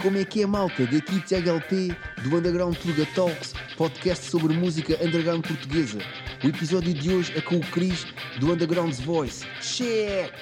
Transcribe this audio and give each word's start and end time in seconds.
Como 0.00 0.16
é 0.16 0.24
que 0.24 0.42
é, 0.42 0.46
malta? 0.46 0.86
Daqui 0.86 1.20
Tiago 1.26 1.50
LP, 1.50 1.88
do 2.22 2.36
Underground 2.36 2.76
Tuga 2.76 3.04
Talks, 3.16 3.52
podcast 3.76 4.30
sobre 4.30 4.54
música 4.54 4.94
underground 5.04 5.44
portuguesa. 5.44 5.98
O 6.44 6.46
episódio 6.46 6.94
de 6.94 7.12
hoje 7.12 7.36
é 7.36 7.40
com 7.40 7.56
o 7.56 7.70
Cris, 7.72 8.04
do 8.38 8.52
Underground's 8.52 9.00
Voice. 9.00 9.44
Check! 9.60 10.32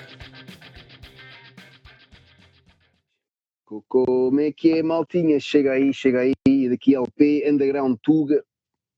Como 3.88 4.40
é 4.40 4.52
que 4.52 4.72
é, 4.72 4.82
maltinha? 4.82 5.40
Chega 5.40 5.72
aí, 5.72 5.90
chega 5.94 6.20
aí, 6.20 6.68
daqui 6.68 6.94
LP, 6.94 7.50
Underground 7.50 7.96
Tuga. 8.02 8.44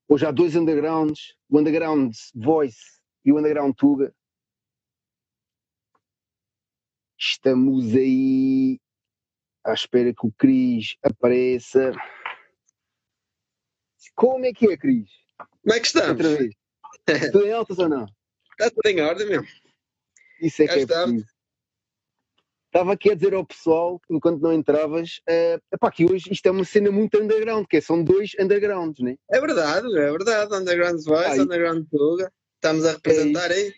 Hoje 0.08 0.26
há 0.26 0.32
dois 0.32 0.56
undergrounds, 0.56 1.36
o 1.48 1.60
Underground's 1.60 2.32
Voice 2.34 2.98
e 3.24 3.30
o 3.30 3.38
Underground 3.38 3.76
Tuga. 3.76 4.12
Estamos 7.16 7.94
aí 7.94 8.80
à 9.68 9.74
espera 9.74 10.12
que 10.12 10.26
o 10.26 10.32
Cris 10.32 10.96
apareça. 11.02 11.92
Como 14.14 14.44
é 14.46 14.52
que 14.52 14.70
é, 14.70 14.76
Cris? 14.76 15.08
Como 15.62 15.74
é 15.74 15.80
que 15.80 15.86
estamos? 15.86 16.10
Outra 16.10 16.36
vez. 16.36 16.54
Tudo 17.32 17.46
em 17.46 17.52
altas 17.52 17.78
ou 17.78 17.88
não? 17.88 18.06
Está 18.52 18.70
tudo 18.70 18.86
em 18.86 19.00
ordem, 19.00 19.28
meu. 19.28 19.44
Isso 20.40 20.62
é 20.62 20.66
Já 20.66 20.72
que 20.72 20.78
é 20.78 20.82
estamos. 20.82 21.10
preciso. 21.22 21.38
Estava 22.66 22.92
aqui 22.92 23.10
a 23.10 23.14
dizer 23.14 23.32
ao 23.32 23.46
pessoal, 23.46 24.00
enquanto 24.10 24.42
não 24.42 24.52
entravas, 24.52 25.20
eh, 25.26 25.58
epá, 25.72 25.90
que 25.90 26.04
hoje 26.04 26.30
isto 26.30 26.46
é 26.46 26.50
uma 26.50 26.64
cena 26.64 26.90
muito 26.90 27.18
underground, 27.18 27.66
que 27.66 27.78
é, 27.78 27.80
são 27.80 28.04
dois 28.04 28.32
undergrounds, 28.38 29.02
né? 29.02 29.16
É 29.30 29.40
verdade, 29.40 29.86
é 29.98 30.10
verdade. 30.10 30.54
Underground 30.54 31.02
Voice, 31.02 31.30
Ai. 31.30 31.40
Underground 31.40 31.86
Tuga. 31.90 32.30
Estamos 32.56 32.84
a 32.84 32.92
representar 32.92 33.50
aí. 33.50 33.72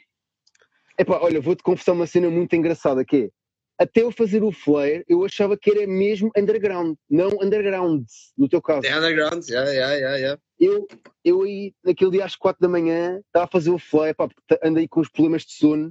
Epá, 0.99 1.21
olha, 1.21 1.41
vou-te 1.41 1.63
confessar 1.63 1.93
uma 1.93 2.07
cena 2.07 2.29
muito 2.31 2.55
engraçada 2.57 3.05
que 3.05 3.17
é, 3.17 3.31
até 3.81 4.03
eu 4.03 4.13
fazer 4.13 4.43
o 4.43 4.53
flare, 4.53 5.03
eu 5.09 5.25
achava 5.25 5.57
que 5.57 5.71
era 5.71 5.87
mesmo 5.87 6.31
underground, 6.37 6.97
não 7.09 7.31
underground, 7.41 8.05
no 8.37 8.47
teu 8.47 8.61
caso. 8.61 8.87
É 8.87 8.95
Underground, 8.95 9.43
já, 9.43 9.65
já, 9.65 9.99
já, 9.99 10.19
já. 10.19 10.39
Eu, 10.61 10.87
eu 11.25 11.43
aí, 11.43 11.73
naquele 11.83 12.11
dia 12.11 12.27
às 12.27 12.37
quatro 12.37 12.61
da 12.61 12.69
manhã, 12.69 13.19
estava 13.27 13.47
a 13.47 13.51
fazer 13.51 13.71
o 13.71 13.79
flare, 13.79 14.13
pá, 14.13 14.29
porque 14.29 14.61
andei 14.63 14.87
com 14.87 15.01
os 15.01 15.09
problemas 15.09 15.47
de 15.47 15.55
sono. 15.55 15.91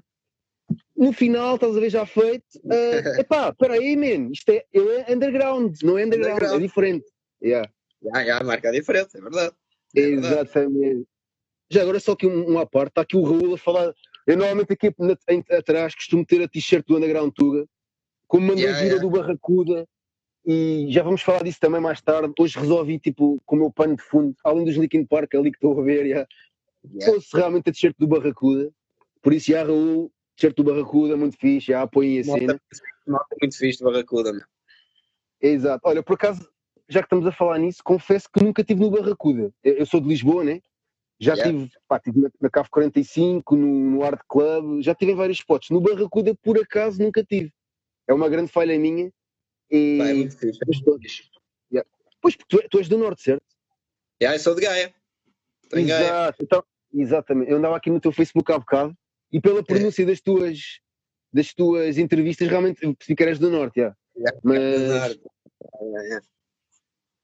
No 0.95 1.11
final, 1.11 1.55
estás 1.55 1.75
a 1.75 1.79
ver 1.79 1.89
já 1.89 2.05
feito, 2.05 2.45
eh, 2.71 3.01
epá, 3.21 3.49
espera 3.49 3.73
aí, 3.73 3.95
man, 3.95 4.29
isto 4.31 4.49
é, 4.49 4.63
eu 4.71 4.91
é 4.91 5.11
underground, 5.11 5.75
não 5.81 5.97
é 5.97 6.05
underground, 6.05 6.35
Underground. 6.35 6.61
é 6.61 6.67
diferente. 6.67 7.05
Yeah. 7.41 7.71
Já, 8.03 8.23
já, 8.23 8.43
marca 8.43 8.69
a 8.69 8.71
diferença, 8.71 9.17
é 9.17 9.21
verdade. 9.21 9.55
É 9.95 10.01
verdade. 10.01 10.27
Exatamente. 10.27 11.07
Já 11.71 11.81
agora 11.81 11.99
só 11.99 12.11
aqui 12.11 12.27
um, 12.27 12.51
um 12.51 12.59
à 12.59 12.67
parte, 12.67 12.89
está 12.89 13.01
aqui 13.01 13.17
o 13.17 13.23
Raul 13.23 13.55
a 13.55 13.57
falar. 13.57 13.91
Eu 14.27 14.37
normalmente 14.37 14.73
aqui 14.73 14.93
atrás 15.51 15.95
costumo 15.95 16.23
ter 16.23 16.43
a 16.43 16.47
t-shirt 16.47 16.85
do 16.85 16.97
Underground 16.97 17.33
Tuga, 17.33 17.65
como 18.29 18.45
uma 18.45 18.53
Yeah, 18.53 18.77
yeah, 18.79 18.85
yeah. 18.95 19.01
do 19.01 19.09
Barracuda, 19.09 19.85
e 20.45 20.85
já 20.89 21.03
vamos 21.03 21.21
falar 21.21 21.43
disso 21.43 21.59
também 21.59 21.81
mais 21.81 21.99
tarde. 21.99 22.31
Hoje 22.39 22.57
resolvi, 22.57 22.97
tipo, 22.99 23.41
com 23.45 23.55
o 23.57 23.59
meu 23.59 23.71
pano 23.71 23.95
de 23.97 24.03
fundo, 24.03 24.33
além 24.43 24.63
dos 24.63 24.75
Linkin 24.75 25.05
Park 25.05 25.35
ali 25.35 25.51
que 25.51 25.57
estou 25.57 25.77
a 25.77 25.83
ver, 25.83 26.05
Yeah. 26.05 26.27
fosse 27.03 27.35
realmente 27.35 27.69
a 27.69 27.73
t-shirt 27.73 27.95
do 27.99 28.07
Barracuda. 28.07 28.71
Por 29.21 29.33
isso, 29.33 29.51
já 29.51 29.63
Raul, 29.65 30.09
t-shirt 30.37 30.55
do 30.55 30.63
Barracuda, 30.63 31.17
muito 31.17 31.35
fixe, 31.37 31.67
já 31.67 31.81
apoiem 31.81 32.19
a 32.21 32.23
cena. 32.23 32.61
Malta 33.05 33.35
muito 33.41 33.57
fixe 33.57 33.79
de 33.79 33.83
Barracuda, 33.83 34.31
meu. 34.31 34.43
Exato. 35.41 35.81
Olha, 35.87 36.01
por 36.01 36.13
acaso, 36.13 36.47
já 36.87 37.01
que 37.01 37.07
estamos 37.07 37.25
a 37.27 37.31
falar 37.31 37.57
nisso, 37.57 37.81
confesso 37.83 38.29
que 38.31 38.41
nunca 38.43 38.61
estive 38.61 38.79
no 38.79 38.91
Barracuda. 38.91 39.51
Eu, 39.63 39.73
eu 39.73 39.85
sou 39.85 39.99
de 39.99 40.07
Lisboa, 40.07 40.43
né? 40.43 40.61
Já 41.19 41.33
Yeah. 41.33 41.51
tive, 41.51 41.71
pá, 41.87 41.99
tive 41.99 42.21
na, 42.21 42.29
na 42.39 42.49
Cave 42.49 42.69
45, 42.69 43.55
no, 43.57 43.67
no 43.67 44.03
Art 44.03 44.21
Club, 44.27 44.81
já 44.81 44.95
tive 44.95 45.11
em 45.11 45.15
vários 45.15 45.39
spots. 45.39 45.69
No 45.69 45.81
Barracuda, 45.81 46.33
por 46.41 46.57
acaso, 46.57 47.01
nunca 47.01 47.23
tive. 47.23 47.51
É 48.09 48.13
uma 48.13 48.27
grande 48.27 48.51
falha 48.51 48.77
minha. 48.79 49.11
E... 49.69 49.97
Pá, 49.99 50.07
é 50.09 50.13
muito 50.13 50.37
fixe. 50.37 50.59
é 50.61 50.65
Mas 50.67 50.81
tô- 50.81 50.97
fixe. 50.99 51.23
Pois, 52.21 52.35
tu, 52.35 52.61
tu 52.69 52.79
és 52.79 52.89
do 52.89 52.97
Norte, 52.97 53.21
certo? 53.21 53.43
Já, 54.21 54.33
eu 54.35 54.39
sou 54.39 54.53
de 54.53 54.61
Gaia. 54.61 54.93
Estou. 55.63 55.79
Exato. 55.79 56.43
Então, 56.43 56.63
exatamente. 56.93 57.49
Eu 57.49 57.57
andava 57.57 57.77
aqui 57.77 57.89
no 57.89 57.99
teu 58.01 58.11
Facebook 58.11 58.51
há 58.51 58.59
bocado 58.59 58.93
e 59.31 59.39
pela 59.39 59.63
pronúncia 59.63 60.05
das 60.05 60.19
tuas, 60.19 60.81
das 61.31 61.53
tuas 61.53 61.97
entrevistas, 61.97 62.49
realmente 62.49 62.81
percebi 62.81 63.15
que 63.15 63.23
eras 63.23 63.39
do 63.39 63.49
Norte. 63.49 63.79
Yeah. 63.79 63.95
Mas, 64.43 64.81
Já, 64.81 65.07
já. 66.09 66.21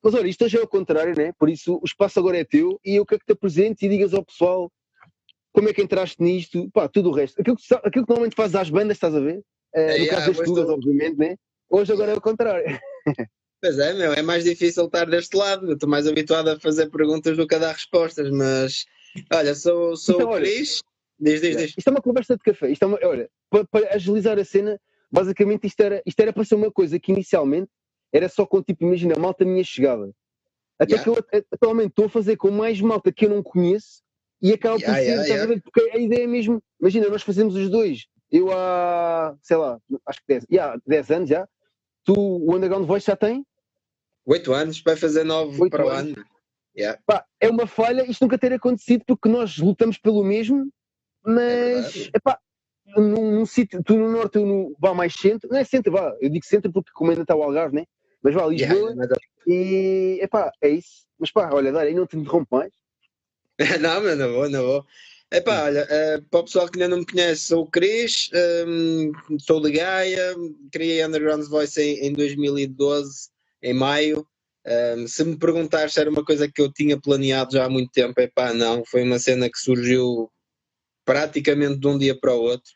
Mas 0.01 0.13
olha, 0.13 0.27
isto 0.27 0.45
hoje 0.45 0.57
é 0.57 0.61
ao 0.61 0.67
contrário, 0.67 1.13
né? 1.17 1.33
Por 1.37 1.49
isso 1.49 1.77
o 1.81 1.85
espaço 1.85 2.19
agora 2.19 2.37
é 2.37 2.45
teu 2.45 2.79
e 2.85 2.95
eu 2.95 3.05
quero 3.05 3.19
que 3.19 3.25
te 3.25 3.33
apresentes 3.33 3.81
e 3.83 3.89
digas 3.89 4.13
ao 4.13 4.23
pessoal 4.23 4.71
como 5.51 5.67
é 5.67 5.73
que 5.73 5.81
entraste 5.81 6.21
nisto, 6.21 6.69
pá, 6.71 6.87
tudo 6.87 7.09
o 7.09 7.13
resto. 7.13 7.41
Aquilo 7.41 7.57
que, 7.57 7.73
aquilo 7.73 8.05
que 8.05 8.09
normalmente 8.11 8.35
fazes 8.35 8.55
às 8.55 8.69
bandas, 8.69 8.95
estás 8.95 9.15
a 9.15 9.19
ver? 9.19 9.43
No 9.75 9.81
É, 9.81 9.87
caso 9.87 10.03
yeah, 10.03 10.25
das 10.27 10.37
mas 10.37 10.47
tugas, 10.47 10.65
tu- 10.67 10.71
obviamente, 10.73 11.17
né? 11.17 11.35
Hoje 11.69 11.93
agora 11.93 12.11
é 12.11 12.15
o 12.15 12.21
contrário. 12.21 12.65
Pois 13.61 13.79
é, 13.79 13.93
meu, 13.93 14.13
é 14.13 14.21
mais 14.21 14.43
difícil 14.43 14.85
estar 14.85 15.05
deste 15.05 15.35
lado. 15.35 15.67
Eu 15.67 15.73
Estou 15.73 15.89
mais 15.89 16.05
habituado 16.05 16.49
a 16.49 16.59
fazer 16.59 16.89
perguntas 16.91 17.35
do 17.35 17.47
que 17.47 17.55
a 17.55 17.57
dar 17.57 17.71
respostas, 17.73 18.29
mas 18.29 18.85
olha, 19.33 19.55
sou, 19.55 19.95
sou 19.97 20.15
Então, 20.15 20.29
o 20.29 20.33
olha. 20.33 20.45
Diz, 20.45 20.81
diz, 21.19 21.41
diz. 21.41 21.73
Isto 21.77 21.87
é 21.87 21.91
uma 21.91 22.01
conversa 22.01 22.35
de 22.37 22.43
café. 22.43 22.69
Isto 22.69 22.83
é 22.83 22.85
uma, 22.87 22.99
olha, 23.03 23.29
para, 23.49 23.65
para 23.65 23.95
agilizar 23.95 24.37
a 24.37 24.45
cena, 24.45 24.79
basicamente 25.11 25.65
isto 25.65 25.79
era, 25.81 26.03
isto 26.05 26.19
era 26.19 26.31
para 26.31 26.45
ser 26.45 26.55
uma 26.55 26.71
coisa 26.71 26.99
que 26.99 27.11
inicialmente 27.11 27.71
era 28.13 28.29
só 28.29 28.45
com 28.45 28.61
tipo, 28.61 28.85
imagina, 28.85 29.15
malta 29.17 29.43
minha 29.43 29.63
chegada. 29.63 30.11
Até 30.77 30.95
Yeah. 30.95 31.03
que 31.03 31.09
eu 31.09 31.25
at- 31.39 31.47
atualmente 31.51 31.89
estou 31.89 32.05
a 32.05 32.09
fazer 32.09 32.35
com 32.37 32.51
mais 32.51 32.79
malta 32.81 33.11
que 33.11 33.25
eu 33.25 33.29
não 33.31 33.41
conheço 33.41 34.03
e 34.41 34.53
acaba 34.53 34.75
por 34.75 34.81
Yeah, 34.83 35.23
ser, 35.23 35.33
yeah? 35.33 35.61
Porque 35.63 35.89
a 35.91 35.97
ideia 35.97 36.25
é 36.25 36.27
mesmo, 36.27 36.61
imagina, 36.79 37.09
nós 37.09 37.23
fazemos 37.23 37.55
os 37.55 37.69
dois. 37.69 38.05
Eu 38.31 38.51
há, 38.51 39.35
sei 39.41 39.57
lá, 39.57 39.79
acho 40.07 40.19
que 40.19 40.27
10, 40.27 40.45
yeah, 40.51 40.79
10 40.85 41.11
anos 41.11 41.29
já. 41.29 41.47
Tu, 42.03 42.13
o 42.13 42.53
Underground 42.55 42.85
Voice 42.85 43.07
já 43.07 43.15
tem? 43.15 43.45
Oito 44.25 44.53
anos, 44.53 44.81
vai 44.81 44.95
fazer 44.95 45.23
nove 45.23 45.61
Oito 45.61 45.71
para 45.71 45.85
o 45.85 45.89
ano. 45.89 46.15
Yeah. 46.77 46.99
Pá, 47.05 47.25
é 47.39 47.49
uma 47.49 47.67
falha 47.67 48.09
isto 48.09 48.21
nunca 48.23 48.37
ter 48.37 48.51
acontecido 48.53 49.03
porque 49.05 49.29
nós 49.29 49.57
lutamos 49.57 49.97
pelo 49.97 50.23
mesmo, 50.23 50.61
É 51.25 51.29
mas 51.31 51.93
verdade. 51.93 52.11
epá, 52.15 52.39
num, 52.97 53.31
num 53.31 53.45
sítio, 53.45 53.81
tu 53.83 53.95
no 53.95 54.11
norte, 54.11 54.35
eu 54.37 54.45
no, 54.45 54.75
vá 54.79 54.93
mais 54.93 55.13
centro, 55.15 55.49
não 55.49 55.57
é 55.57 55.63
centro, 55.63 55.91
vá, 55.91 56.15
eu 56.19 56.29
digo 56.29 56.45
centro 56.45 56.71
porque 56.71 56.91
como 56.93 57.11
ainda 57.11 57.21
está 57.23 57.35
o 57.35 57.43
Algarve, 57.43 57.75
né? 57.75 57.85
Mas 58.21 58.33
vá, 58.33 58.45
Lisboa, 58.47 58.91
Yeah, 58.91 58.95
mas- 58.95 59.09
e 59.47 60.19
epá, 60.21 60.51
é 60.61 60.69
isso. 60.69 61.05
Mas 61.19 61.31
pá, 61.31 61.49
olha, 61.53 61.71
Dário, 61.71 61.89
aí 61.89 61.95
não 61.95 62.07
te 62.07 62.17
interrompo 62.17 62.57
mais. 62.57 62.73
não, 63.81 64.01
mas 64.03 64.17
não 64.17 64.33
vou, 64.33 64.49
não 64.49 64.63
vou. 64.63 64.85
Epá, 65.35 65.65
olha, 65.65 65.85
eh, 65.89 66.21
para 66.31 66.39
o 66.39 66.43
pessoal 66.45 66.69
que 66.69 66.77
ainda 66.81 66.87
não 66.89 66.99
me 66.99 67.05
conhece, 67.05 67.41
sou 67.47 67.63
o 67.63 67.69
Cris, 67.69 68.29
ehm, 68.33 69.11
sou 69.39 69.61
de 69.61 69.71
Gaia, 69.71 70.33
criei 70.71 71.05
Underground 71.05 71.43
Voice 71.49 71.81
em, 71.81 72.07
em 72.07 72.13
2012, 72.13 73.29
em 73.61 73.73
maio. 73.73 74.25
Ehm, 74.65 75.07
se 75.07 75.25
me 75.25 75.37
perguntar 75.37 75.89
se 75.91 75.99
era 75.99 76.09
uma 76.09 76.23
coisa 76.25 76.49
que 76.49 76.61
eu 76.61 76.71
tinha 76.71 76.99
planeado 76.99 77.53
já 77.53 77.65
há 77.65 77.69
muito 77.69 77.91
tempo, 77.91 78.19
epá, 78.21 78.53
não, 78.53 78.83
foi 78.85 79.03
uma 79.03 79.19
cena 79.19 79.49
que 79.49 79.59
surgiu 79.59 80.31
praticamente 81.05 81.79
de 81.79 81.87
um 81.87 81.97
dia 81.97 82.17
para 82.19 82.33
o 82.35 82.41
outro. 82.41 82.71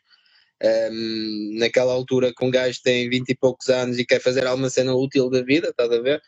Ehm, 0.62 1.58
naquela 1.58 1.92
altura, 1.94 2.32
com 2.36 2.48
um 2.48 2.50
gajo 2.50 2.78
que 2.78 2.84
tem 2.84 3.08
20 3.10 3.30
e 3.30 3.36
poucos 3.36 3.68
anos 3.70 3.98
e 3.98 4.06
quer 4.06 4.20
fazer 4.20 4.46
alguma 4.46 4.70
cena 4.70 4.94
útil 4.94 5.30
da 5.30 5.42
vida, 5.42 5.70
estás 5.70 5.90
a 5.92 6.00
ver? 6.00 6.22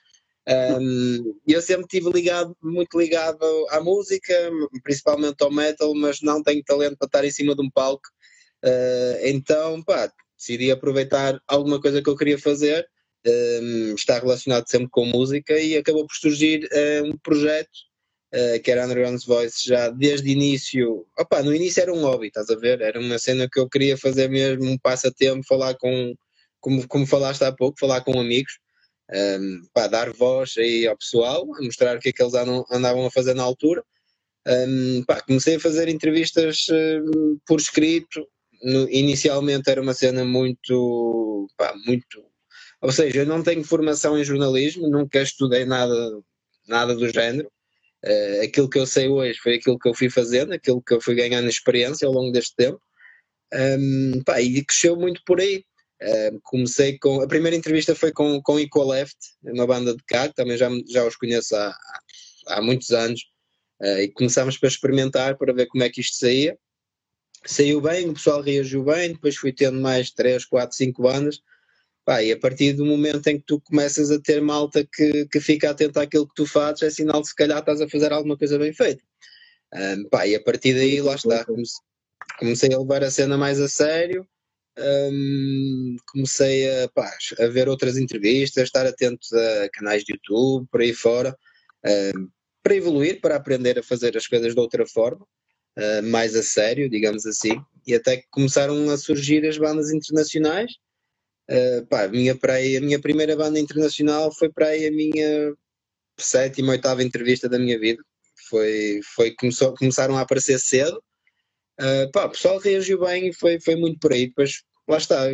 Um, 0.49 1.39
eu 1.47 1.63
sempre 1.63 1.85
estive 1.85 2.11
ligado, 2.11 2.57
muito 2.61 2.99
ligado 2.99 3.45
à 3.71 3.81
música, 3.81 4.35
principalmente 4.83 5.43
ao 5.43 5.53
metal, 5.53 5.95
mas 5.95 6.21
não 6.21 6.43
tenho 6.43 6.63
talento 6.65 6.97
para 6.97 7.07
estar 7.07 7.25
em 7.25 7.31
cima 7.31 7.55
de 7.55 7.63
um 7.63 7.71
palco. 7.71 8.09
Uh, 8.65 9.19
então, 9.23 9.83
pá, 9.83 10.13
decidi 10.37 10.71
aproveitar 10.71 11.41
alguma 11.47 11.81
coisa 11.81 12.03
que 12.03 12.09
eu 12.09 12.17
queria 12.17 12.39
fazer, 12.39 12.87
um, 13.27 13.95
está 13.95 14.19
relacionado 14.19 14.69
sempre 14.69 14.89
com 14.91 15.07
música, 15.07 15.59
e 15.59 15.77
acabou 15.77 16.07
por 16.07 16.17
surgir 16.17 16.69
uh, 16.73 17.07
um 17.07 17.17
projeto 17.19 17.71
uh, 18.35 18.61
que 18.63 18.71
era 18.71 18.85
Underground's 18.85 19.25
Voice 19.25 19.65
já 19.65 19.91
desde 19.91 20.29
o 20.29 20.33
início. 20.33 21.07
Opa, 21.17 21.43
no 21.43 21.55
início 21.55 21.83
era 21.83 21.93
um 21.93 22.03
hobby, 22.03 22.29
estás 22.29 22.51
a 22.51 22.57
ver? 22.57 22.81
Era 22.81 22.99
uma 22.99 23.19
cena 23.19 23.49
que 23.51 23.61
eu 23.61 23.69
queria 23.69 23.97
fazer 23.97 24.29
mesmo, 24.29 24.65
um 24.65 24.79
passatempo, 24.79 25.47
falar 25.47 25.75
com, 25.77 26.15
como, 26.61 26.87
como 26.89 27.07
falaste 27.07 27.43
há 27.45 27.53
pouco, 27.53 27.79
falar 27.79 28.01
com 28.01 28.19
amigos 28.19 28.59
um, 29.11 29.63
dar 29.91 30.13
voz 30.13 30.55
aí 30.57 30.87
ao 30.87 30.97
pessoal, 30.97 31.47
mostrar 31.61 31.97
o 31.97 32.01
que 32.01 32.11
é 32.11 32.13
que 32.13 32.23
eles 32.23 32.35
andavam 32.35 33.07
a 33.07 33.11
fazer 33.11 33.35
na 33.35 33.43
altura. 33.43 33.85
Um, 34.47 35.05
pá, 35.05 35.21
comecei 35.21 35.57
a 35.57 35.61
fazer 35.61 35.89
entrevistas 35.89 36.67
um, 36.71 37.39
por 37.47 37.61
escrito. 37.61 38.27
No- 38.63 38.89
inicialmente 38.91 39.71
era 39.71 39.83
uma 39.83 39.95
cena 39.95 40.25
muito, 40.25 41.49
pá, 41.57 41.75
muito. 41.87 42.25
Ou 42.81 42.93
seja, 42.93 43.21
eu 43.21 43.27
não 43.27 43.43
tenho 43.43 43.65
formação 43.65 44.19
em 44.19 44.25
jornalismo, 44.25 44.89
nunca 44.89 45.23
estudei 45.23 45.65
nada, 45.65 45.95
nada 46.67 46.95
do 46.95 47.09
género. 47.09 47.51
Uh, 48.05 48.43
aquilo 48.45 48.69
que 48.69 48.79
eu 48.79 48.87
sei 48.87 49.09
hoje 49.09 49.39
foi 49.39 49.55
aquilo 49.57 49.79
que 49.79 49.89
eu 49.89 49.95
fui 49.95 50.11
fazendo, 50.11 50.53
aquilo 50.53 50.83
que 50.83 50.95
eu 50.95 51.01
fui 51.01 51.15
ganhando 51.15 51.49
experiência 51.49 52.07
ao 52.07 52.13
longo 52.13 52.33
deste 52.33 52.57
tempo. 52.57 52.81
Um, 53.55 54.23
pá, 54.25 54.41
e 54.41 54.65
cresceu 54.65 54.97
muito 54.97 55.23
por 55.25 55.41
aí. 55.41 55.65
Comecei 56.43 56.99
com. 56.99 57.21
A 57.23 57.29
primeira 57.29 57.57
entrevista 57.57 57.95
foi 57.95 58.13
com, 58.13 58.41
com 58.43 58.59
Equal 58.59 58.89
Left, 58.89 59.17
uma 59.43 59.67
banda 59.67 59.95
de 59.95 60.03
cá, 60.05 60.29
também 60.29 60.57
já, 60.57 60.69
já 60.89 61.07
os 61.07 61.17
conheço 61.17 61.55
há, 61.55 61.75
há 62.49 62.63
muitos 62.63 62.91
anos, 62.91 63.21
uh, 63.81 63.99
e 63.99 64.09
começámos 64.09 64.59
para 64.59 64.69
experimentar, 64.69 65.37
para 65.37 65.53
ver 65.53 65.67
como 65.67 65.85
é 65.85 65.91
que 65.91 66.01
isto 66.01 66.17
saía. 66.17 66.59
Saiu 67.45 67.81
bem, 67.81 68.09
o 68.09 68.15
pessoal 68.15 68.41
reagiu 68.41 68.85
bem, 68.85 69.13
depois 69.13 69.37
fui 69.37 69.53
tendo 69.53 69.81
mais 69.81 70.11
3, 70.11 70.45
4, 70.45 70.77
5 70.77 71.03
bandas, 71.03 71.41
Pá, 72.05 72.21
e 72.21 72.33
a 72.33 72.39
partir 72.39 72.73
do 72.73 72.85
momento 72.85 73.29
em 73.29 73.39
que 73.39 73.47
tu 73.47 73.61
começas 73.61 74.11
a 74.11 74.21
ter 74.21 74.41
malta 74.43 74.85
que, 74.85 75.25
que 75.27 75.41
fica 75.41 75.71
atenta 75.71 76.03
àquilo 76.03 76.27
que 76.27 76.35
tu 76.35 76.45
fazes, 76.47 76.83
é 76.83 76.91
sinal 76.91 77.21
de 77.21 77.29
se 77.29 77.35
calhar 77.35 77.61
estás 77.61 77.81
a 77.81 77.89
fazer 77.89 78.13
alguma 78.13 78.37
coisa 78.37 78.59
bem 78.59 78.73
feita. 78.73 79.03
Um, 79.73 80.09
pá, 80.09 80.27
e 80.27 80.35
a 80.35 80.43
partir 80.43 80.75
daí, 80.75 81.01
lá 81.01 81.15
está, 81.15 81.47
comecei 82.39 82.75
a 82.75 82.79
levar 82.79 83.05
a 83.05 83.11
cena 83.11 83.39
mais 83.39 83.61
a 83.61 83.69
sério, 83.69 84.27
um, 84.79 85.97
comecei 86.07 86.85
a, 86.85 86.89
pá, 86.89 87.13
a 87.39 87.47
ver 87.47 87.69
outras 87.69 87.97
entrevistas, 87.97 88.65
estar 88.65 88.87
atento 88.87 89.27
a 89.37 89.69
canais 89.71 90.05
de 90.05 90.13
YouTube, 90.15 90.67
por 90.71 90.81
aí 90.81 90.95
fora, 90.95 91.37
um, 91.85 92.29
para 92.63 92.77
evoluir, 92.77 93.21
para 93.21 93.37
aprender 93.37 93.79
a 93.79 93.83
fazer 93.83 94.17
as 94.17 94.27
coisas 94.27 94.55
de 94.55 94.61
outra 94.61 94.87
forma, 94.87 95.27
uh, 95.79 96.03
mais 96.05 96.35
a 96.35 96.43
sério, 96.43 96.89
digamos 96.89 97.27
assim, 97.27 97.61
e 97.87 97.95
até 97.95 98.19
que 98.19 98.27
começaram 98.31 98.89
a 98.91 98.97
surgir 98.97 99.47
as 99.47 99.59
bandas 99.59 99.91
internacionais. 99.91 100.73
Uh, 101.51 101.85
pá, 101.87 102.05
a, 102.05 102.09
minha 102.09 102.37
praia, 102.37 102.79
a 102.79 102.81
minha 102.81 103.01
primeira 103.01 103.37
banda 103.37 103.59
internacional 103.59 104.33
foi 104.33 104.49
para 104.49 104.69
aí 104.69 104.87
a 104.87 104.93
minha 104.93 105.55
sétima, 106.19 106.73
oitava 106.73 107.03
entrevista 107.03 107.49
da 107.49 107.59
minha 107.59 107.79
vida. 107.79 108.03
Foi, 108.49 109.01
foi 109.15 109.35
começou, 109.35 109.75
começaram 109.75 110.17
a 110.17 110.21
aparecer 110.21 110.59
cedo 110.59 111.03
Uh, 111.81 112.11
pá, 112.13 112.27
o 112.27 112.31
pessoal 112.31 112.59
reagiu 112.59 113.01
bem 113.01 113.29
e 113.29 113.33
foi, 113.33 113.61
foi 113.61 113.77
muito 113.77 113.99
por 113.99 114.13
aí. 114.13 114.29
Depois, 114.29 114.63
lá 114.89 114.99
está, 114.99 115.27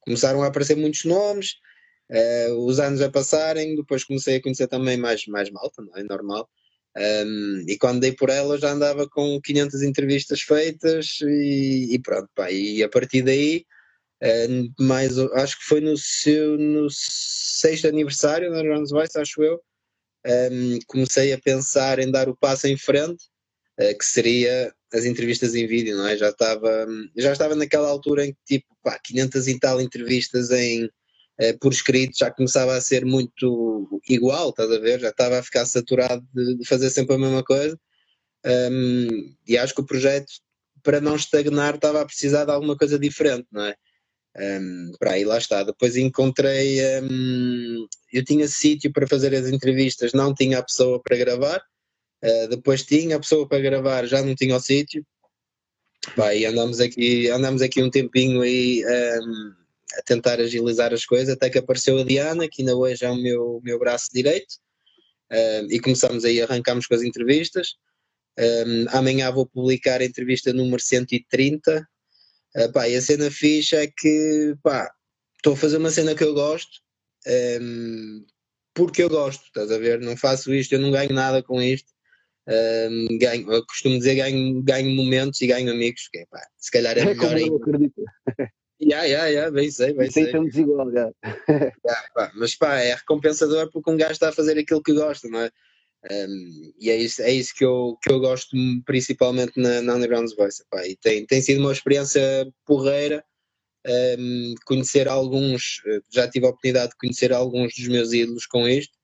começaram 0.00 0.42
a 0.42 0.46
aparecer 0.46 0.76
muitos 0.76 1.04
nomes, 1.04 1.54
uh, 2.10 2.54
os 2.64 2.80
anos 2.80 3.00
a 3.00 3.10
passarem, 3.10 3.76
depois 3.76 4.04
comecei 4.04 4.36
a 4.36 4.42
conhecer 4.42 4.68
também 4.68 4.96
mais, 4.96 5.26
mais 5.26 5.50
malta, 5.50 5.82
não 5.82 5.96
é 5.96 6.02
normal. 6.02 6.48
Um, 6.96 7.64
e 7.68 7.76
quando 7.78 8.00
dei 8.00 8.12
por 8.12 8.28
ela 8.28 8.58
já 8.58 8.72
andava 8.72 9.08
com 9.08 9.40
500 9.40 9.82
entrevistas 9.82 10.40
feitas 10.40 11.18
e, 11.22 11.94
e 11.94 11.98
pronto, 12.00 12.28
pá, 12.34 12.50
e 12.50 12.82
a 12.82 12.88
partir 12.88 13.22
daí, 13.22 13.64
uh, 14.22 14.82
mais, 14.82 15.16
acho 15.18 15.58
que 15.58 15.64
foi 15.64 15.80
no 15.80 15.96
seu 15.96 16.58
no 16.58 16.88
sexto 16.90 17.86
aniversário 17.86 18.50
da 18.50 18.62
Runs 18.62 18.90
Voice, 18.90 19.18
acho 19.18 19.42
eu, 19.42 19.60
um, 20.26 20.78
comecei 20.86 21.32
a 21.32 21.38
pensar 21.38 21.98
em 21.98 22.10
dar 22.10 22.28
o 22.28 22.36
passo 22.36 22.66
em 22.66 22.76
frente, 22.76 23.24
que 23.78 24.04
seria 24.04 24.72
as 24.92 25.04
entrevistas 25.04 25.54
em 25.54 25.66
vídeo, 25.66 25.96
não 25.96 26.06
é? 26.06 26.16
Já 26.16 26.30
estava, 26.30 26.86
já 27.16 27.32
estava 27.32 27.54
naquela 27.54 27.88
altura 27.88 28.26
em 28.26 28.32
que 28.32 28.58
tipo, 28.58 28.66
pá, 28.82 28.98
500 28.98 29.48
e 29.48 29.58
tal 29.58 29.80
entrevistas 29.80 30.50
em, 30.50 30.90
eh, 31.38 31.52
por 31.54 31.72
escrito 31.72 32.18
já 32.18 32.30
começava 32.30 32.74
a 32.74 32.80
ser 32.80 33.04
muito 33.04 34.00
igual, 34.08 34.50
estás 34.50 34.70
a 34.70 34.78
ver? 34.78 35.00
Já 35.00 35.10
estava 35.10 35.38
a 35.38 35.42
ficar 35.42 35.66
saturado 35.66 36.26
de, 36.34 36.58
de 36.58 36.66
fazer 36.66 36.90
sempre 36.90 37.14
a 37.14 37.18
mesma 37.18 37.44
coisa. 37.44 37.78
Um, 38.44 39.34
e 39.46 39.58
acho 39.58 39.74
que 39.74 39.80
o 39.80 39.86
projeto, 39.86 40.32
para 40.82 41.00
não 41.00 41.16
estagnar, 41.16 41.74
estava 41.76 42.00
a 42.02 42.06
precisar 42.06 42.44
de 42.44 42.52
alguma 42.52 42.76
coisa 42.76 42.98
diferente, 42.98 43.46
não 43.52 43.64
é? 43.64 43.74
Um, 44.36 44.92
para 44.98 45.12
aí 45.12 45.24
lá 45.24 45.38
está. 45.38 45.62
Depois 45.64 45.96
encontrei, 45.96 46.80
um, 47.02 47.86
eu 48.12 48.24
tinha 48.24 48.48
sítio 48.48 48.92
para 48.92 49.06
fazer 49.06 49.34
as 49.34 49.48
entrevistas, 49.48 50.12
não 50.12 50.34
tinha 50.34 50.58
a 50.58 50.62
pessoa 50.62 51.00
para 51.02 51.16
gravar 51.16 51.62
Uh, 52.22 52.48
depois 52.48 52.82
tinha 52.82 53.16
a 53.16 53.20
pessoa 53.20 53.48
para 53.48 53.60
gravar, 53.60 54.06
já 54.06 54.22
não 54.22 54.34
tinha 54.34 54.56
o 54.56 54.60
sítio. 54.60 55.06
e 56.34 56.44
andamos 56.44 56.80
aqui, 56.80 57.28
andamos 57.28 57.62
aqui 57.62 57.82
um 57.82 57.90
tempinho 57.90 58.42
aí 58.42 58.84
um, 58.84 58.88
ehm, 58.88 59.52
a 59.98 60.02
tentar 60.02 60.40
agilizar 60.40 60.92
as 60.92 61.04
coisas, 61.04 61.34
até 61.34 61.48
que 61.48 61.58
apareceu 61.58 61.98
a 61.98 62.04
Diana, 62.04 62.48
que 62.48 62.62
ainda 62.62 62.76
hoje 62.76 63.04
é 63.04 63.10
o 63.10 63.16
meu, 63.16 63.60
meu 63.62 63.78
braço 63.78 64.08
direito, 64.12 64.56
um, 65.30 65.36
ehm, 65.36 65.66
e 65.70 65.80
começamos 65.80 66.24
aí, 66.24 66.42
arrancamos 66.42 66.86
com 66.86 66.94
as 66.94 67.02
entrevistas. 67.02 67.74
Um, 68.38 68.42
ehm, 68.42 68.86
amanhã 68.90 69.30
vou 69.30 69.46
publicar 69.46 70.00
a 70.00 70.04
entrevista 70.04 70.52
número 70.52 70.82
130. 70.82 71.86
Uh, 72.56 72.72
pá, 72.72 72.88
e 72.88 72.96
a 72.96 73.02
cena 73.02 73.30
fixa 73.30 73.76
é 73.76 73.86
que 73.86 74.56
estou 75.36 75.52
a 75.52 75.56
fazer 75.56 75.76
uma 75.76 75.90
cena 75.90 76.14
que 76.14 76.24
eu 76.24 76.34
gosto, 76.34 76.80
porque 78.74 79.02
eu 79.02 79.08
gosto, 79.08 79.44
estás 79.44 79.70
a 79.70 79.78
ver? 79.78 80.00
Não 80.00 80.16
faço 80.16 80.54
isto, 80.54 80.72
eu 80.72 80.80
não 80.80 80.90
ganho 80.90 81.12
nada 81.12 81.42
com 81.42 81.60
isto. 81.60 81.92
Um, 82.48 83.18
ganho, 83.18 83.52
eu 83.52 83.66
costumo 83.66 83.98
dizer 83.98 84.14
ganho, 84.14 84.62
ganho 84.62 84.90
momentos 84.94 85.40
e 85.42 85.46
ganho 85.46 85.70
amigos, 85.70 86.08
que 86.08 86.24
pá, 86.30 86.40
se 86.56 86.70
calhar 86.70 86.96
é, 86.96 87.02
é 87.02 87.14
melhor 87.14 87.34
aí. 87.34 87.50
acredito. 87.54 88.02
Yeah, 88.80 89.02
yeah, 89.06 89.26
yeah, 89.26 89.50
bem 89.50 89.68
sei, 89.72 89.92
bem 89.92 90.08
sei. 90.08 90.26
estamos 90.26 90.56
igual, 90.56 90.88
já. 90.92 91.10
yeah, 91.48 92.08
pá, 92.14 92.30
mas 92.36 92.54
pá, 92.54 92.76
é 92.78 92.94
recompensador 92.94 93.68
porque 93.72 93.90
um 93.90 93.96
gajo 93.96 94.12
está 94.12 94.28
a 94.28 94.32
fazer 94.32 94.56
aquilo 94.56 94.80
que 94.80 94.92
gosta, 94.92 95.28
não 95.28 95.40
é? 95.40 95.50
Um, 96.08 96.72
e 96.78 96.88
é 96.88 96.96
isso, 96.96 97.20
é 97.20 97.32
isso 97.32 97.52
que, 97.56 97.64
eu, 97.64 97.98
que 98.00 98.12
eu 98.12 98.20
gosto 98.20 98.56
principalmente 98.86 99.54
na, 99.56 99.82
na 99.82 99.96
Underground 99.96 100.30
Voice. 100.36 100.64
Pá, 100.70 100.86
e 100.86 100.94
tem, 100.94 101.26
tem 101.26 101.42
sido 101.42 101.58
uma 101.60 101.72
experiência 101.72 102.22
porreira 102.64 103.24
um, 104.18 104.54
conhecer 104.64 105.08
alguns, 105.08 105.82
já 106.08 106.28
tive 106.28 106.46
a 106.46 106.50
oportunidade 106.50 106.90
de 106.90 106.98
conhecer 106.98 107.32
alguns 107.32 107.74
dos 107.74 107.88
meus 107.88 108.12
ídolos 108.12 108.46
com 108.46 108.68
isto 108.68 108.97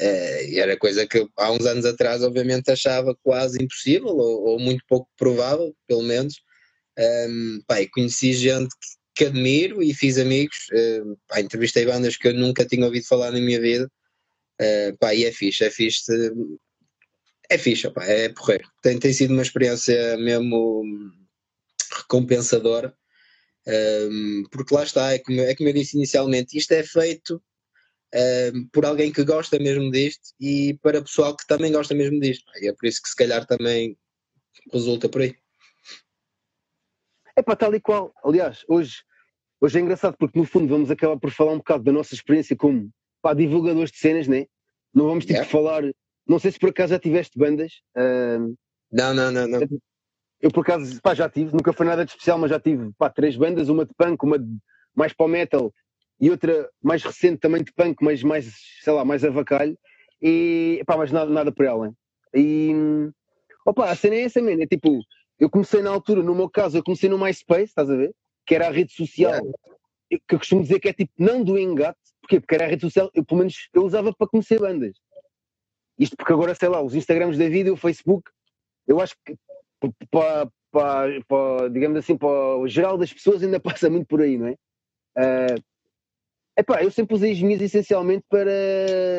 Uh, 0.00 0.44
e 0.48 0.60
era 0.60 0.76
coisa 0.76 1.06
que 1.06 1.28
há 1.36 1.50
uns 1.50 1.66
anos 1.66 1.84
atrás, 1.84 2.22
obviamente, 2.22 2.70
achava 2.70 3.16
quase 3.22 3.60
impossível 3.60 4.16
ou, 4.16 4.44
ou 4.50 4.60
muito 4.60 4.84
pouco 4.88 5.10
provável, 5.16 5.74
pelo 5.88 6.02
menos. 6.02 6.40
Um, 6.96 7.60
pá, 7.66 7.76
conheci 7.92 8.32
gente 8.32 8.68
que, 8.68 8.88
que, 9.16 9.24
admiro 9.24 9.82
e 9.82 9.92
fiz 9.92 10.18
amigos. 10.18 10.56
Uh, 10.72 11.18
pá, 11.26 11.40
entrevistei 11.40 11.84
bandas 11.84 12.16
que 12.16 12.28
eu 12.28 12.34
nunca 12.34 12.64
tinha 12.64 12.86
ouvido 12.86 13.06
falar 13.06 13.32
na 13.32 13.40
minha 13.40 13.60
vida. 13.60 13.90
Uh, 14.60 14.96
pá, 14.98 15.14
e 15.14 15.24
é 15.24 15.32
fixe, 15.32 15.64
é 15.64 15.70
fixe. 15.70 16.12
É 17.50 17.58
fixe, 17.58 17.90
pá, 17.90 18.04
é 18.04 18.28
porreiro. 18.28 18.68
Tem, 18.80 18.98
tem 19.00 19.12
sido 19.12 19.32
uma 19.32 19.42
experiência 19.42 20.16
mesmo 20.18 20.84
recompensadora. 22.02 22.94
Um, 23.66 24.44
porque 24.50 24.74
lá 24.74 24.84
está, 24.84 25.12
é 25.12 25.18
como, 25.18 25.40
é 25.40 25.54
como 25.54 25.68
eu 25.68 25.72
disse 25.74 25.96
inicialmente, 25.96 26.56
isto 26.56 26.72
é 26.72 26.82
feito 26.82 27.42
por 28.72 28.84
alguém 28.84 29.12
que 29.12 29.24
gosta 29.24 29.58
mesmo 29.58 29.90
disto 29.90 30.34
e 30.40 30.78
para 30.82 31.02
pessoal 31.02 31.36
que 31.36 31.46
também 31.46 31.72
gosta 31.72 31.94
mesmo 31.94 32.18
disto. 32.20 32.50
E 32.60 32.68
é 32.68 32.72
por 32.72 32.86
isso 32.86 33.02
que 33.02 33.08
se 33.08 33.16
calhar 33.16 33.46
também 33.46 33.96
resulta 34.72 35.08
por 35.08 35.22
aí. 35.22 35.34
É 37.36 37.42
para 37.42 37.56
tal 37.56 37.74
e 37.74 37.80
qual. 37.80 38.12
Aliás, 38.24 38.64
hoje, 38.68 39.02
hoje 39.60 39.78
é 39.78 39.82
engraçado 39.82 40.16
porque 40.18 40.38
no 40.38 40.44
fundo 40.44 40.68
vamos 40.68 40.90
acabar 40.90 41.18
por 41.18 41.30
falar 41.30 41.52
um 41.52 41.58
bocado 41.58 41.84
da 41.84 41.92
nossa 41.92 42.14
experiência 42.14 42.56
como 42.56 42.90
pá, 43.22 43.34
divulgadores 43.34 43.92
de 43.92 43.98
cenas, 43.98 44.26
né? 44.26 44.46
Não 44.92 45.06
vamos 45.06 45.24
tipo 45.24 45.34
yeah. 45.34 45.50
falar. 45.50 45.82
Não 46.26 46.38
sei 46.38 46.50
se 46.50 46.58
por 46.58 46.70
acaso 46.70 46.90
já 46.92 46.98
tiveste 46.98 47.38
bandas. 47.38 47.72
Uh, 47.96 48.56
não, 48.90 49.14
não, 49.14 49.30
não, 49.30 49.46
não. 49.46 49.60
Eu 50.40 50.50
por 50.50 50.60
acaso 50.60 51.00
pá, 51.00 51.14
já 51.14 51.28
tive, 51.28 51.52
nunca 51.52 51.72
foi 51.72 51.86
nada 51.86 52.04
de 52.04 52.10
especial, 52.10 52.38
mas 52.38 52.50
já 52.50 52.58
tive 52.58 52.90
pá, 52.98 53.10
três 53.10 53.36
bandas, 53.36 53.68
uma 53.68 53.84
de 53.84 53.92
punk, 53.94 54.22
uma 54.24 54.38
de, 54.38 54.56
mais 54.94 55.12
para 55.12 55.26
o 55.26 55.28
metal 55.28 55.72
e 56.20 56.30
outra 56.30 56.68
mais 56.82 57.02
recente 57.02 57.38
também 57.38 57.62
de 57.62 57.72
punk, 57.72 58.02
mas 58.02 58.22
mais, 58.22 58.52
sei 58.82 58.92
lá, 58.92 59.04
mais 59.04 59.24
avacalho. 59.24 59.78
E 60.20 60.82
pá, 60.86 60.96
mas 60.96 61.12
nada, 61.12 61.30
nada 61.30 61.52
por 61.52 61.64
ela. 61.64 61.92
E 62.34 62.72
opa, 63.64 63.90
a 63.90 63.94
cena 63.94 64.16
é 64.16 64.22
essa, 64.22 64.42
mesmo. 64.42 64.62
É 64.62 64.66
tipo, 64.66 65.00
eu 65.38 65.48
comecei 65.48 65.80
na 65.80 65.90
altura, 65.90 66.22
no 66.22 66.34
meu 66.34 66.50
caso, 66.50 66.78
eu 66.78 66.82
comecei 66.82 67.08
no 67.08 67.18
MySpace, 67.18 67.64
estás 67.64 67.88
a 67.88 67.96
ver? 67.96 68.12
Que 68.44 68.54
era 68.54 68.66
a 68.66 68.70
rede 68.70 68.92
social, 68.92 69.30
yeah. 69.30 70.22
que 70.26 70.34
eu 70.34 70.38
costumo 70.38 70.62
dizer 70.62 70.80
que 70.80 70.88
é 70.88 70.92
tipo, 70.92 71.12
não 71.18 71.44
do 71.44 71.58
engate, 71.58 71.98
porquê? 72.20 72.40
Porque 72.40 72.54
era 72.54 72.64
a 72.64 72.68
rede 72.68 72.82
social, 72.82 73.10
eu 73.14 73.24
pelo 73.24 73.38
menos 73.38 73.68
eu 73.72 73.84
usava 73.84 74.12
para 74.12 74.26
conhecer 74.26 74.58
bandas. 74.58 74.96
Isto 75.98 76.16
porque 76.16 76.32
agora, 76.32 76.54
sei 76.54 76.68
lá, 76.68 76.80
os 76.80 76.94
Instagrams 76.94 77.38
da 77.38 77.48
vida, 77.48 77.72
o 77.72 77.76
Facebook, 77.76 78.30
eu 78.86 79.00
acho 79.00 79.14
que 79.24 79.36
para, 80.10 80.50
para, 80.72 81.20
para, 81.26 81.68
digamos 81.70 81.98
assim, 81.98 82.16
para 82.16 82.56
o 82.56 82.66
geral 82.66 82.98
das 82.98 83.12
pessoas 83.12 83.42
ainda 83.42 83.60
passa 83.60 83.88
muito 83.88 84.06
por 84.06 84.20
aí, 84.20 84.36
não 84.36 84.48
é? 84.48 84.56
Uh, 85.16 85.62
Epá, 86.58 86.82
eu 86.82 86.90
sempre 86.90 87.14
usei 87.14 87.30
as 87.30 87.40
minhas 87.40 87.60
essencialmente 87.62 88.24
para, 88.28 88.50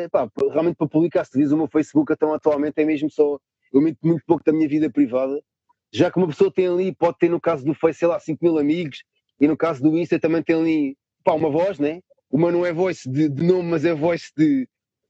epá, 0.04 0.30
realmente 0.52 0.76
para 0.76 0.90
publicar. 0.90 1.24
Se 1.24 1.40
diz 1.40 1.54
o 1.54 1.58
meu 1.58 1.70
Facebook, 1.70 2.12
então 2.12 2.34
atualmente 2.34 2.74
é 2.82 2.84
mesmo 2.84 3.10
só, 3.10 3.40
eu 3.72 3.82
minto 3.82 3.98
muito 4.04 4.22
pouco 4.28 4.44
da 4.44 4.52
minha 4.52 4.68
vida 4.68 4.92
privada, 4.92 5.42
já 5.90 6.12
que 6.12 6.18
uma 6.18 6.28
pessoa 6.28 6.52
tem 6.52 6.68
ali, 6.68 6.94
pode 6.94 7.18
ter 7.18 7.30
no 7.30 7.40
caso 7.40 7.64
do 7.64 7.74
Face, 7.74 8.00
sei 8.00 8.10
lá, 8.10 8.20
5 8.20 8.44
mil 8.44 8.60
amigos, 8.60 9.06
e 9.40 9.48
no 9.48 9.56
caso 9.56 9.82
do 9.82 9.98
Insta 9.98 10.20
também 10.20 10.44
tem 10.44 10.54
ali, 10.58 10.98
pá, 11.24 11.32
uma 11.32 11.50
voz, 11.50 11.80
né? 11.80 12.02
Uma 12.30 12.52
não 12.52 12.66
é 12.66 12.74
voice 12.74 13.10
de, 13.10 13.30
de 13.30 13.42
nome, 13.42 13.70
mas 13.70 13.86
é 13.86 13.94
voice 13.94 14.34
de, 14.36 14.68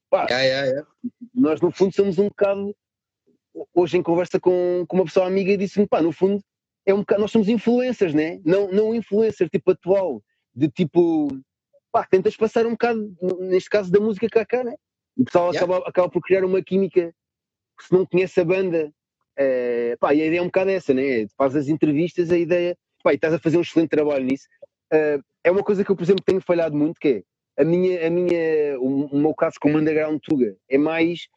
pá, 0.08 0.28
yeah, 0.30 0.44
yeah, 0.44 0.68
yeah. 0.68 0.90
nós 1.34 1.60
no 1.62 1.72
fundo 1.72 1.96
somos 1.96 2.20
um 2.20 2.28
bocado, 2.28 2.76
hoje 3.74 3.98
em 3.98 4.04
conversa 4.04 4.40
com, 4.40 4.86
com 4.88 4.98
uma 4.98 5.06
pessoa 5.06 5.26
amiga, 5.26 5.58
disse-me, 5.58 5.88
pá, 5.88 6.00
no 6.00 6.12
fundo, 6.12 6.40
é 6.86 6.94
um 6.94 7.00
bocado, 7.00 7.22
nós 7.22 7.32
somos 7.32 7.50
influencers, 7.50 8.14
né? 8.14 8.40
Não, 8.46 8.72
não 8.72 8.94
influencer 8.94 9.50
tipo 9.50 9.72
atual, 9.72 10.22
de 10.54 10.70
tipo 10.70 11.28
pá, 11.92 12.06
tentas 12.06 12.36
passar 12.36 12.66
um 12.66 12.72
bocado, 12.72 13.16
neste 13.40 13.70
caso, 13.70 13.92
da 13.92 14.00
música 14.00 14.30
cá 14.30 14.46
cá, 14.46 14.64
né? 14.64 14.76
O 15.18 15.26
pessoal 15.26 15.52
yeah. 15.52 15.66
acaba, 15.66 15.90
acaba 15.90 16.10
por 16.10 16.22
criar 16.22 16.46
uma 16.46 16.62
química, 16.62 17.14
se 17.80 17.92
não 17.92 18.06
conhece 18.06 18.40
a 18.40 18.46
banda, 18.46 18.92
é, 19.36 19.96
pá, 20.00 20.14
e 20.14 20.22
a 20.22 20.26
ideia 20.26 20.40
é 20.40 20.42
um 20.42 20.46
bocado 20.48 20.70
essa, 20.70 20.94
né? 20.94 21.28
Faz 21.38 21.56
as 21.56 21.68
entrevistas, 21.68 22.32
a 22.32 22.38
ideia, 22.38 22.78
pá, 23.04 23.12
e 23.14 23.16
estás 23.16 23.34
a 23.34 23.40
fazer 23.40 23.58
um 23.58 23.62
excelente 23.62 23.90
trabalho 23.90 24.26
nisso. 24.26 24.48
Uh, 24.92 25.24
é 25.44 25.52
uma 25.52 25.64
coisa 25.64 25.84
que 25.84 25.92
eu, 25.92 25.96
por 25.96 26.04
exemplo, 26.04 26.24
tenho 26.26 26.42
falhado 26.42 26.76
muito, 26.76 27.00
que 27.00 27.08
é 27.08 27.62
a 27.62 27.66
minha, 27.66 28.08
a 28.08 28.10
minha, 28.10 28.80
o, 28.80 29.06
o 29.08 29.20
meu 29.20 29.34
caso 29.34 29.58
como 29.60 29.78
underground 29.78 30.20
Tuga 30.22 30.56
é 30.70 30.78
mais, 30.78 31.28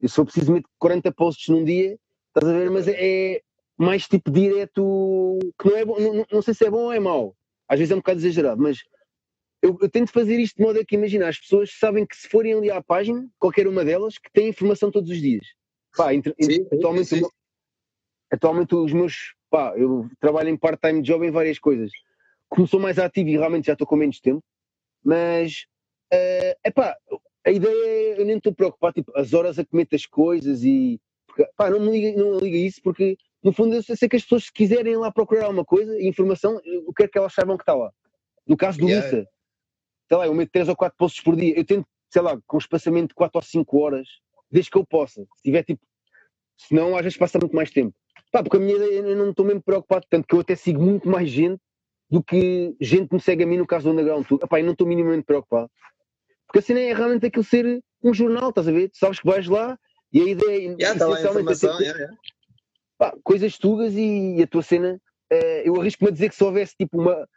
eu 0.00 0.08
sou 0.08 0.24
precisamente 0.24 0.66
40 0.78 1.12
posts 1.12 1.48
num 1.48 1.64
dia, 1.64 1.96
estás 2.28 2.52
a 2.52 2.58
ver, 2.58 2.70
mas 2.70 2.88
é, 2.88 2.94
é 2.98 3.40
mais 3.78 4.06
tipo 4.06 4.30
direto, 4.30 5.38
que 5.58 5.68
não 5.68 5.76
é 5.76 5.84
bom, 5.84 5.98
não, 5.98 6.26
não 6.30 6.42
sei 6.42 6.54
se 6.54 6.66
é 6.66 6.70
bom 6.70 6.84
ou 6.84 6.92
é 6.92 6.98
mau, 6.98 7.36
às 7.68 7.78
vezes 7.78 7.92
é 7.92 7.94
um 7.94 7.98
bocado 7.98 8.18
exagerado, 8.18 8.60
mas 8.60 8.78
eu, 9.62 9.78
eu, 9.80 9.90
tento 9.90 10.10
fazer 10.10 10.38
isto 10.38 10.56
de 10.56 10.62
modo 10.62 10.80
a 10.80 10.84
que, 10.84 10.94
imagina, 10.94 11.28
as 11.28 11.38
pessoas 11.38 11.70
sabem 11.78 12.06
que 12.06 12.16
se 12.16 12.28
forem 12.28 12.54
ali 12.54 12.70
à 12.70 12.82
página, 12.82 13.28
qualquer 13.38 13.66
uma 13.66 13.84
delas, 13.84 14.18
que 14.18 14.30
tem 14.32 14.48
informação 14.48 14.90
todos 14.90 15.10
os 15.10 15.20
dias. 15.20 15.44
Pá, 15.96 16.10
sim, 16.12 16.66
atualmente, 16.72 17.06
sim, 17.06 17.22
atualmente 18.30 18.74
os 18.74 18.92
meus, 18.92 19.34
pá, 19.50 19.74
eu 19.76 20.08
trabalho 20.18 20.48
em 20.48 20.56
part-time 20.56 21.02
job 21.02 21.26
em 21.26 21.30
várias 21.30 21.58
coisas. 21.58 21.90
Como 22.48 22.66
sou 22.66 22.80
mais 22.80 22.98
ativo 22.98 23.28
e 23.28 23.36
realmente 23.36 23.66
já 23.66 23.74
estou 23.74 23.86
com 23.86 23.96
menos 23.96 24.20
tempo, 24.20 24.42
mas, 25.04 25.66
é 26.10 26.56
uh, 26.66 26.72
pá, 26.72 26.96
a 27.44 27.50
ideia 27.50 27.86
é, 27.86 28.20
eu 28.20 28.24
nem 28.24 28.36
estou 28.36 28.54
preocupado, 28.54 28.94
tipo, 28.94 29.12
as 29.16 29.34
horas 29.34 29.58
a 29.58 29.64
comer 29.64 29.88
as 29.92 30.06
coisas 30.06 30.62
e, 30.62 31.00
porque, 31.26 31.46
pá, 31.56 31.68
não 31.70 31.80
me 31.80 31.90
liga, 31.90 32.18
não 32.18 32.36
me 32.36 32.40
liga 32.40 32.56
isso 32.56 32.80
porque, 32.82 33.16
no 33.42 33.52
fundo, 33.52 33.74
eu 33.74 33.82
sei 33.82 34.08
que 34.08 34.16
as 34.16 34.22
pessoas, 34.22 34.44
se 34.44 34.52
quiserem 34.52 34.96
lá 34.96 35.10
procurar 35.12 35.46
alguma 35.46 35.64
coisa, 35.64 36.00
informação, 36.02 36.60
eu 36.64 36.92
quero 36.94 37.10
que 37.10 37.18
elas 37.18 37.32
saibam 37.32 37.56
que 37.56 37.62
está 37.62 37.74
lá. 37.74 37.92
No 38.46 38.56
caso 38.56 38.78
do 38.78 38.88
yeah. 38.88 39.04
Lissa, 39.04 39.28
sei 40.10 40.18
lá, 40.18 40.26
eu 40.26 40.34
meto 40.34 40.50
3 40.50 40.68
ou 40.68 40.76
4 40.76 40.96
posts 40.98 41.22
por 41.22 41.36
dia, 41.36 41.56
eu 41.56 41.64
tento, 41.64 41.86
sei 42.10 42.20
lá, 42.20 42.36
com 42.44 42.56
um 42.56 42.58
espaçamento 42.58 43.10
de 43.10 43.14
4 43.14 43.38
ou 43.38 43.42
5 43.42 43.78
horas, 43.78 44.08
desde 44.50 44.68
que 44.68 44.76
eu 44.76 44.84
possa. 44.84 45.22
Se 45.36 45.42
tiver 45.44 45.62
tipo, 45.62 45.80
senão 46.58 46.96
às 46.96 47.04
vezes 47.04 47.16
passa 47.16 47.38
muito 47.38 47.54
mais 47.54 47.70
tempo. 47.70 47.94
Pá, 48.32 48.42
porque 48.42 48.56
a 48.56 48.60
minha 48.60 48.74
ideia, 48.74 49.00
eu 49.00 49.16
não 49.16 49.30
estou 49.30 49.46
mesmo 49.46 49.62
preocupado, 49.62 50.04
tanto 50.10 50.26
que 50.26 50.34
eu 50.34 50.40
até 50.40 50.56
sigo 50.56 50.82
muito 50.82 51.08
mais 51.08 51.30
gente 51.30 51.60
do 52.10 52.22
que 52.22 52.74
gente 52.80 53.12
me 53.12 53.20
segue 53.20 53.44
a 53.44 53.46
mim 53.46 53.56
no 53.56 53.66
caso 53.66 53.84
do 53.84 53.92
Underground 53.92 54.26
Tour. 54.26 54.40
Epá, 54.42 54.58
eu 54.58 54.64
não 54.64 54.72
estou 54.72 54.86
minimamente 54.86 55.24
preocupado. 55.24 55.70
Porque 56.46 56.58
assim 56.58 56.74
é 56.74 56.92
realmente 56.92 57.26
aquilo 57.26 57.44
ser 57.44 57.80
um 58.02 58.12
jornal, 58.12 58.48
estás 58.48 58.66
a 58.66 58.72
ver? 58.72 58.88
Tu 58.88 58.98
sabes 58.98 59.20
que 59.20 59.26
vais 59.26 59.46
lá 59.46 59.78
e 60.12 60.20
a 60.20 60.24
ideia 60.24 60.76
yeah, 60.80 60.98
tá 60.98 61.08
essencialmente 61.08 61.52
é 61.52 61.56
ter, 61.56 61.82
yeah, 61.82 61.98
yeah. 61.98 62.16
Pá, 62.98 63.16
coisas 63.22 63.56
tugas 63.56 63.94
e, 63.94 64.38
e, 64.38 64.42
a 64.42 64.46
tua 64.48 64.62
cena, 64.62 65.00
uh, 65.32 65.62
eu 65.64 65.80
arrisco-me 65.80 66.10
a 66.10 66.12
dizer 66.12 66.28
que 66.28 66.34
se 66.34 66.42
houvesse 66.42 66.74
tipo 66.76 67.00
uma, 67.00 67.28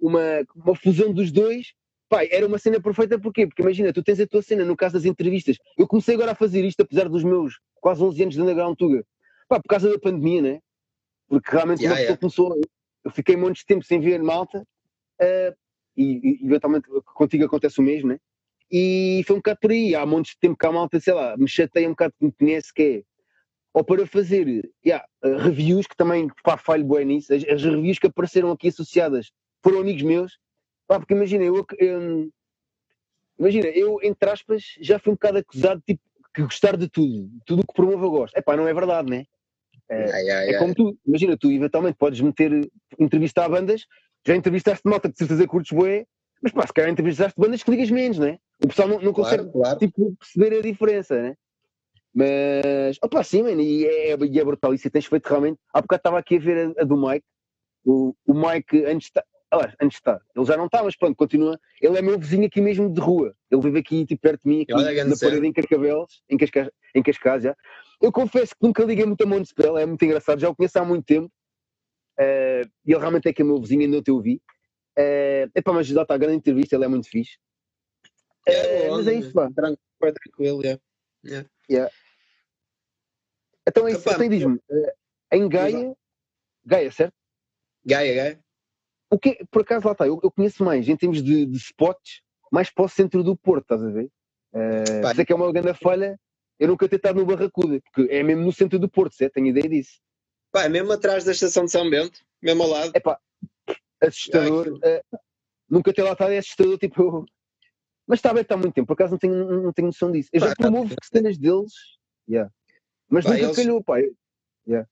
uma, 0.00 0.44
uma 0.56 0.74
fusão 0.74 1.12
dos 1.12 1.30
dois, 1.30 1.74
Pai, 2.12 2.28
era 2.30 2.46
uma 2.46 2.58
cena 2.58 2.78
perfeita 2.78 3.18
porquê? 3.18 3.46
Porque 3.46 3.62
imagina, 3.62 3.90
tu 3.90 4.02
tens 4.02 4.20
a 4.20 4.26
tua 4.26 4.42
cena 4.42 4.66
no 4.66 4.76
caso 4.76 4.92
das 4.92 5.06
entrevistas. 5.06 5.56
Eu 5.78 5.86
comecei 5.86 6.14
agora 6.14 6.32
a 6.32 6.34
fazer 6.34 6.62
isto, 6.62 6.82
apesar 6.82 7.08
dos 7.08 7.24
meus 7.24 7.58
quase 7.80 8.02
11 8.02 8.22
anos 8.22 8.34
de 8.34 8.42
underground 8.42 8.76
Tuga. 8.76 9.02
Pá, 9.48 9.58
por 9.58 9.68
causa 9.70 9.90
da 9.90 9.98
pandemia, 9.98 10.42
né? 10.42 10.60
Porque 11.26 11.50
realmente 11.50 11.80
yeah, 11.80 11.98
yeah. 11.98 12.20
começou. 12.20 12.54
Eu 13.02 13.10
fiquei 13.10 13.34
montes 13.34 13.60
de 13.60 13.66
tempo 13.66 13.82
sem 13.82 13.98
ver 13.98 14.22
malta 14.22 14.58
uh, 14.58 15.56
e, 15.96 16.38
e, 16.42 16.44
eventualmente 16.44 16.86
contigo 17.14 17.46
acontece 17.46 17.80
o 17.80 17.82
mesmo, 17.82 18.10
né? 18.10 18.18
E 18.70 19.24
foi 19.26 19.36
um 19.36 19.38
bocado 19.38 19.60
por 19.62 19.70
aí. 19.70 19.94
Há 19.94 20.04
montes 20.04 20.32
de 20.32 20.38
tempo 20.38 20.58
que 20.58 20.66
a 20.66 20.72
malta, 20.72 21.00
sei 21.00 21.14
lá, 21.14 21.34
me 21.38 21.48
chateia 21.48 21.88
um 21.88 21.92
bocado 21.92 22.12
que 22.18 22.26
me 22.26 22.32
conhece, 22.32 22.74
que 22.74 22.82
é 22.82 23.02
ou 23.72 23.82
para 23.82 24.06
fazer 24.06 24.70
yeah, 24.84 25.02
reviews, 25.22 25.86
que 25.86 25.96
também 25.96 26.28
pá, 26.44 26.58
falho 26.58 26.84
bem 26.84 27.06
nisso, 27.06 27.32
as, 27.32 27.42
as 27.42 27.62
reviews 27.62 27.98
que 27.98 28.06
apareceram 28.06 28.50
aqui 28.50 28.68
associadas 28.68 29.32
foram 29.62 29.80
amigos 29.80 30.02
meus 30.02 30.36
Pá, 30.86 30.98
porque 30.98 31.14
imagina, 31.14 31.44
eu, 31.44 31.64
eu, 31.78 32.30
imagina, 33.38 33.66
eu, 33.68 33.98
entre 34.02 34.30
aspas, 34.30 34.62
já 34.80 34.98
fui 34.98 35.12
um 35.12 35.14
bocado 35.14 35.38
acusado 35.38 35.82
tipo, 35.86 36.02
que 36.34 36.42
gostar 36.42 36.76
de 36.76 36.88
tudo, 36.88 37.30
tudo 37.44 37.62
o 37.62 37.66
que 37.66 37.74
promovo 37.74 38.04
eu 38.04 38.10
gosto. 38.10 38.36
É 38.36 38.42
pá, 38.42 38.56
não 38.56 38.66
é 38.66 38.74
verdade, 38.74 39.10
né? 39.10 39.24
É, 39.88 40.10
ai, 40.10 40.30
ai, 40.30 40.48
é 40.50 40.58
como 40.58 40.74
tu, 40.74 40.96
imagina, 41.06 41.36
tu 41.36 41.50
eventualmente 41.50 41.98
podes 41.98 42.20
meter, 42.20 42.70
entrevistar 42.98 43.48
bandas, 43.48 43.86
já 44.26 44.34
entrevistaste 44.34 44.88
malta 44.88 45.08
que 45.08 45.14
de 45.14 45.18
certeza 45.18 45.46
curtes 45.46 45.76
bué, 45.76 46.06
mas 46.42 46.52
pá, 46.52 46.66
se 46.66 46.72
calhar 46.72 46.90
entrevistaste 46.90 47.38
bandas 47.38 47.62
que 47.62 47.70
ligas 47.70 47.90
menos, 47.90 48.18
né? 48.18 48.38
O 48.62 48.68
pessoal 48.68 48.88
não, 48.88 49.00
não 49.00 49.12
consegue 49.12 49.44
claro, 49.44 49.52
claro. 49.52 49.78
Tipo, 49.78 50.16
perceber 50.16 50.58
a 50.58 50.62
diferença, 50.62 51.20
né? 51.20 51.36
Mas, 52.14 52.98
opá, 53.02 53.22
sim, 53.24 53.42
mano, 53.42 53.60
e 53.60 53.86
é, 53.86 54.16
e 54.16 54.40
é 54.40 54.44
brutal. 54.44 54.74
Isso 54.74 54.90
tens 54.90 55.06
feito 55.06 55.26
realmente. 55.26 55.58
Há 55.72 55.80
bocado 55.80 56.00
estava 56.00 56.18
aqui 56.18 56.36
a 56.36 56.40
ver 56.40 56.74
a, 56.76 56.82
a 56.82 56.84
do 56.84 56.96
Mike. 56.96 57.24
O, 57.84 58.14
o 58.26 58.34
Mike, 58.34 58.84
antes, 58.84 59.10
Aliás, 59.52 59.74
antes 59.82 59.96
de 59.96 60.00
estar. 60.00 60.18
Ele 60.34 60.46
já 60.46 60.56
não 60.56 60.64
está, 60.64 60.82
mas 60.82 60.96
pronto, 60.96 61.14
continua. 61.14 61.60
Ele 61.78 61.98
é 61.98 62.00
meu 62.00 62.18
vizinho 62.18 62.46
aqui 62.46 62.58
mesmo 62.58 62.90
de 62.90 62.98
rua. 62.98 63.36
Ele 63.50 63.60
vive 63.60 63.80
aqui 63.80 64.06
tipo, 64.06 64.22
perto 64.22 64.42
de 64.44 64.48
mim, 64.48 64.62
aqui 64.62 64.72
Olha, 64.72 65.04
na 65.04 65.14
parede 65.14 65.46
em 65.46 65.52
Carcavelos, 65.52 66.22
em 66.30 66.38
Cascais, 66.38 66.70
em 66.94 67.02
Cascais 67.02 67.42
já. 67.42 67.56
Eu 68.00 68.10
confesso 68.10 68.54
que 68.54 68.66
nunca 68.66 68.82
liguei 68.82 69.04
muito 69.04 69.22
a 69.22 69.44
spell, 69.44 69.76
é 69.76 69.84
muito 69.84 70.02
engraçado, 70.02 70.40
já 70.40 70.48
o 70.48 70.56
conheço 70.56 70.78
há 70.78 70.84
muito 70.84 71.04
tempo. 71.04 71.30
Uh, 72.18 72.64
e 72.86 72.92
ele 72.92 72.98
realmente 72.98 73.28
é 73.28 73.32
que 73.32 73.42
é 73.42 73.44
meu 73.44 73.60
vizinho, 73.60 73.82
ainda 73.82 73.96
não 73.96 74.02
te 74.02 74.10
ouvi. 74.10 74.40
Uh, 74.98 75.52
epá, 75.54 75.72
mas 75.74 75.86
já 75.86 76.00
está 76.00 76.14
a 76.14 76.18
grande 76.18 76.36
entrevista, 76.36 76.74
ele 76.74 76.86
é 76.86 76.88
muito 76.88 77.08
fixe. 77.08 77.36
É, 78.48 78.88
uh, 78.88 78.96
mas 78.96 79.06
é 79.06 79.14
isso, 79.14 79.32
pá. 79.34 79.50
Tranquilo, 79.54 80.62
yeah. 80.62 80.80
yeah. 81.26 81.48
yeah. 81.70 81.92
Então 83.68 83.86
é 83.86 83.92
isso, 83.92 84.08
então 84.08 84.28
diz-me, 84.28 84.54
uh, 84.54 84.92
em 85.30 85.46
Gaia, 85.46 85.94
Gaia, 86.64 86.90
certo? 86.90 87.14
Gaia, 87.84 88.14
Gaia. 88.14 88.41
O 89.12 89.18
que, 89.18 89.38
por 89.50 89.62
acaso, 89.62 89.86
lá 89.86 89.92
está, 89.92 90.06
eu, 90.06 90.18
eu 90.22 90.30
conheço 90.30 90.64
mais 90.64 90.88
em 90.88 90.96
termos 90.96 91.22
de, 91.22 91.44
de, 91.44 91.56
spots, 91.58 92.22
mais 92.50 92.70
para 92.70 92.84
o 92.84 92.88
centro 92.88 93.22
do 93.22 93.36
Porto, 93.36 93.62
estás 93.64 93.82
a 93.82 93.90
ver? 93.90 94.10
Uh, 94.54 95.14
sei 95.14 95.24
que 95.24 95.32
é 95.32 95.36
uma 95.36 95.52
grande 95.52 95.74
falha 95.74 96.18
eu 96.62 96.68
nunca 96.68 96.88
ter 96.88 96.94
estado 96.94 97.18
no 97.18 97.26
Barracuda, 97.26 97.80
porque 97.80 98.12
é 98.12 98.22
mesmo 98.22 98.44
no 98.44 98.52
centro 98.52 98.78
do 98.78 98.88
Porto, 98.88 99.16
certo? 99.16 99.32
Tenho 99.32 99.48
ideia 99.48 99.68
disso. 99.68 99.98
Pá, 100.52 100.62
é 100.62 100.68
mesmo 100.68 100.92
atrás 100.92 101.24
da 101.24 101.32
estação 101.32 101.64
de 101.64 101.72
São 101.72 101.90
Bento, 101.90 102.20
mesmo 102.40 102.62
ao 102.62 102.68
lado. 102.68 102.92
É 102.94 103.00
pá, 103.00 103.18
assustador. 104.00 104.68
Uh, 104.68 105.18
nunca 105.68 105.92
ter 105.92 106.04
lá 106.04 106.12
estado 106.12 106.32
é 106.32 106.38
assustador, 106.38 106.78
tipo. 106.78 107.24
Mas 108.06 108.20
está 108.20 108.32
bem, 108.32 108.42
está 108.42 108.54
há 108.54 108.58
muito 108.58 108.74
tempo, 108.74 108.86
por 108.86 108.92
acaso 108.92 109.10
não 109.12 109.18
tenho, 109.18 109.62
não 109.62 109.72
tenho 109.72 109.86
noção 109.86 110.12
disso. 110.12 110.28
Eu 110.32 110.40
pá, 110.40 110.48
já 110.48 110.54
promovo 110.54 110.90
tá... 110.90 110.96
cenas 111.12 111.36
deles, 111.36 111.72
yeah. 112.28 112.48
mas 113.08 113.24
pá, 113.24 113.30
nunca 113.30 113.44
eles... 113.44 113.56
calhou, 113.56 113.82
pá. 113.82 113.96
Yeah. 114.64 114.88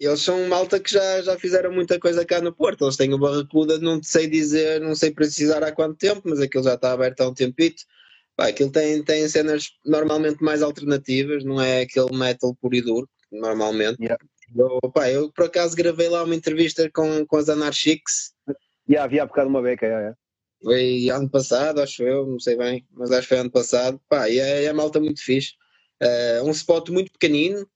Eles 0.00 0.20
são 0.20 0.46
malta 0.46 0.78
que 0.78 0.92
já, 0.92 1.22
já 1.22 1.36
fizeram 1.38 1.72
muita 1.72 1.98
coisa 1.98 2.24
cá 2.24 2.40
no 2.40 2.52
Porto. 2.52 2.84
Eles 2.84 2.96
têm 2.96 3.12
o 3.12 3.18
Barracuda, 3.18 3.78
não 3.78 4.00
sei 4.02 4.28
dizer, 4.28 4.80
não 4.80 4.94
sei 4.94 5.10
precisar 5.10 5.62
há 5.64 5.72
quanto 5.72 5.96
tempo, 5.96 6.22
mas 6.24 6.40
aquilo 6.40 6.62
já 6.62 6.74
está 6.74 6.92
aberto 6.92 7.20
há 7.20 7.28
um 7.28 7.34
tempito. 7.34 7.82
Pá, 8.36 8.48
aquilo 8.48 8.70
tem, 8.70 9.02
tem 9.02 9.28
cenas 9.28 9.72
normalmente 9.84 10.42
mais 10.42 10.62
alternativas, 10.62 11.42
não 11.42 11.60
é 11.60 11.80
aquele 11.80 12.16
metal 12.16 12.54
puro 12.54 12.76
e 12.76 12.80
duro, 12.80 13.08
normalmente. 13.32 14.00
Yeah. 14.00 14.24
Eu, 14.56 14.78
pá, 14.92 15.10
eu 15.10 15.32
por 15.32 15.46
acaso 15.46 15.74
gravei 15.74 16.08
lá 16.08 16.22
uma 16.22 16.34
entrevista 16.36 16.88
com, 16.94 17.26
com 17.26 17.36
as 17.36 17.48
Anarchics. 17.48 18.32
Yeah, 18.88 19.04
havia 19.04 19.24
há 19.24 19.26
bocado 19.26 19.48
uma 19.48 19.60
beca, 19.60 19.84
yeah, 19.84 20.00
yeah. 20.00 20.18
Foi 20.62 21.08
ano 21.10 21.28
passado, 21.28 21.80
acho 21.80 22.02
eu, 22.04 22.26
não 22.26 22.38
sei 22.38 22.56
bem, 22.56 22.86
mas 22.92 23.10
acho 23.10 23.22
que 23.22 23.28
foi 23.28 23.38
ano 23.38 23.50
passado. 23.50 24.00
Pá, 24.08 24.28
e 24.28 24.38
é, 24.38 24.64
é 24.64 24.72
malta 24.72 25.00
muito 25.00 25.22
fixe. 25.22 25.54
Uh, 26.00 26.44
um 26.44 26.50
spot 26.52 26.90
muito 26.90 27.10
pequenino, 27.10 27.68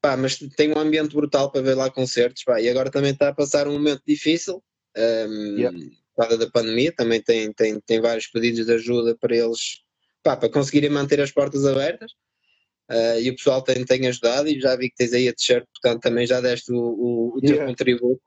pá, 0.00 0.16
mas 0.16 0.36
tem 0.56 0.72
um 0.72 0.78
ambiente 0.78 1.14
brutal 1.14 1.50
para 1.50 1.62
ver 1.62 1.74
lá 1.74 1.90
concertos, 1.90 2.44
pá, 2.44 2.60
e 2.60 2.68
agora 2.68 2.90
também 2.90 3.12
está 3.12 3.28
a 3.28 3.34
passar 3.34 3.68
um 3.68 3.72
momento 3.72 4.02
difícil, 4.06 4.62
um, 4.96 5.56
yeah. 5.56 5.78
por 6.14 6.22
causa 6.22 6.38
da 6.38 6.50
pandemia, 6.50 6.92
também 6.92 7.20
tem, 7.20 7.52
tem, 7.52 7.80
tem 7.80 8.00
vários 8.00 8.26
pedidos 8.26 8.66
de 8.66 8.72
ajuda 8.72 9.16
para 9.20 9.36
eles, 9.36 9.82
pá, 10.22 10.36
para 10.36 10.48
conseguirem 10.48 10.90
manter 10.90 11.20
as 11.20 11.30
portas 11.30 11.66
abertas, 11.66 12.12
uh, 12.90 13.20
e 13.20 13.30
o 13.30 13.36
pessoal 13.36 13.62
tem, 13.62 13.84
tem 13.84 14.06
ajudado, 14.06 14.48
e 14.48 14.60
já 14.60 14.76
vi 14.76 14.88
que 14.88 14.96
tens 14.96 15.12
aí 15.12 15.28
a 15.28 15.34
t-shirt, 15.34 15.66
portanto 15.72 16.02
também 16.02 16.26
já 16.26 16.40
deste 16.40 16.72
o, 16.72 16.78
o, 16.78 17.36
o 17.36 17.40
teu 17.40 17.50
yeah. 17.50 17.66
contributo. 17.66 18.22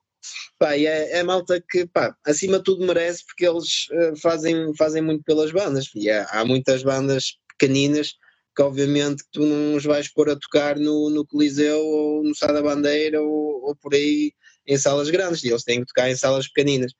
Pá, 0.60 0.76
e 0.76 0.86
é, 0.86 1.20
é 1.20 1.24
malta 1.24 1.64
que, 1.70 1.86
pá, 1.86 2.16
acima 2.26 2.58
de 2.58 2.64
tudo 2.64 2.86
merece 2.86 3.24
porque 3.26 3.48
eles 3.48 3.88
uh, 3.92 4.16
fazem, 4.20 4.76
fazem 4.76 5.02
muito 5.02 5.24
pelas 5.24 5.52
bandas. 5.52 5.90
E 5.96 6.10
há, 6.10 6.26
há 6.26 6.44
muitas 6.44 6.84
bandas 6.84 7.38
pequeninas 7.58 8.16
que 8.58 8.64
obviamente 8.64 9.24
tu 9.32 9.46
não 9.46 9.76
os 9.76 9.86
vais 9.86 10.12
pôr 10.12 10.32
a 10.32 10.36
tocar 10.36 10.80
no, 10.80 11.12
no 11.12 11.24
Coliseu 11.28 11.80
ou 11.80 12.24
no 12.24 12.36
Sá 12.36 12.52
da 12.52 12.60
Bandeira 12.60 13.22
ou, 13.22 13.64
ou, 13.64 13.76
por 13.76 13.94
aí 13.94 14.34
em 14.66 14.76
salas 14.76 15.12
grandes, 15.12 15.44
e 15.44 15.50
eles 15.50 15.64
têm 15.64 15.82
que 15.82 15.86
tocar 15.86 16.10
em 16.10 16.16
salas 16.16 16.48
pequeninas. 16.48 16.92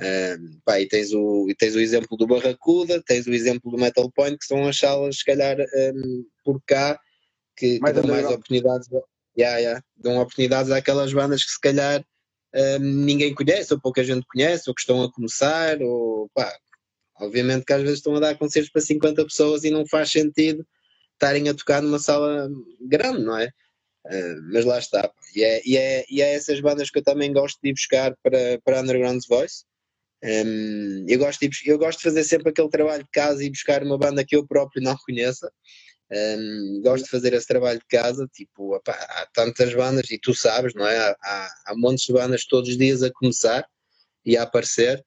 Um, 0.00 0.58
pá, 0.64 0.80
e, 0.80 0.88
tens 0.88 1.12
o, 1.12 1.46
e 1.50 1.54
tens 1.54 1.74
o 1.74 1.80
exemplo 1.80 2.16
do 2.16 2.26
Barracuda, 2.26 3.02
tens 3.06 3.26
o 3.26 3.34
exemplo 3.34 3.70
do 3.70 3.76
Metal 3.76 4.10
Point, 4.10 4.38
que 4.38 4.46
são 4.46 4.66
as 4.66 4.78
salas, 4.78 5.18
se 5.18 5.24
calhar, 5.24 5.58
um, 5.60 6.24
por 6.42 6.58
cá, 6.66 6.98
que, 7.58 7.78
que 7.78 7.92
dão 7.92 8.04
mais 8.04 8.26
oportunidades, 8.26 8.88
yeah, 9.36 9.58
yeah, 9.58 9.82
dão 9.94 10.16
oportunidades 10.16 10.72
àquelas 10.72 11.12
bandas 11.12 11.44
que 11.44 11.50
se 11.50 11.60
calhar 11.60 12.02
um, 12.54 12.78
ninguém 12.78 13.34
conhece, 13.34 13.74
ou 13.74 13.78
pouca 13.78 14.02
gente 14.02 14.26
conhece, 14.26 14.64
ou 14.66 14.74
que 14.74 14.80
estão 14.80 15.02
a 15.02 15.12
começar, 15.12 15.80
ou 15.82 16.30
pá, 16.34 16.50
obviamente 17.20 17.66
que 17.66 17.72
às 17.74 17.82
vezes 17.82 17.98
estão 17.98 18.16
a 18.16 18.20
dar 18.20 18.38
concertos 18.38 18.72
para 18.72 18.80
50 18.80 19.22
pessoas 19.26 19.62
e 19.62 19.70
não 19.70 19.86
faz 19.86 20.10
sentido 20.10 20.66
estarem 21.22 21.48
a 21.48 21.54
tocar 21.54 21.80
numa 21.80 22.00
sala 22.00 22.50
grande, 22.80 23.22
não 23.22 23.38
é? 23.38 23.46
Uh, 24.06 24.42
mas 24.52 24.64
lá 24.64 24.78
está. 24.78 25.10
E 25.34 25.44
é, 25.44 25.62
e, 25.64 25.76
é, 25.76 26.04
e 26.10 26.20
é 26.20 26.34
essas 26.34 26.60
bandas 26.60 26.90
que 26.90 26.98
eu 26.98 27.04
também 27.04 27.32
gosto 27.32 27.58
de 27.62 27.70
ir 27.70 27.72
buscar 27.72 28.16
para, 28.22 28.60
para 28.64 28.80
Underground's 28.80 29.26
Voice. 29.28 29.64
Um, 30.24 31.04
eu, 31.08 31.18
gosto 31.18 31.48
de, 31.48 31.70
eu 31.70 31.78
gosto 31.78 31.98
de 31.98 32.04
fazer 32.04 32.24
sempre 32.24 32.50
aquele 32.50 32.68
trabalho 32.68 33.04
de 33.04 33.10
casa 33.10 33.42
e 33.42 33.50
buscar 33.50 33.82
uma 33.82 33.98
banda 33.98 34.24
que 34.24 34.34
eu 34.34 34.46
próprio 34.46 34.82
não 34.82 34.96
conheça. 35.06 35.50
Um, 36.10 36.80
gosto 36.82 37.04
de 37.04 37.10
fazer 37.10 37.32
esse 37.32 37.46
trabalho 37.46 37.78
de 37.78 37.86
casa, 37.86 38.28
tipo, 38.32 38.74
opa, 38.74 38.92
há 38.92 39.26
tantas 39.32 39.72
bandas, 39.74 40.10
e 40.10 40.18
tu 40.18 40.34
sabes, 40.34 40.74
não 40.74 40.86
é? 40.86 40.98
Há, 40.98 41.48
há, 41.66 41.74
montes 41.74 42.04
de 42.04 42.12
bandas 42.12 42.44
todos 42.44 42.68
os 42.68 42.76
dias 42.76 43.02
a 43.02 43.10
começar 43.10 43.64
e 44.24 44.36
a 44.36 44.42
aparecer. 44.42 45.02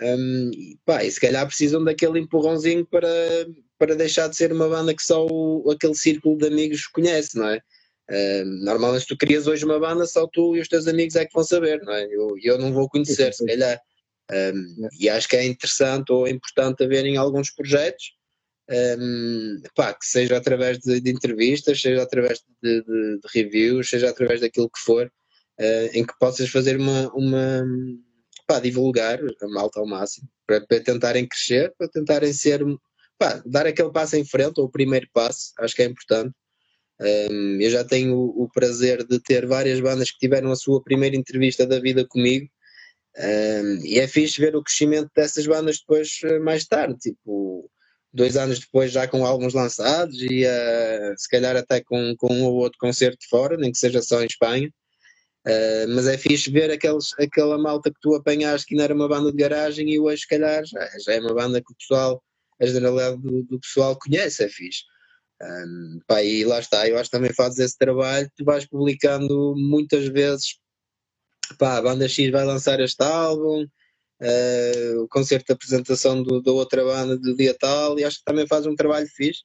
Um, 0.00 0.50
e, 0.54 0.78
pá, 0.84 1.02
e 1.02 1.10
se 1.10 1.20
calhar 1.20 1.46
precisam 1.46 1.82
daquele 1.82 2.20
empurrãozinho 2.20 2.86
para, 2.86 3.08
para 3.78 3.94
deixar 3.94 4.28
de 4.28 4.36
ser 4.36 4.52
uma 4.52 4.68
banda 4.68 4.94
que 4.94 5.02
só 5.02 5.26
o, 5.26 5.70
aquele 5.70 5.94
círculo 5.94 6.36
de 6.36 6.46
amigos 6.46 6.86
conhece, 6.86 7.36
não 7.36 7.48
é? 7.48 7.60
Uh, 8.10 8.44
normalmente, 8.64 9.02
se 9.02 9.08
tu 9.08 9.16
crias 9.16 9.46
hoje 9.46 9.64
uma 9.64 9.78
banda, 9.78 10.06
só 10.06 10.26
tu 10.26 10.56
e 10.56 10.60
os 10.60 10.68
teus 10.68 10.86
amigos 10.86 11.14
é 11.14 11.26
que 11.26 11.34
vão 11.34 11.44
saber, 11.44 11.82
não 11.82 11.92
é? 11.92 12.04
Eu, 12.06 12.34
eu 12.42 12.58
não 12.58 12.72
vou 12.72 12.88
conhecer, 12.88 13.32
se 13.34 13.44
calhar. 13.44 13.80
Um, 14.30 14.88
e 14.98 15.08
acho 15.08 15.28
que 15.28 15.36
é 15.36 15.44
interessante 15.44 16.12
ou 16.12 16.28
importante 16.28 16.84
haverem 16.84 17.16
alguns 17.16 17.50
projetos 17.50 18.12
um, 18.70 19.62
pá, 19.74 19.94
que 19.94 20.04
seja 20.04 20.36
através 20.36 20.78
de, 20.78 21.00
de, 21.00 21.10
entrevistas, 21.10 21.80
seja 21.80 22.02
através 22.02 22.42
de, 22.62 22.82
de, 22.82 23.18
de, 23.18 23.28
reviews, 23.34 23.88
seja 23.88 24.10
através 24.10 24.40
daquilo 24.40 24.68
que 24.68 24.80
for, 24.80 25.06
uh, 25.58 25.90
em 25.92 26.04
que 26.04 26.12
possas 26.18 26.50
fazer 26.50 26.78
uma, 26.78 27.10
uma 27.14 27.64
pá, 28.46 28.60
divulgar 28.60 29.18
a 29.20 29.48
malta 29.48 29.80
ao 29.80 29.86
máximo, 29.86 30.28
para, 30.46 30.60
para 30.66 30.80
tentarem 30.80 31.26
crescer, 31.26 31.72
para 31.78 31.88
tentarem 31.88 32.32
ser, 32.32 32.62
pá, 33.18 33.42
dar 33.44 33.66
aquele 33.66 33.92
passo 33.92 34.16
em 34.16 34.24
frente, 34.24 34.60
ou 34.60 34.66
o 34.66 34.70
primeiro 34.70 35.08
passo, 35.12 35.52
acho 35.58 35.74
que 35.74 35.82
é 35.82 35.86
importante. 35.86 36.32
Um, 37.00 37.60
eu 37.60 37.70
já 37.70 37.84
tenho 37.84 38.16
o, 38.16 38.44
o, 38.44 38.48
prazer 38.50 39.04
de 39.06 39.20
ter 39.20 39.46
várias 39.46 39.80
bandas 39.80 40.10
que 40.10 40.18
tiveram 40.18 40.50
a 40.50 40.56
sua 40.56 40.82
primeira 40.82 41.16
entrevista 41.16 41.66
da 41.66 41.78
vida 41.78 42.04
comigo, 42.06 42.48
um, 43.18 43.84
e 43.84 43.98
é 43.98 44.06
fixe 44.06 44.40
ver 44.40 44.56
o 44.56 44.62
crescimento 44.62 45.10
dessas 45.14 45.46
bandas 45.46 45.78
depois, 45.78 46.20
eh, 46.24 46.38
mais 46.38 46.66
tarde, 46.66 46.98
tipo, 46.98 47.70
dois 48.12 48.36
anos 48.36 48.60
depois 48.60 48.92
já 48.92 49.06
com 49.08 49.24
álbuns 49.26 49.54
lançados 49.54 50.20
e 50.22 50.44
uh, 50.44 51.14
se 51.16 51.28
calhar 51.28 51.56
até 51.56 51.80
com, 51.82 52.14
com 52.16 52.32
um 52.32 52.44
ou 52.44 52.54
outro 52.54 52.78
concerto 52.78 53.28
fora, 53.28 53.56
nem 53.56 53.72
que 53.72 53.78
seja 53.78 54.02
só 54.02 54.22
em 54.22 54.26
Espanha. 54.26 54.68
Uh, 55.46 55.88
mas 55.94 56.06
é 56.06 56.18
fixe 56.18 56.50
ver 56.50 56.70
aqueles, 56.70 57.12
aquela 57.18 57.58
malta 57.58 57.90
que 57.90 58.00
tu 58.00 58.14
apanhaste 58.14 58.66
que 58.66 58.74
não 58.74 58.84
era 58.84 58.94
uma 58.94 59.08
banda 59.08 59.30
de 59.30 59.38
garagem 59.38 59.88
e 59.90 59.98
hoje, 59.98 60.22
se 60.22 60.28
calhar, 60.28 60.64
já, 60.64 60.88
já 61.04 61.12
é 61.14 61.20
uma 61.20 61.34
banda 61.34 61.60
que 61.60 61.72
o 61.72 61.76
pessoal, 61.76 62.22
a 62.60 62.66
generalidade 62.66 63.20
do, 63.22 63.42
do 63.44 63.60
pessoal 63.60 63.98
conhece, 63.98 64.44
é 64.44 64.48
fixe. 64.48 64.82
Um, 65.40 66.00
pá, 66.06 66.22
e 66.22 66.44
lá 66.44 66.58
está, 66.58 66.88
eu 66.88 66.98
acho 66.98 67.10
que 67.10 67.16
também 67.16 67.32
fazes 67.32 67.58
esse 67.60 67.78
trabalho, 67.78 68.30
tu 68.36 68.44
vais 68.44 68.66
publicando 68.66 69.54
muitas 69.56 70.08
vezes, 70.08 70.58
pá, 71.58 71.76
a 71.76 71.82
banda 71.82 72.08
X 72.08 72.30
vai 72.30 72.44
lançar 72.44 72.80
este 72.80 73.02
álbum, 73.02 73.64
uh, 73.64 75.00
o 75.00 75.08
concerto 75.08 75.46
de 75.46 75.52
apresentação 75.52 76.22
do, 76.22 76.42
da 76.42 76.50
outra 76.50 76.84
banda 76.84 77.16
do 77.16 77.36
dia 77.36 77.54
tal, 77.56 77.98
e 77.98 78.04
acho 78.04 78.18
que 78.18 78.24
também 78.24 78.46
faz 78.46 78.66
um 78.66 78.74
trabalho 78.74 79.06
fixe. 79.06 79.42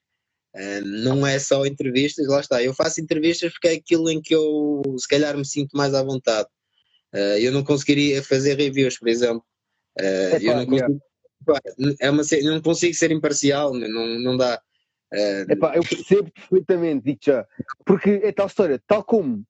Uh, 0.55 0.85
não 1.03 1.25
é 1.25 1.39
só 1.39 1.65
entrevistas, 1.65 2.27
lá 2.27 2.39
está. 2.39 2.61
Eu 2.61 2.73
faço 2.73 3.01
entrevistas 3.01 3.51
porque 3.51 3.69
é 3.69 3.73
aquilo 3.73 4.09
em 4.09 4.21
que 4.21 4.35
eu 4.35 4.81
se 4.99 5.07
calhar 5.07 5.35
me 5.35 5.45
sinto 5.45 5.75
mais 5.75 5.93
à 5.95 6.03
vontade. 6.03 6.47
Uh, 7.13 7.37
eu 7.39 7.51
não 7.51 7.63
conseguiria 7.63 8.21
fazer 8.23 8.55
reviews, 8.55 8.97
por 8.97 9.07
exemplo. 9.07 9.43
Uh, 9.99 10.37
eu 10.41 10.55
não 10.55 10.65
consigo, 10.65 10.93
é 10.93 11.12
uma, 12.11 12.23
não 12.43 12.61
consigo 12.61 12.93
ser 12.93 13.11
imparcial, 13.11 13.73
não, 13.73 14.19
não 14.19 14.37
dá. 14.37 14.61
Uh, 15.13 15.51
Epá, 15.51 15.75
eu 15.75 15.83
percebo 15.83 16.31
perfeitamente, 16.31 17.05
digo 17.05 17.19
já, 17.21 17.45
porque 17.85 18.21
é 18.23 18.31
tal 18.31 18.47
história, 18.47 18.81
tal 18.87 19.03
como 19.03 19.45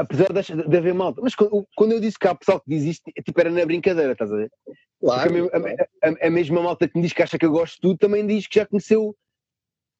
apesar 0.00 0.32
de, 0.32 0.68
de 0.68 0.76
haver 0.76 0.94
malta. 0.94 1.20
Mas 1.22 1.34
quando 1.34 1.92
eu 1.92 2.00
disse 2.00 2.18
que 2.18 2.26
há 2.26 2.34
pessoal 2.34 2.60
que 2.60 2.70
diz 2.70 2.84
isto, 2.84 3.10
é 3.16 3.22
tipo, 3.22 3.40
era 3.40 3.50
na 3.50 3.64
brincadeira, 3.64 4.12
estás 4.12 4.32
a 4.32 4.36
ver? 4.36 4.50
Claro. 5.00 5.50
A, 5.52 6.08
a, 6.08 6.26
a, 6.26 6.30
mesma 6.30 6.62
malta 6.62 6.88
que 6.88 6.96
me 6.96 7.02
diz 7.02 7.12
que 7.12 7.22
acha 7.22 7.38
que 7.38 7.46
eu 7.46 7.50
gosto 7.50 7.74
de 7.74 7.80
tudo 7.80 7.98
também 7.98 8.26
diz 8.26 8.46
que 8.46 8.58
já 8.58 8.66
conheceu. 8.66 9.14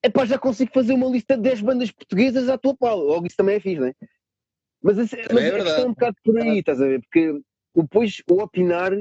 É 0.03 0.09
pá, 0.09 0.25
já 0.25 0.39
consigo 0.39 0.71
fazer 0.73 0.93
uma 0.93 1.09
lista 1.09 1.37
de 1.37 1.43
10 1.43 1.61
bandas 1.63 1.91
portuguesas 1.91 2.49
à 2.49 2.57
tua 2.57 2.77
pau. 2.77 2.99
Logo, 2.99 3.27
isso 3.27 3.37
também 3.37 3.57
é 3.57 3.61
fixe, 3.61 3.81
não 3.81 3.89
é? 3.89 3.95
Mas, 4.81 4.97
mas 4.97 5.13
é 5.13 5.23
a 5.23 5.27
questão 5.27 5.85
é 5.85 5.87
um 5.87 5.91
bocado 5.91 6.17
por 6.25 6.39
aí, 6.39 6.59
estás 6.59 6.81
a 6.81 6.87
ver? 6.87 7.01
Porque 7.01 7.41
depois 7.75 8.23
o 8.31 8.41
opinar 8.41 8.93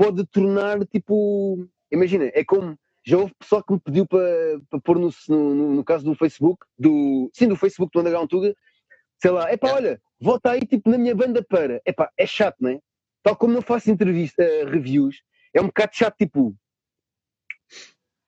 pode 0.00 0.24
tornar 0.28 0.86
tipo. 0.86 1.68
Imagina, 1.92 2.30
é 2.32 2.42
como. 2.42 2.78
Já 3.04 3.18
houve 3.18 3.34
pessoal 3.38 3.62
que 3.62 3.72
me 3.72 3.80
pediu 3.80 4.06
para, 4.06 4.60
para 4.68 4.80
pôr 4.80 4.98
no, 4.98 5.10
no, 5.28 5.74
no 5.74 5.84
caso 5.84 6.04
do 6.04 6.14
Facebook, 6.14 6.66
do, 6.78 7.30
sim, 7.34 7.48
do 7.48 7.56
Facebook 7.56 7.90
do 7.92 8.00
Underground 8.00 8.28
Tuga, 8.28 8.54
sei 9.20 9.30
lá, 9.30 9.50
é 9.50 9.56
pá, 9.56 9.72
olha, 9.72 10.00
volta 10.20 10.50
aí 10.50 10.60
tipo 10.60 10.88
na 10.90 10.98
minha 10.98 11.14
banda 11.14 11.42
para. 11.42 11.80
É 11.84 11.92
pá, 11.92 12.10
é 12.16 12.26
chato, 12.26 12.56
não 12.60 12.70
é? 12.70 12.78
Tal 13.22 13.36
como 13.36 13.54
não 13.54 13.62
faço 13.62 13.90
entrevista, 13.90 14.42
uh, 14.42 14.70
reviews, 14.70 15.22
é 15.52 15.60
um 15.60 15.66
bocado 15.66 15.92
chato, 15.94 16.16
tipo, 16.16 16.48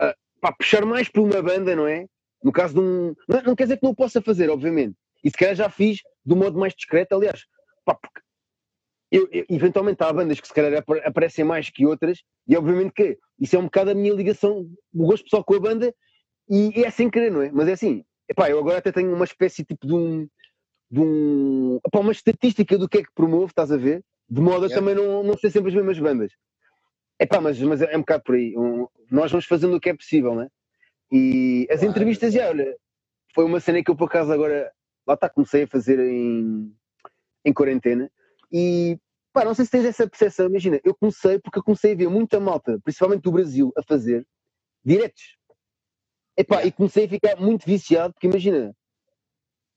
uh, 0.02 0.14
pá, 0.40 0.52
puxar 0.52 0.84
mais 0.84 1.08
por 1.08 1.20
uma 1.22 1.42
banda, 1.42 1.76
não 1.76 1.86
é? 1.86 2.06
No 2.42 2.52
caso 2.52 2.74
de 2.74 2.80
um. 2.80 3.14
Não, 3.28 3.42
não, 3.42 3.56
quer 3.56 3.64
dizer 3.64 3.76
que 3.78 3.86
não 3.86 3.94
possa 3.94 4.20
fazer, 4.22 4.50
obviamente. 4.50 4.96
E 5.22 5.30
se 5.30 5.36
calhar 5.36 5.54
já 5.54 5.70
fiz 5.70 6.00
do 6.24 6.34
modo 6.34 6.58
mais 6.58 6.74
discreto, 6.74 7.14
aliás, 7.14 7.46
pá, 7.84 7.94
porque 7.94 8.21
eu, 9.12 9.28
eu, 9.30 9.44
eventualmente 9.50 10.02
há 10.02 10.10
bandas 10.10 10.40
que 10.40 10.48
se 10.48 10.54
calhar 10.54 10.82
aparecem 11.04 11.44
mais 11.44 11.68
que 11.68 11.84
outras, 11.86 12.22
e 12.48 12.56
obviamente 12.56 12.92
que 12.92 13.18
isso 13.38 13.54
é 13.54 13.58
um 13.58 13.64
bocado 13.64 13.90
a 13.90 13.94
minha 13.94 14.14
ligação, 14.14 14.66
o 14.94 15.06
gosto 15.06 15.24
pessoal 15.24 15.44
com 15.44 15.54
a 15.54 15.60
banda, 15.60 15.94
e, 16.48 16.82
é 16.82 16.90
sem 16.90 17.10
querer, 17.10 17.30
não 17.30 17.42
é? 17.42 17.52
Mas 17.52 17.68
é 17.68 17.72
assim, 17.72 18.04
epá, 18.28 18.48
eu 18.50 18.58
agora 18.58 18.78
até 18.78 18.90
tenho 18.90 19.14
uma 19.14 19.24
espécie 19.24 19.64
tipo 19.64 19.86
de 19.86 19.94
um 19.94 20.26
de 20.90 21.00
um, 21.00 21.78
opa, 21.82 22.00
uma 22.00 22.12
estatística 22.12 22.76
do 22.76 22.86
que 22.86 22.98
é 22.98 23.02
que 23.02 23.14
promove, 23.14 23.46
estás 23.46 23.72
a 23.72 23.78
ver? 23.78 24.04
De 24.28 24.40
modo 24.42 24.64
a 24.64 24.68
yeah. 24.68 24.74
também 24.74 24.94
não, 24.94 25.22
não 25.22 25.38
ser 25.38 25.50
sempre 25.50 25.70
as 25.70 25.74
mesmas 25.74 25.98
bandas. 25.98 26.32
Epá, 27.18 27.40
mas, 27.40 27.58
mas 27.60 27.80
é 27.80 27.96
um 27.96 28.00
bocado 28.00 28.24
por 28.24 28.34
aí. 28.34 28.54
Um, 28.58 28.86
nós 29.10 29.30
vamos 29.30 29.46
fazendo 29.46 29.74
o 29.74 29.80
que 29.80 29.88
é 29.88 29.94
possível, 29.94 30.34
né? 30.34 30.48
E 31.10 31.66
as 31.70 31.80
claro. 31.80 31.90
entrevistas, 31.90 32.34
já, 32.34 32.46
olha, 32.46 32.76
foi 33.34 33.44
uma 33.44 33.58
cena 33.58 33.82
que 33.82 33.90
eu 33.90 33.96
por 33.96 34.04
acaso 34.04 34.30
agora, 34.32 34.70
lá 35.06 35.14
está, 35.14 35.30
comecei 35.30 35.62
a 35.62 35.66
fazer 35.66 35.98
em, 35.98 36.74
em 37.42 37.52
quarentena. 37.54 38.10
E 38.52 38.98
pá, 39.32 39.44
não 39.44 39.54
sei 39.54 39.64
se 39.64 39.70
tens 39.70 39.84
essa 39.86 40.06
percepção, 40.06 40.46
imagina, 40.46 40.80
eu 40.84 40.94
comecei 40.94 41.38
porque 41.38 41.58
eu 41.58 41.62
comecei 41.62 41.92
a 41.92 41.96
ver 41.96 42.08
muita 42.08 42.38
malta, 42.38 42.78
principalmente 42.84 43.22
do 43.22 43.32
Brasil, 43.32 43.72
a 43.76 43.82
fazer 43.82 44.26
diretos. 44.84 45.36
Epá, 46.36 46.64
e 46.64 46.72
comecei 46.72 47.06
a 47.06 47.08
ficar 47.08 47.36
muito 47.36 47.64
viciado, 47.64 48.12
porque 48.14 48.26
imagina, 48.26 48.74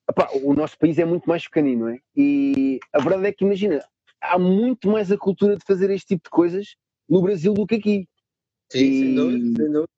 Epá, 0.09 0.29
o 0.43 0.53
nosso 0.53 0.77
país 0.77 0.99
é 0.99 1.05
muito 1.05 1.27
mais 1.27 1.45
pequenino, 1.45 1.85
não 1.85 1.89
é? 1.89 1.99
E 2.15 2.79
a 2.93 2.99
verdade 2.99 3.27
é 3.27 3.31
que, 3.31 3.43
imagina, 3.43 3.83
há 4.21 4.37
muito 4.37 4.87
mais 4.87 5.11
a 5.11 5.17
cultura 5.17 5.57
de 5.57 5.65
fazer 5.65 5.89
este 5.89 6.09
tipo 6.09 6.25
de 6.25 6.29
coisas 6.29 6.75
no 7.09 7.21
Brasil 7.21 7.53
do 7.53 7.65
que 7.65 7.75
aqui. 7.75 8.07
Sim, 8.71 8.79
e... 8.79 8.99
sem 8.99 9.15
dúvida, 9.15 9.45
sem 9.45 9.71
dúvida. 9.71 9.89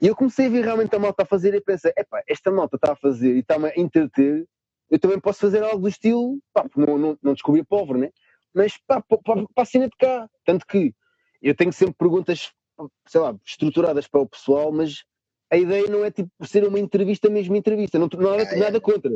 E 0.00 0.06
eu 0.06 0.16
comecei 0.16 0.46
a 0.46 0.50
ver 0.50 0.64
realmente 0.64 0.94
a 0.94 0.98
malta 0.98 1.22
a 1.22 1.26
fazer 1.26 1.54
e 1.54 1.60
pensei, 1.60 1.92
epá, 1.96 2.22
esta 2.26 2.50
malta 2.50 2.76
está 2.76 2.92
a 2.92 2.96
fazer 2.96 3.36
e 3.36 3.40
está-me 3.40 3.68
a 3.68 3.72
entreter, 3.76 4.46
eu 4.90 4.98
também 4.98 5.18
posso 5.18 5.40
fazer 5.40 5.62
algo 5.62 5.82
do 5.82 5.88
estilo, 5.88 6.38
pá, 6.52 6.64
não, 6.76 6.98
não, 6.98 7.18
não 7.22 7.32
descobri 7.32 7.60
a 7.60 7.64
pobre, 7.64 7.98
né? 7.98 8.10
Mas 8.54 8.78
pá, 8.86 9.02
para, 9.02 9.18
para 9.22 9.62
a 9.62 9.64
cena 9.64 9.88
de 9.88 9.96
cá. 9.98 10.28
Tanto 10.44 10.66
que 10.66 10.94
eu 11.42 11.54
tenho 11.54 11.72
sempre 11.72 11.94
perguntas, 11.98 12.52
sei 13.06 13.20
lá, 13.20 13.36
estruturadas 13.44 14.06
para 14.06 14.20
o 14.20 14.28
pessoal, 14.28 14.72
mas 14.72 15.04
a 15.50 15.56
ideia 15.56 15.86
não 15.88 16.04
é 16.04 16.10
tipo 16.10 16.30
ser 16.44 16.66
uma 16.66 16.78
entrevista 16.78 17.28
mesmo 17.28 17.56
entrevista, 17.56 17.98
não, 17.98 18.08
não 18.12 18.32
há 18.32 18.36
nada, 18.38 18.56
nada 18.56 18.80
contra. 18.80 19.12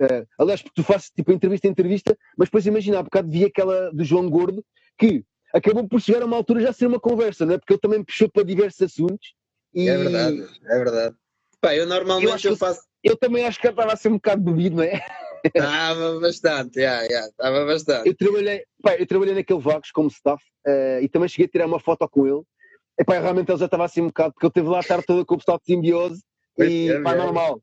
Uh, 0.00 0.26
aliás, 0.38 0.62
porque 0.62 0.80
tu 0.80 0.84
fazes 0.84 1.10
tipo 1.10 1.32
entrevista 1.32 1.66
entrevista, 1.66 2.16
mas 2.36 2.48
depois 2.48 2.66
imagina, 2.66 3.00
há 3.00 3.02
bocado 3.02 3.28
vi 3.28 3.44
aquela 3.44 3.90
do 3.92 4.04
João 4.04 4.30
Gordo 4.30 4.64
que 4.96 5.24
acabou 5.52 5.88
por 5.88 6.00
chegar 6.00 6.22
a 6.22 6.26
uma 6.26 6.36
altura 6.36 6.60
já 6.60 6.72
ser 6.72 6.86
uma 6.86 7.00
conversa, 7.00 7.44
não 7.44 7.54
é? 7.54 7.58
Porque 7.58 7.72
ele 7.72 7.80
também 7.80 8.04
puxou 8.04 8.30
para 8.30 8.44
diversos 8.44 8.80
assuntos. 8.82 9.34
E... 9.74 9.88
É 9.88 9.96
verdade, 9.96 10.48
é 10.64 10.78
verdade. 10.78 11.16
Pá, 11.60 11.74
eu 11.74 11.86
normalmente 11.86 12.44
eu, 12.44 12.52
eu 12.52 12.56
faço. 12.56 12.82
Eu 13.02 13.16
também 13.16 13.44
acho 13.44 13.60
que 13.60 13.68
estava 13.68 13.92
a 13.92 13.96
ser 13.96 14.08
um 14.08 14.14
bocado 14.14 14.42
bebido, 14.42 14.76
não 14.76 14.82
é? 14.82 15.00
Estava 15.54 16.18
bastante, 16.18 16.80
yeah, 16.80 17.02
yeah, 17.04 17.28
estava 17.28 17.64
bastante. 17.64 18.08
Eu 18.08 18.16
trabalhei, 18.16 18.64
pá, 18.82 18.96
eu 18.96 19.06
trabalhei 19.06 19.36
naquele 19.36 19.60
Vagos 19.60 19.92
como 19.92 20.08
staff 20.08 20.42
uh, 20.66 21.00
e 21.00 21.08
também 21.08 21.28
cheguei 21.28 21.46
a 21.46 21.48
tirar 21.48 21.66
uma 21.66 21.78
foto 21.78 22.08
com 22.08 22.26
ele 22.26 22.42
Epá, 22.98 23.20
realmente 23.20 23.50
ele 23.50 23.58
já 23.58 23.66
estava 23.66 23.84
assim 23.84 24.02
um 24.02 24.08
bocado, 24.08 24.32
porque 24.32 24.46
ele 24.46 24.52
teve 24.52 24.68
lá 24.68 24.78
a 24.78 24.80
estar 24.80 25.02
toda 25.04 25.24
com 25.24 25.36
o 25.36 25.38
pessoal 25.38 25.58
de 25.58 25.66
simbiose 25.66 26.20
e 26.58 26.90
é, 26.90 27.00
pá, 27.00 27.14
é. 27.14 27.16
normal. 27.16 27.62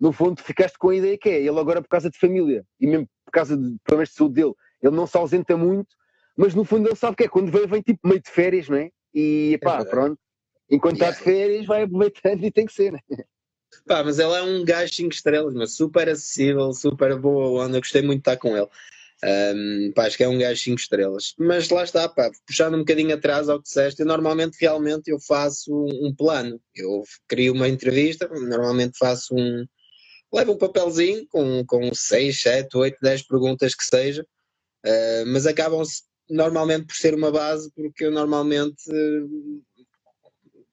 No 0.00 0.10
fundo, 0.10 0.42
ficaste 0.42 0.78
com 0.78 0.88
a 0.88 0.96
ideia 0.96 1.18
que 1.18 1.28
é, 1.28 1.38
ele 1.38 1.60
agora 1.60 1.82
por 1.82 1.88
causa 1.88 2.08
de 2.08 2.18
família 2.18 2.64
e 2.80 2.86
mesmo 2.86 3.06
por 3.26 3.30
causa 3.30 3.54
de 3.54 3.76
problemas 3.84 4.08
de 4.08 4.14
saúde 4.14 4.36
dele, 4.36 4.54
ele 4.82 4.96
não 4.96 5.06
se 5.06 5.18
ausenta 5.18 5.54
muito, 5.58 5.88
mas 6.34 6.54
no 6.54 6.64
fundo 6.64 6.88
ele 6.88 6.96
sabe 6.96 7.16
que 7.16 7.24
é, 7.24 7.28
quando 7.28 7.52
vem, 7.52 7.66
vem 7.66 7.82
tipo 7.82 8.08
meio 8.08 8.22
de 8.22 8.30
férias, 8.30 8.70
não 8.70 8.78
é? 8.78 8.88
E 9.12 9.58
pá, 9.62 9.80
é 9.80 9.84
pronto, 9.84 10.18
enquanto 10.70 10.94
está 10.94 11.10
de 11.10 11.18
férias 11.18 11.66
vai 11.66 11.82
aproveitando 11.82 12.42
e 12.46 12.50
tem 12.50 12.64
que 12.64 12.72
ser, 12.72 12.92
né? 12.92 13.00
Pá, 13.86 14.02
mas 14.04 14.18
ele 14.18 14.34
é 14.34 14.42
um 14.42 14.64
gajo 14.64 14.92
5 14.92 15.14
estrelas, 15.14 15.54
mas 15.54 15.74
super 15.74 16.08
acessível, 16.08 16.72
super 16.72 17.18
boa 17.18 17.64
onda, 17.64 17.78
gostei 17.78 18.02
muito 18.02 18.22
de 18.22 18.30
estar 18.30 18.36
com 18.36 18.56
ele. 18.56 18.68
Um, 19.22 19.92
pá, 19.94 20.06
acho 20.06 20.16
que 20.16 20.24
é 20.24 20.28
um 20.28 20.38
gajo 20.38 20.60
5 20.60 20.80
estrelas. 20.80 21.34
Mas 21.38 21.68
lá 21.68 21.84
está, 21.84 22.08
pá, 22.08 22.30
puxando 22.46 22.74
um 22.74 22.80
bocadinho 22.80 23.14
atrás 23.14 23.48
ao 23.48 23.58
que 23.58 23.64
disseste, 23.64 24.00
eu 24.00 24.06
normalmente 24.06 24.56
realmente 24.60 25.10
eu 25.10 25.20
faço 25.20 25.72
um 25.72 26.14
plano. 26.14 26.60
Eu 26.74 27.02
crio 27.28 27.52
uma 27.52 27.68
entrevista, 27.68 28.28
normalmente 28.28 28.98
faço 28.98 29.34
um. 29.34 29.66
Levo 30.32 30.52
um 30.52 30.58
papelzinho 30.58 31.26
com, 31.28 31.64
com 31.66 31.92
6, 31.92 32.40
7, 32.40 32.76
8, 32.76 32.98
10 33.02 33.22
perguntas 33.22 33.74
que 33.74 33.84
seja, 33.84 34.22
uh, 34.86 35.26
mas 35.26 35.44
acabam 35.44 35.82
normalmente 36.28 36.86
por 36.86 36.94
ser 36.94 37.14
uma 37.14 37.32
base, 37.32 37.70
porque 37.74 38.04
eu 38.04 38.12
normalmente, 38.12 38.88
uh, 38.88 39.62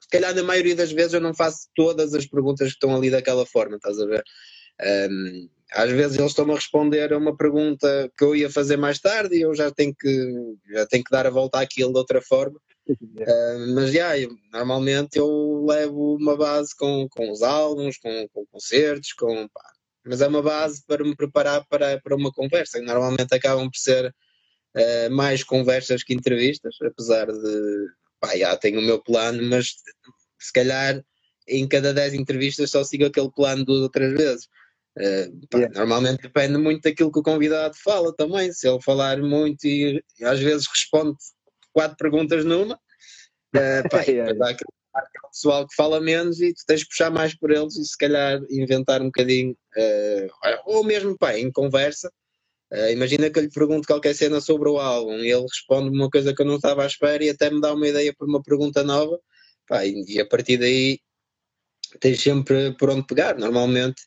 se 0.07 0.11
calhar 0.11 0.33
na 0.33 0.43
maioria 0.43 0.75
das 0.75 0.91
vezes, 0.91 1.13
eu 1.13 1.19
não 1.19 1.33
faço 1.33 1.67
todas 1.75 2.13
as 2.13 2.25
perguntas 2.25 2.69
que 2.69 2.75
estão 2.75 2.95
ali 2.95 3.09
daquela 3.09 3.45
forma, 3.45 3.75
estás 3.75 3.99
a 3.99 4.05
ver? 4.05 4.23
Um, 5.11 5.49
às 5.73 5.91
vezes 5.91 6.17
eles 6.17 6.31
estão 6.31 6.49
a 6.49 6.55
responder 6.55 7.11
a 7.11 7.17
uma 7.17 7.35
pergunta 7.35 8.09
que 8.17 8.23
eu 8.23 8.33
ia 8.33 8.49
fazer 8.49 8.77
mais 8.77 8.99
tarde 8.99 9.35
e 9.35 9.41
eu 9.41 9.53
já 9.53 9.69
tenho 9.69 9.93
que, 9.93 10.33
já 10.71 10.85
tenho 10.87 11.03
que 11.03 11.11
dar 11.11 11.27
a 11.27 11.29
volta 11.29 11.59
àquilo 11.59 11.91
de 11.91 11.99
outra 11.99 12.21
forma. 12.21 12.59
Uh, 12.89 13.75
mas 13.75 13.91
já, 13.91 14.17
eu, 14.17 14.29
normalmente 14.53 15.17
eu 15.19 15.65
levo 15.67 16.15
uma 16.15 16.37
base 16.37 16.73
com, 16.73 17.05
com 17.09 17.29
os 17.29 17.41
álbuns, 17.41 17.97
com, 17.97 18.29
com 18.29 18.45
concertos, 18.45 19.11
com, 19.11 19.45
pá, 19.49 19.73
mas 20.05 20.21
é 20.21 20.27
uma 20.29 20.41
base 20.41 20.81
para 20.87 21.03
me 21.03 21.13
preparar 21.13 21.65
para, 21.67 21.99
para 21.99 22.15
uma 22.15 22.31
conversa, 22.31 22.79
que 22.79 22.85
normalmente 22.85 23.35
acabam 23.35 23.69
por 23.69 23.77
ser 23.77 24.07
uh, 24.07 25.11
mais 25.11 25.43
conversas 25.43 26.01
que 26.01 26.13
entrevistas, 26.13 26.77
apesar 26.81 27.25
de, 27.25 27.87
pá, 28.19 28.35
já 28.35 28.55
tenho 28.57 28.79
o 28.79 28.83
meu 28.83 29.01
plano, 29.01 29.43
mas 29.43 29.73
se 30.39 30.53
calhar 30.53 31.03
em 31.47 31.67
cada 31.67 31.93
10 31.93 32.13
entrevistas 32.15 32.71
só 32.71 32.83
sigo 32.83 33.05
aquele 33.05 33.31
plano 33.31 33.65
duas 33.65 33.81
ou 33.81 33.89
três 33.89 34.13
vezes. 34.13 34.45
Uh, 34.97 35.47
pá, 35.47 35.59
yeah. 35.59 35.79
Normalmente 35.79 36.23
depende 36.23 36.57
muito 36.57 36.83
daquilo 36.83 37.11
que 37.11 37.19
o 37.19 37.23
convidado 37.23 37.75
fala 37.83 38.13
também. 38.15 38.51
Se 38.51 38.67
ele 38.67 38.81
falar 38.81 39.17
muito 39.19 39.65
e, 39.65 40.03
às 40.23 40.39
vezes 40.39 40.67
responde 40.67 41.15
quatro 41.71 41.97
perguntas 41.97 42.43
numa, 42.43 42.75
uh, 42.75 42.79
pá, 43.89 44.01
yeah. 44.01 44.33
dá 44.33 44.49
aquele, 44.49 44.71
aquele 44.93 45.31
pessoal 45.31 45.67
que 45.67 45.75
fala 45.75 46.01
menos 46.01 46.41
e 46.41 46.53
tu 46.53 46.63
tens 46.65 46.81
de 46.81 46.87
puxar 46.87 47.11
mais 47.11 47.35
por 47.35 47.51
eles 47.51 47.75
e 47.77 47.85
se 47.85 47.97
calhar 47.97 48.41
inventar 48.49 49.01
um 49.01 49.05
bocadinho, 49.05 49.51
uh, 49.77 50.57
ou 50.65 50.83
mesmo 50.83 51.17
pá, 51.17 51.37
em 51.37 51.51
conversa. 51.51 52.11
Uh, 52.71 52.91
imagina 52.91 53.29
que 53.29 53.39
eu 53.39 53.43
lhe 53.43 53.49
pergunto 53.49 53.87
qualquer 53.87 54.13
cena 54.13 54.41
sobre 54.41 54.67
o 54.69 54.77
álbum 54.77 55.19
e 55.19 55.31
ele 55.31 55.41
responde 55.43 55.89
uma 55.89 56.09
coisa 56.09 56.33
que 56.33 56.41
eu 56.41 56.45
não 56.45 56.57
estava 56.57 56.83
à 56.83 56.87
espera 56.87 57.23
e 57.23 57.29
até 57.29 57.49
me 57.49 57.61
dá 57.61 57.73
uma 57.73 57.87
ideia 57.87 58.13
para 58.13 58.27
uma 58.27 58.43
pergunta 58.43 58.83
nova, 58.83 59.17
pá, 59.67 59.85
e, 59.85 60.03
e 60.07 60.19
a 60.19 60.25
partir 60.25 60.57
daí 60.57 60.99
tens 61.99 62.21
sempre 62.21 62.73
por 62.77 62.89
onde 62.89 63.07
pegar, 63.07 63.37
normalmente. 63.37 64.01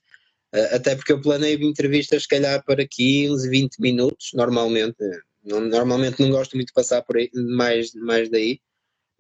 Uh, 0.55 0.75
até 0.75 0.97
porque 0.97 1.13
eu 1.13 1.21
planeio 1.21 1.63
entrevistas, 1.63 2.23
se 2.23 2.29
calhar, 2.29 2.63
para 2.65 2.87
15, 2.87 3.49
20 3.49 3.79
minutos, 3.81 4.31
normalmente. 4.35 4.97
Não, 5.45 5.61
normalmente 5.61 6.21
não 6.21 6.31
gosto 6.31 6.55
muito 6.55 6.69
de 6.69 6.75
passar 6.75 7.03
por 7.03 7.17
aí, 7.17 7.31
mais, 7.35 7.95
mais 7.95 8.29
daí, 8.29 8.61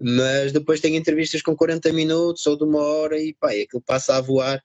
mas 0.01 0.53
depois 0.53 0.81
tenho 0.81 0.97
entrevistas 0.97 1.43
com 1.43 1.57
40 1.57 1.93
minutos 1.93 2.47
ou 2.47 2.57
de 2.57 2.65
uma 2.65 2.81
hora 2.83 3.21
e 3.21 3.35
pá, 3.35 3.51
aquilo 3.51 3.83
passa 3.83 4.17
a 4.17 4.21
voar, 4.21 4.63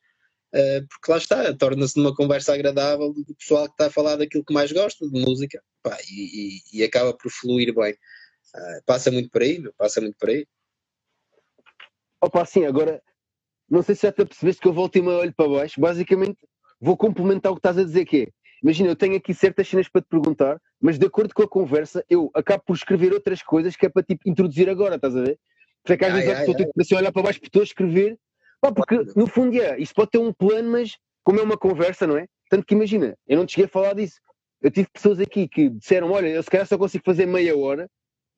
porque 0.89 1.11
lá 1.11 1.17
está, 1.17 1.53
torna-se 1.53 1.97
numa 1.97 2.15
conversa 2.15 2.53
agradável 2.53 3.11
do 3.13 3.35
pessoal 3.35 3.65
que 3.65 3.71
está 3.71 3.87
a 3.87 3.91
falar 3.91 4.15
daquilo 4.15 4.45
que 4.45 4.53
mais 4.53 4.71
gosta, 4.71 5.07
de 5.09 5.21
música, 5.21 5.61
pá, 5.83 5.97
e, 6.09 6.59
e, 6.73 6.79
e 6.79 6.83
acaba 6.83 7.13
por 7.13 7.29
fluir 7.31 7.73
bem. 7.73 7.93
Uh, 7.93 8.83
passa 8.85 9.11
muito 9.11 9.29
por 9.29 9.41
aí, 9.41 9.59
meu, 9.59 9.73
passa 9.77 9.99
muito 9.99 10.15
por 10.17 10.29
aí. 10.29 10.47
Opa, 12.21 12.45
sim, 12.45 12.65
agora 12.65 13.01
não 13.69 13.81
sei 13.81 13.95
se 13.95 14.03
já 14.03 14.11
te 14.11 14.25
percebeste 14.25 14.61
que 14.61 14.67
eu 14.67 14.73
volto 14.73 14.95
e 14.95 15.01
me 15.01 15.09
olho 15.09 15.33
para 15.33 15.49
baixo. 15.49 15.79
Basicamente, 15.79 16.37
vou 16.79 16.95
complementar 16.95 17.51
o 17.51 17.55
que 17.55 17.59
estás 17.59 17.77
a 17.77 17.83
dizer, 17.83 18.05
que 18.05 18.23
é, 18.23 18.27
imagina, 18.61 18.89
eu 18.89 18.95
tenho 18.95 19.15
aqui 19.15 19.33
certas 19.33 19.67
cenas 19.67 19.89
para 19.89 20.01
te 20.01 20.07
perguntar, 20.07 20.59
mas 20.79 20.97
de 20.97 21.05
acordo 21.05 21.33
com 21.33 21.43
a 21.43 21.47
conversa, 21.47 22.05
eu 22.09 22.29
acabo 22.33 22.63
por 22.65 22.75
escrever 22.75 23.11
outras 23.13 23.41
coisas 23.41 23.75
que 23.75 23.85
é 23.85 23.89
para 23.89 24.03
tipo 24.03 24.29
introduzir 24.29 24.69
agora, 24.69 24.95
estás 24.95 25.15
a 25.15 25.21
ver? 25.21 25.39
Porque 25.83 26.03
é 26.03 26.07
às 26.07 26.13
vezes 26.13 26.29
yeah, 26.29 26.45
estou 26.45 26.55
yeah. 26.55 26.73
assim, 26.79 26.95
a 26.95 26.97
olhar 26.97 27.11
para 27.11 27.23
baixo 27.23 27.39
para 27.39 27.47
estou 27.47 27.61
a 27.61 27.65
escrever, 27.65 28.17
pá, 28.65 28.71
porque 28.73 28.97
no 29.15 29.27
fundo, 29.27 29.55
yeah, 29.55 29.77
isto 29.77 29.95
pode 29.95 30.11
ter 30.11 30.17
um 30.17 30.33
plano, 30.33 30.71
mas 30.71 30.97
como 31.23 31.39
é 31.39 31.43
uma 31.43 31.57
conversa, 31.57 32.05
não 32.05 32.17
é? 32.17 32.27
Tanto 32.49 32.65
que 32.65 32.75
imagina, 32.75 33.17
eu 33.27 33.37
não 33.37 33.45
te 33.45 33.53
cheguei 33.53 33.65
a 33.65 33.69
falar 33.69 33.93
disso. 33.93 34.19
Eu 34.61 34.71
tive 34.71 34.87
pessoas 34.91 35.19
aqui 35.19 35.47
que 35.47 35.69
disseram, 35.69 36.11
olha, 36.11 36.27
eu 36.27 36.41
se 36.41 36.49
calhar 36.49 36.65
só 36.65 36.77
consigo 36.77 37.03
fazer 37.03 37.25
meia 37.25 37.57
hora, 37.57 37.89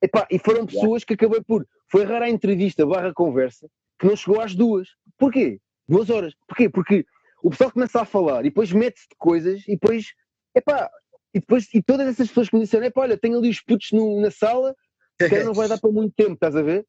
Epá, 0.01 0.27
e 0.29 0.37
foram 0.37 0.65
pessoas 0.65 1.03
que 1.03 1.13
acabei 1.13 1.41
por. 1.41 1.67
Foi 1.89 2.03
rara 2.03 2.25
a 2.25 2.29
entrevista 2.29 2.85
barra 2.85 3.13
conversa 3.13 3.67
que 3.99 4.05
não 4.05 4.15
chegou 4.15 4.39
às 4.39 4.53
duas. 4.53 4.89
Porquê? 5.17 5.59
Duas 5.87 6.09
horas. 6.09 6.33
Porquê? 6.47 6.69
Porque 6.69 7.05
o 7.41 7.49
pessoal 7.49 7.71
começa 7.71 8.01
a 8.01 8.05
falar 8.05 8.41
e 8.41 8.49
depois 8.49 8.71
mete-se 8.71 9.07
de 9.09 9.15
coisas 9.17 9.63
e 9.67 9.71
depois, 9.71 10.13
epá, 10.55 10.89
e 11.33 11.39
depois, 11.39 11.67
e 11.73 11.81
todas 11.81 12.07
essas 12.07 12.27
pessoas 12.27 12.49
que 12.49 12.55
me 12.55 12.63
disseram, 12.63 12.85
epá, 12.85 13.01
olha, 13.01 13.17
tenho 13.17 13.37
ali 13.37 13.49
os 13.49 13.61
putos 13.61 13.91
no, 13.91 14.21
na 14.21 14.29
sala, 14.29 14.75
que 15.17 15.43
não 15.43 15.53
vai 15.53 15.67
dar 15.67 15.79
para 15.81 15.91
muito 15.91 16.13
tempo, 16.15 16.33
estás 16.33 16.55
a 16.55 16.61
ver? 16.61 16.85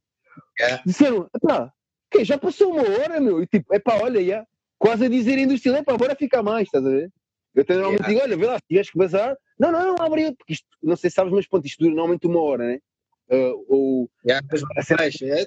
Disseram, 0.84 1.30
epá, 1.34 1.72
que 2.10 2.24
já 2.24 2.38
passou 2.38 2.72
uma 2.72 2.82
hora, 2.82 3.20
meu, 3.20 3.42
e 3.42 3.46
tipo, 3.46 3.74
epá, 3.74 3.98
olha, 4.02 4.24
já, 4.24 4.46
quase 4.78 5.06
a 5.06 5.08
dizerem 5.08 5.46
do 5.46 5.54
estilo, 5.54 5.76
epá, 5.76 5.96
bora 5.96 6.14
ficar 6.14 6.42
mais, 6.42 6.66
estás 6.66 6.84
a 6.84 6.88
ver? 6.88 7.10
Eu 7.54 7.62
até 7.62 7.74
normalmente 7.74 8.02
yeah. 8.02 8.08
digo, 8.08 8.20
olha, 8.22 8.36
vê 8.36 8.46
lá, 8.46 8.56
se 8.58 8.66
tiveres 8.68 8.90
que 8.90 8.98
bazar, 8.98 9.36
não, 9.58 9.72
não, 9.72 9.96
não, 9.96 10.04
abre 10.04 10.32
porque 10.36 10.52
isto, 10.52 10.66
não 10.82 10.96
sei 10.96 11.10
se 11.10 11.16
sabes, 11.16 11.32
mas 11.32 11.46
ponto, 11.46 11.66
isto 11.66 11.80
dura 11.80 11.94
normalmente 11.94 12.26
uma 12.26 12.40
hora, 12.40 12.66
né? 12.66 12.78
Uh, 13.30 13.64
ou, 13.68 14.10
yeah, 14.26 14.46
vai, 14.48 14.60
abaixo, 14.96 15.24
é? 15.24 15.46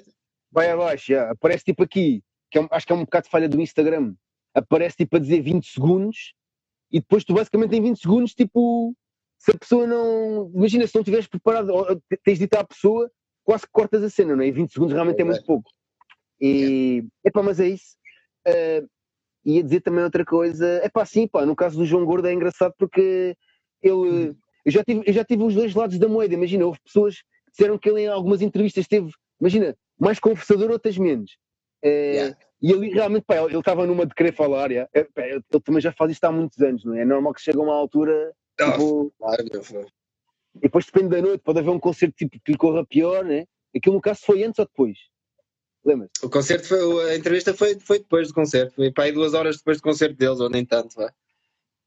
vai 0.50 0.70
abaixo, 0.70 1.12
yeah. 1.12 1.32
aparece 1.32 1.64
tipo 1.64 1.82
aqui, 1.82 2.22
que 2.50 2.58
é, 2.58 2.68
acho 2.70 2.86
que 2.86 2.92
é 2.92 2.96
um 2.96 3.04
bocado 3.04 3.24
de 3.24 3.30
falha 3.30 3.48
do 3.48 3.60
Instagram, 3.60 4.14
aparece 4.54 4.98
tipo 4.98 5.16
a 5.16 5.18
dizer 5.18 5.40
20 5.40 5.66
segundos 5.66 6.34
e 6.92 7.00
depois 7.00 7.24
tu 7.24 7.32
basicamente 7.32 7.74
em 7.74 7.82
20 7.82 7.98
segundos, 7.98 8.34
tipo, 8.34 8.94
se 9.38 9.50
a 9.50 9.58
pessoa 9.58 9.86
não. 9.86 10.52
Imagina, 10.54 10.86
se 10.86 10.94
não 10.94 11.00
estiveres 11.00 11.26
preparado, 11.26 11.72
tens 12.22 12.38
de 12.38 12.44
ir 12.44 12.56
à 12.56 12.62
pessoa, 12.62 13.10
quase 13.42 13.64
que 13.64 13.72
cortas 13.72 14.02
a 14.02 14.10
cena, 14.10 14.36
não 14.36 14.44
é? 14.44 14.48
E 14.48 14.52
20 14.52 14.72
segundos 14.72 14.92
realmente 14.92 15.18
é, 15.18 15.22
é 15.22 15.24
muito 15.24 15.44
pouco. 15.44 15.70
E. 16.42 17.04
Epá, 17.24 17.42
mas 17.42 17.60
é 17.60 17.68
isso. 17.68 17.96
Uh, 18.46 18.88
ia 19.44 19.62
dizer 19.62 19.80
também 19.80 20.02
outra 20.02 20.24
coisa. 20.24 20.66
É 20.82 20.88
pá, 20.88 21.06
sim, 21.06 21.26
pá, 21.26 21.46
no 21.46 21.54
caso 21.54 21.78
do 21.78 21.86
João 21.86 22.04
Gordo 22.04 22.26
é 22.26 22.32
engraçado 22.32 22.74
porque 22.76 23.36
ele. 23.80 24.34
Eu 24.64 24.70
já, 24.70 24.84
tive, 24.84 25.02
eu 25.04 25.12
já 25.12 25.24
tive 25.24 25.42
os 25.42 25.54
dois 25.54 25.74
lados 25.74 25.98
da 25.98 26.08
moeda. 26.08 26.34
Imagina, 26.34 26.66
houve 26.66 26.78
pessoas 26.84 27.16
que 27.16 27.50
disseram 27.52 27.78
que 27.78 27.88
ele 27.88 28.02
em 28.02 28.06
algumas 28.06 28.42
entrevistas 28.42 28.86
teve, 28.86 29.10
imagina, 29.40 29.76
mais 29.98 30.20
conversador, 30.20 30.70
outras 30.70 30.96
menos. 30.96 31.32
Uh, 31.84 31.88
yeah. 31.88 32.38
E 32.60 32.72
ali 32.72 32.90
realmente, 32.90 33.24
pá, 33.24 33.42
ele 33.42 33.58
estava 33.58 33.84
numa 33.86 34.06
de 34.06 34.14
querer 34.14 34.32
falar, 34.32 34.70
yeah. 34.70 34.88
é, 34.94 35.02
pá, 35.02 35.22
ele 35.22 35.42
também 35.64 35.80
já 35.80 35.90
faz 35.90 36.12
isto 36.12 36.22
há 36.24 36.30
muitos 36.30 36.60
anos, 36.60 36.84
não 36.84 36.94
é? 36.94 37.00
É 37.00 37.04
normal 37.04 37.34
que 37.34 37.40
chega 37.40 37.58
a 37.58 37.62
uma 37.62 37.74
altura. 37.74 38.32
tipo, 38.56 39.12
claro, 39.18 39.44
e 40.56 40.60
depois 40.60 40.84
depende 40.86 41.08
da 41.08 41.22
noite, 41.22 41.42
pode 41.42 41.58
haver 41.58 41.70
um 41.70 41.80
concerto 41.80 42.14
tipo, 42.16 42.38
que 42.44 42.52
lhe 42.52 42.58
corra 42.58 42.86
pior, 42.86 43.24
né? 43.24 43.46
Aquilo 43.74 43.96
no 43.96 44.00
caso 44.00 44.20
foi 44.24 44.44
antes 44.44 44.58
ou 44.58 44.66
depois? 44.66 44.98
Lembras? 45.84 46.10
O 46.22 46.30
concerto 46.30 46.66
foi, 46.68 47.10
a 47.10 47.16
entrevista 47.16 47.54
foi, 47.54 47.78
foi 47.80 47.98
depois 47.98 48.28
do 48.28 48.34
concerto, 48.34 48.74
foi 48.74 48.92
para 48.92 49.04
aí 49.04 49.12
duas 49.12 49.34
horas 49.34 49.56
depois 49.56 49.78
do 49.78 49.82
concerto 49.82 50.16
deles, 50.16 50.40
ou 50.40 50.48
nem 50.48 50.64
tanto, 50.64 50.94
vá. 50.94 51.12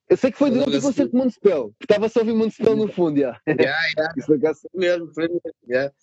Eu 0.09 0.17
sei 0.17 0.31
que 0.31 0.37
foi 0.37 0.51
durante 0.51 0.77
o 0.77 0.81
concerto 0.81 1.11
de 1.11 1.17
Montespel, 1.17 1.73
estava 1.81 2.09
só 2.09 2.19
a 2.19 2.23
ouvir 2.23 2.33
Montespel 2.33 2.75
no 2.75 2.87
fundo, 2.87 3.19
já. 3.19 3.39
Yeah, 3.47 3.87
yeah. 3.97 4.13
Isso 4.51 4.69
mesmo, 4.73 5.13
foi 5.13 5.27
mesmo. 5.27 5.41
Yeah. 5.67 5.93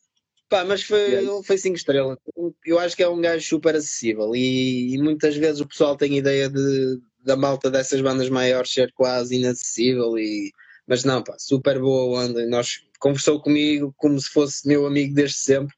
Pá, 0.49 0.65
mas 0.65 0.83
foi, 0.83 0.99
yeah. 0.99 1.43
foi 1.45 1.57
cinco 1.57 1.77
estrelas. 1.77 2.19
Eu 2.65 2.79
acho 2.79 2.97
que 2.97 3.03
é 3.03 3.09
um 3.09 3.21
gajo 3.21 3.47
super 3.47 3.77
acessível 3.77 4.35
e, 4.35 4.95
e 4.95 4.99
muitas 4.99 5.37
vezes 5.37 5.61
o 5.61 5.67
pessoal 5.67 5.97
tem 5.97 6.19
ideia 6.19 6.49
de, 6.49 7.01
da 7.25 7.37
malta 7.37 7.71
dessas 7.71 8.01
bandas 8.01 8.29
maiores 8.29 8.73
ser 8.73 8.93
quase 8.93 9.37
inacessível 9.37 10.19
e 10.19 10.51
mas 10.87 11.05
não, 11.05 11.23
pá, 11.23 11.37
super 11.39 11.79
boa 11.81 12.23
onda. 12.23 12.45
Nós 12.47 12.81
conversou 12.99 13.41
comigo 13.41 13.95
como 13.97 14.21
se 14.21 14.29
fosse 14.29 14.67
meu 14.67 14.87
amigo 14.87 15.15
desde 15.15 15.39
sempre. 15.39 15.75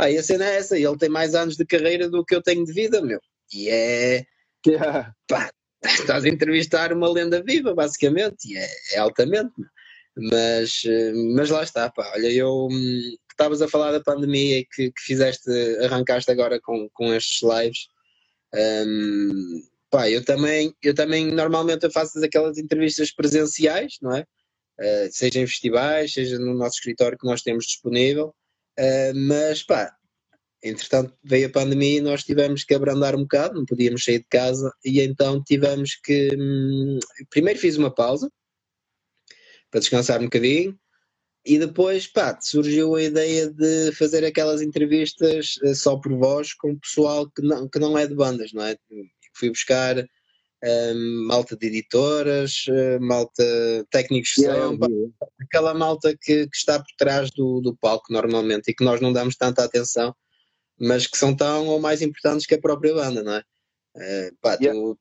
Pá, 0.00 0.10
e 0.10 0.16
a 0.16 0.22
cena 0.22 0.46
é 0.46 0.56
essa, 0.56 0.78
ele 0.78 0.96
tem 0.96 1.10
mais 1.10 1.34
anos 1.34 1.58
de 1.58 1.66
carreira 1.66 2.08
do 2.08 2.24
que 2.24 2.34
eu 2.34 2.40
tenho 2.40 2.64
de 2.64 2.72
vida, 2.72 3.02
meu. 3.02 3.20
E 3.52 3.68
é. 3.68 4.24
Yeah. 4.66 5.12
Pá, 5.28 5.52
estás 5.84 6.24
a 6.24 6.28
entrevistar 6.28 6.90
uma 6.90 7.06
lenda 7.12 7.42
viva, 7.42 7.74
basicamente, 7.74 8.50
e 8.50 8.56
é, 8.56 8.66
é 8.94 8.98
altamente. 8.98 9.52
Mas, 10.16 10.84
mas 11.34 11.50
lá 11.50 11.62
está, 11.62 11.90
pá. 11.90 12.12
Olha, 12.14 12.32
eu 12.32 12.68
hum, 12.70 13.14
estavas 13.30 13.60
a 13.60 13.68
falar 13.68 13.92
da 13.92 14.00
pandemia 14.00 14.60
e 14.60 14.64
que, 14.64 14.90
que, 14.90 15.02
fizeste, 15.02 15.50
arrancaste 15.84 16.30
agora 16.30 16.58
com, 16.58 16.88
com 16.94 17.12
estes 17.12 17.42
lives. 17.42 17.88
Um, 18.54 19.62
pá, 19.90 20.08
eu 20.08 20.24
também, 20.24 20.74
eu 20.82 20.94
também 20.94 21.26
normalmente 21.26 21.84
eu 21.84 21.90
faço 21.90 22.24
aquelas 22.24 22.56
entrevistas 22.56 23.12
presenciais, 23.12 23.98
não 24.00 24.16
é? 24.16 24.22
Uh, 24.80 25.08
seja 25.10 25.40
em 25.40 25.46
festivais, 25.46 26.14
seja 26.14 26.38
no 26.38 26.54
nosso 26.54 26.76
escritório 26.76 27.18
que 27.18 27.26
nós 27.26 27.42
temos 27.42 27.66
disponível, 27.66 28.34
uh, 28.80 29.14
mas 29.14 29.62
pá, 29.62 29.94
entretanto 30.62 31.14
veio 31.22 31.46
a 31.46 31.52
pandemia 31.52 31.98
e 31.98 32.00
nós 32.00 32.24
tivemos 32.24 32.64
que 32.64 32.74
abrandar 32.74 33.14
um 33.14 33.22
bocado, 33.22 33.54
não 33.54 33.64
podíamos 33.64 34.04
sair 34.04 34.18
de 34.18 34.26
casa 34.30 34.72
e 34.84 35.00
então 35.00 35.42
tivemos 35.42 35.96
que. 35.96 36.30
Hum, 36.36 36.98
primeiro 37.30 37.58
fiz 37.58 37.76
uma 37.76 37.94
pausa 37.94 38.30
para 39.70 39.80
descansar 39.80 40.20
um 40.20 40.24
bocadinho 40.24 40.78
e 41.44 41.58
depois 41.58 42.06
pá, 42.06 42.38
surgiu 42.40 42.94
a 42.94 43.02
ideia 43.02 43.50
de 43.50 43.92
fazer 43.92 44.24
aquelas 44.24 44.60
entrevistas 44.60 45.56
uh, 45.62 45.74
só 45.74 45.96
por 45.96 46.12
voz 46.16 46.54
com 46.54 46.78
pessoal 46.78 47.30
que 47.30 47.42
não, 47.42 47.68
que 47.68 47.78
não 47.78 47.96
é 47.96 48.06
de 48.06 48.14
bandas, 48.14 48.52
não 48.52 48.64
é? 48.64 48.76
Fui 49.34 49.48
buscar 49.48 49.96
um, 50.62 51.26
malta 51.26 51.56
de 51.56 51.66
editoras, 51.66 52.66
uh, 52.68 53.00
malta 53.00 53.44
técnicos 53.90 54.32
de 54.36 54.42
yeah, 54.42 54.66
som, 54.66 54.78
aquela 55.40 55.72
malta 55.74 56.16
que, 56.20 56.46
que, 56.46 56.56
está 56.56 56.78
por 56.78 56.90
trás 56.98 57.30
do, 57.30 57.60
do 57.60 57.76
palco 57.76 58.12
normalmente 58.12 58.70
e 58.70 58.74
que 58.74 58.84
nós 58.84 59.00
não 59.00 59.12
damos 59.12 59.36
tanta 59.36 59.64
atenção, 59.64 60.14
mas 60.78 61.06
que 61.06 61.16
são 61.16 61.34
tão 61.34 61.66
ou 61.68 61.80
mais 61.80 62.02
importantes 62.02 62.46
que 62.46 62.54
a 62.54 62.60
própria 62.60 62.94
banda, 62.94 63.22
não 63.22 63.34
é? 63.34 63.42
Uh, 63.96 64.36
pá, 64.40 64.56
yeah. 64.60 64.78
tu 64.78 64.98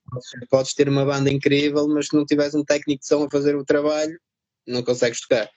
podes 0.49 0.73
ter 0.73 0.89
uma 0.89 1.05
banda 1.05 1.31
incrível, 1.31 1.87
mas 1.87 2.07
se 2.07 2.15
não 2.15 2.25
tiveres 2.25 2.55
um 2.55 2.63
técnico 2.63 3.01
de 3.01 3.07
som 3.07 3.23
a 3.23 3.29
fazer 3.29 3.55
o 3.55 3.65
trabalho, 3.65 4.19
não 4.65 4.83
consegues 4.83 5.21
tocar. 5.21 5.49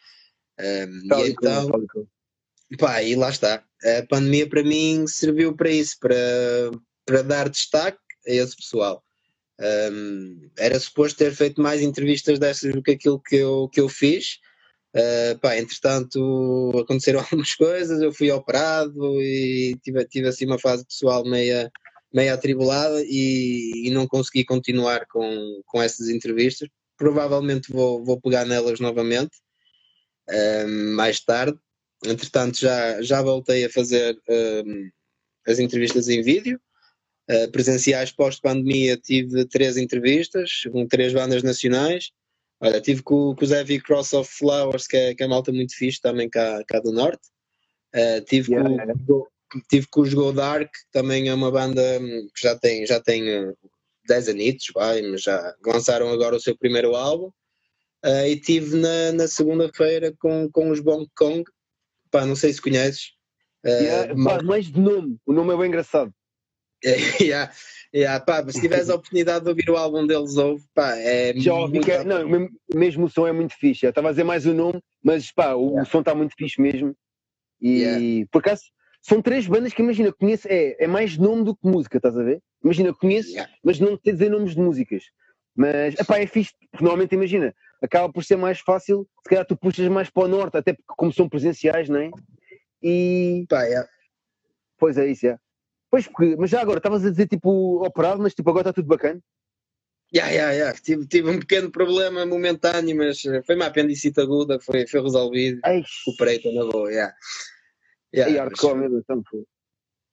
Um, 0.61 1.19
e 1.19 1.31
então, 1.31 1.71
pá, 2.79 3.03
e 3.03 3.15
lá 3.15 3.31
está. 3.31 3.65
A 3.83 4.07
pandemia 4.07 4.49
para 4.49 4.63
mim 4.63 5.07
serviu 5.07 5.57
para 5.57 5.71
isso, 5.71 5.97
para, 5.99 6.17
para 7.07 7.23
dar 7.23 7.49
destaque 7.49 7.99
a 8.27 8.33
esse 8.33 8.57
pessoal. 8.57 9.03
Um, 9.61 10.51
era 10.59 10.79
suposto 10.81 11.19
ter 11.19 11.33
feito 11.33 11.61
mais 11.61 11.83
entrevistas 11.83 12.39
dessas 12.39 12.73
do 12.73 12.83
que 12.83 12.93
aquilo 12.93 13.21
que 13.21 13.37
eu, 13.37 13.69
que 13.69 13.81
eu 13.81 13.89
fiz. 13.89 14.39
Uh, 14.95 15.39
pá, 15.41 15.57
entretanto, 15.57 16.71
aconteceram 16.79 17.21
algumas 17.21 17.55
coisas, 17.55 18.01
eu 18.03 18.13
fui 18.13 18.31
operado 18.31 19.23
e 19.23 19.79
tive, 19.83 20.05
tive 20.07 20.29
assim 20.29 20.47
uma 20.47 20.59
fase 20.59 20.85
pessoal 20.85 21.25
meia, 21.25 21.71
meia 22.13 22.35
atribulada 22.35 23.03
e, 23.05 23.87
e 23.87 23.91
não 23.91 24.07
consegui 24.07 24.45
continuar 24.45 25.07
com, 25.07 25.63
com 25.67 25.83
essas 25.83 26.09
entrevistas. 26.09 26.69
Provavelmente 26.97 27.73
vou, 27.73 28.05
vou 28.05 28.21
pegar 28.21 28.45
nelas 28.45 28.81
novamente. 28.81 29.37
mais 30.97 31.21
tarde. 31.21 31.59
Entretanto, 32.05 32.59
já, 32.59 33.01
já 33.03 33.23
voltei 33.23 33.65
a 33.65 33.71
fazer 33.71 34.17
as 35.47 35.59
entrevistas 35.59 36.09
em 36.09 36.23
vídeo. 36.23 36.61
Uh, 37.33 37.51
presenciais 37.51 38.13
pós-pandemia 38.13 38.97
tive 38.97 39.47
três 39.47 39.79
entrevistas 39.79 40.65
com 40.71 40.87
três 40.87 41.15
bandas 41.15 41.43
nacionais. 41.43 42.11
Olha, 42.61 42.81
tive 42.81 43.03
com, 43.03 43.35
com 43.35 43.45
o 43.45 43.47
Zé 43.47 43.65
Cross 43.79 44.13
of 44.13 44.31
Flowers, 44.31 44.87
que 44.87 44.97
é, 44.97 45.15
que 45.15 45.23
é 45.23 45.27
malta 45.27 45.51
muito 45.51 45.75
fixe, 45.75 46.01
também 46.01 46.29
cá, 46.29 46.63
cá 46.67 46.79
do 46.81 46.93
Norte. 46.93 47.23
Uh, 47.95 48.23
tive, 48.25 48.53
yeah. 48.53 48.95
com, 49.07 49.27
tive 49.69 49.87
com 49.91 50.03
os 50.03 50.13
Go 50.13 50.33
Dark, 50.33 50.71
que 50.71 50.93
também 50.93 51.29
é 51.29 51.35
uma 51.35 51.51
banda 51.51 51.83
hum, 52.01 52.29
que 52.35 52.43
já 52.43 52.57
tem, 52.57 52.87
já 52.87 53.01
tem 53.01 53.25
10 54.07 54.29
anitos, 54.29 54.67
vai, 54.75 55.03
mas 55.03 55.23
já 55.23 55.55
lançaram 55.65 56.11
agora 56.11 56.37
o 56.37 56.41
seu 56.41 56.57
primeiro 56.57 56.95
álbum. 56.95 57.31
Uh, 58.05 58.27
e 58.27 58.37
tive 58.37 58.77
na, 58.77 59.13
na 59.13 59.29
segunda-feira 59.29 60.13
com, 60.19 60.51
com 60.51 60.71
os 60.71 60.81
Bong 60.81 61.09
Kong, 61.17 61.45
pá, 62.11 62.27
não 62.27 62.35
sei 62.35 62.53
se 62.53 62.61
conheces. 62.61 63.13
Uh, 63.65 63.69
yeah, 63.69 64.15
mas... 64.15 64.43
mais 64.43 64.67
de 64.67 64.81
nome, 64.81 65.19
o 65.25 65.33
nome 65.33 65.55
é 65.55 65.57
bem 65.57 65.69
engraçado. 65.69 66.13
yeah, 67.21 67.53
yeah, 67.95 68.25
pá, 68.25 68.45
se 68.51 68.61
tiveres 68.61 68.91
a 68.91 68.95
oportunidade 68.97 69.45
de 69.45 69.51
ouvir 69.51 69.71
o 69.71 69.77
álbum 69.77 70.07
deles, 70.07 70.37
ouve, 70.37 70.65
pá, 70.75 70.97
é 70.97 71.33
Já 71.37 71.55
ouvi 71.55 71.81
que 71.81 71.93
é, 71.93 72.05
não, 72.05 72.49
mesmo 72.75 73.07
o 73.07 73.11
som 73.11 73.27
é 73.27 73.33
muito 73.33 73.55
fixe. 73.55 73.87
Eu 73.87 73.91
estava 73.91 74.09
a 74.09 74.13
dizer 74.13 74.25
mais 74.25 74.47
o 74.47 74.55
nome, 74.55 74.81
mas 75.03 75.31
pá, 75.33 75.55
o, 75.55 75.71
yeah. 75.71 75.91
som 75.91 76.01
está 76.01 76.15
muito 76.15 76.35
fixe 76.37 76.61
mesmo. 76.61 76.95
E 77.61 78.27
por 78.33 78.41
acaso 78.41 78.63
são 79.03 79.21
três 79.21 79.47
bandas 79.47 79.75
que 79.75 79.83
imagina, 79.83 80.13
conheço, 80.13 80.47
é, 80.49 80.77
é 80.85 80.87
mais 80.87 81.19
nome 81.19 81.45
do 81.45 81.57
que 81.57 81.67
música, 81.67 81.97
estás 81.97 82.17
a 82.17 82.23
ver? 82.23 82.41
Imagina, 82.63 82.95
conheço, 82.95 83.35
mas 83.63 83.81
não 83.81 83.99
sei 84.03 84.13
dizer 84.13 84.31
nomes 84.31 84.55
de 84.55 84.61
músicas. 84.61 85.05
Mas, 85.55 85.99
epá, 85.99 86.19
é 86.19 86.27
fixe, 86.27 86.53
porque 86.71 86.85
normalmente 86.85 87.15
imagina, 87.15 87.55
acaba 87.83 88.11
por 88.11 88.25
ser 88.25 88.37
mais 88.37 88.61
fácil, 88.61 89.07
se 89.23 89.29
calhar 89.29 89.45
tu 89.45 89.57
puxas 89.57 89.87
mais 89.89 90.09
para 90.09 90.23
o 90.23 90.29
norte, 90.29 90.57
até 90.57 90.73
porque 90.73 90.95
como 90.97 91.13
são 91.13 91.29
presenciais, 91.29 91.89
não 91.89 91.99
é? 91.99 92.11
E. 92.81 93.45
Pá, 93.49 93.65
é. 93.65 93.85
Pois 94.79 94.97
é, 94.97 95.09
isso 95.09 95.27
é. 95.27 95.39
Pois, 95.93 96.09
porque, 96.09 96.35
mas 96.37 96.49
já 96.49 96.63
agora, 96.63 96.79
estavas 96.79 97.05
a 97.05 97.11
dizer 97.11 97.29
tipo 97.29 97.85
operado, 97.85 98.23
mas 98.23 98.33
tipo 98.33 98.49
agora 98.49 98.71
está 98.71 98.73
tudo 98.73 98.89
bacana? 98.89 99.21
Já, 100.11 100.33
já, 100.33 100.55
já. 100.55 100.73
Tive, 100.73 101.07
tive 101.07 101.29
um 101.29 101.39
pequeno 101.39 101.71
problema 101.71 102.25
momentâneo, 102.25 102.97
mas 102.97 103.23
eh, 103.27 103.43
foi 103.43 103.57
uma 103.57 103.67
apendicite 103.67 104.19
aguda, 104.19 104.59
foi, 104.59 104.87
foi 104.87 105.03
resolvido. 105.03 105.61
Recuperei, 106.07 106.37
estou 106.37 106.55
na 106.55 106.65
boa, 106.65 106.91
já. 106.91 107.15
Yeah, 108.15 108.33
e 108.33 108.39
hardcore 108.39 108.79
mesmo, 108.79 108.99
então 109.01 109.23
foi. 109.29 109.45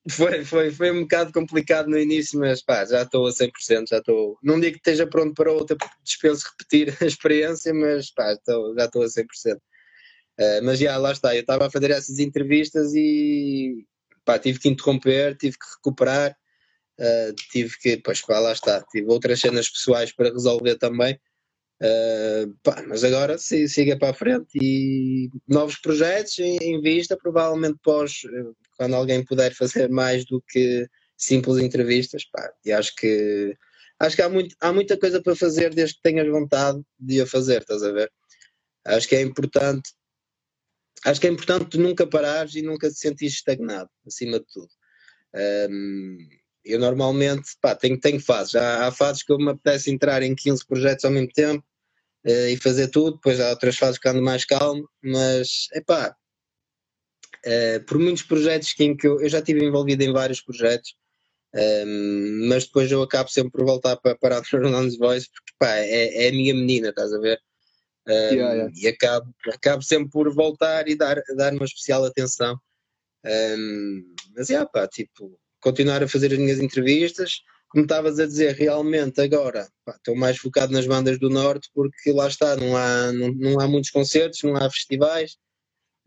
Foi, 0.09 0.43
foi, 0.43 0.71
foi 0.71 0.91
um 0.91 1.01
bocado 1.01 1.31
complicado 1.31 1.87
no 1.87 1.97
início, 1.97 2.37
mas 2.37 2.61
pá, 2.61 2.83
já 2.83 3.03
estou 3.03 3.27
a 3.27 3.31
100%, 3.31 3.87
já 3.89 3.99
estou. 3.99 4.37
Não 4.43 4.59
digo 4.59 4.73
que 4.73 4.79
esteja 4.79 5.07
pronto 5.07 5.33
para 5.33 5.51
outra, 5.51 5.77
porque 5.77 5.95
dispenso 6.03 6.49
repetir 6.49 6.93
a 7.01 7.05
experiência, 7.05 7.73
mas 7.73 8.11
pá, 8.11 8.33
estou, 8.33 8.75
já 8.75 8.83
estou 8.83 9.03
a 9.03 9.05
100%. 9.05 9.55
Uh, 9.55 9.59
eh, 10.39 10.61
mas 10.61 10.77
já, 10.77 10.97
lá 10.97 11.13
está, 11.13 11.33
eu 11.33 11.41
estava 11.41 11.67
a 11.67 11.71
fazer 11.71 11.91
essas 11.91 12.19
entrevistas 12.19 12.93
e 12.93 13.85
pá, 14.29 14.37
tive 14.37 14.59
que 14.59 14.69
interromper, 14.69 15.35
tive 15.35 15.57
que 15.57 15.65
recuperar, 15.77 16.37
uh, 16.99 17.33
tive 17.51 17.75
que, 17.79 17.97
pois 17.97 18.21
pá, 18.21 18.37
lá 18.39 18.51
está, 18.51 18.83
tive 18.91 19.07
outras 19.07 19.39
cenas 19.39 19.67
pessoais 19.67 20.11
para 20.11 20.29
resolver 20.29 20.75
também. 20.75 21.19
Uh, 21.81 22.53
pá, 22.61 22.83
mas 22.87 23.03
agora 23.03 23.39
sim, 23.39 23.67
siga 23.67 23.97
para 23.97 24.11
a 24.11 24.13
frente 24.13 24.49
e 24.61 25.29
novos 25.47 25.79
projetos 25.79 26.37
em, 26.37 26.57
em 26.61 26.79
vista, 26.79 27.17
provavelmente 27.17 27.79
pós, 27.81 28.21
quando 28.77 28.95
alguém 28.95 29.25
puder 29.25 29.51
fazer 29.55 29.89
mais 29.89 30.25
do 30.25 30.43
que 30.47 30.87
simples 31.17 31.57
entrevistas, 31.57 32.23
pá, 32.31 32.51
e 32.63 32.71
acho 32.71 32.93
que 32.95 33.55
acho 33.99 34.15
que 34.15 34.21
há, 34.21 34.29
muito, 34.29 34.55
há 34.61 34.71
muita 34.71 34.97
coisa 34.97 35.21
para 35.23 35.35
fazer 35.35 35.73
desde 35.73 35.95
que 35.95 36.01
tenhas 36.03 36.27
vontade 36.27 36.79
de 36.99 37.19
a 37.19 37.25
fazer, 37.25 37.61
estás 37.61 37.81
a 37.81 37.91
ver? 37.91 38.11
Acho 38.85 39.07
que 39.07 39.15
é 39.15 39.21
importante, 39.21 39.91
acho 41.05 41.21
que 41.21 41.27
é 41.27 41.29
importante 41.29 41.77
nunca 41.77 42.07
parares 42.07 42.55
e 42.55 42.61
nunca 42.61 42.89
te 42.89 42.95
sentires 42.95 43.35
estagnado, 43.35 43.89
acima 44.05 44.39
de 44.39 44.45
tudo. 44.51 44.69
Um, 45.69 46.17
eu 46.65 46.79
normalmente, 46.79 47.51
pá, 47.61 47.75
tenho, 47.75 47.99
tenho 47.99 48.19
fases, 48.19 48.55
há, 48.55 48.87
há 48.87 48.91
fases 48.91 49.23
que 49.23 49.31
eu 49.31 49.37
me 49.37 49.51
apetece 49.51 49.91
entrar 49.91 50.21
em 50.23 50.35
15 50.35 50.65
projetos 50.65 51.05
ao 51.05 51.11
mesmo 51.11 51.29
tempo 51.33 51.63
uh, 52.25 52.47
e 52.47 52.57
fazer 52.57 52.89
tudo, 52.89 53.15
depois 53.15 53.39
há 53.39 53.49
outras 53.49 53.77
fases 53.77 53.99
que 53.99 54.07
ando 54.09 54.21
mais 54.21 54.45
calmo, 54.45 54.87
mas, 55.01 55.67
é 55.73 55.81
pá, 55.81 56.15
Uh, 57.45 57.81
por 57.85 57.97
muitos 57.97 58.23
projetos 58.23 58.73
que, 58.73 58.83
em 58.83 58.97
que 58.97 59.07
eu, 59.07 59.21
eu, 59.21 59.29
já 59.29 59.39
estive 59.39 59.63
envolvido 59.63 60.03
em 60.03 60.11
vários 60.11 60.41
projetos, 60.41 60.93
mas 62.49 62.65
depois 62.65 62.91
eu 62.91 63.01
acabo 63.01 63.29
sempre 63.29 63.51
por 63.51 63.65
voltar 63.65 63.95
para, 63.97 64.15
para 64.17 64.39
a 64.39 64.43
Fernandes 64.45 64.97
Voice 64.97 65.27
porque 65.31 65.53
pá, 65.57 65.73
é, 65.77 66.25
é, 66.25 66.29
a 66.29 66.31
minha 66.31 66.53
menina, 66.53 66.89
estás 66.89 67.13
a 67.13 67.19
ver? 67.19 67.39
Yeah, 68.11 68.53
yeah. 68.53 68.71
E 68.75 68.87
acabo, 68.87 69.33
acabo 69.53 69.81
sempre 69.83 70.09
por 70.09 70.33
voltar 70.33 70.87
e 70.87 70.95
dar, 70.95 71.21
dar 71.35 71.53
uma 71.53 71.65
especial 71.65 72.03
atenção. 72.05 72.59
Um, 73.25 74.15
mas 74.35 74.49
é, 74.49 74.53
yeah, 74.53 74.69
pá, 74.69 74.87
tipo, 74.87 75.37
continuar 75.61 76.01
a 76.01 76.07
fazer 76.07 76.31
as 76.31 76.39
minhas 76.39 76.59
entrevistas. 76.59 77.41
Como 77.69 77.83
estavas 77.83 78.19
a 78.19 78.25
dizer, 78.25 78.55
realmente 78.55 79.21
agora 79.21 79.69
pá, 79.85 79.95
estou 79.95 80.15
mais 80.15 80.37
focado 80.37 80.73
nas 80.73 80.87
bandas 80.87 81.19
do 81.19 81.29
Norte 81.29 81.69
porque 81.73 82.11
lá 82.11 82.27
está, 82.27 82.55
não 82.55 82.75
há, 82.75 83.11
não, 83.11 83.31
não 83.33 83.59
há 83.59 83.67
muitos 83.67 83.91
concertos, 83.91 84.41
não 84.43 84.55
há 84.55 84.69
festivais. 84.69 85.37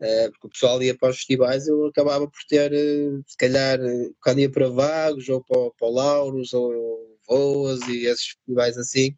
Uh, 0.01 0.29
porque 0.31 0.47
o 0.47 0.49
pessoal 0.49 0.83
ia 0.83 0.97
para 0.97 1.11
os 1.11 1.17
festivais, 1.17 1.65
eu 1.67 1.85
acabava 1.85 2.27
por 2.27 2.39
ter, 2.49 2.73
uh, 2.73 3.23
se 3.25 3.37
calhar, 3.37 3.79
uh, 3.79 4.15
quando 4.21 4.39
ia 4.39 4.51
para 4.51 4.67
Vagos 4.67 5.29
ou 5.29 5.41
para, 5.41 5.71
para 5.79 5.87
Lauros 5.87 6.51
ou 6.51 7.17
Voas 7.25 7.79
e 7.87 8.05
esses 8.07 8.31
festivais 8.31 8.77
assim, 8.77 9.15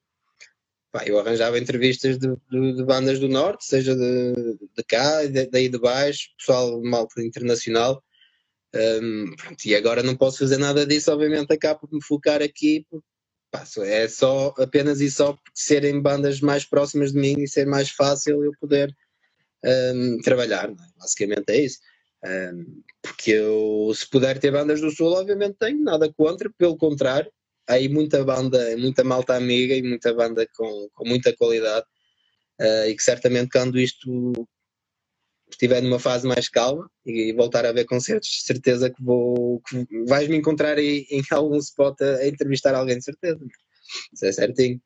pá, 0.95 1.03
eu 1.05 1.19
arranjava 1.19 1.59
entrevistas 1.59 2.17
de, 2.17 2.29
de, 2.49 2.73
de, 2.73 2.83
bandas 2.85 3.19
do 3.19 3.27
Norte, 3.27 3.65
seja 3.65 3.93
de, 3.93 4.57
de 4.77 4.83
cá, 4.87 5.25
de, 5.25 5.45
daí 5.47 5.67
de 5.67 5.77
baixo, 5.77 6.29
pessoal 6.37 6.81
malta 6.81 7.21
internacional. 7.21 8.01
Um, 8.73 9.35
pronto, 9.35 9.65
e 9.65 9.75
agora 9.75 10.01
não 10.01 10.15
posso 10.15 10.39
fazer 10.39 10.57
nada 10.57 10.85
disso, 10.85 11.11
obviamente 11.11 11.51
acabo 11.51 11.81
por 11.81 11.93
me 11.93 12.01
focar 12.01 12.41
aqui, 12.41 12.85
porque, 12.89 13.05
pá, 13.51 13.65
é 13.83 14.07
só 14.07 14.53
apenas 14.57 15.01
e 15.01 15.11
só 15.11 15.33
por 15.33 15.41
serem 15.53 16.01
bandas 16.01 16.39
mais 16.39 16.63
próximas 16.63 17.11
de 17.11 17.19
mim 17.19 17.35
e 17.39 17.47
ser 17.47 17.67
mais 17.67 17.89
fácil 17.89 18.41
eu 18.45 18.53
poder 18.57 18.95
um, 19.65 20.19
trabalhar, 20.19 20.69
é? 20.69 20.75
basicamente 20.97 21.49
é 21.49 21.59
isso. 21.59 21.79
Um, 22.23 22.81
porque 23.01 23.31
eu, 23.31 23.91
se 23.93 24.09
puder 24.09 24.39
ter 24.39 24.51
bandas 24.51 24.79
do 24.79 24.91
Sul, 24.91 25.11
obviamente 25.11 25.57
tenho 25.59 25.83
nada 25.83 26.11
contra, 26.13 26.49
pelo 26.57 26.77
contrário, 26.77 27.29
há 27.67 27.73
aí 27.73 27.89
muita 27.89 28.23
banda, 28.23 28.77
muita 28.77 29.03
malta 29.03 29.35
amiga 29.35 29.75
e 29.75 29.81
muita 29.83 30.13
banda 30.13 30.47
com, 30.55 30.89
com 30.93 31.07
muita 31.07 31.35
qualidade, 31.35 31.85
uh, 32.61 32.87
e 32.87 32.95
que 32.95 33.03
certamente 33.03 33.49
quando 33.51 33.79
isto 33.79 34.33
estiver 35.49 35.81
numa 35.81 35.99
fase 35.99 36.27
mais 36.27 36.49
calma 36.49 36.89
e 37.05 37.33
voltar 37.33 37.65
a 37.65 37.71
ver 37.71 37.85
concertos, 37.85 38.43
certeza 38.43 38.89
que 38.89 39.01
vou 39.03 39.61
que 39.61 39.85
vais 40.07 40.27
me 40.27 40.37
encontrar 40.37 40.77
aí 40.77 41.05
em 41.09 41.21
algum 41.31 41.57
spot 41.57 42.01
a, 42.01 42.17
a 42.17 42.27
entrevistar 42.27 42.75
alguém 42.75 42.97
de 42.97 43.03
certeza. 43.03 43.39
Isso 44.13 44.25
é 44.25 44.31
certinho. 44.31 44.81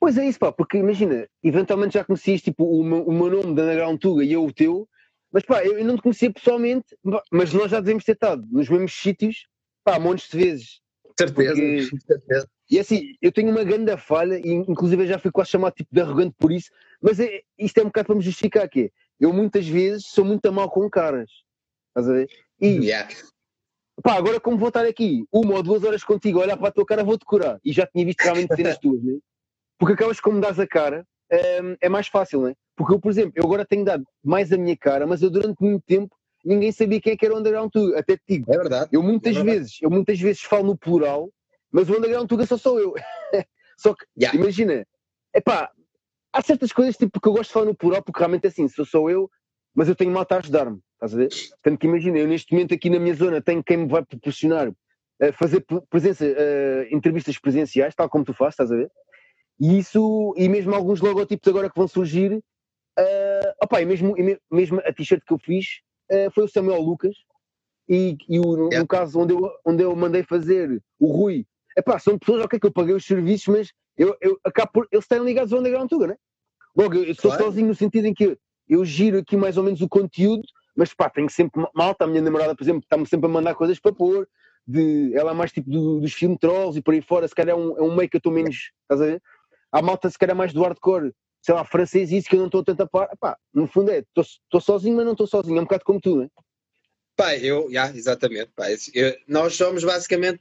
Pois 0.00 0.18
é 0.18 0.26
isso, 0.26 0.38
pá, 0.38 0.50
porque 0.50 0.78
imagina, 0.78 1.28
eventualmente 1.44 1.94
já 1.94 2.04
conhecias 2.04 2.42
tipo, 2.42 2.64
o, 2.64 2.82
meu, 2.82 3.06
o 3.06 3.12
meu 3.12 3.30
nome 3.30 3.54
da 3.54 3.62
Underground 3.62 4.00
Tuga 4.00 4.24
e 4.24 4.32
eu 4.32 4.44
o 4.44 4.52
teu, 4.52 4.88
mas 5.32 5.44
pá, 5.44 5.64
eu, 5.64 5.78
eu 5.78 5.84
não 5.84 5.94
te 5.94 6.02
conhecia 6.02 6.32
pessoalmente, 6.32 6.96
mas 7.30 7.52
nós 7.52 7.70
já 7.70 7.78
devemos 7.78 8.04
ter 8.04 8.12
estado 8.12 8.44
nos 8.50 8.68
mesmos 8.68 8.92
sítios, 8.92 9.46
pá, 9.84 10.00
montes 10.00 10.28
de 10.28 10.36
vezes. 10.36 10.80
Certeza, 11.18 11.54
porque... 11.54 11.82
certeza. 12.06 12.48
E 12.70 12.78
assim, 12.78 13.14
eu 13.20 13.30
tenho 13.30 13.50
uma 13.50 13.64
grande 13.64 13.94
falha, 13.96 14.38
e 14.38 14.50
inclusive 14.50 15.06
já 15.06 15.18
fui 15.18 15.30
quase 15.30 15.50
chamado 15.50 15.74
tipo 15.74 15.94
de 15.94 16.00
arrogante 16.00 16.34
por 16.38 16.50
isso, 16.50 16.70
mas 17.00 17.20
é, 17.20 17.42
isto 17.58 17.78
é 17.78 17.82
um 17.82 17.86
bocado 17.86 18.06
para 18.06 18.16
me 18.16 18.22
justificar 18.22 18.64
aqui. 18.64 18.90
Eu 19.20 19.32
muitas 19.32 19.66
vezes 19.66 20.06
sou 20.06 20.24
muito 20.24 20.50
mal 20.52 20.70
com 20.70 20.88
caras, 20.88 21.30
estás 21.88 22.08
a 22.08 22.12
ver? 22.14 22.28
E 22.60 22.86
yeah. 22.86 23.08
pá, 24.02 24.14
agora 24.14 24.40
como 24.40 24.56
vou 24.56 24.68
estar 24.68 24.86
aqui 24.86 25.26
uma 25.30 25.54
ou 25.54 25.62
duas 25.62 25.84
horas 25.84 26.02
contigo, 26.02 26.40
olhar 26.40 26.56
para 26.56 26.68
a 26.68 26.72
tua 26.72 26.86
cara, 26.86 27.04
vou-te 27.04 27.24
curar. 27.24 27.60
E 27.64 27.72
já 27.72 27.86
tinha 27.86 28.06
visto 28.06 28.22
realmente 28.22 28.54
cenas 28.54 28.78
tuas, 28.78 29.02
né? 29.02 29.18
Porque 29.78 29.94
acabas 29.94 30.20
como 30.20 30.40
dás 30.40 30.58
a 30.58 30.66
cara, 30.66 31.06
um, 31.62 31.76
é 31.80 31.88
mais 31.88 32.08
fácil, 32.08 32.40
não 32.40 32.48
é? 32.48 32.54
Porque 32.76 32.94
eu, 32.94 33.00
por 33.00 33.10
exemplo, 33.10 33.32
eu 33.36 33.44
agora 33.44 33.66
tenho 33.66 33.84
dado 33.84 34.04
mais 34.24 34.52
a 34.52 34.56
minha 34.56 34.76
cara, 34.76 35.06
mas 35.06 35.22
eu 35.22 35.30
durante 35.30 35.60
muito 35.60 35.82
tempo 35.86 36.16
ninguém 36.44 36.72
sabia 36.72 37.00
quem 37.00 37.12
é 37.12 37.16
que 37.16 37.24
era 37.24 37.34
o 37.34 37.38
Underground 37.38 37.70
Tuga. 37.70 37.98
Até 37.98 38.16
te 38.16 38.22
digo. 38.28 38.52
É 38.52 38.56
verdade. 38.56 38.90
Eu 38.92 39.02
muitas 39.02 39.36
é 39.36 39.42
vezes, 39.42 39.78
eu 39.80 39.90
muitas 39.90 40.20
vezes 40.20 40.42
falo 40.42 40.64
no 40.64 40.76
plural, 40.76 41.30
mas 41.70 41.88
o 41.88 41.96
Underground 41.96 42.28
Tuga 42.28 42.46
só 42.46 42.56
sou 42.56 42.78
eu. 42.80 42.94
só 43.76 43.94
que, 43.94 44.04
yeah. 44.18 44.38
imagina, 44.38 44.86
é 45.32 45.40
pá, 45.40 45.70
há 46.32 46.42
certas 46.42 46.72
coisas 46.72 46.96
tipo 46.96 47.20
que 47.20 47.28
eu 47.28 47.32
gosto 47.32 47.48
de 47.48 47.52
falar 47.52 47.66
no 47.66 47.74
plural, 47.74 48.02
porque 48.02 48.18
realmente 48.18 48.44
é 48.44 48.48
assim, 48.48 48.68
sou 48.68 48.84
só 48.84 49.08
eu, 49.08 49.30
mas 49.74 49.88
eu 49.88 49.94
tenho 49.94 50.10
malta 50.10 50.36
a 50.36 50.38
ajudar-me, 50.38 50.80
estás 50.94 51.14
a 51.14 51.16
ver? 51.16 51.28
Tanto 51.62 51.78
que 51.78 51.86
imagina, 51.86 52.18
eu 52.18 52.28
neste 52.28 52.52
momento 52.52 52.74
aqui 52.74 52.90
na 52.90 52.98
minha 52.98 53.14
zona 53.14 53.40
tenho 53.40 53.62
quem 53.62 53.78
me 53.78 53.88
vai 53.88 54.04
proporcionar 54.04 54.68
uh, 54.68 55.32
fazer 55.34 55.64
presença, 55.88 56.24
uh, 56.24 56.94
entrevistas 56.94 57.38
presenciais, 57.38 57.94
tal 57.94 58.08
como 58.08 58.24
tu 58.24 58.34
fazes, 58.34 58.54
estás 58.54 58.72
a 58.72 58.76
ver? 58.76 58.90
E 59.60 59.78
isso, 59.78 60.34
e 60.36 60.48
mesmo 60.48 60.74
alguns 60.74 61.00
logotipos 61.00 61.48
agora 61.48 61.70
que 61.70 61.78
vão 61.78 61.88
surgir, 61.88 62.32
uh, 62.34 63.52
opa, 63.62 63.80
e 63.80 63.86
mesmo, 63.86 64.16
e 64.18 64.38
mesmo 64.50 64.80
a 64.80 64.92
t-shirt 64.92 65.22
que 65.24 65.32
eu 65.32 65.38
fiz 65.38 65.80
foi 66.30 66.44
o 66.44 66.48
Samuel 66.48 66.80
Lucas, 66.80 67.14
e, 67.88 68.16
e 68.28 68.38
o, 68.38 68.42
no, 68.42 68.64
yeah. 68.64 68.80
no, 68.80 68.86
caso 68.86 69.18
onde 69.18 69.34
eu, 69.34 69.50
onde 69.64 69.82
eu 69.82 69.94
mandei 69.94 70.22
fazer 70.22 70.82
o 70.98 71.06
Rui, 71.06 71.46
epá, 71.76 71.98
são 71.98 72.18
pessoas 72.18 72.44
okay, 72.44 72.58
que 72.58 72.66
eu 72.66 72.72
paguei 72.72 72.94
os 72.94 73.04
serviços, 73.04 73.48
mas 73.48 73.72
eu, 73.96 74.16
eu 74.20 74.38
acabo 74.44 74.72
por, 74.72 74.88
eles 74.90 75.04
estão 75.04 75.24
ligados 75.24 75.52
ao 75.52 75.60
Underground 75.60 75.88
Tuga, 75.88 76.06
né? 76.06 76.16
Logo, 76.76 76.94
eu, 76.94 77.14
sou 77.14 77.30
claro. 77.30 77.44
sozinho 77.44 77.68
no 77.68 77.74
sentido 77.74 78.06
em 78.06 78.14
que 78.14 78.38
eu 78.68 78.84
giro 78.84 79.18
aqui 79.18 79.36
mais 79.36 79.58
ou 79.58 79.64
menos 79.64 79.80
o 79.80 79.88
conteúdo, 79.88 80.42
mas 80.74 80.94
pá, 80.94 81.10
tenho 81.10 81.28
sempre 81.28 81.66
malta, 81.74 82.04
a 82.04 82.06
minha 82.06 82.22
namorada, 82.22 82.54
por 82.54 82.62
exemplo, 82.62 82.80
está-me 82.82 83.06
sempre 83.06 83.26
a 83.26 83.32
mandar 83.32 83.54
coisas 83.54 83.78
para 83.78 83.92
pôr, 83.92 84.26
de, 84.66 85.12
ela 85.14 85.32
é 85.32 85.34
mais 85.34 85.52
tipo 85.52 85.68
do, 85.68 86.00
dos 86.00 86.12
filmes 86.12 86.38
trolls 86.40 86.78
e 86.78 86.82
por 86.82 86.94
aí 86.94 87.02
fora, 87.02 87.28
se 87.28 87.34
calhar 87.34 87.56
é 87.56 87.58
um, 87.58 87.76
é 87.76 87.82
um 87.82 87.94
meio 87.94 88.08
que 88.08 88.16
eu 88.16 88.18
estou 88.18 88.32
menos, 88.32 88.70
estás 88.82 89.00
a 89.00 89.06
ver? 89.06 89.22
Há 89.70 89.82
malta 89.82 90.08
se 90.08 90.18
calhar 90.18 90.36
mais 90.36 90.52
do 90.52 90.62
hardcore, 90.62 91.12
sei 91.42 91.54
lá, 91.54 91.64
francês 91.64 92.12
isso 92.12 92.28
que 92.28 92.36
eu 92.36 92.40
não 92.40 92.46
estou 92.46 92.64
tanto 92.64 92.82
a 92.82 92.86
par, 92.86 93.10
pá, 93.18 93.36
no 93.52 93.66
fundo 93.66 93.90
é, 93.90 93.98
estou 94.16 94.60
sozinho, 94.60 94.96
mas 94.96 95.04
não 95.04 95.12
estou 95.12 95.26
sozinho, 95.26 95.58
é 95.58 95.60
um 95.60 95.64
bocado 95.64 95.84
como 95.84 96.00
tu, 96.00 96.16
não 96.16 96.22
é? 96.24 96.28
Pá, 97.16 97.36
eu, 97.36 97.68
yeah, 97.68 97.94
exatamente, 97.94 98.50
pá, 98.54 98.66
eu, 98.94 99.16
nós 99.28 99.54
somos 99.54 99.84
basicamente 99.84 100.40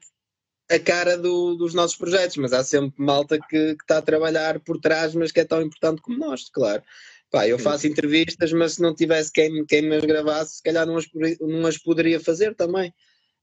a 0.69 0.79
cara 0.79 1.17
do, 1.17 1.55
dos 1.55 1.73
nossos 1.73 1.97
projetos, 1.97 2.37
mas 2.37 2.53
há 2.53 2.63
sempre 2.63 2.93
malta 3.03 3.37
que, 3.49 3.75
está 3.81 3.97
a 3.97 4.01
trabalhar 4.01 4.59
por 4.61 4.79
trás, 4.79 5.13
mas 5.13 5.31
que 5.31 5.41
é 5.41 5.45
tão 5.45 5.61
importante 5.61 6.01
como 6.01 6.17
nós, 6.17 6.49
claro. 6.49 6.81
Pá, 7.29 7.47
eu 7.47 7.57
faço 7.57 7.87
entrevistas, 7.87 8.51
mas 8.51 8.73
se 8.73 8.81
não 8.81 8.93
tivesse 8.93 9.31
quem, 9.31 9.65
quem 9.65 9.81
me 9.81 9.95
as 9.95 10.03
gravasse, 10.03 10.55
se 10.57 10.63
calhar 10.63 10.85
não 10.85 10.97
as, 10.97 11.05
não 11.39 11.65
as 11.65 11.77
poderia 11.77 12.19
fazer 12.19 12.53
também. 12.55 12.93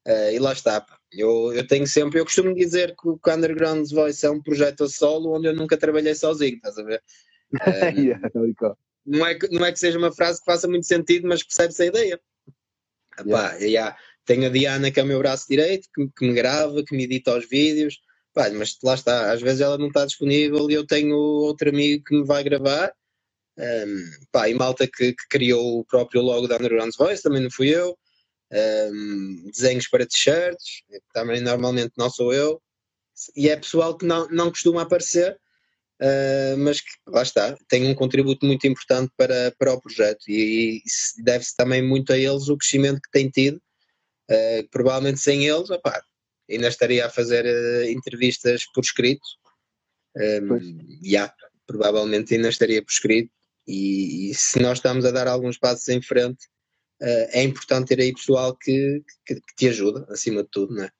Uh, 0.06 0.30
e 0.32 0.38
lá 0.38 0.52
está. 0.52 0.80
Pá. 0.80 0.98
Eu, 1.10 1.54
eu 1.54 1.66
tenho 1.66 1.86
sempre, 1.86 2.20
eu 2.20 2.24
costumo 2.24 2.54
dizer 2.54 2.94
que 2.94 3.08
o 3.08 3.18
Underground 3.26 3.90
Voice 3.90 4.24
é 4.26 4.30
um 4.30 4.42
projeto 4.42 4.84
a 4.84 4.88
solo 4.88 5.34
onde 5.34 5.48
eu 5.48 5.54
nunca 5.54 5.76
trabalhei 5.76 6.14
sozinho, 6.14 6.56
estás 6.56 6.78
a 6.78 6.82
ver? 6.82 7.02
Uh, 7.54 7.98
yeah, 7.98 8.30
não, 9.06 9.26
é 9.26 9.34
que, 9.34 9.48
não 9.48 9.64
é 9.64 9.72
que 9.72 9.78
seja 9.78 9.98
uma 9.98 10.12
frase 10.12 10.40
que 10.40 10.44
faça 10.44 10.68
muito 10.68 10.86
sentido, 10.86 11.26
mas 11.26 11.42
percebe-se 11.42 11.82
a 11.82 11.86
ideia. 11.86 12.20
Yeah. 13.24 13.50
Pá, 13.50 13.56
yeah. 13.56 13.96
Tenho 14.24 14.46
a 14.46 14.50
Diana, 14.50 14.90
que 14.90 15.00
é 15.00 15.02
o 15.02 15.06
meu 15.06 15.18
braço 15.18 15.46
direito, 15.48 15.88
que, 15.94 16.06
que 16.16 16.26
me 16.26 16.34
grava, 16.34 16.84
que 16.84 16.94
me 16.94 17.04
edita 17.04 17.36
os 17.36 17.48
vídeos. 17.48 17.98
Pá, 18.34 18.50
mas 18.50 18.76
lá 18.84 18.94
está, 18.94 19.32
às 19.32 19.40
vezes 19.40 19.60
ela 19.60 19.78
não 19.78 19.88
está 19.88 20.04
disponível 20.04 20.70
e 20.70 20.74
eu 20.74 20.86
tenho 20.86 21.16
outro 21.16 21.70
amigo 21.70 22.04
que 22.04 22.14
me 22.14 22.26
vai 22.26 22.44
gravar. 22.44 22.92
Um, 23.58 24.10
pá, 24.30 24.48
e 24.48 24.54
malta 24.54 24.86
que, 24.86 25.12
que, 25.12 25.28
criou 25.28 25.80
o 25.80 25.84
próprio 25.84 26.22
logo 26.22 26.46
da 26.46 26.56
Underground 26.56 26.92
Voice, 26.96 27.22
também 27.22 27.42
não 27.42 27.50
fui 27.50 27.70
eu. 27.70 27.98
Um, 28.52 29.50
desenhos 29.50 29.88
para 29.88 30.06
t-shirts, 30.06 30.82
também 31.12 31.40
normalmente 31.40 31.92
não 31.96 32.08
sou 32.08 32.32
eu. 32.32 32.62
E 33.34 33.48
é 33.48 33.56
pessoal 33.56 33.96
que 33.96 34.06
não, 34.06 34.28
não 34.28 34.50
costuma 34.50 34.82
aparecer, 34.82 35.38
uh, 36.00 36.56
mas 36.58 36.80
que 36.80 36.90
lá 37.06 37.22
está, 37.22 37.56
tem 37.68 37.86
um 37.88 37.94
contributo 37.94 38.46
muito 38.46 38.66
importante 38.66 39.12
para, 39.16 39.52
para 39.58 39.72
o 39.72 39.80
projeto 39.80 40.24
e, 40.28 40.78
e 40.78 41.22
deve-se 41.22 41.56
também 41.56 41.82
muito 41.82 42.12
a 42.12 42.18
eles 42.18 42.48
o 42.48 42.56
crescimento 42.56 43.00
que 43.00 43.10
tem 43.10 43.28
tido. 43.28 43.60
Uh, 44.30 44.68
provavelmente 44.70 45.20
sem 45.20 45.46
eles, 45.46 45.70
opá, 45.70 46.02
ainda 46.50 46.68
estaria 46.68 47.06
a 47.06 47.10
fazer 47.10 47.46
uh, 47.46 47.90
entrevistas 47.90 48.64
por 48.74 48.82
escrito. 48.82 49.26
Um, 50.16 50.98
yeah, 51.04 51.32
provavelmente 51.66 52.34
ainda 52.34 52.48
estaria 52.48 52.82
por 52.82 52.90
escrito 52.90 53.30
e, 53.66 54.30
e, 54.30 54.34
se 54.34 54.58
nós 54.60 54.78
estamos 54.78 55.04
a 55.04 55.10
dar 55.10 55.28
alguns 55.28 55.58
passos 55.58 55.88
em 55.88 56.00
frente, 56.00 56.46
é 57.00 57.44
importante 57.44 57.88
ter 57.88 58.00
aí 58.00 58.12
pessoal 58.12 58.56
que, 58.56 59.04
que, 59.24 59.36
que, 59.36 59.54
te 59.56 59.68
ajuda, 59.68 60.04
acima 60.10 60.42
de 60.42 60.48
tudo, 60.50 60.74
não 60.74 60.82
é? 60.82 60.90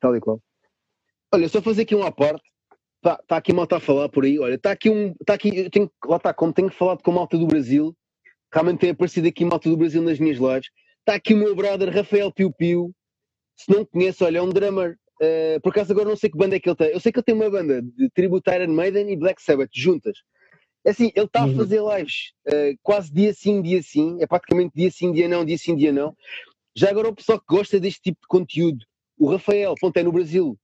Tal 0.00 0.16
e 0.16 0.20
qual. 0.20 0.42
Olha, 1.32 1.48
só 1.48 1.62
fazer 1.62 1.82
aqui 1.82 1.94
uma 1.94 2.10
parte. 2.10 2.42
Está 3.02 3.16
tá 3.26 3.36
aqui 3.38 3.50
malta 3.50 3.78
a 3.78 3.80
falar 3.80 4.10
por 4.10 4.24
aí. 4.24 4.38
Olha, 4.38 4.54
está 4.54 4.72
aqui 4.72 4.90
um. 4.90 5.14
Tá 5.24 5.32
aqui, 5.34 5.70
tenho, 5.70 5.90
lá 6.04 6.16
está, 6.16 6.34
como 6.34 6.52
tenho 6.52 6.70
falado 6.70 7.02
com 7.02 7.10
malta 7.10 7.38
do 7.38 7.46
Brasil, 7.46 7.96
realmente 8.52 8.80
tem 8.80 8.90
aparecido 8.90 9.26
aqui 9.26 9.42
malta 9.42 9.70
do 9.70 9.76
Brasil 9.76 10.02
nas 10.02 10.18
minhas 10.18 10.36
lives. 10.36 10.68
Está 10.98 11.14
aqui 11.14 11.32
o 11.32 11.38
meu 11.38 11.56
brother 11.56 11.90
Rafael 11.94 12.30
Piu 12.30 12.52
Piu. 12.52 12.92
Se 13.56 13.70
não 13.70 13.86
conhece, 13.86 14.22
olha, 14.22 14.38
é 14.38 14.42
um 14.42 14.50
drummer. 14.50 14.98
Uh, 15.20 15.60
por 15.62 15.70
acaso 15.70 15.92
agora 15.92 16.08
não 16.08 16.16
sei 16.16 16.30
que 16.30 16.36
banda 16.36 16.56
é 16.56 16.60
que 16.60 16.68
ele 16.68 16.76
tem. 16.76 16.88
Eu 16.88 17.00
sei 17.00 17.10
que 17.10 17.18
ele 17.18 17.24
tem 17.24 17.34
uma 17.34 17.50
banda 17.50 17.80
de 17.82 18.10
tributo 18.10 18.50
Iron 18.52 18.72
Maiden 18.72 19.10
e 19.10 19.16
Black 19.16 19.42
Sabbath 19.42 19.70
juntas. 19.72 20.18
É 20.84 20.90
assim, 20.90 21.10
ele 21.14 21.26
está 21.26 21.42
a 21.42 21.46
uhum. 21.46 21.56
fazer 21.56 21.80
lives 21.82 22.32
uh, 22.48 22.78
quase 22.82 23.12
dia 23.12 23.32
sim, 23.32 23.60
dia 23.62 23.82
sim, 23.82 24.18
é 24.20 24.26
praticamente 24.26 24.72
dia 24.74 24.90
sim, 24.90 25.12
dia 25.12 25.28
não, 25.28 25.44
dia 25.44 25.58
sim, 25.58 25.74
dia 25.74 25.92
não. 25.92 26.14
Já 26.74 26.90
agora 26.90 27.08
o 27.08 27.14
pessoal 27.14 27.38
que 27.38 27.46
gosta 27.48 27.80
deste 27.80 28.00
tipo 28.00 28.20
de 28.20 28.26
conteúdo, 28.28 28.84
o 29.18 29.30
Rafael, 29.30 29.74
ponto 29.78 29.96
é 29.96 30.02
no 30.02 30.12
Brasil, 30.12 30.58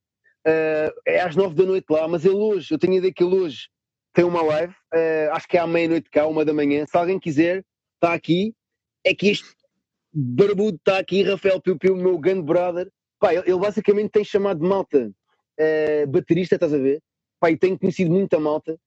uh, 0.47 0.93
é 1.07 1.21
às 1.21 1.37
nove 1.37 1.55
da 1.55 1.65
noite 1.65 1.87
lá, 1.91 2.07
mas 2.09 2.25
ele 2.25 2.37
hoje, 2.37 2.73
eu 2.73 2.79
tenho 2.79 2.95
ideia 2.95 3.13
que 3.13 3.23
ele 3.23 3.35
hoje 3.35 3.69
tem 4.13 4.25
uma 4.25 4.43
live, 4.43 4.73
uh, 4.73 5.33
acho 5.33 5.47
que 5.47 5.57
é 5.57 5.61
à 5.61 5.67
meia-noite 5.67 6.09
cá, 6.11 6.27
uma 6.27 6.45
da 6.45 6.55
manhã. 6.55 6.87
Se 6.87 6.97
alguém 6.97 7.19
quiser, 7.19 7.65
está 7.95 8.15
aqui. 8.15 8.55
É 9.05 9.15
que 9.15 9.29
este 9.29 9.47
barbudo 10.13 10.77
está 10.79 10.99
aqui, 10.99 11.23
Rafael 11.23 11.61
Piu 11.61 11.79
Piu, 11.79 11.97
meu 11.97 12.19
grande 12.19 12.43
brother. 12.43 12.91
Pá, 13.21 13.33
ele, 13.33 13.45
ele 13.47 13.59
basicamente 13.59 14.11
tem 14.11 14.25
chamado 14.25 14.61
de 14.61 14.67
malta 14.67 15.13
baterista, 16.09 16.57
estás 16.57 16.75
a 16.75 16.79
ver? 16.79 17.01
Pá, 17.39 17.51
e 17.51 17.57
tenho 17.57 17.79
conhecido 17.79 18.11
muita 18.11 18.39
malta 18.41 18.79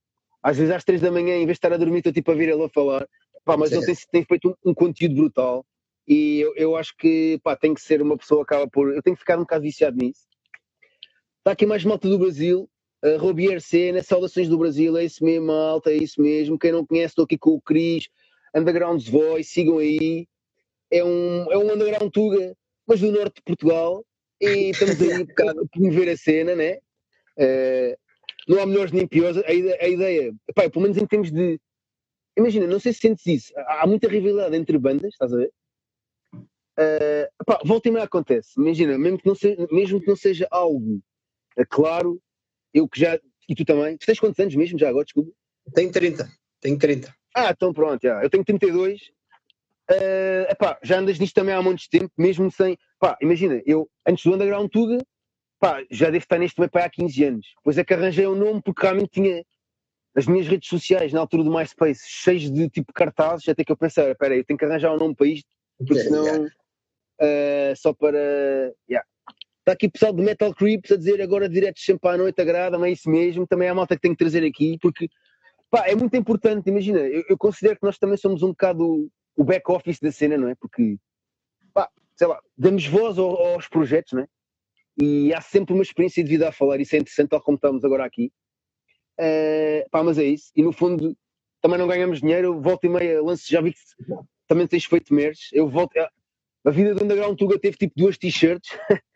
às 0.41 0.57
vezes 0.57 0.73
às 0.73 0.83
três 0.83 1.01
da 1.01 1.11
manhã, 1.11 1.35
em 1.35 1.45
vez 1.45 1.47
de 1.47 1.51
estar 1.53 1.73
a 1.73 1.77
dormir, 1.77 1.99
estou 1.99 2.13
tipo 2.13 2.31
a 2.31 2.35
vir 2.35 2.49
ele 2.49 2.63
a 2.63 2.69
falar. 2.69 3.07
Pá, 3.45 3.57
mas 3.57 3.71
ele 3.71 3.85
tem, 3.85 3.95
tem 4.11 4.25
feito 4.25 4.49
um, 4.49 4.71
um, 4.71 4.73
conteúdo 4.73 5.15
brutal 5.15 5.65
e 6.07 6.39
eu, 6.39 6.55
eu 6.55 6.75
acho 6.75 6.95
que 6.97 7.39
pá, 7.43 7.55
tem 7.55 7.73
que 7.73 7.81
ser 7.81 8.01
uma 8.01 8.17
pessoa 8.17 8.45
que 8.45 8.53
acaba 8.53 8.69
por. 8.69 8.93
Eu 8.93 9.01
tenho 9.01 9.15
que 9.15 9.21
ficar 9.21 9.37
um 9.37 9.41
bocado 9.41 9.63
viciado 9.63 9.97
nisso. 9.97 10.27
Está 11.39 11.51
aqui 11.51 11.65
mais 11.65 11.85
malta 11.85 12.07
do 12.09 12.19
Brasil. 12.19 12.69
Uh, 13.03 13.17
Robier 13.17 13.61
Cena, 13.61 14.03
Saudações 14.03 14.49
do 14.49 14.57
Brasil, 14.57 14.97
é 14.97 15.05
isso 15.05 15.23
mesmo, 15.23 15.47
malta, 15.47 15.89
é 15.89 15.95
isso 15.95 16.21
mesmo. 16.21 16.59
Quem 16.59 16.73
não 16.73 16.85
conhece, 16.85 17.13
estou 17.13 17.23
aqui 17.23 17.37
com 17.37 17.51
o 17.51 17.61
Cris, 17.61 18.09
Underground 18.53 19.01
Voice, 19.07 19.49
sigam 19.49 19.77
aí. 19.77 20.27
É 20.91 21.03
um, 21.03 21.51
é 21.51 21.57
um 21.57 21.71
underground 21.71 22.11
Tuga, 22.11 22.55
mas 22.85 22.99
do 22.99 23.11
norte 23.11 23.35
de 23.35 23.43
Portugal. 23.43 24.05
E 24.41 24.71
estamos 24.71 25.01
aí 25.01 25.21
um 25.21 25.25
bocado 25.25 25.61
a 25.61 25.67
promover 25.69 26.09
a 26.09 26.17
cena, 26.17 26.55
né? 26.55 26.75
Uh, 27.37 27.95
não 28.47 28.61
há 28.61 28.65
melhores 28.65 28.91
nem 28.91 29.07
piores. 29.07 29.37
A 29.37 29.47
a 29.47 29.87
ideia 29.87 30.33
pá, 30.53 30.69
pelo 30.69 30.83
menos 30.83 30.97
em 30.97 31.05
termos 31.05 31.31
de. 31.31 31.59
Imagina, 32.37 32.67
não 32.67 32.79
sei 32.79 32.91
se 32.93 32.99
sentes 32.99 33.25
isso. 33.27 33.53
Há 33.55 33.87
muita 33.87 34.09
rivalidade 34.09 34.55
entre 34.57 34.77
bandas, 34.77 35.13
estás 35.13 35.33
a 35.33 35.37
ver? 35.37 35.51
Uh, 36.79 37.45
pá, 37.45 37.61
volta 37.63 37.87
e 37.87 37.91
meia 37.91 38.05
acontece. 38.05 38.59
Imagina, 38.59 38.97
mesmo 38.97 39.19
que 39.19 39.27
não 39.27 39.35
seja, 39.35 39.67
mesmo 39.71 40.01
que 40.01 40.07
não 40.07 40.15
seja 40.15 40.47
algo 40.51 41.01
uh, 41.57 41.65
claro, 41.69 42.21
eu 42.73 42.87
que 42.87 42.99
já. 42.99 43.19
E 43.47 43.55
tu 43.55 43.65
também? 43.65 43.97
Tu 43.97 44.05
tens 44.05 44.19
quantos 44.19 44.39
anos 44.39 44.55
mesmo 44.55 44.77
já 44.77 44.89
agora? 44.89 45.05
Desculpa. 45.05 45.31
Tenho 45.73 45.91
30. 45.91 46.29
Tenho 46.61 46.77
30. 46.77 47.15
Ah, 47.35 47.51
então 47.51 47.73
pronto, 47.73 48.01
já. 48.01 48.21
eu 48.23 48.29
tenho 48.29 48.43
32. 48.43 49.01
Uh, 49.91 50.45
epá, 50.51 50.77
já 50.83 50.99
andas 50.99 51.17
nisto 51.17 51.33
também 51.33 51.53
há 51.53 51.61
muitos 51.61 51.87
tempo, 51.87 52.11
mesmo 52.17 52.51
sem. 52.51 52.77
Pá, 52.99 53.17
imagina, 53.21 53.61
eu 53.65 53.89
antes 54.05 54.23
do 54.23 54.33
Underground 54.33 54.69
Tuga 54.69 54.99
pá, 55.59 55.83
já 55.91 56.05
devo 56.05 56.23
estar 56.23 56.39
neste 56.39 56.59
meio 56.59 56.71
há 56.73 56.89
15 56.89 57.23
anos. 57.25 57.47
Depois 57.57 57.77
é 57.77 57.83
que 57.83 57.93
arranjei 57.93 58.25
um 58.25 58.35
nome 58.35 58.61
porque 58.63 58.81
realmente 58.81 59.11
tinha 59.11 59.43
as 60.15 60.25
minhas 60.25 60.47
redes 60.47 60.67
sociais 60.67 61.13
na 61.13 61.19
altura 61.19 61.43
do 61.43 61.51
MySpace 61.51 62.01
cheias 62.07 62.49
de 62.49 62.69
tipo 62.69 62.91
cartazes, 62.93 63.47
até 63.47 63.63
que 63.63 63.71
eu 63.71 63.77
pensei, 63.77 64.09
espera 64.09 64.35
eu 64.35 64.43
tenho 64.43 64.57
que 64.57 64.65
arranjar 64.65 64.93
um 64.93 64.97
nome 64.97 65.15
para 65.15 65.27
isto, 65.27 65.47
porque 65.77 65.99
senão 65.99 66.25
yeah. 66.25 66.45
uh, 67.21 67.75
só 67.75 67.93
para. 67.93 68.73
Yeah. 68.89 69.07
Está 69.59 69.73
aqui 69.73 69.89
pessoal 69.89 70.13
do 70.13 70.23
Metal 70.23 70.53
Creeps 70.53 70.91
a 70.91 70.97
dizer 70.97 71.21
agora 71.21 71.47
direto 71.47 71.79
sempre 71.79 72.09
à 72.09 72.17
noite, 72.17 72.41
agrada-me, 72.41 72.87
é 72.87 72.91
isso 72.91 73.09
mesmo. 73.09 73.45
Também 73.47 73.69
a 73.69 73.75
malta 73.75 73.95
que 73.95 74.01
tenho 74.01 74.15
que 74.15 74.23
trazer 74.23 74.43
aqui, 74.43 74.77
porque 74.81 75.09
pá, 75.69 75.87
é 75.87 75.95
muito 75.95 76.15
importante. 76.15 76.69
Imagina, 76.69 76.99
eu, 76.99 77.23
eu 77.29 77.37
considero 77.37 77.77
que 77.77 77.85
nós 77.85 77.97
também 77.97 78.17
somos 78.17 78.41
um 78.41 78.49
bocado 78.49 79.09
o 79.35 79.43
back-office 79.43 79.99
da 79.99 80.11
cena, 80.11 80.37
não 80.37 80.49
é? 80.49 80.55
Porque, 80.55 80.97
pá, 81.73 81.89
sei 82.15 82.27
lá, 82.27 82.39
damos 82.57 82.85
voz 82.85 83.17
aos, 83.17 83.39
aos 83.39 83.67
projetos, 83.67 84.13
não 84.13 84.23
é? 84.23 84.27
e 85.01 85.33
há 85.33 85.41
sempre 85.41 85.73
uma 85.73 85.83
experiência 85.83 86.23
de 86.23 86.29
vida 86.29 86.49
a 86.49 86.51
falar, 86.51 86.79
isso 86.79 86.95
é 86.95 86.99
interessante, 86.99 87.29
tal 87.29 87.41
como 87.41 87.55
estamos 87.55 87.83
agora 87.85 88.03
aqui. 88.03 88.31
Uh, 89.19 89.89
pá, 89.89 90.03
mas 90.03 90.17
é 90.17 90.23
isso, 90.23 90.51
e 90.55 90.61
no 90.61 90.71
fundo 90.71 91.15
também 91.61 91.77
não 91.77 91.87
ganhamos 91.87 92.21
dinheiro, 92.21 92.59
volta 92.61 92.87
e 92.87 92.89
meia, 92.89 93.21
lance, 93.21 93.49
já 93.49 93.61
vi 93.61 93.73
que 93.73 93.79
também 94.47 94.67
tens 94.67 94.85
feito 94.85 95.13
merch, 95.13 95.51
eu 95.51 95.67
volto, 95.67 95.97
a 95.97 96.71
vida 96.71 96.93
do 96.93 97.03
Underground 97.03 97.37
Tuga 97.37 97.59
teve 97.59 97.77
tipo 97.77 97.93
duas 97.97 98.17
t-shirts, 98.17 98.69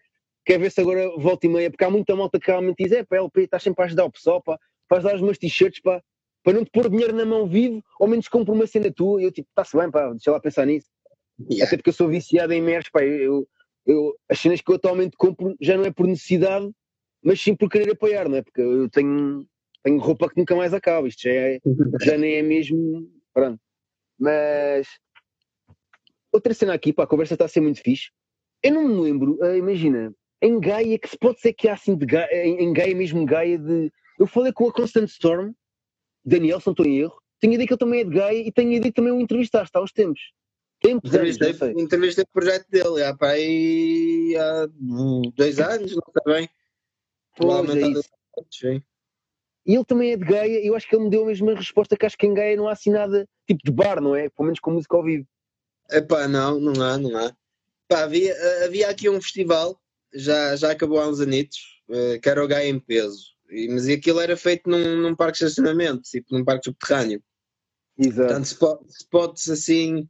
quer 0.45 0.60
ver 0.60 0.71
se 0.71 0.82
agora 0.82 1.10
volta 1.17 1.45
e 1.45 1.49
meia, 1.49 1.69
porque 1.69 1.84
há 1.84 1.89
muita 1.89 2.15
malta 2.15 2.39
que 2.39 2.47
realmente 2.47 2.84
diz, 2.84 2.91
é 2.91 3.03
pá, 3.03 3.17
LP, 3.17 3.43
estás 3.43 3.63
sempre 3.63 3.84
a 3.84 3.86
ajudar 3.86 4.06
o 4.06 4.12
pessoal, 4.12 4.41
pá, 4.41 4.58
faz 4.89 5.04
dar 5.04 5.15
umas 5.17 5.37
t-shirts, 5.37 5.81
pá, 5.81 6.02
para 6.44 6.54
não 6.54 6.65
te 6.65 6.71
pôr 6.71 6.89
dinheiro 6.89 7.15
na 7.15 7.25
mão 7.25 7.48
vivo, 7.48 7.81
ao 8.00 8.08
menos 8.08 8.27
compra 8.27 8.54
uma 8.54 8.67
cena 8.67 8.91
tua, 8.91 9.21
e 9.21 9.25
eu 9.25 9.31
tipo, 9.31 9.48
está-se 9.50 9.77
bem, 9.77 9.89
pá, 9.89 10.10
deixa 10.12 10.31
lá 10.31 10.39
pensar 10.39 10.65
nisso. 10.65 10.87
Yeah. 11.50 11.65
Até 11.65 11.77
porque 11.77 11.89
eu 11.89 11.94
sou 11.94 12.08
viciado 12.10 12.54
em 12.54 12.62
merch, 12.62 12.91
pá, 12.91 13.04
eu, 13.04 13.48
eu, 13.85 14.15
as 14.29 14.39
cenas 14.39 14.62
que 14.62 14.69
eu 14.69 14.75
atualmente 14.75 15.15
compro 15.17 15.56
já 15.62 15.77
não 15.77 15.85
é 15.85 15.91
por 15.91 16.08
necessidade, 16.08 16.69
mas 17.23 17.39
sim 17.41 17.56
por 17.56 17.69
querer 17.69 17.91
apoiar, 17.91 18.27
não 18.27 18.37
é? 18.37 18.41
Porque 18.41 18.62
eu 18.62 18.89
tenho, 18.89 19.46
tenho 19.81 19.98
roupa 20.00 20.29
que 20.29 20.37
nunca 20.37 20.56
mais 20.56 20.73
acaba, 20.73 21.08
isto 21.08 21.23
já, 21.23 21.31
é, 21.31 21.60
já 22.02 22.17
nem 22.17 22.35
é 22.35 22.41
mesmo. 22.41 23.10
Pronto. 23.33 23.60
Mas 24.19 24.87
outra 26.31 26.54
cena 26.54 26.73
aqui, 26.73 26.91
pá, 26.91 27.04
a 27.04 27.08
conversa 27.08 27.35
está 27.35 27.46
a 27.46 27.50
ser 27.50 27.62
muito 27.62 27.81
fixe. 27.81 28.12
Eu 28.62 28.73
não 28.73 28.87
me 28.87 29.02
lembro, 29.02 29.37
uh, 29.41 29.56
imagina, 29.56 30.13
em 30.44 30.60
Gaia, 30.60 31.00
que 31.00 31.08
se 31.08 31.17
pode 31.17 31.39
ser 31.39 31.54
que 31.54 31.69
há 31.69 31.73
assim 31.73 31.96
de 31.96 32.06
Gaia, 32.06 32.46
em, 32.46 32.65
em 32.65 32.73
Gaia 32.73 32.94
mesmo 32.94 33.25
Gaia 33.25 33.58
de. 33.58 33.91
Eu 34.19 34.27
falei 34.27 34.52
com 34.52 34.67
a 34.67 34.73
Constant 34.73 35.08
Storm, 35.10 35.54
Daniel, 36.23 36.60
se 36.60 36.67
não 36.67 36.73
estou 36.73 36.85
em 36.85 37.00
erro, 37.00 37.17
tenho 37.39 37.54
a 37.54 37.56
ideia 37.56 37.67
que 37.67 37.73
ele 37.73 37.79
também 37.79 38.02
é 38.02 38.04
de 38.04 38.10
Gaia 38.10 38.39
e 38.39 38.52
tenho 38.52 38.69
a 38.69 38.73
ideia 38.73 38.91
que 38.91 38.96
também 38.96 39.13
o 39.13 39.21
entrevistaste 39.21 39.75
há 39.75 39.81
uns 39.81 39.94
tempos. 39.94 40.21
Tempos 40.81 41.13
entrevistei, 41.13 41.50
anos, 41.50 41.81
entrevistei 41.81 42.23
o 42.25 42.33
projeto 42.33 42.67
dele 42.69 43.04
há, 43.04 43.15
pá, 43.15 43.29
aí, 43.29 44.35
há 44.37 44.67
dois 45.33 45.60
anos, 45.62 45.91
não 45.91 46.04
está 46.06 46.21
bem. 46.25 46.44
É 46.44 46.50
E 49.65 49.75
ele 49.75 49.85
também 49.85 50.12
é 50.12 50.17
de 50.17 50.25
Gaia, 50.25 50.60
e 50.60 50.67
eu 50.67 50.75
acho 50.75 50.89
que 50.89 50.94
ele 50.94 51.06
me 51.06 51.10
deu 51.10 51.23
a 51.23 51.27
mesma 51.27 51.56
resposta 51.56 51.96
que 51.96 52.06
acho 52.06 52.17
que 52.17 52.27
em 52.27 52.33
Gaia 52.33 52.58
não 52.58 52.67
há 52.67 52.73
assim 52.73 52.91
nada 52.91 53.25
tipo 53.48 53.62
de 53.63 53.71
bar, 53.71 54.02
não 54.02 54.13
é? 54.13 54.29
Pelo 54.29 54.48
menos 54.48 54.60
com 54.60 54.71
música 54.71 54.98
ao 54.98 55.04
vivo. 55.04 55.25
Epá, 55.89 56.27
não, 56.27 56.60
não 56.60 56.83
há, 56.83 56.98
não 56.98 57.17
há. 57.17 57.33
Pá, 57.87 58.04
havia, 58.04 58.35
havia 58.65 58.89
aqui 58.89 59.10
um 59.10 59.21
festival, 59.21 59.81
já, 60.14 60.56
já 60.56 60.72
acabou 60.72 61.00
há 61.00 61.08
uns 61.08 61.20
anitos, 61.20 61.60
eh, 61.90 62.20
que 62.20 62.30
era 62.30 62.44
o 62.44 62.48
Gaia 62.48 62.70
em 62.70 62.80
peso. 62.80 63.34
E, 63.50 63.68
mas 63.70 63.88
aquilo 63.88 64.20
era 64.20 64.36
feito 64.38 64.70
num, 64.70 64.98
num 64.98 65.16
parque 65.16 65.40
de 65.40 65.46
estacionamento, 65.46 66.02
tipo 66.04 66.36
num 66.36 66.44
parque 66.44 66.66
subterrâneo. 66.66 67.22
Exato. 67.98 68.28
Portanto, 68.28 68.46
spots, 68.46 68.96
spots 69.02 69.50
assim 69.50 70.08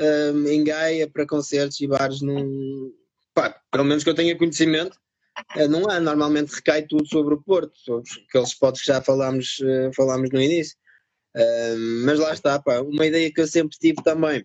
um, 0.00 0.46
em 0.46 0.64
Gaia 0.64 1.08
para 1.08 1.26
concertos 1.26 1.80
e 1.80 1.86
bares, 1.86 2.20
num, 2.20 2.92
pá, 3.34 3.60
pelo 3.70 3.84
menos 3.84 4.04
que 4.04 4.10
eu 4.10 4.14
tenha 4.14 4.36
conhecimento, 4.36 4.98
uh, 5.56 5.68
não 5.68 5.88
há. 5.88 6.00
Normalmente 6.00 6.54
recai 6.54 6.82
tudo 6.82 7.06
sobre 7.06 7.34
o 7.34 7.42
Porto, 7.42 7.76
sobre 7.78 8.08
aqueles 8.28 8.50
spots 8.50 8.80
que 8.80 8.86
já 8.88 9.00
falámos, 9.00 9.58
uh, 9.60 9.92
falámos 9.94 10.30
no 10.30 10.40
início. 10.40 10.76
Um, 11.36 12.04
mas 12.04 12.18
lá 12.18 12.32
está, 12.32 12.58
pá, 12.60 12.80
uma 12.80 13.06
ideia 13.06 13.32
que 13.32 13.40
eu 13.40 13.46
sempre 13.46 13.78
tive 13.78 14.02
também, 14.02 14.44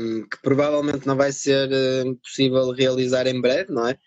um, 0.00 0.28
que 0.28 0.40
provavelmente 0.42 1.06
não 1.06 1.16
vai 1.16 1.32
ser 1.32 1.68
uh, 1.70 2.16
possível 2.16 2.70
realizar 2.70 3.26
em 3.26 3.40
breve, 3.40 3.72
não 3.72 3.88
é? 3.88 3.98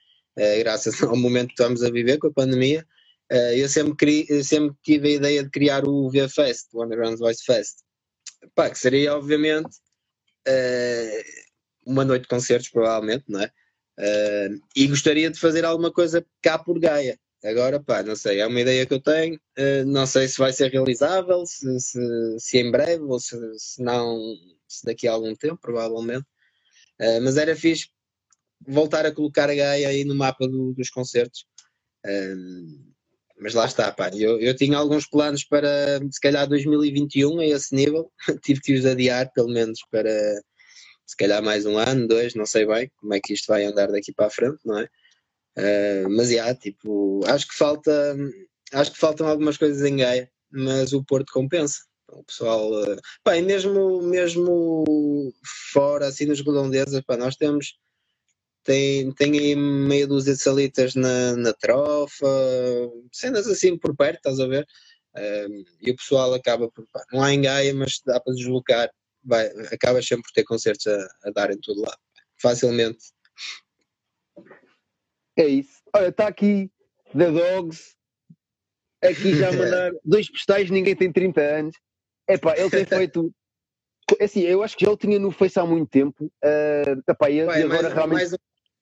graças 0.59 1.01
ao 1.03 1.15
momento 1.15 1.47
que 1.47 1.53
estamos 1.53 1.81
a 1.81 1.89
viver 1.89 2.17
com 2.17 2.27
a 2.27 2.33
pandemia, 2.33 2.85
Uh, 3.31 3.53
eu, 3.55 3.67
sempre 3.67 3.95
queria, 3.95 4.25
eu 4.29 4.43
sempre 4.43 4.75
tive 4.83 5.07
a 5.07 5.11
ideia 5.13 5.43
de 5.43 5.49
criar 5.49 5.83
o 5.87 6.09
V-Fest, 6.09 6.67
o 6.73 6.83
Underground 6.83 7.17
Voice 7.17 7.43
Fest. 7.43 7.77
Pá, 8.53 8.69
que 8.69 8.77
seria, 8.77 9.15
obviamente, 9.15 9.77
uh, 10.47 11.23
uma 11.85 12.05
noite 12.05 12.23
de 12.23 12.27
concertos, 12.27 12.69
provavelmente, 12.69 13.25
não 13.27 13.41
é? 13.41 13.51
Uh, 13.97 14.59
e 14.75 14.87
gostaria 14.87 15.29
de 15.31 15.39
fazer 15.39 15.65
alguma 15.65 15.91
coisa 15.91 16.25
cá 16.41 16.59
por 16.59 16.79
Gaia. 16.79 17.19
Agora, 17.43 17.79
pá, 17.79 18.03
não 18.03 18.15
sei, 18.15 18.39
é 18.39 18.47
uma 18.47 18.61
ideia 18.61 18.85
que 18.85 18.93
eu 18.93 18.99
tenho, 18.99 19.39
não 19.85 20.07
sei 20.07 20.27
se 20.27 20.39
vai 20.39 20.51
ser 20.51 20.71
realizável, 20.71 21.45
se, 21.45 21.79
se, 21.79 21.99
se 22.39 22.57
em 22.57 22.71
breve 22.71 23.03
ou 23.03 23.19
se, 23.19 23.37
se, 23.59 23.83
não, 23.83 24.17
daqui 24.83 25.07
a 25.07 25.13
algum 25.13 25.35
tempo, 25.35 25.57
provavelmente. 25.61 26.25
mas 27.23 27.37
era 27.37 27.55
fixe 27.55 27.89
voltar 28.67 29.05
a 29.05 29.11
colocar 29.11 29.49
a 29.49 29.55
Gaia 29.55 29.89
aí 29.89 30.03
no 30.05 30.15
mapa 30.15 30.47
do, 30.47 30.73
dos 30.73 30.89
concertos 30.89 31.45
mas 33.37 33.53
lá 33.53 33.65
está, 33.65 33.91
pá, 33.91 34.09
eu, 34.13 34.39
eu 34.39 34.55
tinha 34.55 34.77
alguns 34.77 35.07
planos 35.07 35.43
para 35.43 35.99
se 36.09 36.19
calhar 36.21 36.47
2021 36.47 37.39
a 37.39 37.45
esse 37.45 37.75
nível, 37.75 38.11
tive 38.43 38.61
que 38.61 38.73
os 38.73 38.85
adiar 38.85 39.31
pelo 39.33 39.49
menos 39.49 39.79
para 39.91 40.11
se 41.05 41.15
calhar 41.17 41.43
mais 41.43 41.65
um 41.65 41.77
ano, 41.77 42.07
dois, 42.07 42.33
não 42.33 42.45
sei 42.45 42.65
bem 42.65 42.89
como 42.97 43.13
é 43.13 43.19
que 43.19 43.33
isto 43.33 43.47
vai 43.47 43.65
andar 43.65 43.91
daqui 43.91 44.13
para 44.13 44.27
a 44.27 44.29
frente, 44.29 44.59
não 44.65 44.79
é? 44.79 44.89
Uh, 45.57 46.09
mas 46.09 46.29
já, 46.29 46.53
tipo, 46.55 47.21
acho 47.27 47.47
que 47.47 47.55
falta, 47.55 48.15
acho 48.73 48.91
que 48.91 48.97
faltam 48.97 49.27
algumas 49.27 49.57
coisas 49.57 49.83
em 49.83 49.97
Gaia, 49.97 50.29
mas 50.51 50.93
o 50.93 51.03
Porto 51.03 51.31
compensa. 51.31 51.79
O 52.15 52.23
pessoal, 52.23 52.71
uh, 52.71 52.97
pá, 53.23 53.37
e 53.37 53.41
mesmo, 53.41 54.01
mesmo 54.01 55.33
fora, 55.73 56.07
assim 56.07 56.25
nas 56.25 56.39
redondezas, 56.39 57.01
pá, 57.01 57.17
nós 57.17 57.35
temos 57.35 57.77
tem, 58.65 59.11
tem 59.11 59.37
aí 59.37 59.55
meia 59.55 60.07
dúzia 60.07 60.33
de 60.33 60.41
salitas 60.41 60.95
na, 60.95 61.35
na 61.35 61.53
trofa, 61.53 62.27
cenas 63.11 63.47
assim 63.47 63.77
por 63.77 63.95
perto, 63.95 64.17
estás 64.17 64.39
a 64.39 64.47
ver? 64.47 64.65
Um, 65.15 65.63
e 65.81 65.91
o 65.91 65.95
pessoal 65.95 66.33
acaba 66.33 66.69
por. 66.71 66.85
Pá, 66.87 67.03
não 67.13 67.21
há 67.21 67.31
em 67.31 67.41
Gaia, 67.41 67.73
mas 67.73 68.01
dá 68.03 68.19
para 68.19 68.33
deslocar, 68.33 68.89
vai, 69.23 69.47
acaba 69.71 70.01
sempre 70.01 70.23
por 70.23 70.31
ter 70.33 70.43
concertos 70.43 70.87
a, 70.87 71.07
a 71.25 71.31
dar 71.31 71.51
em 71.51 71.59
todo 71.59 71.81
lado, 71.81 71.99
facilmente. 72.41 73.13
É 75.37 75.45
isso. 75.47 75.81
Olha, 75.95 76.07
está 76.07 76.27
aqui 76.27 76.71
The 77.15 77.31
Dogs, 77.31 77.95
aqui 79.01 79.37
já 79.37 79.51
mandar 79.53 79.91
dois 80.03 80.29
postais, 80.29 80.71
ninguém 80.71 80.95
tem 80.95 81.11
30 81.11 81.41
anos. 81.41 81.75
É 82.27 82.37
pá, 82.37 82.55
ele 82.57 82.69
tem 82.69 82.85
feito. 82.85 83.31
É 84.19 84.25
assim, 84.25 84.41
eu 84.41 84.61
acho 84.61 84.77
que 84.77 84.85
já 84.85 84.91
o 84.91 84.95
tinha 84.95 85.17
no 85.17 85.31
Face 85.31 85.59
há 85.59 85.65
muito 85.65 85.89
tempo. 85.89 86.25
Uh, 86.25 87.01
epá, 87.09 87.27
e, 87.27 87.43
Vai, 87.43 87.63
agora 87.63 87.81
mais, 87.81 87.93
realmente. 87.95 88.17
Mais 88.17 88.35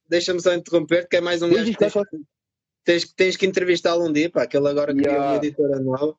deixa-me 0.10 0.42
só 0.42 0.54
interromper, 0.54 1.08
que 1.08 1.16
é 1.16 1.22
mais 1.22 1.42
um 1.42 1.50
gajo 1.50 1.72
que 1.72 1.78
tens, 1.78 1.94
tens, 2.84 3.14
tens, 3.14 3.38
que 3.38 3.46
entrevistá-lo 3.46 4.06
um 4.06 4.12
dia, 4.12 4.30
pá, 4.30 4.46
que 4.46 4.58
ele 4.58 4.68
agora 4.68 4.94
criou 4.94 5.14
yeah. 5.14 5.32
uma 5.32 5.38
editora 5.38 5.80
nova. 5.80 6.16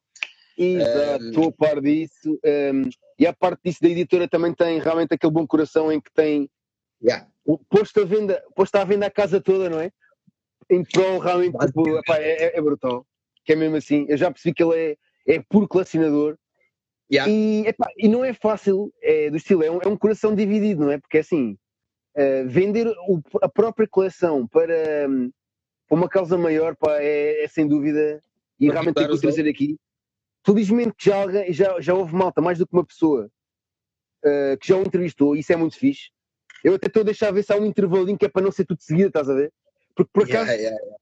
Exato, 0.56 1.24
estou 1.24 1.44
um, 1.44 1.48
a 1.48 1.52
par 1.52 1.80
disso. 1.80 2.40
Um, 2.44 2.88
e 3.18 3.26
a 3.26 3.32
parte 3.32 3.60
disso 3.64 3.80
da 3.82 3.88
editora 3.88 4.28
também 4.28 4.54
tem 4.54 4.80
realmente 4.80 5.14
aquele 5.14 5.32
bom 5.32 5.46
coração 5.46 5.92
em 5.92 6.00
que 6.00 6.12
tem 6.12 6.50
yeah. 7.02 7.28
posto, 7.68 8.00
a 8.00 8.04
venda, 8.04 8.42
posto 8.54 8.74
à 8.76 8.84
venda 8.84 9.06
a 9.06 9.10
casa 9.10 9.40
toda, 9.40 9.68
não 9.68 9.80
é? 9.80 9.90
Em 10.70 10.82
prol 10.82 11.18
realmente 11.18 11.58
tipo, 11.58 11.88
epá, 11.98 12.16
é, 12.16 12.46
é, 12.46 12.58
é, 12.58 12.60
brutal. 12.60 13.06
Que 13.44 13.52
é 13.52 13.56
mesmo 13.56 13.76
assim. 13.76 14.06
Eu 14.08 14.16
já 14.16 14.30
percebi 14.30 14.54
que 14.54 14.62
ele 14.62 14.96
é, 15.26 15.34
é 15.34 15.42
puro 15.48 15.68
colecionador. 15.68 16.38
Yeah. 17.14 17.30
E, 17.30 17.66
epá, 17.66 17.86
e 17.96 18.08
não 18.08 18.24
é 18.24 18.32
fácil, 18.32 18.92
é, 19.00 19.30
do 19.30 19.36
estilo, 19.36 19.62
é 19.62 19.70
um, 19.70 19.78
é 19.80 19.86
um 19.86 19.96
coração 19.96 20.34
dividido, 20.34 20.84
não 20.84 20.90
é? 20.90 20.98
Porque 20.98 21.18
assim, 21.18 21.56
Uh, 22.16 22.48
vender 22.48 22.86
o, 23.08 23.20
a 23.42 23.48
própria 23.48 23.88
coleção 23.88 24.46
para, 24.46 25.08
um, 25.08 25.32
para, 25.88 25.98
uma 25.98 26.08
causa 26.08 26.38
maior 26.38 26.76
pá, 26.76 27.00
é, 27.00 27.42
é 27.42 27.48
sem 27.48 27.66
dúvida, 27.66 28.22
e 28.60 28.66
Para 28.66 28.74
realmente 28.74 28.94
tenho 28.94 29.10
que 29.10 29.20
trazer 29.20 29.48
aqui. 29.48 29.76
Felizmente 30.46 30.94
que 30.96 31.06
já, 31.06 31.26
já, 31.50 31.80
já 31.80 31.92
houve 31.92 32.14
malta, 32.14 32.40
mais 32.40 32.56
do 32.56 32.68
que 32.68 32.72
uma 32.72 32.86
pessoa, 32.86 33.28
uh, 34.24 34.56
que 34.60 34.68
já 34.68 34.76
o 34.76 34.82
entrevistou, 34.82 35.34
e 35.34 35.40
isso 35.40 35.52
é 35.52 35.56
muito 35.56 35.76
fixe. 35.76 36.10
Eu 36.62 36.74
até 36.74 36.86
estou 36.86 37.00
a 37.00 37.04
deixar 37.04 37.32
ver 37.32 37.42
se 37.42 37.52
há 37.52 37.56
um 37.56 37.66
intervalinho 37.66 38.16
que 38.16 38.26
é 38.26 38.28
para 38.28 38.42
não 38.42 38.52
ser 38.52 38.64
tudo 38.64 38.80
seguido, 38.80 39.08
estás 39.08 39.28
a 39.28 39.34
ver? 39.34 39.52
Porque 39.96 40.10
por 40.12 40.22
acaso 40.22 40.52
yeah, 40.52 40.76
yeah. 40.76 40.96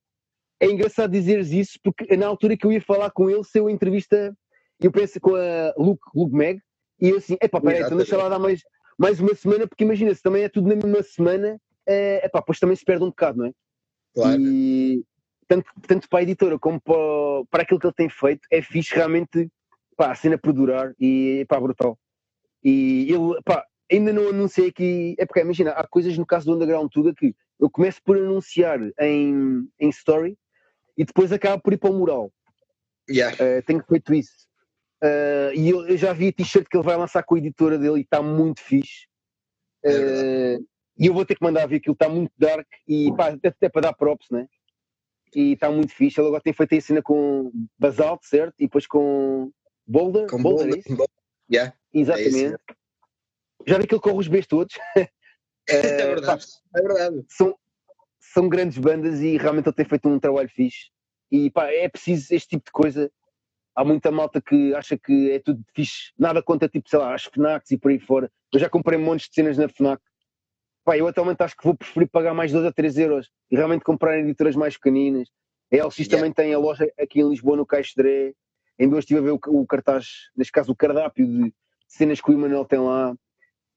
é 0.61 0.67
engraçado 0.71 1.11
dizeres 1.13 1.51
isso, 1.51 1.79
porque 1.83 2.17
na 2.17 2.27
altura 2.27 2.57
que 2.57 2.65
eu 2.65 2.73
ia 2.73 2.81
falar 2.81 3.11
com 3.11 3.29
ele, 3.29 3.45
se 3.45 3.59
eu 3.59 3.69
entrevista, 3.69 4.35
eu 4.87 4.93
penso 4.93 5.21
com 5.21 5.35
a 5.35 5.75
Luke, 5.77 6.03
Luke 6.15 6.35
Meg, 6.35 6.61
e 7.01 7.11
eu 7.11 7.19
assim, 7.19 7.37
epá, 7.41 7.61
peraí, 7.61 7.83
então 7.83 7.97
deixa 7.97 8.17
lá 8.17 8.29
dar 8.29 8.39
mais, 8.39 8.63
mais 8.99 9.21
uma 9.21 9.35
semana, 9.35 9.67
porque 9.67 9.85
imagina, 9.85 10.15
se 10.15 10.23
também 10.23 10.45
é 10.45 10.49
tudo 10.49 10.69
na 10.69 10.77
mesma 10.77 11.03
semana, 11.03 11.61
é, 11.87 12.25
epá, 12.25 12.41
depois 12.41 12.59
também 12.59 12.77
se 12.77 12.85
perde 12.85 13.05
um 13.05 13.09
bocado, 13.09 13.39
não 13.39 13.47
é? 13.47 13.53
Claro. 14.15 14.41
E 14.41 15.05
tanto, 15.49 15.71
tanto 15.87 16.09
para 16.09 16.21
a 16.21 16.23
editora 16.23 16.59
como 16.59 16.81
para, 16.81 16.95
para 17.51 17.63
aquilo 17.63 17.81
que 17.81 17.87
ele 17.87 17.95
tem 17.95 18.09
feito, 18.09 18.41
é 18.51 18.63
fixe 18.63 18.95
realmente 18.95 19.49
pá, 19.97 20.13
a 20.13 20.15
cena 20.15 20.39
por 20.39 20.53
durar 20.53 20.95
e 20.99 21.45
pá, 21.49 21.61
brutal. 21.61 21.99
E 22.63 23.13
ele, 23.13 23.41
pá, 23.45 23.65
ainda 23.91 24.13
não 24.13 24.29
anunciei 24.29 24.69
aqui, 24.69 25.15
é 25.19 25.27
porque 25.27 25.41
imagina, 25.41 25.73
há 25.73 25.87
coisas 25.87 26.17
no 26.17 26.27
caso 26.27 26.47
do 26.47 26.55
Underground 26.55 26.91
Tuga 26.91 27.15
que 27.15 27.35
eu 27.61 27.71
começo 27.71 28.01
por 28.05 28.17
anunciar 28.17 28.81
em, 29.01 29.69
em 29.79 29.89
story 29.91 30.37
e 30.97 31.05
depois 31.05 31.33
acabo 31.33 31.63
por 31.63 31.73
ir 31.73 31.79
para 31.79 31.91
o 31.91 31.99
mural. 31.99 32.33
Yeah. 33.11 33.37
Uh, 33.37 33.63
tenho 33.67 33.83
feito 33.89 34.15
isso. 34.15 34.49
Uh, 35.03 35.53
e 35.55 35.69
eu, 35.69 35.89
eu, 35.89 35.97
já 35.97 36.13
vi 36.13 36.29
a 36.29 36.33
t-shirt 36.33 36.67
que 36.69 36.77
ele 36.77 36.85
vai 36.85 36.97
lançar 36.97 37.25
com 37.25 37.35
a 37.35 37.39
editora 37.39 37.77
dele 37.77 37.99
e 37.99 38.03
está 38.03 38.23
muito 38.23 38.61
fixe. 38.61 39.07
Uh, 39.85 40.65
e 40.97 41.07
eu 41.07 41.15
vou 41.15 41.25
ter 41.25 41.35
que 41.35 41.43
mandar 41.43 41.67
ver 41.67 41.77
aquilo, 41.77 41.95
está 41.95 42.09
muito 42.09 42.33
dark 42.39 42.69
e 42.87 43.13
pá, 43.17 43.37
até 43.45 43.69
para 43.69 43.83
dar 43.83 43.95
props, 43.95 44.29
né? 44.31 44.47
E 45.35 45.55
está 45.55 45.71
muito 45.71 45.93
fixe. 45.93 46.21
Ele 46.21 46.29
agora 46.29 46.43
tem 46.43 46.53
feito 46.53 46.75
a 46.77 46.81
cena 46.81 47.03
com 47.03 47.51
Basalt, 47.77 48.21
certo? 48.23 48.55
E 48.61 48.67
depois 48.67 48.87
com 48.87 49.51
Boulder. 49.87 50.29
Com 50.29 50.41
Boulder, 50.41 50.83
Boulder. 50.87 51.07
É 51.51 51.55
yeah, 51.55 51.75
Exatamente. 51.93 52.55
É 52.55 52.75
já 53.67 53.79
vi 53.79 53.87
que 53.87 53.95
ele 53.95 54.03
corre 54.03 54.19
os 54.19 54.29
Bs 54.29 54.47
todos. 54.47 54.75
é 55.69 56.07
verdade. 56.07 56.47
Pá, 56.73 56.79
é 56.79 56.83
verdade. 56.83 57.25
São, 57.29 57.57
são 58.21 58.49
grandes 58.49 58.79
bandas 58.79 59.21
e 59.21 59.37
realmente 59.37 59.69
ele 59.69 59.77
tem 59.77 59.85
feito 59.85 60.09
um 60.09 60.21
trabalho 60.21 60.49
fixe. 60.49 60.91
E 61.31 61.51
pá, 61.51 61.71
é 61.71 61.89
preciso 61.89 62.35
este 62.35 62.51
tipo 62.51 62.67
de 62.67 62.73
coisa 62.73 63.11
há 63.75 63.85
muita 63.85 64.11
malta 64.11 64.41
que 64.41 64.75
acha 64.75 64.97
que 64.97 65.31
é 65.31 65.39
tudo 65.39 65.63
fixe, 65.75 66.13
nada 66.19 66.43
contra, 66.43 66.69
tipo, 66.69 66.89
sei 66.89 66.99
lá, 66.99 67.15
as 67.15 67.25
FNACs 67.25 67.71
e 67.71 67.79
por 67.79 67.91
aí 67.91 67.99
fora. 67.99 68.31
Eu 68.53 68.61
já 68.61 68.69
comprei 68.69 68.99
montes 68.99 69.29
de 69.29 69.35
cenas 69.35 69.57
na 69.57 69.69
FNAC. 69.69 70.01
Pá, 70.85 70.97
eu 70.97 71.07
atualmente 71.07 71.43
acho 71.43 71.57
que 71.57 71.65
vou 71.65 71.77
preferir 71.77 72.09
pagar 72.09 72.35
mais 72.35 72.51
2 72.53 72.65
a 72.67 72.73
3 72.73 72.99
euros 72.99 73.31
e 73.51 73.57
realmente 73.57 73.85
comprar 73.85 74.19
em 74.19 74.23
editoras 74.23 74.57
mais 74.57 74.77
pequeninas. 74.77 75.29
A 75.73 75.77
LX 75.77 75.99
yeah. 75.99 76.17
também 76.17 76.33
tem 76.33 76.53
a 76.53 76.59
loja 76.59 76.91
aqui 76.99 77.21
em 77.21 77.29
Lisboa, 77.29 77.57
no 77.57 77.65
Caixo 77.65 77.95
de 77.97 78.35
Em 78.79 78.89
dois 78.89 79.05
estive 79.05 79.21
a 79.21 79.23
ver 79.23 79.31
o, 79.31 79.41
o, 79.47 79.67
cartaz, 79.67 80.31
neste 80.37 80.53
caso 80.53 80.73
o 80.73 80.77
cardápio 80.77 81.27
de 81.27 81.55
cenas 81.87 82.21
que 82.21 82.31
o 82.31 82.35
Emanuel 82.35 82.65
tem 82.65 82.81
lá. 82.81 83.15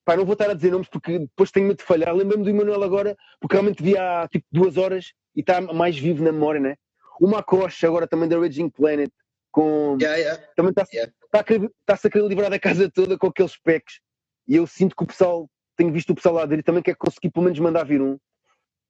Pá, 0.04 0.18
não 0.18 0.26
vou 0.26 0.34
estar 0.34 0.50
a 0.50 0.54
dizer 0.54 0.72
nomes 0.72 0.88
porque 0.88 1.20
depois 1.20 1.52
tenho 1.52 1.68
medo 1.68 1.78
de 1.78 1.84
falhar. 1.84 2.14
Lembro-me 2.14 2.44
do 2.44 2.50
Emanuel 2.50 2.84
agora, 2.84 3.16
porque 3.40 3.56
realmente 3.56 3.82
vi 3.82 3.98
há 3.98 4.28
tipo 4.28 4.46
duas 4.52 4.78
horas 4.78 5.14
e 5.36 5.42
está 5.42 5.62
mais 5.62 5.98
vivo 5.98 6.24
na 6.24 6.32
memória, 6.32 6.60
né? 6.60 6.76
O 7.20 7.28
Macoche, 7.28 7.86
agora 7.86 8.08
também 8.08 8.28
da 8.28 8.38
Raging 8.38 8.70
Planet 8.70 9.12
com. 9.56 9.98
Yeah, 10.02 10.18
yeah. 10.18 10.44
Também 10.54 10.72
está-se 10.72 10.94
yeah. 10.94 11.14
tá 11.32 11.40
a, 11.40 11.44
tá 11.86 11.94
a 11.94 12.10
querer 12.10 12.28
livrar 12.28 12.50
da 12.50 12.60
casa 12.60 12.92
toda 12.92 13.18
com 13.18 13.28
aqueles 13.28 13.58
packs. 13.58 14.02
E 14.46 14.58
eu 14.58 14.68
sinto 14.68 14.94
que 14.94 15.04
o 15.04 15.08
pessoal, 15.08 15.50
tenho 15.78 15.94
visto 15.94 16.10
o 16.10 16.16
pessoal 16.16 16.36
lá 16.36 16.46
dele 16.46 16.62
também 16.62 16.84
quer 16.84 16.96
conseguir 16.96 17.32
pelo 17.32 17.46
menos 17.46 17.58
mandar 17.60 17.86
vir 17.86 18.02
um. 18.02 18.16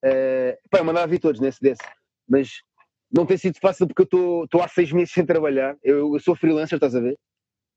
Uh, 0.04 0.58
pá, 0.70 0.84
mandar 0.84 1.06
vir 1.06 1.20
todos 1.20 1.40
nesse 1.40 1.62
desse. 1.62 1.84
Mas 2.28 2.62
não 3.12 3.28
tem 3.28 3.38
sido 3.38 3.60
fácil 3.60 3.88
porque 3.88 4.02
eu 4.02 4.44
estou 4.44 4.62
há 4.62 4.68
seis 4.68 4.92
meses 4.92 5.14
sem 5.14 5.24
trabalhar. 5.24 5.78
Eu, 5.84 6.16
eu, 6.16 6.20
sou 6.20 6.36
freelancer, 6.36 6.78
estás 6.78 6.96
a 6.96 7.00
ver? 7.00 7.16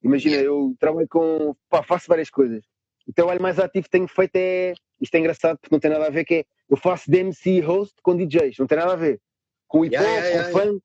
Imagina, 0.02 0.36
eu 0.36 0.74
trabalho 0.80 1.06
com. 1.08 1.54
Pá, 1.68 1.82
faço 1.82 2.06
várias 2.08 2.30
coisas. 2.30 2.64
O 3.06 3.12
trabalho 3.12 3.42
mais 3.42 3.58
ativo 3.58 3.84
que 3.84 3.90
tenho 3.90 4.08
feito 4.08 4.36
é. 4.36 4.72
Isto 4.98 5.14
é 5.14 5.18
engraçado 5.18 5.58
porque 5.58 5.74
não 5.74 5.80
tem 5.80 5.90
nada 5.90 6.06
a 6.06 6.10
ver, 6.10 6.24
que 6.24 6.34
é. 6.36 6.44
Eu 6.70 6.76
faço 6.76 7.10
DMC 7.10 7.60
host 7.60 7.94
com 8.02 8.16
DJs, 8.16 8.56
não 8.58 8.66
tem 8.66 8.78
nada 8.78 8.94
a 8.94 8.96
ver. 8.96 9.20
Com 9.66 9.84
hip 9.84 9.94
hop, 9.94 10.02
yeah, 10.02 10.26
yeah, 10.26 10.50
com 10.50 10.58
funk, 10.58 10.82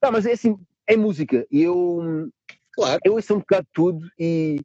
Tá, 0.00 0.12
mas 0.12 0.26
é 0.26 0.32
assim, 0.32 0.56
é 0.88 0.96
música. 0.96 1.46
E 1.50 1.62
eu, 1.62 2.30
Claro. 2.72 3.00
eu 3.04 3.14
ouço 3.14 3.34
um 3.34 3.38
bocado 3.38 3.64
de 3.64 3.72
tudo 3.72 4.08
e 4.18 4.60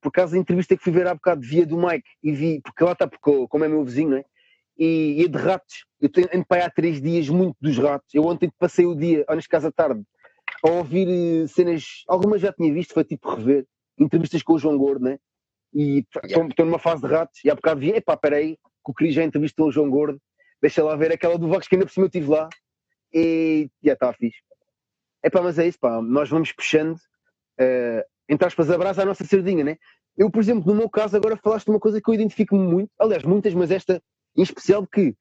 por 0.00 0.08
acaso 0.08 0.34
a 0.34 0.38
entrevista 0.38 0.76
que 0.76 0.82
fui 0.82 0.92
ver 0.92 1.06
há 1.06 1.14
bocado 1.14 1.42
via 1.42 1.64
do 1.64 1.76
Mike 1.76 2.08
e 2.22 2.32
vi, 2.32 2.60
porque 2.62 2.82
lá 2.82 2.92
está, 2.92 3.06
porque, 3.06 3.46
como 3.48 3.64
é 3.64 3.68
meu 3.68 3.84
vizinho, 3.84 4.10
não 4.10 4.16
é? 4.16 4.24
E, 4.76 5.20
e 5.20 5.24
é 5.24 5.28
de 5.28 5.38
ratos. 5.38 5.84
Eu 6.00 6.08
tenho 6.08 6.28
ando 6.34 6.44
para 6.44 6.66
há 6.66 6.70
três 6.70 7.00
dias 7.00 7.28
muito 7.28 7.56
dos 7.60 7.78
ratos. 7.78 8.12
Eu 8.12 8.24
ontem 8.24 8.50
passei 8.58 8.84
o 8.84 8.96
dia, 8.96 9.24
ou 9.28 9.36
neste 9.36 9.48
caso 9.48 9.68
à 9.68 9.70
tarde, 9.72 10.02
a 10.64 10.70
ouvir 10.70 11.06
eh, 11.08 11.46
cenas, 11.46 12.02
algumas 12.08 12.40
já 12.40 12.52
tinha 12.52 12.72
visto, 12.72 12.94
foi 12.94 13.04
tipo 13.04 13.32
rever, 13.32 13.64
entrevistas 13.98 14.42
com 14.42 14.54
o 14.54 14.58
João 14.58 14.76
Gordo, 14.78 15.04
né? 15.04 15.18
E 15.72 15.98
estou 16.00 16.22
Yeah. 16.28 16.64
numa 16.64 16.78
fase 16.78 17.02
de 17.02 17.08
ratos, 17.08 17.44
e 17.44 17.50
há 17.50 17.54
bocado 17.54 17.80
vi, 17.80 17.90
epá, 17.90 18.16
peraí, 18.16 18.56
que 18.56 18.90
o 18.90 18.94
Cris 18.94 19.14
já 19.14 19.22
entrevistou 19.22 19.68
o 19.68 19.72
João 19.72 19.88
Gordo, 19.90 20.20
deixa 20.60 20.82
lá 20.82 20.96
ver 20.96 21.12
aquela 21.12 21.38
do 21.38 21.48
Vox 21.48 21.68
que 21.68 21.76
ainda 21.76 21.86
por 21.86 21.92
cima 21.92 22.06
eu 22.06 22.08
estive 22.08 22.26
lá, 22.28 22.48
e 23.12 23.68
já 23.84 23.92
está 23.92 24.12
fixe. 24.12 24.38
Epá, 25.24 25.40
mas 25.42 25.58
é 25.58 25.66
isso, 25.66 25.78
pá, 25.78 26.02
nós 26.02 26.28
vamos 26.28 26.52
puxando, 26.52 26.96
uh, 26.96 28.02
entre 28.28 28.46
aspas, 28.46 28.70
a 28.70 28.78
brasa 28.78 29.04
nossa 29.04 29.24
sardinha, 29.24 29.64
né? 29.64 29.76
Eu, 30.16 30.30
por 30.30 30.40
exemplo, 30.42 30.72
no 30.72 30.78
meu 30.78 30.90
caso, 30.90 31.16
agora 31.16 31.36
falaste 31.36 31.66
de 31.66 31.70
uma 31.70 31.80
coisa 31.80 32.00
que 32.00 32.10
eu 32.10 32.14
identifico-me 32.14 32.66
muito, 32.66 32.90
aliás, 32.98 33.22
muitas, 33.22 33.54
mas 33.54 33.70
esta 33.70 34.02
em 34.36 34.42
especial, 34.42 34.86
que 34.86 35.14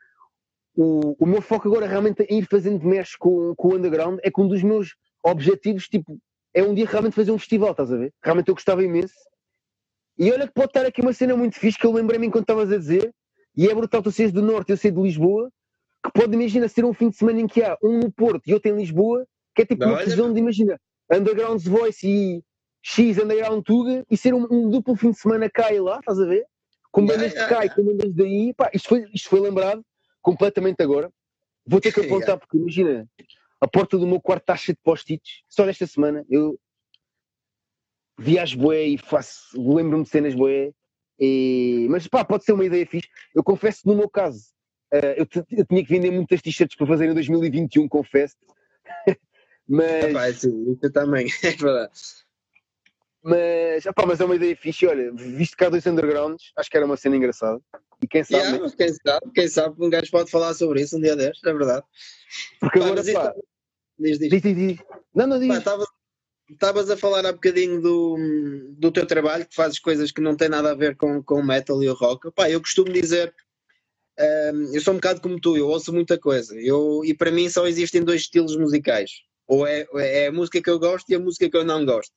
o, 0.75 1.15
o 1.23 1.25
meu 1.25 1.41
foco 1.41 1.67
agora 1.67 1.87
realmente 1.87 2.23
é 2.23 2.33
ir 2.33 2.45
fazendo 2.45 2.85
mesh 2.85 3.15
com, 3.15 3.53
com 3.55 3.69
o 3.69 3.75
underground, 3.75 4.19
é 4.23 4.31
que 4.31 4.41
um 4.41 4.47
dos 4.47 4.63
meus 4.63 4.95
objetivos, 5.23 5.87
tipo, 5.87 6.17
é 6.53 6.63
um 6.63 6.73
dia 6.73 6.85
realmente 6.85 7.13
fazer 7.13 7.31
um 7.31 7.37
festival, 7.37 7.71
estás 7.71 7.91
a 7.91 7.97
ver? 7.97 8.13
Realmente 8.23 8.49
eu 8.49 8.55
gostava 8.55 8.83
imenso. 8.83 9.13
E 10.17 10.31
olha 10.31 10.47
que 10.47 10.53
pode 10.53 10.67
estar 10.67 10.85
aqui 10.85 11.01
uma 11.01 11.13
cena 11.13 11.35
muito 11.35 11.57
fixe 11.57 11.77
que 11.77 11.85
eu 11.85 11.91
lembrei-me 11.91 12.27
enquanto 12.27 12.43
estavas 12.43 12.71
a 12.71 12.77
dizer, 12.77 13.13
e 13.55 13.67
é 13.67 13.75
brutal, 13.75 14.01
tu 14.01 14.11
seres 14.11 14.31
do 14.31 14.41
Norte, 14.41 14.71
eu 14.71 14.77
sei 14.77 14.91
de 14.91 15.01
Lisboa, 15.01 15.51
que 16.03 16.11
pode, 16.11 16.33
imagina, 16.33 16.67
ser 16.67 16.85
um 16.85 16.93
fim 16.93 17.09
de 17.09 17.17
semana 17.17 17.41
em 17.41 17.47
que 17.47 17.61
há 17.63 17.77
um 17.83 17.99
no 17.99 18.11
Porto 18.11 18.47
e 18.47 18.53
outro 18.53 18.71
em 18.71 18.75
Lisboa, 18.75 19.25
que 19.55 19.63
é 19.63 19.65
tipo 19.65 19.83
uma 19.83 19.95
Olha. 19.95 20.03
fusão 20.03 20.33
de, 20.33 20.39
imagina, 20.39 20.79
Underground 21.11 21.61
Voice 21.61 22.07
e 22.07 22.43
X 22.83 23.17
Underground 23.17 23.63
Tuga, 23.63 24.05
e 24.09 24.17
ser 24.17 24.33
um, 24.33 24.47
um 24.49 24.69
duplo 24.69 24.95
fim 24.95 25.11
de 25.11 25.19
semana 25.19 25.49
cá 25.49 25.71
e 25.73 25.79
lá, 25.79 25.99
estás 25.99 26.19
a 26.19 26.25
ver? 26.25 26.45
Com 26.91 27.01
Yeah, 27.01 27.15
bandas 27.15 27.31
de 27.31 27.37
yeah, 27.39 27.55
cá 27.55 27.65
e 27.65 27.69
com 27.69 27.83
bandas 27.83 28.13
daí, 28.13 28.53
pá, 28.53 28.69
isto 28.73 28.89
foi, 28.89 29.09
isto 29.13 29.29
foi 29.29 29.39
lembrado 29.39 29.83
completamente 30.21 30.81
agora. 30.81 31.11
Vou 31.65 31.79
ter 31.79 31.93
que 31.93 32.01
apontar, 32.01 32.37
porque 32.37 32.57
imagina, 32.57 33.07
a 33.59 33.67
porta 33.67 33.97
do 33.97 34.07
meu 34.07 34.19
quarto 34.19 34.43
está 34.43 34.55
cheia 34.55 34.75
de 34.75 34.81
post-its, 34.83 35.43
só 35.47 35.65
desta 35.65 35.85
semana, 35.85 36.25
eu 36.29 36.59
viajo 38.17 38.57
boé 38.57 38.83
e 38.83 38.97
faço, 38.97 39.41
lembro-me 39.55 40.03
de 40.03 40.09
cenas 40.09 40.33
boé, 40.33 40.71
e... 41.19 41.87
mas 41.89 42.07
pá, 42.07 42.25
pode 42.25 42.43
ser 42.43 42.53
uma 42.53 42.65
ideia 42.65 42.85
fixe. 42.85 43.07
Eu 43.33 43.43
confesso 43.43 43.83
que 43.83 43.87
no 43.87 43.95
meu 43.95 44.09
caso, 44.09 44.51
eh, 44.91 45.21
eu, 45.21 45.27
eu 45.51 45.65
tinha 45.65 45.83
que 45.83 45.89
vender 45.89 46.11
muitas 46.11 46.41
t-shirts 46.41 46.75
para 46.75 46.87
fazer 46.87 47.09
em 47.09 47.13
2021, 47.13 47.87
confesso. 47.87 48.35
mas, 49.71 50.03
Epá, 50.05 50.25
assim, 50.25 50.71
isso 50.71 50.91
também, 50.91 51.27
é 51.43 51.51
verdade. 51.51 51.91
mas, 53.23 53.85
opá, 53.85 54.05
mas 54.05 54.19
é 54.19 54.25
uma 54.25 54.35
ideia 54.35 54.55
fixe. 54.55 54.85
Olha, 54.87 55.11
visto 55.13 55.55
cá 55.55 55.69
dois 55.69 55.85
undergrounds, 55.85 56.51
acho 56.57 56.69
que 56.69 56.77
era 56.77 56.85
uma 56.85 56.97
cena 56.97 57.15
engraçada. 57.15 57.61
E 58.03 58.07
quem 58.07 58.23
sabe, 58.23 58.43
Yeah, 58.43 58.65
né? 58.65 58.73
quem 58.77 58.93
sabe, 58.93 59.31
quem 59.33 59.47
sabe 59.47 59.75
um 59.79 59.89
gajo 59.89 60.11
pode 60.11 60.31
falar 60.31 60.53
sobre 60.55 60.81
isso 60.81 60.97
um 60.97 61.01
dia 61.01 61.15
destes, 61.15 61.43
é 61.43 61.53
verdade. 61.53 61.85
porque 62.59 62.79
Pá, 62.79 62.85
agora, 62.85 63.03
pá, 63.13 63.33
Diz, 63.99 64.17
diz. 64.17 64.29
diz, 64.29 64.41
diz, 64.41 64.55
diz. 64.55 64.79
Não, 65.13 65.27
não 65.27 65.39
diz. 65.39 65.63
Estavas 66.49 66.89
a 66.89 66.97
falar 66.97 67.25
há 67.25 67.31
bocadinho 67.31 67.79
do, 67.79 68.17
do 68.71 68.91
teu 68.91 69.05
trabalho, 69.05 69.45
que 69.45 69.55
fazes 69.55 69.79
coisas 69.79 70.11
que 70.11 70.19
não 70.19 70.35
têm 70.35 70.49
nada 70.49 70.71
a 70.71 70.75
ver 70.75 70.97
com, 70.97 71.23
com 71.23 71.35
o 71.35 71.45
metal 71.45 71.81
e 71.81 71.87
o 71.87 71.93
rock. 71.93 72.29
Pá, 72.31 72.49
eu 72.49 72.59
costumo 72.59 72.91
dizer, 72.91 73.33
hum, 74.19 74.71
eu 74.73 74.81
sou 74.81 74.93
um 74.93 74.97
bocado 74.97 75.21
como 75.21 75.39
tu, 75.39 75.55
eu 75.55 75.67
ouço 75.67 75.93
muita 75.93 76.17
coisa. 76.19 76.59
Eu, 76.59 77.01
e 77.05 77.13
para 77.13 77.31
mim 77.31 77.47
só 77.49 77.67
existem 77.67 78.03
dois 78.03 78.21
estilos 78.21 78.57
musicais. 78.57 79.11
Ou 79.51 79.67
é, 79.67 79.85
é 79.95 80.27
a 80.27 80.31
música 80.31 80.61
que 80.61 80.69
eu 80.69 80.79
gosto 80.79 81.09
e 81.09 81.15
a 81.15 81.19
música 81.19 81.49
que 81.49 81.57
eu 81.57 81.65
não 81.65 81.85
gosto. 81.85 82.13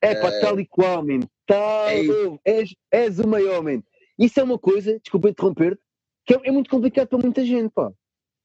É 0.00 0.14
pá, 0.14 0.40
tal 0.40 0.58
e 0.58 0.66
qual, 0.66 1.04
man. 1.04 1.20
Tal, 1.46 1.88
É 1.90 2.00
és, 2.46 2.74
és 2.90 3.18
o 3.18 3.28
maior, 3.28 3.62
man. 3.62 3.82
Isso 4.18 4.40
é 4.40 4.42
uma 4.42 4.58
coisa, 4.58 4.98
desculpa 4.98 5.28
interromper, 5.28 5.78
que 6.24 6.32
é, 6.34 6.40
é 6.44 6.50
muito 6.50 6.70
complicado 6.70 7.08
para 7.08 7.18
muita 7.18 7.44
gente, 7.44 7.70
pá. 7.74 7.92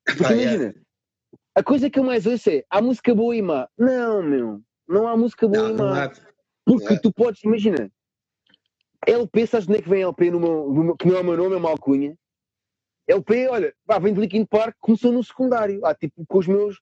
Porque 0.06 0.24
yeah. 0.24 0.42
imagina, 0.44 0.76
a 1.56 1.64
coisa 1.64 1.90
que 1.90 1.98
eu 2.00 2.04
mais 2.04 2.26
ouço 2.26 2.50
é 2.50 2.66
há 2.70 2.82
música 2.82 3.16
boa 3.16 3.34
e 3.34 3.42
má. 3.42 3.70
Não, 3.78 4.22
meu, 4.22 4.62
não 4.90 5.08
há 5.08 5.16
música 5.16 5.48
boa 5.48 5.70
Não, 5.70 5.74
e 5.74 5.78
má. 5.78 6.12
Porque 6.66 6.96
é. 6.96 7.00
tu 7.00 7.14
podes, 7.14 7.42
imagina, 7.46 7.90
LP, 9.08 9.48
sabes 9.48 9.68
de 9.68 9.72
onde 9.72 9.80
é 9.80 9.84
que 9.84 9.90
vem 9.90 10.04
LP 10.04 10.32
no 10.32 10.40
meu, 10.42 10.74
no 10.74 10.84
meu- 10.84 10.98
que 10.98 11.08
não 11.08 11.16
é 11.16 11.22
o 11.22 11.24
meu 11.24 11.38
nome, 11.38 11.56
é 11.56 11.58
uma 11.58 11.70
alcunha. 11.70 12.14
LP, 13.08 13.48
olha, 13.48 13.74
pá, 13.86 14.00
vem 14.00 14.14
de 14.14 14.20
Linkin 14.20 14.46
Park, 14.46 14.76
começou 14.82 15.14
no 15.14 15.24
secundário, 15.24 15.86
há 15.86 15.96
tipo 15.96 16.26
com 16.28 16.40
os 16.40 16.48
meus 16.48 16.78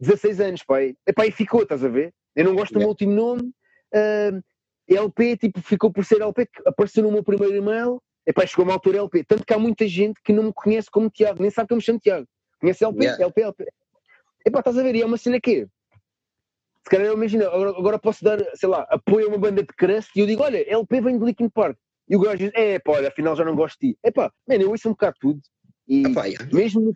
16 0.00 0.40
anos, 0.40 0.62
pá. 0.62 0.82
E, 0.82 0.96
epá, 1.06 1.26
e 1.26 1.30
ficou, 1.30 1.62
estás 1.62 1.84
a 1.84 1.88
ver? 1.88 2.12
Eu 2.34 2.44
não 2.44 2.54
gosto 2.54 2.72
do 2.72 2.78
meu 2.78 2.88
último 2.88 3.12
nome. 3.12 3.52
ah, 3.94 4.40
LP, 4.88 5.36
tipo, 5.36 5.60
ficou 5.60 5.92
por 5.92 6.02
ser 6.04 6.22
LP, 6.22 6.46
que 6.46 6.62
apareceu 6.66 7.02
no 7.02 7.12
meu 7.12 7.22
primeiro 7.22 7.54
e-mail. 7.54 8.02
Epá, 8.26 8.46
chegou 8.46 8.64
uma 8.64 8.72
altura 8.74 8.98
LP. 8.98 9.22
Tanto 9.24 9.44
que 9.44 9.52
há 9.52 9.58
muita 9.58 9.86
gente 9.86 10.18
que 10.24 10.32
não 10.32 10.44
me 10.44 10.52
conhece 10.52 10.90
como 10.90 11.10
Tiago, 11.10 11.42
nem 11.42 11.50
sabe 11.50 11.68
que 11.68 11.74
eu 11.74 11.76
me 11.76 11.82
chamo 11.82 11.98
Tiago. 11.98 12.26
Conhece 12.60 12.84
LP, 12.84 13.04
Yeah. 13.04 13.24
LP, 13.24 13.42
LP. 13.42 13.66
Epá, 14.46 14.58
estás 14.60 14.78
a 14.78 14.82
ver? 14.82 14.94
E 14.94 15.02
é 15.02 15.06
uma 15.06 15.16
cena 15.18 15.38
que 15.40 15.66
se 16.84 16.90
calhar 16.90 17.06
eu 17.06 17.14
imagino, 17.14 17.44
agora, 17.46 17.70
agora 17.70 17.98
posso 17.98 18.24
dar, 18.24 18.38
sei 18.54 18.66
lá, 18.68 18.86
apoio 18.88 19.26
a 19.26 19.28
uma 19.28 19.36
banda 19.38 19.60
de 19.62 19.68
crust 19.68 20.10
e 20.16 20.20
eu 20.20 20.26
digo, 20.26 20.42
olha, 20.42 20.64
LP 20.72 21.02
vem 21.02 21.18
de 21.18 21.24
Linkin 21.24 21.50
Park. 21.50 21.76
E 22.08 22.16
o 22.16 22.20
gajo 22.20 22.38
diz, 22.38 22.50
é 22.54 22.78
pá, 22.78 22.92
olha, 22.92 23.08
afinal 23.08 23.36
já 23.36 23.44
não 23.44 23.54
gosto 23.54 23.78
de 23.78 23.92
ti. 23.92 23.98
É 24.02 24.10
pá, 24.10 24.32
mano, 24.48 24.62
eu 24.62 24.70
ouço 24.70 24.88
um 24.88 24.92
bocado 24.92 25.16
tudo. 25.20 25.40
E 25.86 26.06
Ah, 26.06 26.14
pá, 26.14 26.24
yeah. 26.24 26.48
mesmo, 26.50 26.80
no, 26.80 26.92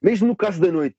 mesmo 0.00 0.28
no 0.28 0.36
caso 0.36 0.60
da 0.60 0.70
noite, 0.70 0.96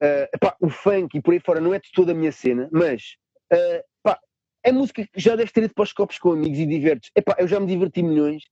eh, 0.00 0.30
epá, 0.34 0.56
o 0.60 0.68
funk 0.68 1.16
e 1.16 1.22
por 1.22 1.32
aí 1.32 1.40
fora 1.40 1.60
não 1.60 1.74
é 1.74 1.78
de 1.78 1.90
toda 1.92 2.12
a 2.12 2.14
minha 2.14 2.32
cena, 2.32 2.68
mas 2.72 3.16
eh, 3.52 3.84
pá, 4.02 4.18
é 4.62 4.72
música 4.72 5.06
que 5.06 5.20
já 5.20 5.36
deves 5.36 5.52
ter 5.52 5.64
ido 5.64 5.74
para 5.74 5.84
os 5.84 5.92
copos 5.92 6.18
com 6.18 6.32
amigos 6.32 6.58
e 6.58 6.66
divertes. 6.66 7.10
Epá, 7.14 7.36
eu 7.38 7.48
já 7.48 7.60
me 7.60 7.66
diverti 7.66 8.02
milhões. 8.02 8.42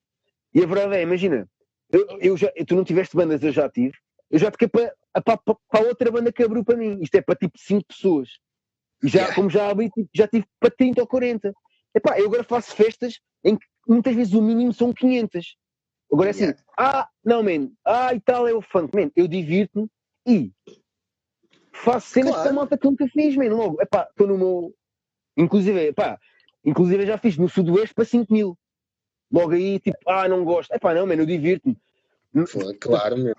E 0.55 0.63
a 0.63 0.67
verdade 0.67 0.97
é, 0.97 1.03
imagina, 1.03 1.49
eu, 1.91 2.19
eu 2.21 2.37
já, 2.37 2.51
tu 2.67 2.77
não 2.77 2.85
tiveste 2.85 3.17
bandas, 3.17 3.43
eu 3.43 3.53
já 3.53 3.69
tive. 3.69 3.95
Eu 4.31 4.39
já 4.39 4.51
toquei 4.51 4.69
para, 4.69 4.95
para, 5.25 5.37
para 5.37 5.87
outra 5.87 6.11
banda 6.11 6.33
que 6.33 6.43
abriu 6.43 6.65
para 6.65 6.77
mim. 6.77 6.99
Isto 7.03 7.17
é 7.17 7.23
para 7.23 7.35
tipo 7.35 7.59
5 7.59 7.87
pessoas. 7.87 8.29
E 9.03 9.09
já, 9.09 9.35
como 9.35 9.51
já 9.51 9.69
abri, 9.69 9.91
tipo, 9.91 10.09
já 10.15 10.29
tive 10.29 10.47
para 10.61 10.71
30 10.71 11.01
ou 11.01 11.07
40. 11.07 11.53
Epá, 11.95 12.19
eu 12.19 12.27
agora 12.27 12.45
faço 12.45 12.75
festas 12.75 13.21
em 13.45 13.57
que 13.57 13.67
muitas 13.87 14.15
vezes 14.15 14.33
o 14.33 14.41
mínimo 14.41 14.73
são 14.73 14.93
500. 14.93 15.57
Agora 16.13 16.29
é 16.29 16.31
assim, 16.31 16.45
Yeah. 16.45 16.63
ah, 16.79 17.09
não, 17.25 17.43
man, 17.43 17.71
ah, 17.87 18.15
e 18.15 18.21
tal 18.21 18.47
é 18.47 18.53
o 18.53 18.61
funk, 18.61 18.95
man, 18.95 19.11
eu 19.17 19.27
divirto-me 19.27 19.89
e 20.27 20.53
faço 21.73 22.09
cenas 22.09 22.35
Claro. 22.35 22.51
a 22.51 22.53
malta 22.53 22.79
que 22.79 22.87
nunca 22.87 23.07
fiz, 23.09 23.37
man, 23.37 23.49
logo, 23.49 23.81
epá, 23.81 24.07
estou 24.11 24.27
no 24.27 24.39
meu, 24.39 24.75
inclusive, 25.37 25.89
epá, 25.89 26.19
inclusive 26.65 27.07
já 27.07 27.19
fiz 27.19 27.37
no 27.37 27.49
Sudoeste 27.49 27.95
para 27.95 28.05
5 28.05 28.33
mil. 28.33 28.59
Logo 29.31 29.53
aí, 29.53 29.81
tipo, 29.81 29.99
ah, 30.07 30.29
não 30.29 30.45
gosto, 30.45 30.73
epá, 30.73 30.95
não, 30.95 31.07
man, 31.07 31.15
eu 31.15 31.27
divirto-me. 31.27 31.77
Claro, 32.81 33.17
meu. 33.19 33.35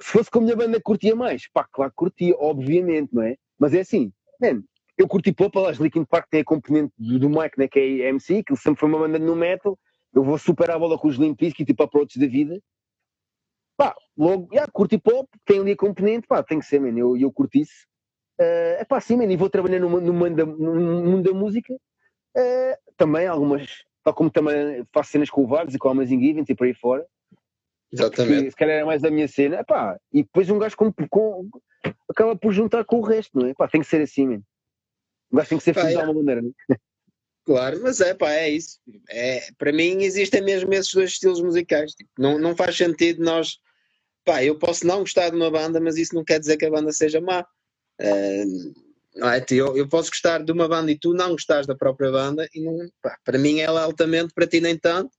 Se 0.00 0.12
fosse 0.12 0.30
com 0.30 0.40
a 0.40 0.42
minha 0.42 0.56
banda 0.56 0.80
curtia 0.80 1.16
mais, 1.16 1.48
pá, 1.48 1.64
claro 1.64 1.90
que 1.90 1.96
curtia, 1.96 2.34
obviamente, 2.38 3.14
não 3.14 3.22
é? 3.22 3.36
Mas 3.58 3.72
é 3.72 3.80
assim, 3.80 4.12
man, 4.40 4.62
eu 4.98 5.06
curti 5.08 5.32
pouco, 5.32 5.58
aliás, 5.58 5.78
Linkin 5.78 6.04
Park 6.04 6.26
tem 6.30 6.40
a 6.40 6.44
componente 6.44 6.92
do, 6.98 7.18
do 7.18 7.30
Mike, 7.30 7.58
né, 7.58 7.68
que 7.68 7.78
é 7.78 8.06
a 8.06 8.08
MC, 8.10 8.42
que 8.42 8.56
sempre 8.56 8.80
foi 8.80 8.88
uma 8.88 8.98
banda 8.98 9.18
no 9.18 9.36
metal, 9.36 9.78
eu 10.14 10.24
vou 10.24 10.38
super 10.38 10.70
à 10.70 10.78
bola 10.78 10.98
com 10.98 11.08
os 11.08 11.16
Limp 11.16 11.38
Bizkit, 11.38 11.66
tipo 11.66 11.82
approach 11.82 12.18
da 12.18 12.26
vida. 12.26 12.60
Pá, 13.76 13.94
logo, 14.16 14.48
yeah, 14.52 14.70
curti 14.72 14.98
pop, 14.98 15.28
tem 15.44 15.60
ali 15.60 15.72
a 15.72 15.76
componente, 15.76 16.26
pá, 16.26 16.42
tem 16.42 16.58
que 16.58 16.66
ser, 16.66 16.80
man, 16.80 16.96
eu, 16.98 17.16
eu 17.16 17.30
curti 17.32 17.60
isso. 17.60 17.86
é 18.38 18.84
pá, 18.84 19.00
sim, 19.00 19.16
man, 19.16 19.30
e 19.30 19.36
vou 19.36 19.50
trabalhar 19.50 19.80
no, 19.80 20.00
no, 20.00 20.12
mundo, 20.12 20.34
da, 20.34 20.46
no 20.46 21.02
mundo 21.04 21.30
da 21.30 21.38
música, 21.38 21.74
eh, 22.36 22.78
também 22.96 23.26
algumas, 23.26 23.84
tal 24.02 24.14
como 24.14 24.30
também 24.30 24.86
faço 24.92 25.10
cenas 25.10 25.28
com 25.28 25.44
o 25.44 25.46
Vagos 25.46 25.74
e 25.74 25.78
com 25.78 25.88
a 25.88 25.92
Amazing 25.92 26.24
Events 26.24 26.48
e 26.48 26.54
por 26.54 26.66
aí 26.66 26.74
fora 26.74 27.06
Exatamente. 27.92 28.44
que 28.44 28.50
se 28.50 28.56
calhar 28.56 28.76
era 28.76 28.86
mais 28.86 29.04
a 29.04 29.10
minha 29.10 29.28
cena, 29.28 29.60
epá, 29.60 29.98
e 30.12 30.22
depois 30.22 30.50
um 30.50 30.58
gajo 30.58 30.76
com, 30.76 30.92
com- 31.08 31.48
acaba 32.08 32.36
por 32.36 32.52
juntar 32.52 32.84
com 32.84 32.98
o 32.98 33.02
resto, 33.02 33.38
não 33.38 33.46
é? 33.46 33.50
Epá, 33.50 33.68
tem 33.68 33.80
que 33.80 33.86
ser 33.86 34.02
assim, 34.02 34.26
mesmo. 34.26 34.44
O 35.30 35.36
gajo 35.36 35.48
tem 35.48 35.58
que 35.58 35.64
ser 35.64 35.74
Pá, 35.74 35.80
feliz 35.80 35.94
de 35.94 35.98
é. 35.98 36.00
alguma 36.02 36.20
maneira, 36.20 36.42
não 36.42 36.54
é? 36.70 36.76
Claro, 37.44 37.80
mas 37.80 38.00
é 38.00 38.12
pá, 38.12 38.32
é 38.32 38.50
isso. 38.50 38.80
É, 39.08 39.52
para 39.56 39.72
mim 39.72 40.02
existem 40.02 40.42
mesmo 40.42 40.74
esses 40.74 40.92
dois 40.92 41.10
estilos 41.10 41.40
musicais. 41.40 41.92
Tipo, 41.92 42.10
não, 42.18 42.40
não 42.40 42.56
faz 42.56 42.76
sentido 42.76 43.22
nós. 43.22 43.60
Pá, 44.26 44.42
eu 44.42 44.58
posso 44.58 44.84
não 44.84 44.98
gostar 45.00 45.30
de 45.30 45.36
uma 45.36 45.50
banda, 45.50 45.80
mas 45.80 45.96
isso 45.96 46.12
não 46.12 46.24
quer 46.24 46.40
dizer 46.40 46.56
que 46.56 46.66
a 46.66 46.70
banda 46.70 46.92
seja 46.92 47.20
má. 47.20 47.46
Eh, 48.00 48.44
não 49.14 49.30
é? 49.30 49.44
eu, 49.50 49.76
eu 49.76 49.88
posso 49.88 50.10
gostar 50.10 50.42
de 50.44 50.50
uma 50.52 50.68
banda 50.68 50.90
e 50.90 50.98
tu 50.98 51.14
não 51.14 51.30
gostares 51.30 51.66
da 51.66 51.76
própria 51.76 52.10
banda, 52.10 52.48
e 52.52 52.60
não, 52.60 52.76
pá, 53.00 53.16
para 53.24 53.38
mim 53.38 53.60
ela 53.60 53.82
é 53.82 53.84
altamente, 53.84 54.34
para 54.34 54.46
ti 54.46 54.60
nem 54.60 54.76
tanto. 54.76 55.10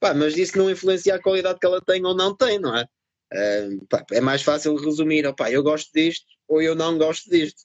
Pá, 0.00 0.14
mas 0.14 0.36
isso 0.38 0.56
não 0.58 0.70
influencia 0.70 1.14
a 1.14 1.22
qualidade 1.22 1.58
que 1.60 1.66
ela 1.66 1.82
tem 1.82 2.04
ou 2.06 2.14
não 2.16 2.34
tem, 2.34 2.58
não 2.58 2.74
é? 2.74 2.86
Eh, 3.32 3.68
pá, 3.90 4.04
é 4.12 4.20
mais 4.22 4.42
fácil 4.42 4.74
resumir, 4.76 5.32
pá, 5.36 5.50
eu 5.50 5.62
gosto 5.62 5.90
disto 5.94 6.26
ou 6.48 6.62
eu 6.62 6.74
não 6.74 6.98
gosto 6.98 7.30
disto. 7.30 7.62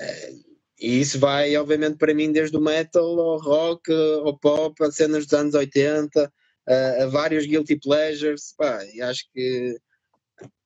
Eh, 0.00 0.32
e 0.80 1.00
isso 1.00 1.18
vai, 1.18 1.56
obviamente, 1.58 1.98
para 1.98 2.14
mim, 2.14 2.32
desde 2.32 2.56
o 2.56 2.60
metal 2.60 3.20
ao 3.20 3.38
rock, 3.38 3.92
ao 3.92 4.38
pop, 4.38 4.82
a 4.82 4.90
cenas 4.90 5.26
dos 5.26 5.34
anos 5.34 5.54
80, 5.54 6.32
a, 6.66 7.04
a 7.04 7.06
vários 7.08 7.46
guilty 7.46 7.78
pleasures. 7.78 8.54
Pá, 8.56 8.84
e 8.86 9.02
acho 9.02 9.24
que 9.34 9.78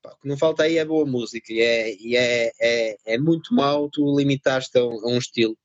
Pá, 0.03 0.13
o 0.13 0.21
que 0.21 0.29
não 0.29 0.37
falta 0.37 0.63
aí 0.63 0.79
é 0.79 0.85
boa 0.85 1.05
música 1.05 1.53
e 1.53 1.61
é, 1.61 1.95
e 1.95 2.17
é, 2.17 2.53
é, 2.61 2.97
é 3.05 3.19
muito 3.19 3.55
mau 3.55 3.89
tu 3.91 4.17
limitaste 4.17 4.79
a 4.79 4.85
um, 4.85 5.01
a 5.01 5.09
um 5.09 5.19
estilo. 5.19 5.57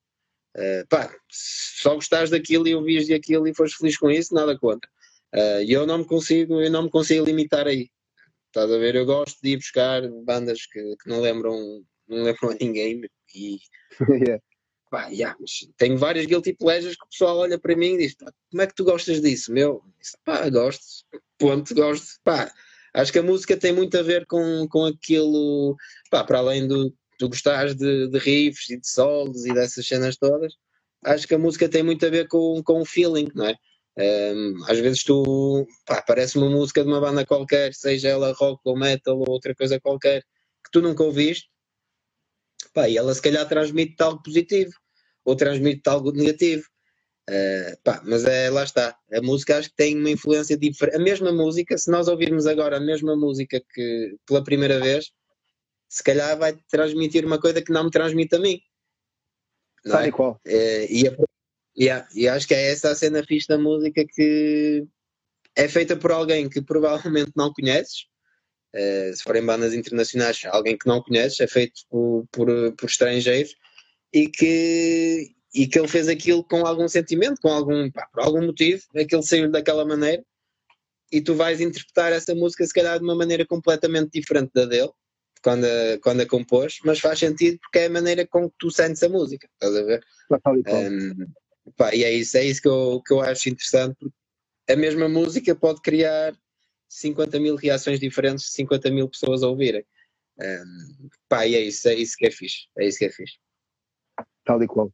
Uh, 0.55 0.87
pá, 0.89 1.13
só 1.29 1.95
gostares 1.95 2.29
daquilo 2.29 2.67
e 2.67 2.75
ouvires 2.75 3.09
aquilo 3.11 3.47
e 3.47 3.53
fores 3.53 3.73
feliz 3.73 3.97
com 3.97 4.09
isso, 4.09 4.33
nada 4.33 4.57
contra. 4.57 4.89
Uh, 5.33 5.61
e 5.63 5.71
eu 5.71 5.85
não 5.85 5.99
me 5.99 6.05
consigo, 6.05 6.61
eu 6.61 6.71
não 6.71 6.83
me 6.83 6.89
consigo 6.89 7.25
limitar 7.25 7.67
aí. 7.67 7.89
Estás 8.47 8.71
a 8.71 8.77
ver? 8.77 8.95
Eu 8.95 9.05
gosto 9.05 9.37
de 9.41 9.49
ir 9.49 9.57
buscar 9.57 10.01
bandas 10.23 10.65
que, 10.65 10.95
que 10.95 11.09
não 11.09 11.19
lembram, 11.19 11.83
não 12.07 12.23
lembram 12.23 12.51
a 12.51 12.55
ninguém 12.55 13.01
e 13.33 13.59
yeah. 14.09 14.41
pá, 14.89 15.07
yeah, 15.07 15.35
mas 15.39 15.67
tenho 15.77 15.97
várias 15.97 16.25
guilty 16.25 16.53
pleasures 16.53 16.95
que 16.95 17.05
o 17.05 17.09
pessoal 17.09 17.37
olha 17.39 17.59
para 17.59 17.75
mim 17.75 17.95
e 17.95 17.97
diz: 17.97 18.15
como 18.49 18.61
é 18.61 18.67
que 18.67 18.75
tu 18.75 18.85
gostas 18.85 19.21
disso? 19.21 19.51
Meu, 19.51 19.83
Diz, 19.99 20.15
pá, 20.23 20.49
gosto, 20.49 20.83
ponto, 21.37 21.75
gosto, 21.75 22.19
pá. 22.23 22.49
Acho 22.95 23.11
que 23.11 23.19
a 23.19 23.23
música 23.23 23.57
tem 23.57 23.73
muito 23.73 23.97
a 23.97 24.01
ver 24.01 24.25
com, 24.25 24.65
com 24.69 24.85
aquilo, 24.85 25.75
pá, 26.09 26.23
para 26.23 26.39
além 26.39 26.65
do 26.65 26.93
tu 27.17 27.29
gostares 27.29 27.75
de, 27.75 28.07
de 28.09 28.17
riffs 28.17 28.69
e 28.69 28.79
de 28.79 28.87
solos 28.89 29.45
e 29.45 29.53
dessas 29.53 29.85
cenas 29.85 30.17
todas, 30.17 30.53
acho 31.03 31.27
que 31.27 31.35
a 31.35 31.39
música 31.39 31.67
tem 31.69 31.83
muito 31.83 32.05
a 32.05 32.09
ver 32.09 32.27
com, 32.27 32.61
com 32.63 32.81
o 32.81 32.85
feeling, 32.85 33.27
não 33.35 33.47
é? 33.47 33.55
Um, 33.97 34.63
às 34.67 34.79
vezes 34.79 35.03
tu, 35.03 35.65
pá, 35.85 36.01
parece 36.01 36.37
uma 36.37 36.49
música 36.49 36.83
de 36.83 36.87
uma 36.89 36.99
banda 36.99 37.25
qualquer, 37.25 37.73
seja 37.73 38.09
ela 38.09 38.33
rock 38.33 38.59
ou 38.65 38.77
metal 38.77 39.17
ou 39.17 39.29
outra 39.29 39.55
coisa 39.55 39.79
qualquer, 39.79 40.21
que 40.63 40.71
tu 40.71 40.81
nunca 40.81 41.03
ouviste, 41.03 41.49
pá, 42.73 42.89
e 42.89 42.97
ela 42.97 43.13
se 43.13 43.21
calhar 43.21 43.47
transmite 43.47 43.95
algo 44.01 44.21
positivo 44.21 44.71
ou 45.23 45.35
transmite 45.35 45.87
algo 45.89 46.11
negativo. 46.11 46.65
Uh, 47.29 47.75
pá, 47.83 48.01
mas 48.05 48.23
é, 48.23 48.51
lá 48.51 48.63
está, 48.63 48.95
a 49.11 49.21
música 49.21 49.57
acho 49.57 49.69
que 49.69 49.75
tem 49.75 49.97
uma 49.97 50.11
influência 50.11 50.55
diferente. 50.55 50.95
A 50.95 50.99
mesma 50.99 51.31
música, 51.31 51.77
se 51.77 51.89
nós 51.89 52.07
ouvirmos 52.07 52.45
agora 52.45 52.77
a 52.77 52.79
mesma 52.79 53.15
música 53.15 53.59
que 53.73 54.15
pela 54.27 54.43
primeira 54.43 54.79
vez, 54.79 55.11
se 55.89 56.03
calhar 56.03 56.37
vai 56.37 56.55
transmitir 56.69 57.25
uma 57.25 57.39
coisa 57.39 57.61
que 57.61 57.71
não 57.71 57.85
me 57.85 57.91
transmite 57.91 58.35
a 58.35 58.39
mim. 58.39 58.59
Não 59.83 59.99
é? 59.99 60.11
qual? 60.11 60.39
É, 60.45 60.91
e, 60.91 61.07
a- 61.07 61.15
yeah, 61.77 62.07
e 62.13 62.27
acho 62.27 62.47
que 62.47 62.53
é 62.53 62.71
essa 62.71 62.91
a 62.91 62.95
cena 62.95 63.23
fixe 63.23 63.47
da 63.47 63.57
música 63.57 64.05
que 64.07 64.85
é 65.55 65.67
feita 65.67 65.95
por 65.95 66.11
alguém 66.11 66.49
que 66.49 66.61
provavelmente 66.61 67.31
não 67.35 67.51
conheces. 67.53 68.07
Eh, 68.73 69.13
se 69.15 69.23
forem 69.23 69.45
bandas 69.45 69.73
internacionais, 69.73 70.41
alguém 70.47 70.77
que 70.77 70.85
não 70.85 71.01
conheces, 71.01 71.39
é 71.39 71.47
feito 71.47 71.81
por, 71.89 72.27
por, 72.29 72.73
por 72.73 72.89
estrangeiros 72.89 73.55
e 74.13 74.27
que, 74.27 75.33
e 75.55 75.65
que 75.65 75.79
ele 75.79 75.87
fez 75.87 76.09
aquilo 76.09 76.43
com 76.43 76.65
algum 76.65 76.87
sentimento, 76.87 77.39
com 77.41 77.47
algum, 77.47 77.89
pá, 77.89 78.05
por 78.11 78.21
algum 78.21 78.45
motivo, 78.45 78.83
aquele 78.93 79.23
saiu 79.23 79.49
daquela 79.49 79.85
maneira 79.85 80.21
e 81.09 81.21
tu 81.21 81.33
vais 81.33 81.61
interpretar 81.61 82.11
essa 82.11 82.35
música 82.35 82.65
se 82.65 82.73
calhar 82.73 82.99
de 82.99 83.05
uma 83.05 83.15
maneira 83.15 83.45
completamente 83.45 84.11
diferente 84.11 84.51
da 84.53 84.65
dele 84.65 84.91
quando 85.41 85.63
a, 85.63 85.99
quando 86.01 86.21
a 86.21 86.25
compôs, 86.25 86.79
mas 86.83 86.99
faz 86.99 87.19
sentido 87.19 87.57
porque 87.59 87.79
é 87.79 87.85
a 87.85 87.89
maneira 87.89 88.27
com 88.27 88.49
que 88.49 88.55
tu 88.59 88.69
sentes 88.69 89.01
a 89.01 89.07
música, 89.07 89.47
estás 89.53 89.75
a 89.77 89.83
ver? 89.83 90.03
E. 90.67 90.89
Um, 90.91 91.71
pá, 91.77 91.95
e 91.95 92.03
é 92.03 92.11
isso, 92.11 92.35
é 92.37 92.43
isso 92.43 92.61
que 92.61 92.67
eu, 92.67 93.01
que 93.05 93.13
eu 93.13 93.21
acho 93.21 93.47
interessante, 93.47 93.95
porque 93.97 94.15
a 94.67 94.75
mesma 94.75 95.07
música 95.07 95.55
pode 95.55 95.81
criar 95.81 96.35
50 96.89 97.39
mil 97.39 97.55
reações 97.55 97.99
diferentes, 97.99 98.51
50 98.51 98.91
mil 98.91 99.07
pessoas 99.07 99.41
a 99.41 99.47
ouvirem. 99.47 99.85
Um, 100.37 101.09
pá, 101.29 101.45
e 101.45 101.55
é 101.55 101.61
isso, 101.61 101.87
é 101.87 101.93
isso 101.93 102.17
que 102.17 102.25
é 102.25 102.31
fixe, 102.31 102.67
é 102.77 102.87
isso 102.87 102.97
que 102.97 103.05
é 103.05 103.11
fixe. 103.11 103.37
Tal 104.43 104.61
e 104.61 104.67
qual. 104.67 104.91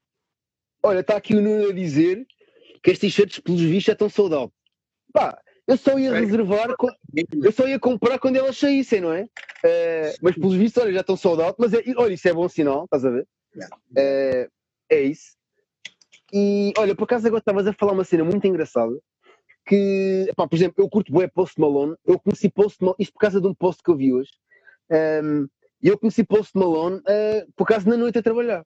Olha, 0.84 1.00
está 1.02 1.16
aqui 1.16 1.36
o 1.36 1.42
Nuno 1.42 1.70
a 1.70 1.74
dizer 1.74 2.26
que 2.84 2.92
estes 2.92 3.14
t-shirts, 3.14 3.40
pelos 3.40 3.62
vistos, 3.62 3.84
já 3.86 3.94
estão 3.94 4.10
sold 4.10 4.34
out. 4.34 4.54
Pá, 5.14 5.40
eu 5.68 5.78
só 5.78 5.98
ia 6.00 6.12
reservar, 6.14 6.76
eu 7.44 7.52
só 7.52 7.68
ia 7.68 7.80
comprar 7.80 8.18
quando 8.20 8.38
elas 8.38 8.58
saíssem, 8.58 9.02
não 9.02 9.14
é? 9.14 9.28
Eh, 9.64 10.16
mas 10.22 10.36
pelos 10.36 10.56
vistos, 10.56 10.82
olha, 10.82 10.94
já 10.94 11.02
estão 11.02 11.16
sold 11.16 11.42
out. 11.44 11.56
Mas 11.60 11.74
é- 11.74 11.84
olha, 11.98 12.14
isso 12.14 12.28
é 12.28 12.34
bom 12.34 12.50
sinal, 12.50 12.86
estás 12.86 13.06
a 13.06 13.10
ver? 13.12 13.28
Eh, 13.96 14.50
é 14.90 15.02
isso. 15.04 15.36
E 16.34 16.74
olha, 16.78 16.96
por 16.96 17.04
acaso 17.04 17.28
agora 17.28 17.42
estavas 17.42 17.68
a 17.68 17.74
falar 17.74 17.92
uma 17.94 18.04
cena 18.04 18.24
muito 18.24 18.46
engraçada. 18.48 18.98
Que, 19.66 20.32
pá, 20.36 20.48
por 20.48 20.56
exemplo, 20.56 20.84
eu 20.84 20.90
curto 20.90 21.12
bué 21.12 21.28
Post 21.28 21.60
Malone. 21.60 21.96
Eu 22.06 22.18
conheci 22.20 22.50
Post 22.50 22.80
Malone, 22.82 22.96
isto 23.00 23.14
por 23.14 23.20
causa 23.20 23.40
de 23.40 23.48
um 23.48 23.54
post 23.54 23.84
que 23.84 23.92
eu 23.92 23.96
vi 23.96 24.12
hoje. 24.14 24.32
Ehm, 24.90 25.46
E 25.84 25.88
eu 25.88 25.98
conheci 25.98 26.24
Post 26.24 26.56
Malone 26.58 27.02
eh, 27.08 27.46
por 27.56 27.64
acaso 27.64 27.90
na 27.90 27.98
noite 27.98 28.18
a 28.18 28.22
trabalhar. 28.24 28.64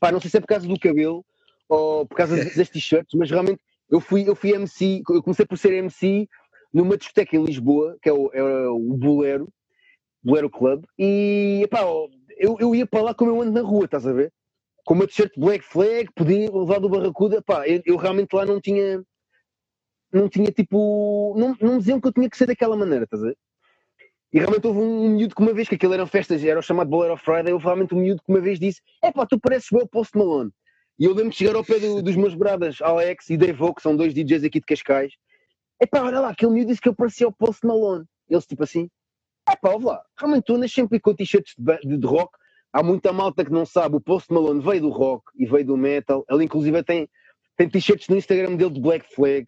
Pá, 0.00 0.12
não 0.12 0.20
sei 0.20 0.30
se 0.30 0.36
é 0.36 0.40
por 0.40 0.46
causa 0.46 0.66
do 0.66 0.78
cabelo 0.78 1.24
ou 1.68 2.06
por 2.06 2.16
causa 2.16 2.36
das 2.56 2.68
t-shirts, 2.68 3.14
mas 3.14 3.30
realmente 3.30 3.60
eu 3.90 4.00
fui, 4.00 4.28
eu 4.28 4.34
fui 4.34 4.50
MC, 4.50 5.02
eu 5.08 5.22
comecei 5.22 5.46
por 5.46 5.58
ser 5.58 5.72
MC 5.72 6.28
numa 6.72 6.96
discoteca 6.96 7.36
em 7.36 7.44
Lisboa, 7.44 7.96
que 8.02 8.08
é 8.08 8.12
o, 8.12 8.30
é 8.32 8.68
o 8.68 8.78
Bolero, 8.78 9.48
Bolero 10.22 10.50
Club, 10.50 10.84
e 10.98 11.60
epá, 11.64 11.80
eu, 12.36 12.56
eu 12.58 12.74
ia 12.74 12.86
para 12.86 13.02
lá 13.02 13.14
como 13.14 13.30
eu 13.30 13.40
ando 13.40 13.52
na 13.52 13.62
rua, 13.62 13.84
estás 13.86 14.06
a 14.06 14.12
ver? 14.12 14.32
Com 14.84 14.94
uma 14.94 15.06
t-shirt 15.06 15.32
Black 15.36 15.64
Flag, 15.64 16.08
podia 16.14 16.50
levar 16.50 16.80
do 16.80 16.88
Barracuda, 16.88 17.40
pá, 17.42 17.66
eu, 17.66 17.80
eu 17.86 17.96
realmente 17.96 18.34
lá 18.34 18.44
não 18.44 18.60
tinha, 18.60 19.02
não 20.12 20.28
tinha 20.28 20.50
tipo, 20.50 21.34
não, 21.38 21.56
não 21.60 21.74
me 21.74 21.78
diziam 21.78 22.00
que 22.00 22.08
eu 22.08 22.12
tinha 22.12 22.28
que 22.28 22.36
ser 22.36 22.46
daquela 22.46 22.76
maneira, 22.76 23.04
estás 23.04 23.22
a 23.22 23.26
ver? 23.26 23.38
E 24.32 24.38
realmente 24.38 24.66
houve 24.66 24.80
um 24.80 25.10
miúdo 25.16 25.34
que 25.34 25.42
uma 25.42 25.54
vez, 25.54 25.68
que 25.68 25.76
aquilo 25.76 25.94
eram 25.94 26.06
festas, 26.06 26.44
era 26.44 26.60
o 26.60 26.62
chamado 26.62 26.90
Bolero 26.90 27.16
Friday, 27.18 27.52
houve 27.52 27.64
realmente 27.66 27.94
um 27.94 27.98
miúdo 28.00 28.22
que 28.24 28.32
uma 28.32 28.40
vez 28.40 28.60
disse: 28.60 28.80
É 29.02 29.12
pá, 29.12 29.26
tu 29.26 29.40
pareces 29.40 29.72
o 29.72 29.88
Post 29.88 30.16
Malone. 30.18 30.52
E 30.98 31.06
eu 31.06 31.14
lembro 31.14 31.30
de 31.32 31.36
chegar 31.36 31.56
ao 31.56 31.64
pé 31.64 31.80
do- 31.80 32.02
dos 32.02 32.16
meus 32.16 32.34
bradas, 32.34 32.80
Alex 32.82 33.30
e 33.30 33.36
Dave 33.38 33.62
O, 33.62 33.74
que 33.74 33.82
são 33.82 33.96
dois 33.96 34.14
DJs 34.14 34.44
aqui 34.44 34.60
de 34.60 34.66
Cascais. 34.66 35.12
É 35.80 35.86
pá, 35.86 36.02
olha 36.02 36.20
lá, 36.20 36.30
aquele 36.30 36.52
miúdo 36.52 36.68
disse 36.70 36.80
que 36.82 36.88
eu 36.88 36.94
parecia 36.96 37.28
o 37.28 37.32
Post 37.32 37.66
Malone. 37.66 38.04
Eles 38.30 38.46
tipo 38.46 38.64
assim: 38.64 38.88
É 39.48 39.56
pá, 39.56 39.70
ouve 39.72 39.86
lá, 39.86 40.02
realmente 40.18 40.44
tu 40.44 40.54
andas 40.56 40.72
sempre 40.72 41.00
com 41.00 41.14
t-shirts 41.14 41.54
de, 41.58 41.78
de- 41.80 41.98
de 41.98 42.06
rock. 42.06 42.32
Há 42.72 42.82
muita 42.82 43.12
malta 43.12 43.44
que 43.44 43.52
não 43.52 43.66
sabe, 43.66 43.96
o 43.96 44.00
Post 44.00 44.32
Malone 44.32 44.62
veio 44.62 44.82
do 44.82 44.90
rock 44.90 45.24
e 45.36 45.46
veio 45.46 45.66
do 45.66 45.76
metal. 45.78 46.24
Ele 46.30 46.44
inclusive 46.44 46.82
tem, 46.84 47.08
tem 47.56 47.68
t-shirts 47.68 48.08
no 48.08 48.16
Instagram 48.16 48.56
dele 48.56 48.70
de 48.72 48.80
Black 48.80 49.06
Flag. 49.14 49.46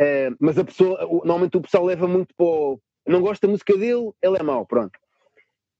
Eh, 0.00 0.30
mas 0.40 0.58
a 0.58 0.64
pessoa, 0.64 0.98
normalmente 1.24 1.56
o 1.58 1.62
pessoal 1.62 1.84
leva 1.84 2.08
muito 2.08 2.34
para 2.36 2.46
o. 2.46 2.80
Não 3.08 3.22
gosta 3.22 3.46
da 3.46 3.50
música 3.50 3.76
dele, 3.76 4.12
ele 4.22 4.36
é 4.36 4.42
mau, 4.42 4.66
pronto. 4.66 4.98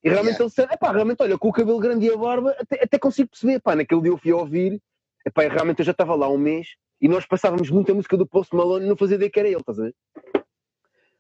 E 0.03 0.09
realmente 0.09 0.39
Yeah. 0.39 0.55
ele 0.63 0.75
epá, 0.75 0.93
realmente, 0.93 1.23
olha, 1.23 1.37
com 1.37 1.49
o 1.49 1.53
cabelo 1.53 1.79
grande 1.79 2.07
e 2.07 2.11
a 2.13 2.17
barba, 2.17 2.57
até, 2.59 2.83
até 2.83 2.99
consigo 2.99 3.29
perceber, 3.29 3.61
pá, 3.61 3.77
naquele 3.77 4.01
dia 4.01 4.11
eu 4.11 4.17
fui 4.17 4.33
ouvir, 4.33 4.81
epá, 5.27 5.45
e 5.45 5.49
realmente 5.49 5.81
eu 5.81 5.85
já 5.85 5.93
estava 5.93 6.15
lá 6.15 6.29
um 6.29 6.39
mês, 6.39 6.69
e 7.01 7.09
nós 7.09 7.27
passávamos 7.27 7.71
muita 7.71 7.93
música 7.93 8.17
do 8.17 8.27
Post 8.27 8.55
Malone 8.55 8.87
e 8.87 8.89
não 8.89 8.97
fazia 8.97 9.17
ideia 9.17 9.31
que 9.31 9.39
era 9.39 9.49
ele, 9.49 9.61
estás 9.61 9.79
a 9.79 9.85
ver? 9.85 9.95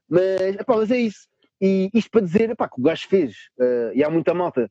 Mas, 0.08 0.40
epá, 0.60 0.76
mas 0.76 0.90
é 0.90 0.98
isso. 0.98 1.28
E 1.60 1.90
isto 1.92 2.10
para 2.10 2.22
dizer, 2.22 2.50
epá, 2.50 2.68
que 2.68 2.80
o 2.80 2.82
gajo 2.84 3.06
fez, 3.08 3.36
eh, 3.60 3.92
e 3.96 4.04
há 4.04 4.08
muita 4.08 4.32
malta, 4.32 4.70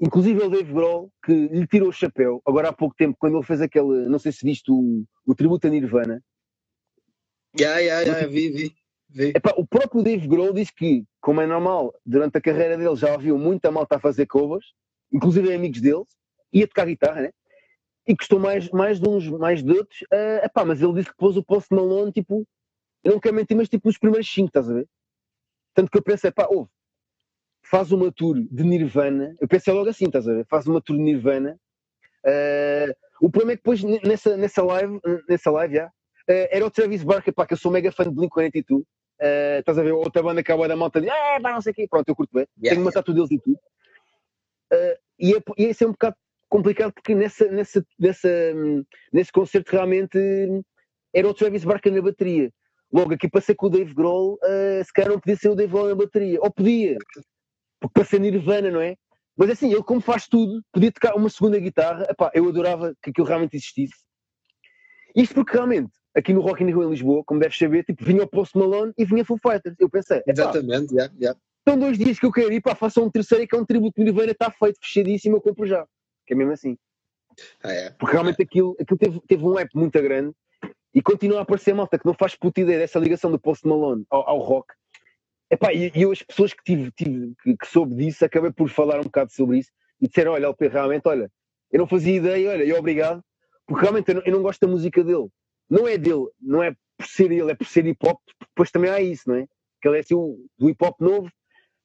inclusive 0.00 0.42
o 0.42 0.48
Dave 0.50 0.72
Grohl, 0.72 1.10
que 1.24 1.32
lhe 1.32 1.66
tirou 1.66 1.90
o 1.90 1.92
chapéu, 1.92 2.42
agora 2.46 2.70
há 2.70 2.72
pouco 2.72 2.96
tempo, 2.96 3.16
quando 3.18 3.36
ele 3.36 3.46
fez 3.46 3.60
aquele, 3.60 4.08
não 4.08 4.18
sei 4.18 4.32
se 4.32 4.44
viste 4.44 4.72
o, 4.72 5.04
o 5.26 5.34
tributo 5.34 5.66
a 5.66 5.70
Nirvana, 5.70 6.20
Yeah, 7.56 7.78
yeah, 7.78 8.00
yeah, 8.00 8.26
vi, 8.26 8.50
vi. 8.50 8.83
Epá, 9.16 9.54
o 9.56 9.66
próprio 9.66 10.02
Dave 10.02 10.26
Grohl 10.26 10.52
diz 10.52 10.70
que, 10.70 11.04
como 11.20 11.40
é 11.40 11.46
normal, 11.46 11.94
durante 12.04 12.36
a 12.36 12.40
carreira 12.40 12.76
dele 12.76 12.96
já 12.96 13.12
ouviu 13.12 13.38
muita 13.38 13.70
malta 13.70 13.96
a 13.96 14.00
fazer 14.00 14.26
covers, 14.26 14.72
inclusive 15.12 15.52
amigos 15.54 15.80
deles, 15.80 16.06
e 16.52 16.62
a 16.62 16.66
tocar 16.68 16.86
guitarra, 16.86 17.22
né? 17.22 17.30
E 18.06 18.14
gostou 18.14 18.38
mais, 18.40 18.68
mais 18.70 19.00
de 19.00 19.08
uns, 19.08 19.28
mais 19.28 19.62
de 19.62 19.72
outros. 19.72 20.00
eh, 20.12 20.42
epá, 20.44 20.64
mas 20.64 20.82
ele 20.82 20.92
disse 20.94 21.10
que 21.10 21.16
pôs 21.16 21.36
o 21.36 21.42
Post 21.44 21.72
Malone, 21.74 22.12
tipo, 22.12 22.46
eu 23.04 23.12
não 23.12 23.20
quero 23.20 23.34
mentir, 23.36 23.56
mas 23.56 23.68
tipo 23.68 23.88
nos 23.88 23.98
primeiros 23.98 24.28
cinco, 24.30 24.48
estás 24.48 24.68
a 24.68 24.74
ver? 24.74 24.88
Tanto 25.74 25.90
que 25.90 25.98
eu 25.98 26.02
pensei, 26.02 26.30
pá, 26.30 26.46
ouve, 26.50 26.70
faz 27.62 27.92
uma 27.92 28.12
tour 28.12 28.36
de 28.50 28.62
Nirvana, 28.64 29.36
eu 29.40 29.48
pensei 29.48 29.72
logo 29.72 29.88
assim, 29.88 30.06
estás 30.06 30.28
a 30.28 30.34
ver? 30.34 30.46
Faz 30.46 30.66
uma 30.66 30.80
tour 30.80 30.96
de 30.96 31.02
Nirvana. 31.02 31.58
eh, 32.26 32.94
o 33.20 33.30
problema 33.30 33.52
é 33.52 33.56
que 33.56 33.62
depois 33.62 33.82
nessa, 34.02 34.36
nessa 34.36 34.62
live, 34.62 35.00
nessa 35.28 35.50
live, 35.50 35.74
já, 35.74 35.90
eh, 36.28 36.56
era 36.56 36.66
o 36.66 36.70
Travis 36.70 37.02
Barker, 37.04 37.32
pá, 37.34 37.46
que 37.46 37.54
eu 37.54 37.58
sou 37.58 37.70
mega 37.72 37.92
fã 37.92 38.04
de 38.04 38.10
Blink-182, 38.10 38.84
Uh, 39.20 39.60
estás 39.60 39.78
a 39.78 39.82
ver 39.82 39.92
outra 39.92 40.22
banda 40.22 40.42
que 40.42 40.50
acaba 40.50 40.66
da 40.66 40.76
malta 40.76 41.00
de 41.00 41.08
ah, 41.08 41.38
não 41.40 41.60
sei 41.60 41.72
o 41.72 41.74
quê, 41.74 41.86
pronto, 41.88 42.08
eu 42.08 42.16
curto 42.16 42.30
bem, 42.34 42.46
Yeah, 42.58 42.74
tenho 42.74 42.82
uma 42.82 42.92
tatu 42.92 43.14
deles 43.14 43.30
e 43.30 43.38
tudo. 43.38 43.58
Uh, 44.72 44.98
e, 45.18 45.34
é, 45.34 45.42
e 45.56 45.64
esse 45.66 45.84
é 45.84 45.86
um 45.86 45.92
bocado 45.92 46.16
complicado 46.48 46.92
porque 46.92 47.14
nessa, 47.14 47.48
nessa, 47.48 47.84
nessa, 47.98 48.28
nesse 49.12 49.32
concerto 49.32 49.72
realmente 49.72 50.18
hum, 50.18 50.62
era 51.12 51.28
o 51.28 51.34
Travis 51.34 51.64
Barker 51.64 51.92
na 51.92 52.02
bateria. 52.02 52.52
Logo 52.92 53.14
aqui 53.14 53.28
passei 53.28 53.54
com 53.54 53.66
o 53.66 53.70
Dave 53.70 53.94
Grohl, 53.94 54.34
uh, 54.34 54.84
se 54.84 54.92
calhar 54.92 55.10
não 55.10 55.20
podia 55.20 55.36
ser 55.36 55.48
o 55.48 55.54
Dave 55.54 55.72
Grohl 55.72 55.88
na 55.88 55.94
bateria, 55.94 56.38
ou 56.40 56.52
podia, 56.52 56.96
porque 57.80 57.92
para 57.94 58.04
ser 58.04 58.20
Nirvana, 58.20 58.70
não 58.70 58.80
é? 58.80 58.96
Mas 59.36 59.50
assim, 59.50 59.72
ele 59.72 59.82
como 59.82 60.00
faz 60.00 60.28
tudo, 60.28 60.62
podia 60.72 60.92
tocar 60.92 61.14
uma 61.16 61.28
segunda 61.28 61.58
guitarra, 61.58 62.06
epá, 62.08 62.30
eu 62.34 62.48
adorava 62.48 62.94
que 63.02 63.10
aquilo 63.10 63.26
realmente 63.26 63.56
existisse. 63.56 64.04
Isto 65.14 65.34
porque 65.34 65.52
realmente, 65.52 65.92
aqui 66.14 66.32
no 66.32 66.40
Rock 66.40 66.62
in 66.62 66.66
Rio 66.66 66.84
em 66.84 66.90
Lisboa, 66.90 67.24
como 67.24 67.40
deves 67.40 67.58
saber, 67.58 67.84
tipo, 67.84 68.04
vinha 68.04 68.22
o 68.22 68.28
Post 68.28 68.56
Malone 68.56 68.92
e 68.96 69.04
vinha 69.04 69.24
Foo 69.24 69.38
Fighters. 69.38 69.76
Eu 69.78 69.88
pensei, 69.88 70.22
Exatamente, 70.26 70.94
yeah, 70.94 71.12
yeah. 71.20 71.40
são 71.68 71.78
dois 71.78 71.98
dias 71.98 72.18
que 72.18 72.26
eu 72.26 72.32
quero 72.32 72.52
ir, 72.52 72.60
pá, 72.60 72.74
façam 72.74 73.04
um 73.04 73.10
terceiro 73.10 73.46
que 73.46 73.54
é 73.54 73.58
um 73.58 73.64
tributo 73.64 73.94
de 73.96 74.04
Nirvana, 74.04 74.32
está 74.32 74.50
feito, 74.50 74.78
fechadíssimo, 74.80 75.36
eu 75.36 75.40
compro 75.40 75.66
já. 75.66 75.86
Que 76.26 76.34
é 76.34 76.36
mesmo 76.36 76.52
assim. 76.52 76.76
Ah, 77.62 77.72
é. 77.72 77.90
Porque 77.90 78.12
realmente 78.12 78.42
aquilo, 78.42 78.76
aquilo 78.80 78.98
teve, 78.98 79.20
teve 79.26 79.44
um 79.44 79.58
app 79.58 79.70
muito 79.74 80.00
grande 80.00 80.32
e 80.94 81.02
continua 81.02 81.40
a 81.40 81.42
aparecer 81.42 81.74
malta 81.74 81.98
que 81.98 82.06
não 82.06 82.14
faz 82.14 82.36
puta 82.36 82.60
ideia 82.60 82.78
dessa 82.78 82.98
ligação 82.98 83.30
do 83.30 83.38
Post 83.38 83.66
Malone 83.66 84.06
ao, 84.08 84.28
ao 84.28 84.38
rock. 84.38 84.72
Epá, 85.50 85.72
e, 85.72 85.90
e 85.94 86.02
eu, 86.02 86.12
as 86.12 86.22
pessoas 86.22 86.52
que, 86.52 86.62
tive, 86.64 86.90
tive 86.92 87.34
que, 87.42 87.56
que 87.56 87.66
soube 87.66 87.94
disso, 87.94 88.24
acabei 88.24 88.52
por 88.52 88.68
falar 88.68 89.00
um 89.00 89.04
bocado 89.04 89.32
sobre 89.32 89.58
isso 89.58 89.70
e 90.00 90.08
disseram: 90.08 90.32
Olha, 90.32 90.46
LP, 90.46 90.68
realmente, 90.68 91.06
olha, 91.06 91.30
eu 91.70 91.78
não 91.78 91.86
fazia 91.86 92.16
ideia, 92.16 92.50
olha, 92.50 92.64
e 92.64 92.72
obrigado, 92.72 93.22
porque 93.66 93.82
realmente 93.82 94.08
eu 94.08 94.14
não, 94.14 94.22
eu 94.24 94.32
não 94.32 94.42
gosto 94.42 94.60
da 94.64 94.72
música 94.72 95.02
dele. 95.02 95.28
Não 95.74 95.88
é 95.88 95.98
dele, 95.98 96.26
não 96.40 96.62
é 96.62 96.72
por 96.96 97.06
ser 97.06 97.32
ele, 97.32 97.50
é 97.50 97.54
por 97.54 97.66
ser 97.66 97.84
hip 97.86 97.98
hop, 98.06 98.20
depois 98.40 98.70
também 98.70 98.90
há 98.90 99.00
isso, 99.00 99.28
não 99.28 99.36
é? 99.36 99.46
Que 99.82 99.88
ele 99.88 99.96
é 99.96 100.00
assim 100.00 100.14
o, 100.14 100.38
do 100.58 100.70
hip 100.70 100.84
hop 100.84 101.00
novo. 101.00 101.28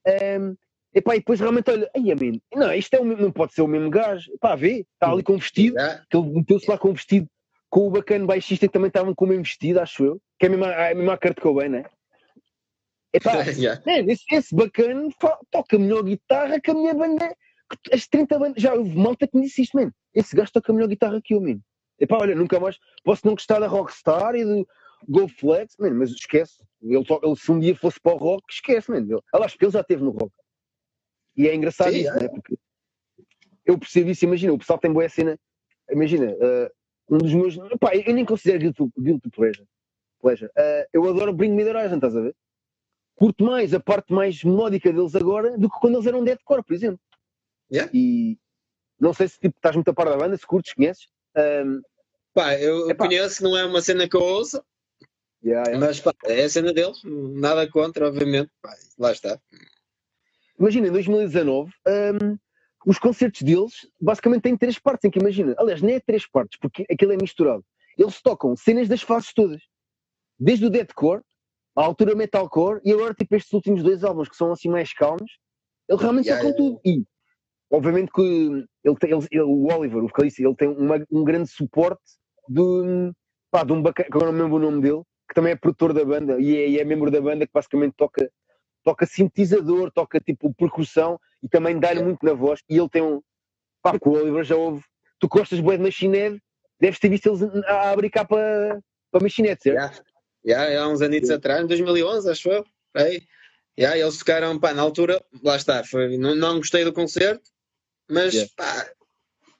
Um, 0.07 0.55
epá, 0.93 1.15
e 1.15 1.19
depois 1.19 1.39
realmente 1.39 1.69
olha, 1.71 1.89
ai, 1.95 2.01
man, 2.03 2.39
não, 2.55 2.73
isto 2.73 2.93
é 2.93 2.99
o, 2.99 3.05
mesmo- 3.05 3.23
não 3.23 3.31
pode 3.31 3.53
ser 3.53 3.61
o 3.61 3.67
mesmo 3.67 3.89
gajo. 3.89 4.31
Pá, 4.39 4.55
vê, 4.55 4.85
está 4.93 5.11
ali 5.11 5.23
com 5.23 5.37
vestido, 5.37 5.75
Yeah. 5.77 6.05
que 6.09 6.17
ele 6.17 6.29
meteu-se 6.29 6.69
lá 6.69 6.77
com 6.77 6.93
vestido, 6.93 7.27
com 7.69 7.87
o 7.87 7.91
bacana 7.91 8.25
baixista 8.25 8.67
que 8.67 8.73
também 8.73 8.87
estavam 8.89 9.13
com 9.15 9.25
o 9.25 9.27
mesmo 9.27 9.43
vestido, 9.43 9.79
acho 9.79 10.03
eu, 10.05 10.21
que 10.39 10.45
é 10.45 10.47
a 10.47 10.51
mesma, 10.51 10.67
a 10.73 10.95
mesma 10.95 11.17
Kurt 11.17 11.39
Cobain, 11.39 11.69
não 11.69 11.79
é? 11.79 11.85
Epá, 13.13 13.31
Yeah. 13.57 13.81
Man, 13.85 14.11
esse, 14.11 14.23
esse 14.31 14.55
bacana 14.55 15.09
toca 15.51 15.77
melhor 15.79 16.03
guitarra 16.03 16.59
que 16.59 16.69
a 16.71 16.73
minha 16.73 16.93
banda. 16.93 17.35
que 17.83 17.93
As 17.95 18.07
30 18.07 18.37
bandas. 18.39 18.61
Já 18.61 18.73
houve 18.73 18.95
malta 18.95 19.27
que 19.27 19.35
me 19.37 19.43
disse 19.45 19.63
isto, 19.63 19.75
man. 19.77 19.91
Esse 20.13 20.35
gajo 20.35 20.51
toca 20.51 20.71
melhor 20.73 20.87
guitarra 20.87 21.19
que 21.23 21.33
eu, 21.33 21.41
man. 21.41 21.59
Epá, 21.99 22.17
olha, 22.19 22.35
nunca 22.35 22.59
mais. 22.59 22.77
Posso 23.03 23.25
não 23.25 23.33
gostar 23.33 23.59
da 23.59 23.67
Rockstar 23.67 24.35
e 24.35 24.45
do 24.45 24.67
Go 25.07 25.27
Flex, 25.27 25.75
man, 25.77 25.91
mas 25.91 26.11
esquece. 26.11 26.63
Ele, 26.81 26.95
ele, 26.97 27.35
se 27.35 27.51
um 27.51 27.59
dia 27.59 27.75
fosse 27.75 27.99
para 27.99 28.13
o 28.13 28.17
rock, 28.17 28.43
esquece, 28.49 28.89
man. 28.89 28.99
Ele, 28.99 29.19
aliás, 29.33 29.51
porque 29.53 29.65
ele 29.65 29.71
já 29.71 29.81
esteve 29.81 30.03
no 30.03 30.11
rock. 30.11 30.31
E 31.35 31.47
é 31.47 31.55
engraçado 31.55 31.91
Sim, 31.91 31.99
isso, 31.99 32.09
é. 32.11 32.19
né? 32.21 32.29
Porque 32.29 32.57
eu 33.65 33.77
percebo 33.77 34.09
isso, 34.09 34.25
imagina, 34.25 34.53
o 34.53 34.57
pessoal 34.57 34.79
tem 34.79 34.91
boa 34.91 35.07
cena. 35.07 35.39
Imagina, 35.91 36.35
eh, 36.39 36.71
um 37.09 37.17
dos 37.17 37.33
meus. 37.33 37.57
Pá, 37.79 37.95
eu 37.95 38.13
nem 38.13 38.25
considero 38.25 38.59
guilty, 38.59 38.91
guilty 38.97 39.29
pleasure. 39.29 39.67
pleasure. 40.19 40.51
Eh, 40.55 40.87
eu 40.93 41.07
adoro 41.07 41.33
Bring 41.33 41.53
Me 41.53 41.63
the 41.63 41.71
Horizon, 41.71 41.95
estás 41.95 42.15
a 42.15 42.21
ver? 42.21 42.35
Curto 43.15 43.43
mais 43.43 43.73
a 43.73 43.79
parte 43.79 44.13
mais 44.13 44.43
melódica 44.43 44.91
deles 44.91 45.15
agora 45.15 45.57
do 45.57 45.69
que 45.69 45.79
quando 45.79 45.95
eles 45.95 46.07
eram 46.07 46.23
deadcore, 46.23 46.63
por 46.63 46.73
exemplo. 46.73 46.99
Yeah. 47.71 47.91
E 47.93 48.37
não 48.99 49.13
sei 49.13 49.27
se 49.27 49.39
tipo, 49.39 49.57
estás 49.57 49.75
muito 49.75 49.89
a 49.89 49.93
par 49.93 50.07
da 50.07 50.17
banda, 50.17 50.37
se 50.37 50.45
curtes, 50.45 50.73
conheces. 50.73 51.07
Ahm, 51.39 51.81
Pá, 52.33 52.55
eu 52.55 52.89
Epá. 52.89 53.07
conheço, 53.07 53.43
não 53.43 53.57
é 53.57 53.65
uma 53.65 53.81
cena 53.81 54.07
que 54.07 54.15
eu 54.15 54.21
ouço, 54.21 54.63
yeah, 55.43 55.67
yeah. 55.67 55.79
mas 55.79 55.99
pá, 55.99 56.13
é 56.25 56.43
a 56.43 56.49
cena 56.49 56.71
deles, 56.71 57.01
nada 57.03 57.67
contra, 57.69 58.07
obviamente. 58.07 58.51
Pá, 58.61 58.73
lá 58.97 59.11
está. 59.11 59.39
Imagina, 60.59 60.87
em 60.87 60.91
2019, 60.91 61.71
ahm, 61.87 62.37
os 62.85 62.99
concertos 62.99 63.41
deles 63.41 63.87
basicamente 63.99 64.43
têm 64.43 64.57
três 64.57 64.77
partes, 64.77 65.05
em 65.05 65.11
que 65.11 65.19
imagina, 65.19 65.55
aliás, 65.57 65.81
nem 65.81 65.95
é 65.95 65.99
três 65.99 66.27
partes, 66.29 66.57
porque 66.59 66.85
aquilo 66.89 67.13
é 67.13 67.17
misturado. 67.17 67.63
Eles 67.97 68.21
tocam 68.21 68.55
cenas 68.55 68.87
das 68.87 69.01
fases 69.01 69.33
todas, 69.33 69.61
desde 70.39 70.65
o 70.65 70.69
deathcore, 70.69 71.21
à 71.75 71.83
altura 71.83 72.15
metalcore, 72.15 72.79
e 72.85 72.91
agora 72.91 73.13
tipo 73.13 73.35
estes 73.35 73.51
últimos 73.53 73.83
dois 73.83 74.03
álbuns 74.03 74.29
que 74.29 74.35
são 74.35 74.51
assim 74.51 74.69
mais 74.69 74.93
calmos, 74.93 75.39
eles 75.87 76.01
realmente 76.01 76.27
Yeah, 76.27 76.41
tocam 76.43 76.57
yeah, 76.57 76.79
tudo. 76.79 76.81
E, 76.85 77.05
obviamente 77.71 78.11
que 78.11 78.65
ele 78.83 78.95
tem, 78.95 79.11
ele- 79.11 79.27
ele- 79.31 79.41
o 79.43 79.67
Oliver, 79.73 80.03
o 80.03 80.07
vocalista, 80.07 80.41
ele 80.41 80.55
tem 80.55 80.67
uma- 80.67 81.05
um 81.11 81.23
grande 81.23 81.49
suporte 81.49 82.01
de, 82.47 83.11
pá, 83.51 83.63
de 83.63 83.73
um 83.73 83.81
bacana, 83.81 84.09
que 84.09 84.15
agora 84.17 84.31
não 84.31 84.37
me 84.37 84.43
lembro 84.43 84.57
o 84.57 84.71
nome 84.71 84.81
dele, 84.81 85.01
que 85.27 85.35
também 85.35 85.53
é 85.53 85.55
produtor 85.55 85.93
da 85.93 86.03
banda, 86.03 86.39
e 86.39 86.55
é, 86.57 86.69
e 86.69 86.79
é 86.79 86.83
membro 86.83 87.11
da 87.11 87.21
banda 87.21 87.45
que 87.45 87.53
basicamente 87.53 87.93
toca 87.95 88.29
toca 88.83 89.05
sintetizador, 89.05 89.91
toca 89.91 90.19
tipo 90.19 90.53
percussão 90.53 91.19
e 91.43 91.49
também 91.49 91.77
dá-lhe 91.79 92.01
muito 92.01 92.25
na 92.25 92.33
voz. 92.33 92.61
E 92.69 92.77
ele 92.77 92.89
tem 92.89 93.01
um. 93.01 93.21
Pá, 93.83 93.91
porque 93.91 94.09
o 94.09 94.13
Oliver 94.13 94.43
já 94.43 94.55
ouve. 94.55 94.83
Tu 95.19 95.27
gostas 95.27 95.59
bué 95.59 95.77
de 95.77 95.83
Machine 95.83 96.17
Head, 96.17 96.41
deves 96.79 96.97
ter 96.99 97.09
visto 97.09 97.27
eles 97.27 97.43
a 97.65 97.91
abrir 97.91 98.09
cá 98.09 98.23
para 98.25 98.79
para 99.11 99.21
Machine 99.21 99.49
Head, 99.49 99.61
certo? 99.61 99.75
Yeah. 99.75 100.03
Yeah, 100.45 100.83
há 100.83 100.87
uns 100.87 101.01
anitos 101.01 101.29
atrás, 101.29 101.61
em 101.63 101.67
2011, 101.67 102.29
acho 102.29 102.49
eu. 102.49 102.65
Aí. 102.95 103.21
Yeah, 103.77 103.97
eles 103.97 104.17
tocaram, 104.17 104.57
pá, 104.59 104.73
na 104.73 104.81
altura, 104.81 105.21
lá 105.43 105.55
está, 105.55 105.83
foi, 105.83 106.17
não, 106.17 106.35
não 106.35 106.57
gostei 106.57 106.83
do 106.83 106.93
concerto, 106.93 107.49
mas 108.09 108.33
Yeah. 108.33 108.51
pá, 108.55 108.91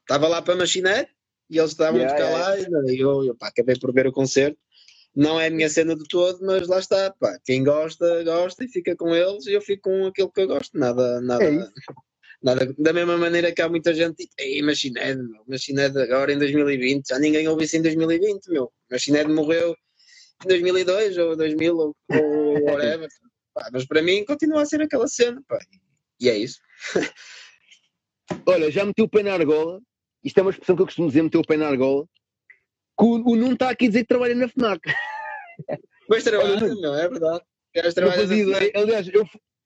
estava 0.02 0.28
lá 0.28 0.42
para 0.42 0.56
machinar 0.56 1.08
e 1.50 1.58
eles 1.58 1.72
estavam 1.72 2.00
Yeah, 2.00 2.14
a 2.14 2.18
tocar 2.18 2.30
yeah, 2.30 2.70
lá 2.70 2.92
e 2.92 3.00
eu, 3.00 3.26
eu 3.26 3.36
pá, 3.36 3.48
acabei 3.48 3.78
por 3.78 3.94
ver 3.94 4.08
o 4.08 4.12
concerto. 4.12 4.58
Não 5.16 5.40
é 5.40 5.48
a 5.48 5.50
minha 5.50 5.68
cena 5.70 5.96
de 5.96 6.04
todo, 6.08 6.40
mas 6.46 6.68
lá 6.68 6.80
está, 6.80 7.12
pá, 7.20 7.38
quem 7.44 7.64
gosta, 7.64 8.24
gosta 8.24 8.64
e 8.64 8.68
fica 8.68 8.96
com 8.96 9.14
eles 9.14 9.48
e 9.48 9.54
eu 9.54 9.62
fico 9.62 9.90
com 9.90 10.06
aquilo 10.08 10.32
que 10.32 10.42
eu 10.42 10.48
gosto, 10.48 10.78
nada, 10.78 11.20
nada, 11.20 11.44
É 11.46 11.68
nada, 12.42 12.74
da 12.78 12.94
mesma 12.94 13.18
maneira 13.18 13.52
que 13.52 13.62
há 13.62 13.70
muita 13.70 13.94
gente, 13.94 14.16
tipo, 14.18 14.34
ei, 14.38 14.62
Machined, 14.62 15.18
meu, 15.18 15.44
Machined 15.48 15.98
agora 15.98 16.32
em 16.32 16.38
2020, 16.38 17.08
já 17.08 17.20
ninguém 17.20 17.48
ouve 17.48 17.66
isso 17.66 17.78
em 17.78 17.82
2020, 17.82 18.48
meu, 18.50 18.72
Machined 18.90 19.28
morreu 19.30 19.76
em 20.46 20.48
2002 20.48 21.18
ou 21.18 21.36
2000 21.36 21.76
ou, 21.78 21.96
ou 22.10 22.64
whatever, 22.66 23.10
pá, 23.54 23.70
mas 23.74 23.86
para 23.86 24.02
mim 24.02 24.24
continua 24.26 24.62
a 24.62 24.66
ser 24.66 24.82
aquela 24.82 25.08
cena, 25.08 25.42
pá, 25.48 25.60
e 26.20 26.30
é 26.30 26.38
isso. 26.38 26.60
Olha, 28.46 28.72
já 28.72 28.86
meti 28.86 29.02
o 29.02 29.10
pé 29.10 29.24
na 29.24 29.34
argola. 29.34 29.80
Isto 30.24 30.40
é 30.40 30.42
uma 30.42 30.52
expressão 30.52 30.76
que 30.76 30.82
eu 30.82 30.86
costumo 30.86 31.08
dizer, 31.08 31.24
meter 31.24 31.38
o 31.38 31.46
pé 31.46 31.58
na 31.58 31.68
argola. 31.68 32.06
Que 32.98 33.06
o, 33.06 33.14
o 33.16 33.36
Nuno 33.36 33.54
está 33.54 33.70
aqui 33.70 33.86
a 33.86 33.88
dizer 33.90 34.02
que 34.02 34.08
trabalha 34.08 34.36
na 34.36 34.48
FNAC. 34.48 34.82
Mas 36.10 36.24
trabalha, 36.24 36.60
meu, 36.60 36.96
é 36.96 37.08
verdade. 37.08 37.44
Não 37.98 38.12
ideia. 38.42 38.72
Aliás, 38.76 39.08
eu, 39.10 39.26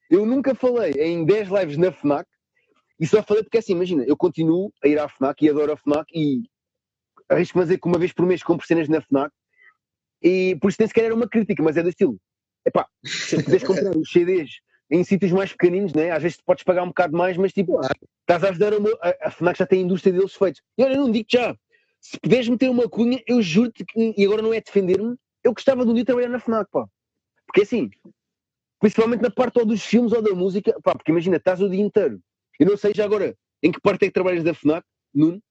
eu 0.09 0.25
nunca 0.25 0.53
falei 0.53 0.91
em 0.93 1.25
10 1.25 1.49
lives 1.49 1.77
na 1.77 1.91
FNAC 1.91 2.27
e 2.99 3.07
só 3.07 3.23
falei 3.23 3.43
porque 3.43 3.57
assim, 3.57 3.73
imagina, 3.73 4.03
eu 4.05 4.15
continuo 4.15 4.71
a 4.83 4.87
ir 4.87 4.99
à 4.99 5.07
FNAC 5.07 5.43
e 5.43 5.49
adoro 5.49 5.71
a 5.71 5.77
FNAC 5.77 6.05
e 6.13 6.43
arrisco-me 7.29 7.63
a 7.63 7.65
dizer 7.65 7.79
que 7.79 7.87
uma 7.87 7.97
vez 7.97 8.13
por 8.13 8.25
mês 8.25 8.43
compro 8.43 8.67
cenas 8.67 8.87
na 8.89 9.01
FNAC 9.01 9.31
e 10.21 10.57
por 10.61 10.69
isso 10.69 10.77
nem 10.79 10.87
sequer 10.87 11.05
era 11.05 11.15
uma 11.15 11.27
crítica, 11.27 11.63
mas 11.63 11.77
é 11.77 11.83
do 11.83 11.89
estilo. 11.89 12.17
Epá, 12.65 12.87
se 13.03 13.41
puderes 13.41 13.63
comprar 13.63 13.97
os 13.97 14.09
CDs 14.09 14.51
em 14.93 15.03
sítios 15.03 15.31
mais 15.31 15.51
pequeninos, 15.51 15.91
né? 15.93 16.11
às 16.11 16.21
vezes 16.21 16.37
tu 16.37 16.43
podes 16.45 16.63
pagar 16.63 16.83
um 16.83 16.87
bocado 16.89 17.17
mais, 17.17 17.35
mas 17.35 17.51
tipo, 17.51 17.73
Claro. 17.79 17.93
estás 18.21 18.43
a 18.43 18.49
ajudar 18.49 18.79
meu- 18.79 18.97
a, 19.01 19.27
a 19.27 19.31
FNAC 19.31 19.57
já 19.57 19.65
tem 19.65 19.79
a 19.79 19.83
indústria 19.83 20.13
deles 20.13 20.35
feitos. 20.35 20.61
E 20.77 20.83
olha, 20.83 20.95
não 20.97 21.11
digo 21.11 21.25
já, 21.29 21.55
se 21.99 22.19
puderes 22.19 22.47
meter 22.47 22.69
uma 22.69 22.87
cunha, 22.87 23.21
eu 23.27 23.41
juro-te 23.41 23.83
que, 23.83 24.13
e 24.15 24.25
agora 24.25 24.41
não 24.43 24.53
é 24.53 24.61
defender-me, 24.61 25.15
eu 25.43 25.53
gostava 25.53 25.83
de 25.83 25.91
um 25.91 25.93
dia 25.95 26.05
trabalhar 26.05 26.29
na 26.29 26.39
FNAC, 26.39 26.69
pá. 26.71 26.85
Porque 27.47 27.61
assim, 27.61 27.89
principalmente 28.79 29.21
na 29.21 29.31
parte 29.31 29.57
ou 29.59 29.65
dos 29.65 29.83
filmes 29.83 30.11
ou 30.13 30.21
da 30.21 30.33
música, 30.35 30.79
pá, 30.83 30.93
porque 30.93 31.11
imagina, 31.11 31.37
estás 31.37 31.59
o 31.59 31.69
dia 31.69 31.81
inteiro. 31.81 32.21
Eu 32.59 32.67
não 32.67 32.77
sei 32.77 32.93
já 32.93 33.03
agora 33.03 33.35
em 33.63 33.71
que 33.71 33.81
parte 33.81 34.03
é 34.03 34.07
que 34.07 34.13
trabalhas 34.13 34.43
da 34.43 34.53
FNAC, 34.53 34.85
Nuno. 35.13 35.41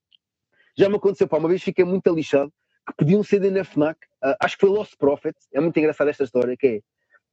Já 0.78 0.88
me 0.88 0.97
aconteceu, 0.97 1.26
pá, 1.26 1.38
uma 1.38 1.49
vez 1.49 1.62
fiquei 1.62 1.84
muito 1.84 2.14
lixado 2.14 2.53
que 2.86 2.95
pedi 2.97 3.16
um 3.16 3.22
CD 3.22 3.51
na 3.51 3.64
FNAC, 3.64 3.99
ah, 4.22 4.36
acho 4.40 4.57
que 4.57 4.66
foi 4.66 4.70
Lost 4.70 4.97
Prophet, 4.97 5.36
é 5.53 5.61
muito 5.61 5.76
engraçada 5.78 6.11
esta 6.11 6.24
história, 6.24 6.57
que 6.57 6.66
é, 6.66 6.80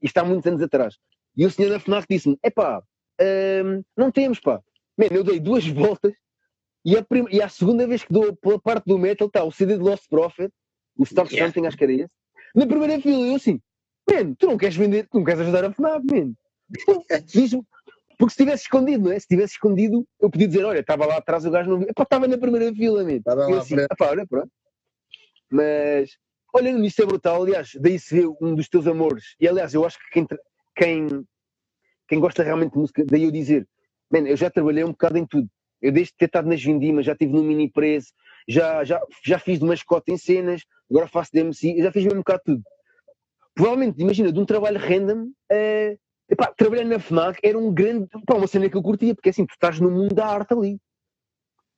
isto 0.01 0.18
há 0.18 0.24
muitos 0.24 0.45
anos 0.47 0.62
atrás. 0.62 0.97
E 1.36 1.45
o 1.45 1.51
senhor 1.51 1.69
da 1.69 1.80
FNAC 1.80 2.05
disse-me, 2.09 2.38
epá, 2.43 2.82
hum, 3.21 3.84
não 3.95 4.11
temos, 4.11 4.39
pá. 4.39 4.61
Man, 4.97 5.07
eu 5.11 5.23
dei 5.23 5.39
duas 5.39 5.65
voltas 5.67 6.13
e 6.86 6.97
a, 6.97 7.03
prim- 7.03 7.27
e 7.32 7.41
a 7.41 7.49
segunda 7.49 7.88
vez 7.88 8.03
que 8.03 8.11
dou 8.13 8.36
pela 8.36 8.59
parte 8.59 8.86
do 8.86 8.97
metal 8.97 9.27
está 9.27 9.43
o 9.43 9.51
CD 9.51 9.77
de 9.77 9.84
Lost 9.84 10.07
Prophet, 10.09 10.51
o 10.97 11.03
Start 11.03 11.32
Yeah. 11.32 11.47
Something, 11.47 11.67
acho 11.67 11.77
que 11.77 11.84
era 11.84 11.93
esse. 11.93 12.11
Na 12.55 12.65
primeira 12.65 12.99
fila, 13.01 13.27
eu 13.27 13.36
assim, 13.36 13.61
man, 14.09 14.34
tu 14.34 14.47
não 14.47 14.57
queres 14.57 14.75
vender, 14.75 15.07
tu 15.07 15.17
não 15.17 15.23
queres 15.23 15.41
ajudar 15.41 15.65
a 15.65 15.71
FNAC, 15.71 16.03
man. 16.11 16.34
Diz-me, 17.25 17.63
porque 18.17 18.32
se 18.32 18.38
tivesse 18.38 18.63
escondido, 18.63 19.05
não 19.05 19.11
é? 19.11 19.19
Se 19.19 19.27
tivesse 19.27 19.53
escondido, 19.53 20.05
eu 20.19 20.30
podia 20.30 20.47
dizer, 20.47 20.65
olha, 20.65 20.80
estava 20.80 21.05
lá 21.05 21.17
atrás, 21.17 21.45
o 21.45 21.51
gajo 21.51 21.69
não 21.69 21.80
viu. 21.80 21.88
Epá, 21.89 22.03
estava 22.03 22.27
na 22.27 22.38
primeira 22.38 22.73
fila, 22.73 23.03
man. 23.03 23.13
Estava 23.13 23.43
eu 23.43 23.49
lá 23.51 23.61
assim, 23.61 23.75
epá, 23.75 24.09
olha, 24.09 24.27
pronto. 24.27 24.51
Mas, 25.49 26.11
olha, 26.53 26.69
isto 26.86 27.01
é 27.01 27.05
brutal, 27.05 27.43
aliás, 27.43 27.71
daí 27.80 27.97
se 27.97 28.13
vê 28.21 28.27
um 28.41 28.55
dos 28.55 28.67
teus 28.67 28.88
amores. 28.88 29.36
E 29.39 29.47
aliás, 29.47 29.73
eu 29.73 29.86
acho 29.86 29.97
que 29.97 30.09
quem, 30.11 30.27
quem, 30.76 31.07
quem 32.07 32.20
gosta 32.20 32.43
realmente 32.43 32.74
de 32.74 32.80
música, 32.80 33.05
daí 33.05 33.24
eu 33.24 33.32
dizer, 33.32 33.67
man, 34.11 34.28
eu 34.28 34.38
já 34.38 34.49
trabalhei 34.49 34.84
um 34.84 34.91
bocado 34.91 35.17
em 35.17 35.26
tudo. 35.26 35.49
Eu 35.82 35.91
desde 35.91 36.13
ter 36.17 36.26
estado 36.26 36.47
nas 36.47 36.61
vindimas, 36.61 37.05
já 37.05 37.13
estive 37.13 37.34
no 37.34 37.43
mini 37.43 37.72
preço, 37.72 38.11
já, 38.47 38.84
já, 38.84 38.99
já 39.26 39.39
fiz 39.39 39.59
de 39.59 39.65
mascote 39.65 40.11
em 40.11 40.17
cenas, 40.17 40.61
agora 40.89 41.07
faço 41.07 41.32
de 41.32 41.39
MC, 41.39 41.82
já 41.82 41.91
fiz 41.91 42.03
mesmo 42.03 42.20
um 42.20 42.24
bocado 42.24 42.41
tudo. 42.45 42.63
Provavelmente, 43.55 44.01
imagina, 44.01 44.32
de 44.32 44.39
um 44.39 44.45
trabalho 44.45 44.80
random, 44.80 45.32
eh, 45.51 45.97
epá, 46.30 46.53
trabalhar 46.55 46.86
na 46.86 46.99
FNAC 46.99 47.39
era 47.43 47.57
um 47.57 47.74
grande, 47.74 48.07
pá, 48.26 48.36
uma 48.36 48.47
cena 48.47 48.70
que 48.70 48.76
eu 48.78 48.82
curtia, 48.84 49.15
porque 49.15 49.30
assim, 49.30 49.45
tu 49.45 49.53
estás 49.53 49.80
no 49.80 49.89
mundo 49.89 50.13
da 50.15 50.28
arte 50.28 50.53
ali. 50.53 50.80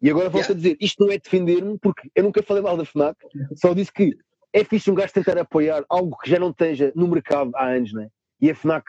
E 0.02 0.10
agora 0.10 0.30
volto 0.30 0.46
Yeah. 0.46 0.54
a 0.54 0.56
dizer, 0.56 0.78
isto 0.82 1.04
não 1.06 1.12
é 1.12 1.18
defender-me, 1.18 1.78
porque 1.80 2.10
eu 2.16 2.24
nunca 2.24 2.42
falei 2.42 2.64
mal 2.64 2.76
da 2.76 2.86
FNAC, 2.86 3.16
só 3.56 3.74
disse 3.74 3.92
que 3.94 4.16
é 4.52 4.64
fixe 4.64 4.90
um 4.90 4.96
gajo 4.96 5.14
tentar 5.14 5.38
apoiar 5.38 5.86
algo 5.90 6.18
que 6.18 6.30
já 6.30 6.40
não 6.40 6.50
esteja 6.50 6.92
no 6.96 7.08
mercado 7.08 7.52
há 7.56 7.68
anos, 7.68 7.94
né? 7.94 8.10
E 8.42 8.50
a 8.50 8.56
FNAC 8.56 8.86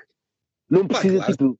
não 0.68 0.86
Pá, 0.88 0.94
precisa, 0.94 1.16
claro. 1.18 1.32
tipo, 1.32 1.58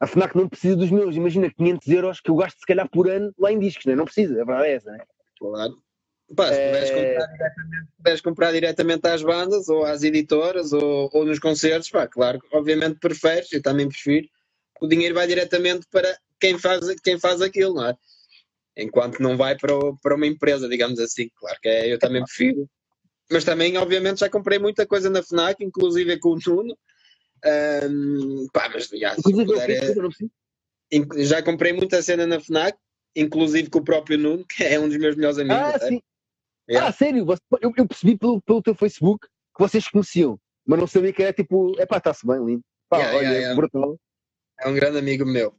a 0.00 0.06
FNAC 0.06 0.36
não 0.36 0.48
precisa 0.48 0.76
dos 0.76 0.90
meus, 0.90 1.14
imagina 1.14 1.50
500 1.52 1.88
euros 1.88 2.20
que 2.20 2.30
eu 2.30 2.36
gasto 2.36 2.58
se 2.58 2.66
calhar 2.66 2.88
por 2.88 3.08
ano 3.08 3.32
lá 3.38 3.52
em 3.52 3.58
discos, 3.58 3.84
né? 3.86 3.94
Não 3.94 4.04
precisa, 4.04 4.42
a 4.42 4.44
verdade 4.44 4.68
é 4.68 4.72
essa, 4.74 4.90
né? 4.90 4.98
Claro. 5.38 5.82
Pá, 6.34 6.52
se 6.52 6.60
É. 6.60 6.66
puderes, 6.66 6.90
comprar 6.90 7.26
diretamente, 7.26 7.88
puderes 7.96 8.20
comprar 8.20 8.52
diretamente 8.52 9.06
às 9.08 9.22
bandas 9.22 9.68
ou 9.68 9.84
às 9.84 10.02
editoras 10.02 10.72
ou, 10.72 11.10
ou 11.12 11.24
nos 11.24 11.38
concertos, 11.38 11.90
pá, 11.90 12.06
claro, 12.06 12.40
obviamente 12.52 12.98
preferes, 12.98 13.52
eu 13.52 13.62
também 13.62 13.88
prefiro, 13.88 14.28
o 14.80 14.86
dinheiro 14.88 15.14
vai 15.14 15.26
diretamente 15.26 15.86
para 15.90 16.16
quem 16.40 16.58
faz, 16.58 16.80
quem 17.02 17.18
faz 17.18 17.40
aquilo, 17.42 17.74
não 17.74 17.86
é? 17.88 17.96
Enquanto 18.76 19.20
não 19.20 19.36
vai 19.36 19.58
para, 19.58 19.76
o- 19.76 19.96
para 19.98 20.14
uma 20.14 20.26
empresa, 20.26 20.68
digamos 20.68 20.98
assim, 21.00 21.28
claro 21.34 21.58
que 21.60 21.68
é, 21.68 21.92
eu 21.92 21.98
também 21.98 22.22
prefiro. 22.24 22.68
Mas 23.30 23.44
também, 23.44 23.76
obviamente, 23.76 24.20
já 24.20 24.28
comprei 24.28 24.58
muita 24.58 24.86
coisa 24.86 25.08
na 25.08 25.22
FNAC, 25.22 25.62
inclusive 25.64 26.18
com 26.18 26.30
o 26.30 26.38
Nuno, 26.44 26.76
Um, 27.42 28.46
pá, 28.52 28.68
mas 28.68 28.88
já, 28.88 29.14
puder, 29.16 29.70
é- 29.70 31.24
já 31.24 31.42
comprei 31.42 31.72
muita 31.72 32.02
cena 32.02 32.26
na 32.26 32.38
FNAC, 32.38 32.76
inclusive 33.16 33.70
com 33.70 33.78
o 33.78 33.84
próprio 33.84 34.18
Nuno, 34.18 34.44
que 34.44 34.62
é 34.62 34.78
um 34.78 34.88
dos 34.88 34.98
meus 34.98 35.16
melhores 35.16 35.38
amigos. 35.38 35.56
Ah, 35.56 35.70
até. 35.70 35.88
sim. 35.88 36.02
Yeah. 36.68 36.88
Ah, 36.88 36.92
sério? 36.92 37.26
Eu, 37.60 37.72
eu 37.76 37.86
percebi 37.88 38.16
pelo, 38.16 38.40
pelo 38.42 38.62
teu 38.62 38.74
Facebook 38.74 39.26
que 39.26 39.58
vocês 39.58 39.88
conheciam, 39.88 40.38
mas 40.66 40.78
não 40.78 40.86
sabia 40.86 41.12
que 41.12 41.22
era 41.22 41.32
tipo, 41.32 41.74
é 41.80 41.86
pá, 41.86 41.96
está-se 41.96 42.26
bem, 42.26 42.44
lindo. 42.44 42.62
Pá, 42.88 42.98
Yeah, 42.98 43.16
olha, 43.18 43.28
yeah, 43.38 43.54
brutal. 43.54 43.98
É 44.60 44.68
um 44.68 44.74
grande 44.74 44.98
amigo 44.98 45.24
meu. 45.24 45.54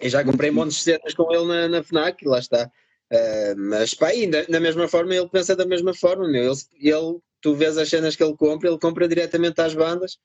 E 0.00 0.08
já 0.08 0.22
comprei 0.24 0.50
montes 0.50 0.76
de 0.76 0.82
cenas 0.82 1.14
com 1.14 1.32
ele 1.32 1.46
na, 1.46 1.68
na 1.68 1.82
FNAC, 1.82 2.22
e 2.24 2.28
lá 2.28 2.38
está. 2.38 2.70
Ah, 3.12 3.54
mas 3.56 3.94
pá, 3.94 4.08
ainda 4.08 4.46
na 4.48 4.60
mesma 4.60 4.88
forma, 4.88 5.14
ele 5.14 5.28
pensa 5.28 5.54
da 5.56 5.66
mesma 5.66 5.94
forma, 5.94 6.28
meu. 6.28 6.52
Ele, 6.52 6.60
ele- 6.90 7.18
tu 7.40 7.54
vês 7.54 7.76
as 7.78 7.88
cenas 7.88 8.16
que 8.16 8.22
ele 8.24 8.36
compra, 8.36 8.68
ele 8.70 8.78
compra 8.78 9.08
diretamente 9.08 9.60
às 9.60 9.74
bandas, 9.74 10.18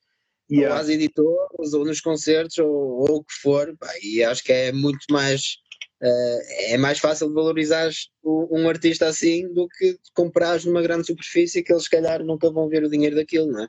ou 0.56 0.60
Yeah. 0.60 0.80
às 0.82 0.90
editoras, 0.90 1.74
ou 1.74 1.86
nos 1.86 2.02
concertos, 2.02 2.58
ou, 2.60 2.70
ou 2.72 3.18
o 3.18 3.24
que 3.24 3.34
for. 3.42 3.76
pá, 3.78 3.90
e 4.02 4.24
acho 4.24 4.44
que 4.44 4.52
é 4.54 4.72
muito 4.72 5.06
mais. 5.12 5.58
ah, 6.02 6.40
é 6.74 6.78
mais 6.78 7.00
fácil 7.00 7.34
valorizar 7.34 7.90
um 8.24 8.70
artista 8.70 9.08
assim 9.08 9.52
do 9.54 9.68
que 9.68 9.98
comprares 10.14 10.66
numa 10.66 10.82
grande 10.82 11.08
superfície 11.08 11.64
que 11.64 11.74
eles 11.74 11.84
se 11.86 11.90
calhar 11.90 12.24
nunca 12.24 12.52
vão 12.52 12.70
ver 12.70 12.84
o 12.84 12.90
dinheiro 12.90 13.16
daquilo, 13.16 13.48
não 13.52 13.64
é? 13.64 13.68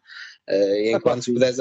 Ah, 0.49 0.55
Ah, 0.93 0.99
enquanto 0.99 1.03
claro, 1.03 1.23
se 1.25 1.33
puderes 1.33 1.59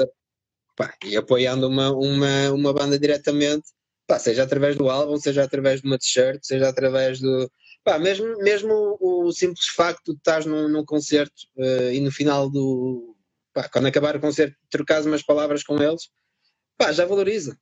pá, 0.76 0.94
e 1.04 1.16
apoiando 1.16 1.68
uma, 1.68 1.90
uma, 1.92 2.52
uma 2.52 2.72
banda 2.72 2.98
diretamente, 2.98 3.68
pá, 4.08 4.18
seja 4.18 4.42
através 4.42 4.74
do 4.74 4.88
álbum, 4.88 5.18
seja 5.18 5.44
através 5.44 5.82
de 5.82 5.86
uma 5.86 5.98
t-shirt, 5.98 6.40
seja 6.42 6.68
através 6.68 7.20
do. 7.20 7.48
Pá, 7.84 7.98
mesmo, 7.98 8.38
mesmo 8.38 8.96
o 9.00 9.30
simples 9.30 9.66
facto 9.68 10.12
de 10.12 10.18
estás 10.18 10.46
num, 10.46 10.68
num 10.68 10.84
concerto 10.84 11.46
eh, 11.58 11.94
e 11.94 12.00
no 12.00 12.10
final 12.10 12.50
do. 12.50 13.14
Pá, 13.52 13.68
quando 13.68 13.86
acabar 13.86 14.16
o 14.16 14.20
concerto, 14.20 14.56
trocares 14.70 15.06
umas 15.06 15.22
palavras 15.22 15.62
com 15.62 15.80
eles, 15.80 16.08
pá, 16.78 16.90
já 16.90 17.04
valoriza. 17.04 17.56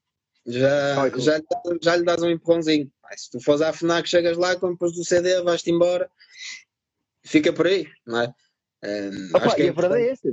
Já, 0.47 1.03
Ai, 1.03 1.13
já, 1.19 1.41
já 1.83 1.97
lhe 1.97 2.05
dás 2.05 2.23
um 2.23 2.31
empurrãozinho. 2.31 2.91
Pá, 3.03 3.11
se 3.17 3.29
tu 3.29 3.41
fores 3.41 3.61
à 3.61 3.73
FNAC, 3.73 4.09
chegas 4.09 4.37
lá, 4.37 4.55
compras 4.55 4.97
o 4.97 5.05
CD, 5.05 5.43
vais-te 5.43 5.73
embora, 5.73 6.09
fica 7.25 7.53
por 7.53 7.67
aí, 7.67 7.89
não 8.07 8.23
é? 8.23 8.35
Eh, 8.85 9.11
Opa, 9.35 9.55
que 9.57 9.63
e 9.63 9.67
é 9.67 9.71
a 9.71 9.73
verdade 9.73 10.03
é 10.03 10.11
essa. 10.11 10.33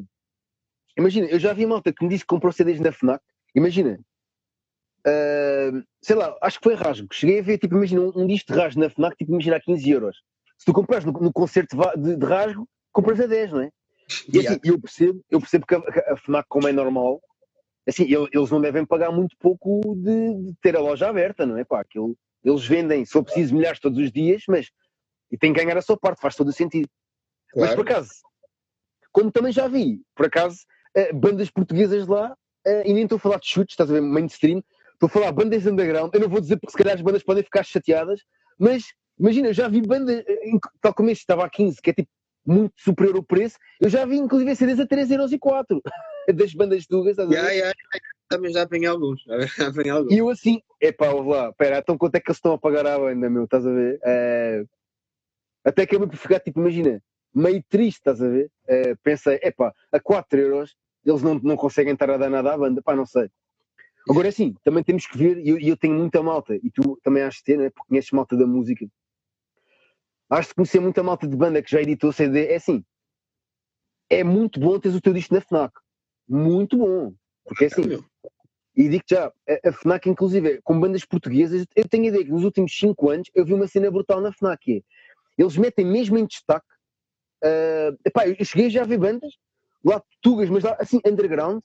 Imagina, 0.96 1.26
eu 1.26 1.40
já 1.40 1.54
vi 1.54 1.66
malta 1.66 1.92
que 1.92 2.04
me 2.04 2.10
disse 2.12 2.24
que 2.24 2.28
comprou 2.28 2.54
CDs 2.54 2.80
na 2.80 2.92
FNAC. 2.92 3.20
Imagina, 3.56 4.00
sei 6.04 6.16
lá, 6.16 6.38
acho 6.42 6.60
que 6.60 6.64
foi 6.66 6.76
rasgo. 6.76 7.08
Cheguei 7.14 7.40
a 7.40 7.44
ver, 7.44 7.58
tipo, 7.60 7.76
imagina, 7.76 8.02
um, 8.02 8.12
um 8.24 8.28
disco 8.28 8.54
de 8.54 8.60
rasgo 8.60 8.80
na 8.82 8.90
FNAC, 8.90 9.18
tipo, 9.18 9.32
imagina 9.34 9.58
a 9.58 9.62
15 9.62 9.90
euros. 9.92 10.18
Se 10.58 10.66
tu 10.66 10.74
compras 10.74 11.06
no, 11.06 11.12
no 11.14 11.34
concerto 11.34 11.78
de, 11.98 12.02
de- 12.18 12.18
rasgo, 12.26 12.68
compras 12.94 13.20
a 13.20 13.28
10, 13.28 13.52
não 13.54 13.62
é? 13.62 13.72
E 14.34 14.40
assim, 14.40 14.54
Yeah. 14.56 14.62
eu 14.64 14.82
percebo, 14.82 15.22
eu 15.32 15.40
percebo 15.40 15.68
que 15.68 15.76
a, 15.76 15.80
a 16.14 16.18
FNAC, 16.18 16.48
como 16.50 16.68
é 16.68 16.74
normal, 16.74 17.22
assim, 17.88 18.04
ele- 18.06 18.30
eles 18.34 18.52
não 18.52 18.62
devem 18.62 18.86
pagar 18.86 19.12
muito 19.12 19.36
pouco 19.40 19.96
de, 19.98 20.36
de 20.52 20.56
ter 20.62 20.76
a 20.78 20.82
loja 20.82 21.10
aberta, 21.10 21.46
não 21.46 21.58
é? 21.58 21.66
Pá, 21.66 21.82
aquilo, 21.82 22.18
eles 22.44 22.66
vendem, 22.68 23.06
se 23.06 23.14
for 23.14 23.24
preciso, 23.24 23.56
milhares 23.56 23.80
todos 23.80 24.00
os 24.00 24.12
dias, 24.12 24.44
mas 24.48 24.70
e 25.32 25.38
tem 25.38 25.54
que 25.54 25.62
ganhar 25.64 25.78
a 25.78 25.82
sua 25.84 25.98
parte, 25.98 26.22
faz 26.22 26.36
todo 26.36 26.50
o 26.50 26.54
sentido. 26.54 26.90
Mas 27.56 27.74
Claro. 27.74 27.76
por 27.76 27.82
acaso, 27.92 28.12
como 29.12 29.32
também 29.32 29.52
já 29.52 29.68
vi, 29.68 30.02
por 30.16 30.28
acaso, 30.28 30.60
eh, 30.96 31.14
bandas 31.14 31.50
portuguesas 31.52 32.08
lá, 32.08 32.36
eh, 32.66 32.84
e 32.90 32.94
nem 32.94 33.04
estou 33.04 33.18
a 33.18 33.20
falar 33.20 33.40
de 33.40 33.48
chutes, 33.48 33.74
estás 33.74 33.90
a 33.90 33.94
ver, 33.94 34.02
mainstream, 34.02 34.64
estou 35.04 35.08
a 35.08 35.10
falar 35.10 35.32
bandas 35.32 35.66
underground. 35.66 36.14
Eu 36.14 36.22
não 36.22 36.30
vou 36.30 36.40
dizer 36.40 36.58
porque 36.58 36.72
se 36.72 36.78
calhar 36.78 36.96
as 36.96 37.02
bandas 37.02 37.24
podem 37.24 37.44
ficar 37.44 37.64
chateadas, 37.64 38.22
mas 38.58 38.84
imagina, 39.20 39.50
eu 39.50 39.54
já 39.54 39.68
vi 39.68 39.82
bandas, 39.82 40.24
eh, 40.28 40.52
tal 40.82 40.94
como 40.94 41.10
este 41.10 41.22
estava 41.22 41.46
a 41.46 41.50
15, 41.50 41.82
que 41.82 41.90
é 41.90 41.94
tipo 41.94 42.10
muito 42.46 42.74
superior 42.78 43.16
ao 43.16 43.24
preço, 43.24 43.58
eu 43.80 43.90
já 43.90 44.06
vi 44.06 44.18
inclusive 44.18 44.56
CDs 44.56 44.80
a 44.80 44.86
3,04€ 44.86 45.82
das 46.36 46.54
bandas 46.54 46.86
tugas? 46.86 47.18
Yeah, 47.18 47.50
yeah. 47.50 47.74
Também 48.30 48.52
já 48.52 48.64
apanhei 48.64 48.88
alguns. 48.88 49.22
Já 49.58 49.68
apanhei 49.68 49.92
alguns. 49.92 50.12
E 50.12 50.18
eu 50.18 50.30
assim, 50.30 50.62
epá, 50.82 51.10
ouve 51.10 51.30
lá, 51.30 51.54
pera, 51.54 51.80
então 51.80 51.98
quanto 51.98 52.16
é 52.16 52.20
que 52.20 52.30
eles 52.30 52.38
estão 52.38 52.54
a 52.54 52.58
pagar 52.58 52.86
à 52.86 52.98
banda, 52.98 53.30
meu, 53.30 53.44
estás 53.44 53.66
a 53.66 53.72
ver? 53.72 54.00
Eh, 54.04 54.64
até 55.66 55.86
que 55.86 55.96
eu 55.96 56.08
por 56.08 56.18
ficar, 56.18 56.40
tipo, 56.40 56.60
imagina, 56.60 57.02
meio 57.34 57.64
triste, 57.70 58.00
estás 58.00 58.22
a 58.22 58.28
ver? 58.28 58.50
Eh, 58.68 58.96
pensei, 59.04 59.40
epá, 59.42 59.74
a 59.92 60.00
4 60.00 60.40
euros 60.40 60.76
eles 61.06 61.22
não, 61.22 61.36
não 61.36 61.58
conseguem 61.58 61.94
estar 61.94 62.10
a 62.10 62.18
dar 62.18 62.30
nada 62.30 62.54
à 62.54 62.58
banda, 62.58 62.82
pá, 62.82 62.96
não 62.96 63.06
sei. 63.06 63.30
Agora 64.10 64.30
assim, 64.30 64.54
também 64.64 64.84
temos 64.84 65.08
que 65.08 65.18
ver, 65.18 65.38
e 65.38 65.50
eu, 65.50 65.60
eu 65.60 65.78
tenho 65.78 65.96
muita 65.96 66.22
malta, 66.22 66.56
e 66.56 66.70
tu 66.72 67.00
também 67.04 67.24
has 67.24 67.36
de 67.36 67.44
ter, 67.44 67.58
né? 67.58 67.70
Porque 67.70 67.88
conheces 67.90 68.12
malta 68.12 68.36
da 68.36 68.46
música. 68.46 68.86
Has 70.30 70.48
de 70.48 70.56
conhecer 70.56 70.80
muita 70.80 71.04
malta 71.04 71.28
de 71.28 71.36
banda 71.36 71.62
que 71.62 71.72
já 71.72 71.82
editou 71.82 72.12
CD, 72.12 72.48
é 72.48 72.56
assim, 72.56 72.84
é 74.10 74.24
muito 74.24 74.60
bom 74.60 74.80
teres 74.80 74.98
o 74.98 75.02
teu 75.02 75.14
disco 75.14 75.34
na 75.34 75.42
FNAC. 75.42 75.74
Muito 76.28 76.78
bom. 76.78 77.14
Porque 77.46 77.66
é 77.66 77.68
assim, 77.68 77.84
e 78.76 78.90
digo 78.90 79.04
já, 79.08 79.28
a, 79.28 79.70
a 79.70 79.72
FNAC, 79.72 80.10
inclusive, 80.10 80.60
com 80.64 80.80
bandas 80.80 81.06
portuguesas, 81.06 81.66
eu 81.76 81.88
tenho 81.88 82.06
a 82.06 82.08
ideia 82.08 82.26
que 82.26 82.32
nos 82.32 82.44
últimos 82.44 82.76
5 82.78 83.10
anos 83.10 83.30
eu 83.36 83.46
vi 83.46 83.54
uma 83.54 83.68
cena 83.68 83.92
brutal 83.92 84.20
na 84.20 84.32
FNAC. 84.32 84.60
que 84.62 84.72
é, 84.74 84.82
eles 85.38 85.58
metem 85.58 85.86
mesmo 85.86 86.18
em 86.18 86.26
destaque. 86.26 86.66
ah, 87.44 87.92
epá, 88.06 88.28
eu 88.28 88.46
cheguei 88.46 88.70
já 88.70 88.82
a 88.82 88.86
ver 88.86 88.98
bandas, 88.98 89.34
lá 89.84 90.02
tugas, 90.22 90.50
mas 90.50 90.64
lá 90.64 90.76
assim, 90.80 91.00
underground, 91.06 91.62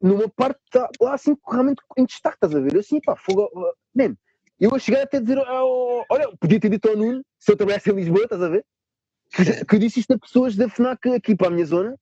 numa 0.00 0.28
parte 0.28 0.58
tá, 0.70 0.88
lá 1.00 1.14
assim, 1.14 1.36
realmente 1.48 1.82
em 1.96 2.04
destaque, 2.04 2.36
estás 2.36 2.54
a 2.54 2.60
ver? 2.60 2.74
Eu 2.74 2.80
assim, 2.80 3.00
pá, 3.00 3.16
fogo. 3.16 3.48
Man, 3.94 4.16
eu 4.58 4.74
a 4.74 4.78
chegar 4.78 5.02
até 5.02 5.18
a 5.18 5.20
dizer, 5.20 5.38
olha, 5.38 6.30
podia 6.38 6.60
ter 6.60 6.68
dito 6.68 6.88
ao 6.88 6.96
Nuno, 6.96 7.22
se 7.38 7.52
eu 7.52 7.56
trabalhasse 7.56 7.90
em 7.90 7.94
Lisboa, 7.94 8.24
estás 8.24 8.42
a 8.42 8.48
ver? 8.48 8.64
Que, 9.32 9.64
que 9.64 9.74
eu 9.76 9.78
disse 9.78 10.00
isto 10.00 10.12
a 10.12 10.18
pessoas 10.18 10.56
da 10.56 10.68
FNAC 10.68 11.08
aqui 11.14 11.36
para 11.36 11.48
a 11.48 11.50
minha 11.50 11.64
zona. 11.64 11.96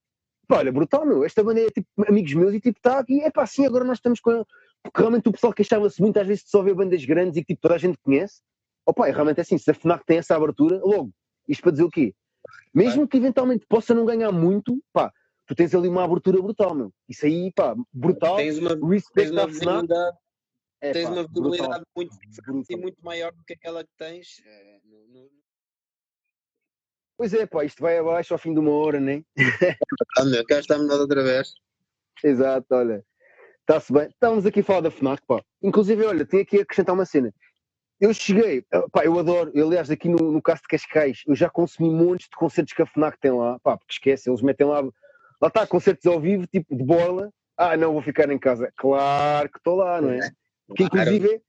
Pá, 0.47 0.59
olha, 0.59 0.73
brutal, 0.73 1.05
meu. 1.05 1.25
Esta 1.25 1.45
banda 1.45 1.61
é 1.61 1.71
tipo 1.71 1.87
amigos 2.09 2.33
meus 2.35 2.55
e 2.55 2.61
tipo 2.61 2.79
está 2.79 2.99
aqui. 2.99 3.21
É 3.21 3.31
pá, 3.31 3.47
sim, 3.47 3.67
agora 3.67 3.85
nós 3.85 3.99
estamos 3.99 4.19
com. 4.19 4.45
Porque 4.83 5.01
realmente 5.01 5.29
o 5.29 5.33
pessoal 5.33 5.53
queixava-se 5.53 6.01
muito 6.01 6.19
às 6.19 6.27
vezes 6.27 6.45
de 6.45 6.51
só 6.51 6.63
ver 6.63 6.75
bandas 6.75 7.05
grandes 7.05 7.37
e 7.37 7.41
que 7.41 7.49
tipo, 7.49 7.61
toda 7.61 7.75
a 7.75 7.79
gente 7.79 7.99
conhece. 8.03 8.41
Opa, 8.87 9.07
é 9.07 9.11
realmente 9.13 9.41
assim, 9.41 9.59
se 9.59 9.71
a 9.71 9.75
FNAC 9.75 10.05
tem 10.07 10.19
essa 10.19 10.35
abertura, 10.35 10.81
logo, 10.83 11.13
isto 11.47 11.61
para 11.63 11.73
dizer 11.73 11.85
o 11.85 11.91
quê? 11.91 12.15
Mesmo 12.75 13.07
que 13.07 13.19
eventualmente 13.19 13.67
possa 13.69 13.93
não 13.93 14.07
ganhar 14.07 14.33
muito, 14.33 14.83
pá, 14.93 15.13
tu 15.49 15.55
tens 15.55 15.75
ali 15.75 15.89
uma 15.89 16.05
abertura 16.05 16.41
brutal, 16.41 16.75
meu. 16.75 16.93
Isso 17.09 17.25
aí, 17.27 17.51
pá, 17.53 17.75
brutal. 17.93 18.37
Tens 18.37 18.59
uma, 18.59 18.71
tens 19.15 19.31
uma 19.31 19.47
visibilidade, 19.47 20.17
É, 20.81 20.93
tens 20.93 21.05
pá, 21.09 21.13
uma 21.15 21.27
visibilidade 21.27 21.85
muito 21.97 22.15
e 22.69 22.77
muito 22.77 23.03
maior 23.03 23.33
do 23.33 23.43
que 23.45 23.55
aquela 23.55 23.83
que 23.83 23.91
tens. 23.97 24.41
eh, 24.47 24.79
no- 24.85 25.09
no- 25.09 25.31
Pois 27.17 27.35
é, 27.35 27.47
pá, 27.47 27.65
isto 27.65 27.83
vai 27.83 27.99
abaixo 27.99 28.33
ao 28.33 28.39
fim 28.39 28.53
de 28.53 28.61
uma 28.61 28.71
hora, 28.71 29.01
né? 29.01 29.25
Ah, 30.17 30.25
meu, 30.25 30.45
cá 30.47 30.61
está 30.61 30.79
mudado 30.79 31.01
outra 31.01 31.25
vez. 31.25 31.53
Exato, 32.23 32.67
olha. 32.71 33.05
Está-se 33.61 33.93
bem. 33.93 34.07
Estávamos 34.09 34.47
aqui 34.47 34.61
a 34.61 34.65
falar 34.65 34.83
da 34.83 34.91
FNAC, 34.91 35.23
pá. 35.27 35.43
Inclusive, 35.63 36.05
olha, 36.05 36.25
tenho 36.25 36.43
aqui 36.43 36.59
a 36.59 36.63
acrescentar 36.63 36.95
uma 36.95 37.05
cena. 37.05 37.35
Eu 38.01 38.15
cheguei, 38.15 38.65
ah, 38.73 38.85
pá, 38.93 39.05
eu 39.05 39.19
adoro, 39.19 39.51
eu, 39.53 39.67
aliás, 39.67 39.91
aqui 39.91 40.09
no, 40.09 40.31
no 40.31 40.41
caso 40.41 40.61
de 40.63 40.69
Cascais, 40.69 41.23
eu 41.27 41.35
já 41.35 41.51
consumi 41.51 41.91
montes 41.91 42.29
de 42.29 42.37
concertos 42.37 42.73
que 42.73 42.83
a 42.83 42.87
FNAC 42.87 43.19
tem 43.19 43.33
lá, 43.33 43.59
pá, 43.61 43.77
porque 43.77 43.95
esquece, 43.95 44.31
eles 44.31 44.41
metem 44.41 44.67
lá, 44.69 44.81
lá 45.41 45.49
está, 45.49 45.67
concertos 45.67 46.07
ao 46.07 46.21
vivo, 46.21 46.47
tipo 46.47 46.77
de 46.77 46.83
borla. 46.85 47.31
Ah, 47.57 47.77
não, 47.77 47.93
vou 47.93 48.03
ficar 48.03 48.31
em 48.31 48.39
casa. 48.39 48.73
Claro 48.77 49.51
que 49.51 49.59
estou 49.59 49.77
lá, 49.77 50.01
não 50.01 50.11
é? 50.11 50.31
Porque 50.67 50.85
inclusive, 50.85 51.43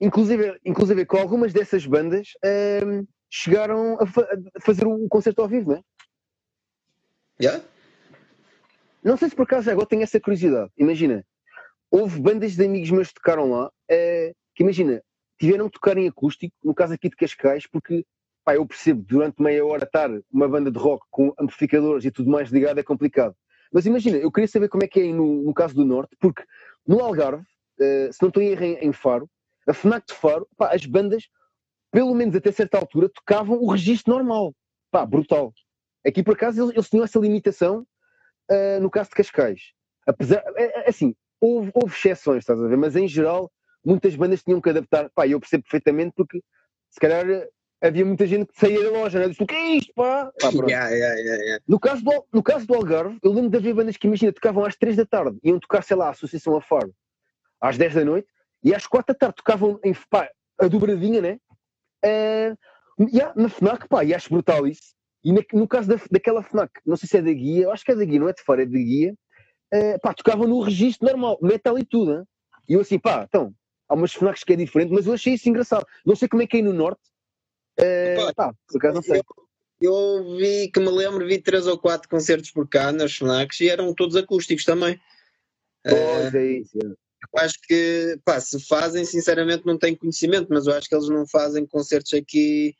inclusive, 0.00 0.60
inclusive 0.64 1.06
com 1.06 1.18
algumas 1.18 1.52
dessas 1.52 1.84
bandas 1.84 2.28
ahm, 2.44 3.04
chegaram 3.28 3.98
a, 4.00 4.06
fa- 4.06 4.28
a 4.56 4.60
fazer 4.60 4.86
o 4.86 5.08
concerto 5.08 5.42
ao 5.42 5.48
vivo, 5.48 5.72
não 5.72 5.78
é? 5.78 5.82
Yeah? 7.40 7.64
Não 9.02 9.16
sei 9.16 9.30
se 9.30 9.34
por 9.36 9.42
acaso 9.44 9.70
agora 9.70 9.86
tenho 9.86 10.02
essa 10.02 10.20
curiosidade. 10.20 10.70
Imagina, 10.76 11.24
houve 11.90 12.20
bandas 12.20 12.54
de 12.54 12.64
amigos 12.64 12.90
meus 12.90 13.08
que 13.08 13.14
tocaram 13.14 13.50
lá, 13.50 13.70
eh, 13.88 14.32
que 14.54 14.62
imagina, 14.62 15.02
tiveram 15.38 15.66
que 15.68 15.74
tocar 15.74 15.96
em 15.96 16.06
acústico, 16.06 16.54
no 16.62 16.74
caso 16.74 16.92
aqui 16.94 17.08
de 17.08 17.16
Cascais, 17.16 17.66
porque 17.66 18.04
pá, 18.44 18.54
eu 18.54 18.66
percebo, 18.66 19.02
durante 19.02 19.42
meia 19.42 19.64
hora 19.64 19.84
estar 19.84 20.10
uma 20.32 20.48
banda 20.48 20.70
de 20.70 20.78
rock 20.78 21.04
com 21.10 21.34
amplificadores 21.38 22.04
e 22.04 22.10
tudo 22.10 22.30
mais 22.30 22.50
ligado 22.50 22.78
é 22.78 22.82
complicado. 22.82 23.34
Mas 23.72 23.86
imagina, 23.86 24.16
eu 24.18 24.32
queria 24.32 24.48
saber 24.48 24.68
como 24.68 24.84
é 24.84 24.88
que 24.88 25.00
é 25.00 25.12
no, 25.12 25.42
no 25.42 25.54
caso 25.54 25.74
do 25.74 25.84
Norte, 25.84 26.16
porque 26.20 26.42
no 26.86 27.00
Algarve, 27.00 27.44
eh, 27.80 28.10
se 28.12 28.20
não 28.22 28.28
estou 28.28 28.42
em 28.42 28.48
erro 28.48 28.64
em, 28.64 28.74
em 28.88 28.92
Faro, 28.92 29.30
a 29.68 29.72
FNAC 29.72 30.06
de 30.08 30.14
Faro, 30.14 30.48
pá, 30.56 30.74
as 30.74 30.84
bandas, 30.86 31.28
pelo 31.92 32.14
menos 32.14 32.34
até 32.34 32.50
certa 32.52 32.78
altura, 32.78 33.08
tocavam 33.08 33.58
o 33.62 33.70
registro 33.70 34.12
normal. 34.14 34.54
Pá, 34.90 35.06
brutal. 35.06 35.52
Aqui 36.06 36.22
por 36.22 36.34
acaso 36.34 36.62
eles, 36.62 36.74
eles 36.74 36.88
tinham 36.90 37.04
essa 37.04 37.18
limitação 37.18 37.86
Uh, 38.50 38.80
no 38.80 38.90
caso 38.90 39.10
de 39.10 39.14
Cascais. 39.16 39.60
Apesar, 40.06 40.42
é- 40.56 40.86
é 40.86 40.88
assim, 40.90 41.14
houve, 41.40 41.70
houve 41.72 41.94
exceções, 41.94 42.38
estás 42.38 42.60
a 42.60 42.66
ver? 42.66 42.76
Mas 42.76 42.96
em 42.96 43.06
geral, 43.06 43.50
muitas 43.84 44.16
bandas 44.16 44.42
tinham 44.42 44.60
que 44.60 44.70
adaptar. 44.70 45.08
Pá, 45.14 45.26
eu 45.28 45.38
percebo 45.38 45.62
perfeitamente 45.62 46.12
porque 46.16 46.42
se 46.90 46.98
calhar 46.98 47.24
havia 47.80 48.04
muita 48.04 48.26
gente 48.26 48.46
que 48.52 48.58
saía 48.60 48.82
da 48.82 48.90
loja, 48.90 49.18
né? 49.18 49.28
Disse, 49.28 49.42
o 49.42 49.46
que 49.46 49.54
é 49.54 49.76
isto, 49.76 49.92
pá? 49.94 50.30
Pá. 50.40 50.50
Yeah, 50.70 50.88
yeah, 50.90 51.42
yeah. 51.42 51.64
No 51.66 51.78
caso, 51.80 52.02
do, 52.04 52.24
no 52.32 52.42
caso 52.42 52.66
do 52.66 52.74
Algarve, 52.74 53.18
eu 53.22 53.32
lembro 53.32 53.50
de 53.50 53.56
haver 53.56 53.74
bandas 53.74 53.96
que, 53.96 54.06
imagina, 54.06 54.32
tocavam 54.32 54.64
às 54.64 54.76
3 54.76 54.96
da 54.96 55.06
tarde, 55.06 55.38
iam 55.42 55.58
tocar, 55.58 55.82
sei 55.82 55.96
lá, 55.96 56.06
a 56.08 56.10
Associação 56.10 56.56
a 56.56 56.60
Faro, 56.60 56.92
às 57.60 57.76
10 57.78 57.94
da 57.94 58.04
noite, 58.04 58.28
e 58.62 58.74
às 58.74 58.86
4 58.86 59.14
da 59.14 59.18
tarde 59.18 59.36
tocavam 59.36 59.78
em, 59.84 59.94
pá, 60.10 60.28
a 60.60 60.68
dobradinha, 60.68 61.20
né? 61.22 61.38
Uh, 62.04 62.56
na 63.36 63.48
FNAC, 63.48 63.88
pá, 63.88 64.04
e 64.04 64.14
acho 64.14 64.30
brutal 64.30 64.66
isso. 64.66 64.94
E 65.24 65.32
na- 65.32 65.42
no 65.52 65.66
caso 65.68 65.88
da, 65.88 65.96
daquela 66.10 66.42
FNAC, 66.42 66.70
não 66.84 66.96
sei 66.96 67.08
se 67.08 67.16
é 67.18 67.22
da 67.22 67.32
guia, 67.32 67.64
eu 67.64 67.72
acho 67.72 67.84
que 67.84 67.92
é 67.92 67.94
da 67.94 68.04
guia, 68.04 68.20
não 68.20 68.28
é 68.28 68.32
de 68.32 68.42
fora, 68.42 68.62
é 68.62 68.66
da 68.66 68.72
guia, 68.78 69.14
uh, 69.74 70.00
pá, 70.02 70.12
tocavam 70.14 70.46
no 70.46 70.60
registro 70.60 71.06
normal, 71.08 71.38
metal 71.40 71.78
e 71.78 71.84
tudo. 71.84 72.12
Hein? 72.18 72.24
E 72.68 72.74
eu 72.74 72.80
assim, 72.80 72.98
pá, 72.98 73.24
então, 73.26 73.54
há 73.88 73.94
umas 73.94 74.12
FNACs 74.12 74.44
que 74.44 74.52
é 74.52 74.56
diferente, 74.56 74.92
mas 74.92 75.06
eu 75.06 75.14
achei 75.14 75.34
isso 75.34 75.48
engraçado. 75.48 75.86
Não 76.04 76.14
sei 76.14 76.28
como 76.28 76.42
é 76.42 76.46
que 76.46 76.58
é 76.58 76.62
no 76.62 76.72
Norte. 76.72 77.00
Uh, 77.80 78.34
pá, 78.34 78.52
acaso 78.74 78.94
não 78.94 79.02
sei. 79.02 79.22
Eu, 79.80 79.92
eu, 79.92 80.36
vi, 80.36 80.70
que 80.70 80.80
me 80.80 80.90
lembro, 80.90 81.26
vi 81.26 81.40
três 81.40 81.66
ou 81.66 81.78
quatro 81.78 82.08
concertos 82.08 82.50
por 82.50 82.68
cá 82.68 82.92
nas 82.92 83.16
FNACs 83.16 83.60
e 83.60 83.68
eram 83.68 83.94
todos 83.94 84.16
acústicos 84.16 84.64
também. 84.64 85.00
Pois 85.82 86.34
é 86.34 86.46
isso. 86.52 86.78
É. 86.82 86.86
Eu 86.86 87.38
acho 87.38 87.54
que, 87.66 88.18
pá, 88.24 88.40
se 88.40 88.58
fazem, 88.66 89.04
sinceramente 89.04 89.66
não 89.66 89.78
tenho 89.78 89.96
conhecimento, 89.96 90.48
mas 90.50 90.66
eu 90.66 90.74
acho 90.74 90.88
que 90.88 90.94
eles 90.94 91.08
não 91.08 91.26
fazem 91.26 91.66
concertos 91.66 92.14
aqui 92.14 92.74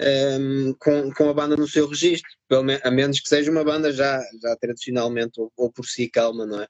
um, 0.00 0.74
com, 0.78 1.12
com 1.12 1.30
a 1.30 1.34
banda 1.34 1.56
no 1.56 1.66
seu 1.66 1.88
registro, 1.88 2.30
me, 2.62 2.78
a 2.82 2.90
menos 2.90 3.20
que 3.20 3.28
seja 3.28 3.50
uma 3.50 3.64
banda 3.64 3.90
já, 3.92 4.22
já 4.42 4.56
tradicionalmente 4.56 5.40
ou, 5.40 5.50
ou 5.56 5.72
por 5.72 5.86
si 5.86 6.08
calma, 6.08 6.44
não 6.44 6.62
é? 6.62 6.68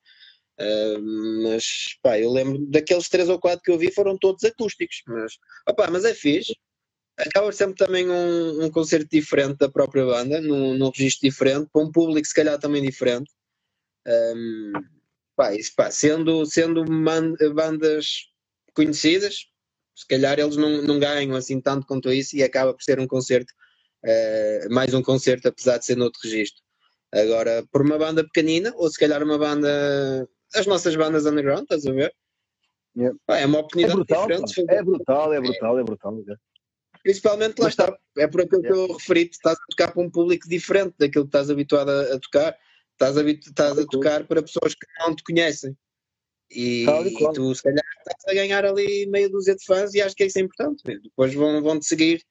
Uh, 0.59 1.43
mas 1.43 1.99
pá, 2.03 2.19
eu 2.19 2.33
lembro 2.33 2.65
daqueles 2.67 3.09
três 3.09 3.29
ou 3.29 3.39
quatro 3.39 3.63
que 3.63 3.71
eu 3.71 3.79
vi 3.79 3.93
foram 3.93 4.17
todos 4.17 4.43
acústicos, 4.45 5.03
mas, 5.07 5.33
opa, 5.69 5.91
mas 5.91 6.05
é 6.05 6.15
fixe. 6.15 6.55
Acaba 7.19 7.51
sempre 7.51 7.77
também 7.77 8.09
um, 8.11 8.65
um 8.65 8.71
concerto 8.71 9.09
diferente 9.11 9.57
da 9.59 9.71
própria 9.71 10.05
banda, 10.05 10.41
num, 10.41 10.75
num 10.75 10.91
registro 10.91 11.29
diferente, 11.29 11.69
para 11.73 11.83
um 11.83 11.91
público 11.91 12.27
se 12.27 12.35
calhar 12.35 12.59
também 12.59 12.83
diferente. 12.83 13.31
Um, 14.07 14.73
pá, 15.35 15.55
isso, 15.55 15.73
pá, 15.75 15.91
sendo, 15.91 16.45
sendo 16.45 16.85
bandas 17.55 18.29
conhecidas, 18.75 19.47
se 19.95 20.07
calhar 20.07 20.39
eles 20.39 20.57
não, 20.57 20.83
não 20.83 20.99
ganham 20.99 21.35
assim 21.35 21.59
tanto 21.59 21.87
quanto 21.87 22.13
isso 22.13 22.37
e 22.37 22.43
acaba 22.43 22.75
por 22.75 22.83
ser 22.83 23.01
um 23.01 23.07
concerto, 23.07 23.53
uh, 24.05 24.75
mais 24.75 24.93
um 24.93 25.03
concerto, 25.03 25.49
apesar 25.49 25.79
de 25.79 25.87
ser 25.87 25.97
noutro 25.97 26.21
registro. 26.23 26.63
Agora, 27.13 27.65
por 27.73 27.81
uma 27.81 27.97
banda 27.97 28.23
pequenina, 28.25 28.75
ou 28.77 28.91
se 28.91 28.99
calhar 28.99 29.23
uma 29.23 29.39
banda, 29.39 30.29
as 30.55 30.67
nossas 30.67 30.95
bandas 30.95 31.25
underground, 31.25 31.63
estás 31.63 31.87
a 31.87 31.93
ver? 31.93 32.15
Yeah. 32.95 33.17
Pá, 33.27 33.39
é 33.39 33.47
uma 33.47 33.61
oportunidade 33.61 33.95
é 33.95 33.97
brutal, 33.97 34.27
diferente. 34.27 34.71
É 34.71 34.83
brutal, 34.83 35.33
é 35.33 35.41
brutal, 35.41 35.79
é 35.79 35.85
brutal. 35.85 36.25
É. 36.29 36.35
Principalmente 37.07 37.61
lá 37.61 37.69
está, 37.69 37.97
é 38.19 38.27
por 38.27 38.41
aquilo 38.41 38.63
que 38.63 38.73
eu 38.73 38.93
referi, 38.93 39.31
estás 39.31 39.57
a 39.57 39.67
tocar 39.71 39.93
para 39.93 40.03
um 40.03 40.11
público 40.11 40.49
diferente 40.49 40.93
daquilo 40.99 41.23
que 41.23 41.29
estás 41.29 41.49
habituado 41.49 41.89
a, 41.89 42.19
tocar, 42.19 42.59
estás, 42.91 43.17
a, 43.17 43.23
estás 43.23 43.79
a 43.79 43.87
tocar 43.87 44.27
para 44.27 44.43
pessoas 44.43 44.75
que 44.75 44.85
não 44.99 45.15
te 45.15 45.23
conhecem. 45.23 45.79
E, 46.51 46.85
e, 46.85 47.33
tu, 47.33 47.55
se 47.55 47.63
calhar, 47.63 47.85
estás 47.99 48.25
a 48.27 48.35
ganhar 48.35 48.65
ali 48.65 49.07
meia 49.07 49.29
dúzia 49.29 49.55
de 49.55 49.65
fãs 49.65 49.95
e 49.95 50.03
acho 50.03 50.17
que 50.17 50.25
isso 50.25 50.37
é 50.41 50.43
importante. 50.43 50.83
Depois 50.85 51.33
vão, 51.33 51.63
vão 51.63 51.79
te 51.79 51.87
seguir 51.87 52.25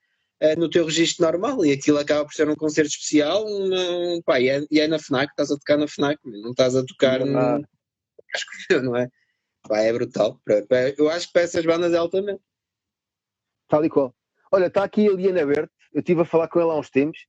uh, 0.43 0.59
no 0.59 0.69
teu 0.69 0.83
registro 0.83 1.23
normal 1.23 1.65
e 1.65 1.71
aquilo 1.71 1.97
acaba 1.97 2.25
por 2.25 2.33
ser 2.33 2.49
um 2.49 2.55
concerto 2.55 2.89
especial. 2.89 3.45
Uma, 3.47 4.21
pá, 4.25 4.41
e, 4.41 4.49
é, 4.49 4.61
e 4.69 4.81
é 4.81 4.89
na 4.89 4.99
FNAC, 4.99 5.31
estás 5.31 5.51
a 5.51 5.57
tocar 5.57 5.77
na 5.77 5.87
FNAC, 5.87 6.19
não 6.25 6.51
estás 6.51 6.75
a 6.75 6.83
tocar 6.83 7.25
não, 7.25 7.59
no. 7.59 7.67
Não 8.83 8.97
é? 8.97 9.07
Pá, 9.69 9.79
é 9.79 9.93
brutal. 9.93 10.37
Eu 10.97 11.09
acho 11.09 11.27
que 11.27 11.33
para 11.33 11.43
essas 11.43 11.65
bandas 11.65 11.93
é 11.93 11.97
altamente. 11.97 12.41
Tal 13.69 13.85
e 13.85 13.89
qual. 13.89 14.13
Olha, 14.55 14.67
está 14.67 14.85
aqui 14.85 15.05
a 15.05 15.11
Liana 15.11 15.41
Aberto. 15.41 15.69
Eu 15.93 15.99
estive 15.99 16.21
a 16.21 16.25
falar 16.25 16.47
com 16.47 16.61
ela 16.61 16.73
há 16.73 16.79
uns 16.79 16.89
tempos. 16.89 17.19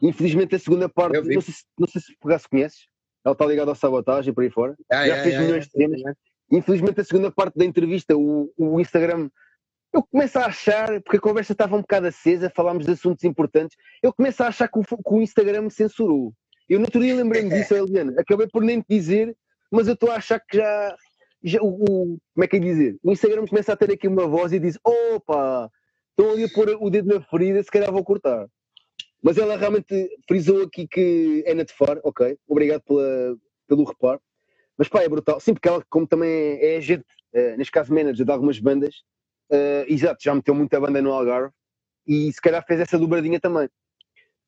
Infelizmente, 0.00 0.54
a 0.54 0.58
segunda 0.58 0.88
parte, 0.88 1.16
não 1.16 1.40
sei, 1.40 1.52
se, 1.52 1.64
não 1.76 1.88
sei 1.88 2.00
se 2.00 2.16
pegar 2.22 2.38
se 2.38 2.48
conheces. 2.48 2.86
Ela 3.24 3.32
está 3.32 3.44
ligada 3.44 3.72
ao 3.72 3.74
sabotagem 3.74 4.32
por 4.32 4.44
aí 4.44 4.50
fora. 4.50 4.76
Ah, 4.92 5.04
Já 5.04 5.16
é, 5.16 5.22
fez 5.24 5.34
é, 5.34 5.40
milhões 5.40 5.64
de 5.64 5.72
temas. 5.72 6.00
Infelizmente, 6.48 7.00
a 7.00 7.04
segunda 7.04 7.28
parte 7.28 7.56
da 7.56 7.64
entrevista, 7.64 8.16
o, 8.16 8.52
o 8.56 8.80
Instagram, 8.80 9.28
eu 9.92 10.00
começo 10.00 10.38
a 10.38 10.46
achar, 10.46 11.02
porque 11.02 11.16
a 11.16 11.20
conversa 11.20 11.54
estava 11.54 11.74
um 11.74 11.80
bocado 11.80 12.06
acesa, 12.06 12.52
falámos 12.54 12.86
de 12.86 12.92
assuntos 12.92 13.24
importantes, 13.24 13.76
eu 14.00 14.12
começo 14.12 14.44
a 14.44 14.46
achar 14.46 14.68
que 14.68 14.78
o, 14.78 14.84
que 14.84 14.94
o 15.06 15.20
Instagram 15.20 15.62
me 15.62 15.70
censurou. 15.72 16.32
Eu 16.68 16.78
no 16.78 16.84
outro 16.84 17.00
dia 17.00 17.16
lembrei-me 17.16 17.50
disso, 17.50 17.74
Eliana. 17.74 18.14
Acabei 18.16 18.46
por 18.46 18.62
nem 18.62 18.80
te 18.80 18.86
dizer, 18.88 19.36
mas 19.72 19.88
eu 19.88 19.94
estou 19.94 20.12
a 20.12 20.18
achar 20.18 20.38
que 20.38 20.56
já. 20.56 20.96
já 21.42 21.60
o, 21.60 21.66
o, 21.66 22.18
como 22.32 22.44
é 22.44 22.46
que 22.46 22.56
é 22.56 22.60
dizer? 22.60 22.96
O 23.02 23.10
Instagram 23.10 23.44
começa 23.44 23.72
a 23.72 23.76
ter 23.76 23.90
aqui 23.90 24.06
uma 24.06 24.28
voz 24.28 24.52
e 24.52 24.60
diz: 24.60 24.78
opa, 24.84 25.68
estão 26.16 26.32
ali 26.32 26.44
a 26.44 26.48
pôr 26.48 26.76
o 26.80 26.88
dedo 26.88 27.14
na 27.14 27.20
ferida, 27.20 27.62
se 27.62 27.70
calhar 27.70 27.92
vou 27.92 28.02
cortar. 28.02 28.48
Mas 29.22 29.36
ela 29.36 29.56
realmente 29.56 30.08
frisou 30.26 30.62
aqui 30.62 30.86
que 30.88 31.42
é 31.46 31.54
na 31.54 31.62
de 31.62 31.72
fora, 31.72 32.00
ok. 32.04 32.38
Obrigado 32.48 32.82
pela, 32.82 33.36
pelo 33.66 33.84
reparo. 33.84 34.20
Mas 34.78 34.88
pá, 34.88 35.02
é 35.02 35.08
brutal. 35.08 35.40
Sim, 35.40 35.54
porque 35.54 35.68
ela, 35.68 35.84
como 35.88 36.06
também 36.06 36.58
é 36.60 36.76
agente, 36.76 37.04
uh, 37.34 37.56
neste 37.56 37.72
caso 37.72 37.92
manager 37.92 38.24
de 38.24 38.32
algumas 38.32 38.58
bandas, 38.58 38.94
uh, 39.50 39.84
exato, 39.88 40.22
já 40.22 40.34
meteu 40.34 40.54
muita 40.54 40.80
banda 40.80 41.02
no 41.02 41.12
Algarve 41.12 41.52
e 42.06 42.32
se 42.32 42.40
calhar 42.40 42.64
fez 42.66 42.80
essa 42.80 42.98
dobradinha 42.98 43.40
também. 43.40 43.68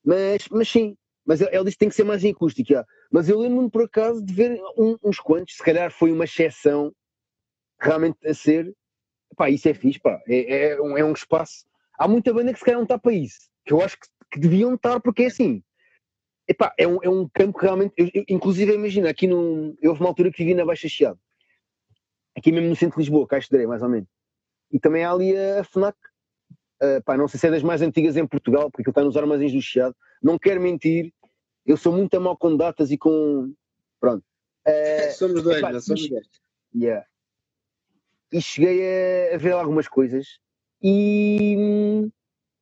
Mas, 0.05 0.49
mas 0.49 0.69
sim, 0.69 0.97
mas 1.27 1.41
ela 1.41 1.65
disse 1.65 1.77
que 1.77 1.81
tem 1.81 1.89
que 1.89 1.95
ser 1.95 2.05
mais 2.05 2.25
em 2.25 2.31
acústica. 2.31 2.75
Já. 2.75 2.87
Mas 3.11 3.29
eu 3.29 3.39
lembro-me 3.39 3.71
por 3.71 3.83
acaso 3.83 4.25
de 4.25 4.33
ver 4.33 4.61
um, 4.77 4.97
uns 5.03 5.19
quantos, 5.19 5.57
se 5.57 5.63
calhar 5.63 5.91
foi 5.91 6.13
uma 6.13 6.25
exceção 6.25 6.93
realmente 7.81 8.19
a 8.27 8.33
ser. 8.33 8.73
Pá, 9.37 9.51
isso 9.51 9.69
é 9.69 9.75
fixe, 9.75 10.01
pá. 10.01 10.21
É, 10.27 10.71
é, 10.71 10.83
um, 10.83 10.99
é 10.99 11.05
um 11.05 11.13
espaço. 11.13 11.65
Há 11.99 12.09
muita 12.09 12.33
banda 12.33 12.53
que 12.53 12.59
se 12.59 12.65
calhar 12.65 12.79
não 12.79 12.85
está 12.85 12.99
para 12.99 13.13
isso. 13.13 13.51
Que 13.65 13.73
eu 13.73 13.81
acho 13.81 13.99
que, 13.99 14.09
que 14.33 14.41
deviam 14.41 14.75
estar, 14.75 15.01
porque 15.01 15.25
é 15.25 15.27
assim 15.27 15.63
Epá, 16.49 16.75
é, 16.79 16.89
um, 16.89 16.99
é 17.03 17.11
um 17.11 17.29
campo 17.29 17.59
que 17.59 17.67
realmente. 17.67 17.93
Eu, 17.95 18.11
eu, 18.15 18.25
inclusive, 18.27 18.73
imagina, 18.73 19.11
aqui 19.11 19.27
no. 19.27 19.77
Eu 19.83 19.91
houve 19.91 20.01
uma 20.01 20.09
altura 20.09 20.33
que 20.33 20.39
vivi 20.43 20.55
na 20.55 20.65
Baixa 20.65 20.89
Chiado. 20.89 21.21
Aqui 22.35 22.51
mesmo 22.51 22.71
no 22.71 22.77
centro 22.77 22.97
de 22.97 23.03
Lisboa, 23.03 23.27
Caixa 23.27 23.49
de 23.51 23.57
Areia, 23.57 23.69
mais 23.69 23.83
ou 23.83 23.89
menos. 23.89 24.09
E 24.73 24.81
também 24.81 25.05
há 25.05 25.13
ali 25.13 25.37
a 25.37 25.63
FNAC. 25.63 25.97
Uh, 26.83 27.03
pá, 27.05 27.17
não 27.17 27.29
sei 27.29 27.39
se 27.39 27.47
é 27.49 27.51
das 27.51 27.63
mais 27.63 27.83
antigas 27.83 28.17
em 28.17 28.27
Portugal, 28.27 28.71
porque 28.71 28.83
aquilo 28.83 28.93
está 28.93 29.05
nos 29.05 29.17
armazéns 29.17 29.53
do 29.53 29.61
Chiado. 29.61 29.95
Não 30.23 30.39
quero 30.39 30.61
mentir, 30.61 31.13
eu 31.67 31.77
sou 31.77 31.93
muito 31.93 32.15
a 32.17 32.21
mal 32.21 32.37
com 32.37 32.57
datas 32.57 32.91
e 32.91 32.97
com. 32.97 33.53
Pronto. 34.01 34.25
Uh, 34.67 35.13
somos 35.19 35.43
dois, 35.43 35.59
epá, 35.59 35.79
somos 35.81 36.09
dois. 36.09 36.27
Yeah. 36.75 37.07
E 38.33 38.41
cheguei 38.41 39.31
a, 39.33 39.35
a 39.35 39.39
ver 39.39 39.53
algumas 39.53 39.89
coisas 39.89 40.39
e 40.83 42.11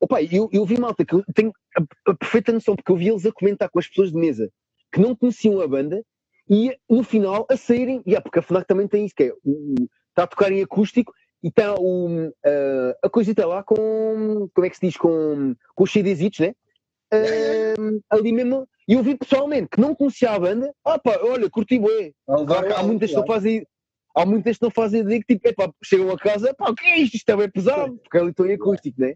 Opa, 0.01 0.23
eu, 0.23 0.49
eu 0.53 0.64
vi 0.64 0.79
malta 0.79 1.05
que 1.05 1.14
eu 1.14 1.25
tenho 1.35 1.53
a, 1.77 2.11
a, 2.11 2.14
perfeita 2.14 2.53
noção, 2.53 2.77
porque 2.77 2.93
eu 2.93 2.97
vi 2.97 3.09
eles 3.09 3.25
a 3.25 3.33
comentar 3.33 3.71
com 3.71 3.79
as 3.79 3.89
pessoas 3.89 4.12
de 4.12 4.19
mesa 4.19 4.51
que 4.93 5.01
não 5.01 5.17
conheciam 5.17 5.61
a 5.61 5.67
banda 5.67 6.03
e 6.49 6.77
no 6.89 7.03
final 7.03 7.47
a 7.51 7.57
saírem, 7.57 8.03
yeah, 8.07 8.23
porque 8.23 8.39
a 8.39 8.43
FNAC 8.43 8.67
também 8.67 8.87
tem 8.87 9.07
isso, 9.07 9.14
que 9.14 9.25
é 9.25 9.33
está 10.11 10.23
a 10.23 10.27
tocar 10.27 10.53
em 10.53 10.62
acústico 10.62 11.12
e 11.43 11.49
está 11.49 11.75
uh, 11.75 12.33
a 13.03 13.11
coisita 13.11 13.47
lá 13.47 13.62
com 13.62 14.49
como 14.55 14.67
é 14.67 14.71
que 14.71 14.77
se 14.77 14.87
diz? 14.87 14.97
Com, 14.97 15.55
com 15.75 15.85
os 15.85 15.93
CDzitos, 15.93 16.41
né? 16.41 16.55
Uh, 17.12 18.01
ali 18.11 18.33
mesmo, 18.33 18.69
e 18.89 18.95
eu 18.95 19.03
vi 19.03 19.17
pessoalmente 19.17 19.69
que 19.69 19.81
não 19.81 19.95
conhecia 19.95 20.31
a 20.31 20.39
banda, 20.39 20.73
ah 20.85 20.99
pá, 20.99 21.19
olha, 21.23 21.51
curti 21.51 21.79
bué. 21.79 22.12
Há, 22.29 22.81
há 22.81 22.83
muitas 22.83 23.14
que 23.14 23.27
fazem 23.27 23.67
há 24.17 24.25
muitas 24.25 24.57
que 24.57 24.64
não 24.64 24.71
fazem 24.71 25.03
ideia 25.03 25.21
que 25.21 25.35
tipo, 25.35 25.47
epá, 25.47 25.71
chegam 25.85 26.11
a 26.11 26.19
casa, 26.19 26.55
pá, 26.55 26.71
o 26.71 26.75
que 26.75 26.87
é 26.87 26.99
isto? 26.99 27.17
Isto 27.17 27.29
é 27.29 27.37
bem 27.37 27.51
pesado, 27.51 27.99
porque 27.99 28.17
ali 28.17 28.31
estou 28.31 28.47
em 28.47 28.55
acústico, 28.55 29.01
né? 29.01 29.14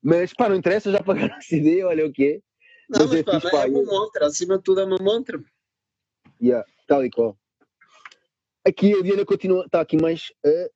Mas 0.00 0.32
pá, 0.32 0.48
não 0.48 0.56
interessa, 0.56 0.92
já 0.92 1.02
pagaram 1.02 1.34
a 1.34 1.40
CD, 1.40 1.82
olha 1.82 2.06
o 2.06 2.12
que 2.12 2.24
é. 2.24 2.40
Não, 2.88 3.00
mas, 3.00 3.10
mas 3.10 3.18
é 3.18 3.22
pá, 3.24 3.40
fixe, 3.40 3.50
pá, 3.50 3.66
é 3.66 3.66
uma 3.66 3.82
montra, 3.82 4.26
acima 4.26 4.56
de 4.56 4.62
tudo 4.62 4.80
é 4.80 4.84
uma 4.84 4.98
montra. 5.00 5.42
Yeah, 6.40 6.64
tal 6.86 7.04
e 7.04 7.10
qual. 7.10 7.36
Aqui 8.64 8.94
a 8.96 9.02
Diana 9.02 9.24
continua, 9.24 9.64
está 9.64 9.80
aqui 9.80 10.00
mais. 10.00 10.30
Uh, 10.46 10.70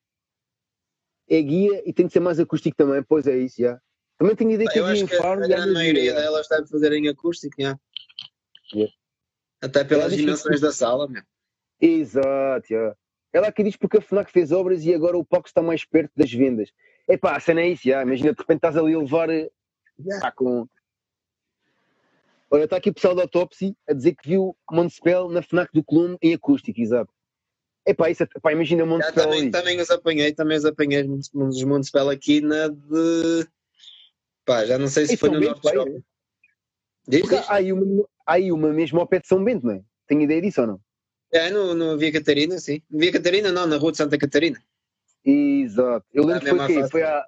é 1.30 1.40
guia 1.40 1.82
e 1.88 1.92
tem 1.92 2.06
que 2.06 2.12
ser 2.12 2.20
mais 2.20 2.40
acústico 2.40 2.76
também, 2.76 3.02
pois 3.02 3.26
é 3.28 3.36
isso, 3.38 3.56
já. 3.58 3.66
Yeah. 3.66 3.82
Também 4.18 4.36
tenho 4.36 4.50
ideia 4.50 4.70
que 4.70 4.78
eu 4.78 4.86
acho 4.86 5.06
que 5.06 5.16
Faro, 5.16 5.44
a 5.44 5.48
grande 5.48 5.72
maioria 5.72 6.02
yeah. 6.02 6.20
delas 6.20 6.48
deve 6.48 6.66
fazer 6.66 6.92
em 6.92 7.08
acústico, 7.08 7.54
yeah. 7.58 7.80
yeah. 8.74 8.92
Até 9.62 9.84
pelas 9.84 10.14
dimensões 10.14 10.60
da 10.60 10.72
sala, 10.72 11.08
meu. 11.08 11.22
Exato, 11.80 12.72
yeah. 12.72 12.96
Ela 13.32 13.48
aqui 13.48 13.62
diz 13.62 13.76
porque 13.76 13.98
a 13.98 14.00
FNAC 14.00 14.30
fez 14.30 14.52
obras 14.52 14.84
e 14.84 14.94
agora 14.94 15.16
o 15.16 15.24
palco 15.24 15.48
está 15.48 15.62
mais 15.62 15.84
perto 15.84 16.12
das 16.16 16.30
vendas. 16.32 16.70
Epá, 17.08 17.36
a 17.36 17.40
cena 17.40 17.62
é 17.62 17.68
isso, 17.68 17.84
já. 17.84 18.02
imagina 18.02 18.32
de 18.32 18.38
repente 18.38 18.58
estás 18.58 18.76
ali 18.76 18.94
a 18.94 18.98
levar. 18.98 19.28
Tá 20.20 20.30
com... 20.30 20.66
Olha, 22.50 22.64
está 22.64 22.76
aqui 22.76 22.90
o 22.90 22.94
pessoal 22.94 23.14
da 23.14 23.22
Autopsy 23.22 23.74
a 23.88 23.94
dizer 23.94 24.14
que 24.14 24.28
viu 24.28 24.54
Montespel 24.70 25.30
na 25.30 25.42
FNAC 25.42 25.70
do 25.72 25.82
Columbo 25.82 26.18
em 26.20 26.34
acústico, 26.34 26.78
exato. 26.78 27.10
Epá, 27.86 28.10
isso, 28.10 28.22
epá, 28.24 28.52
imagina 28.52 28.84
Montespel 28.84 29.24
também, 29.24 29.40
ali. 29.40 29.50
também 29.50 29.80
os 29.80 29.90
apanhei, 29.90 30.32
também 30.34 30.56
os 30.58 30.64
apanhei 30.64 31.08
os 31.08 31.64
Montespel 31.64 32.10
aqui 32.10 32.40
na 32.42 32.68
de... 32.68 33.48
Pá, 34.44 34.66
já 34.66 34.78
não 34.78 34.88
sei 34.88 35.06
se 35.06 35.16
foi 35.16 35.30
no 35.30 35.40
Norte 35.40 35.62
diz. 37.08 37.32
Há, 37.48 37.54
aí 37.54 37.72
uma, 37.72 38.04
há 38.26 38.32
aí 38.34 38.52
uma 38.52 38.68
mesmo 38.72 39.00
ao 39.00 39.06
pé 39.06 39.18
de 39.18 39.26
São 39.26 39.42
Bento, 39.42 39.66
não 39.66 39.74
é? 39.74 39.82
Tenho 40.06 40.20
ideia 40.20 40.42
disso 40.42 40.60
ou 40.60 40.66
não? 40.66 40.80
É, 41.32 41.50
no, 41.50 41.74
no 41.74 41.96
Via 41.96 42.12
Catarina, 42.12 42.58
sim. 42.58 42.82
Via 42.90 43.10
Catarina 43.10 43.50
não, 43.50 43.66
na 43.66 43.76
Rua 43.76 43.92
de 43.92 43.96
Santa 43.96 44.18
Catarina. 44.18 44.62
Exato. 45.24 46.04
Eu 46.12 46.26
lembro 46.26 46.44
que 46.44 46.56
foi, 46.56 46.66
quê? 46.66 46.88
foi, 46.88 47.02
há, 47.02 47.26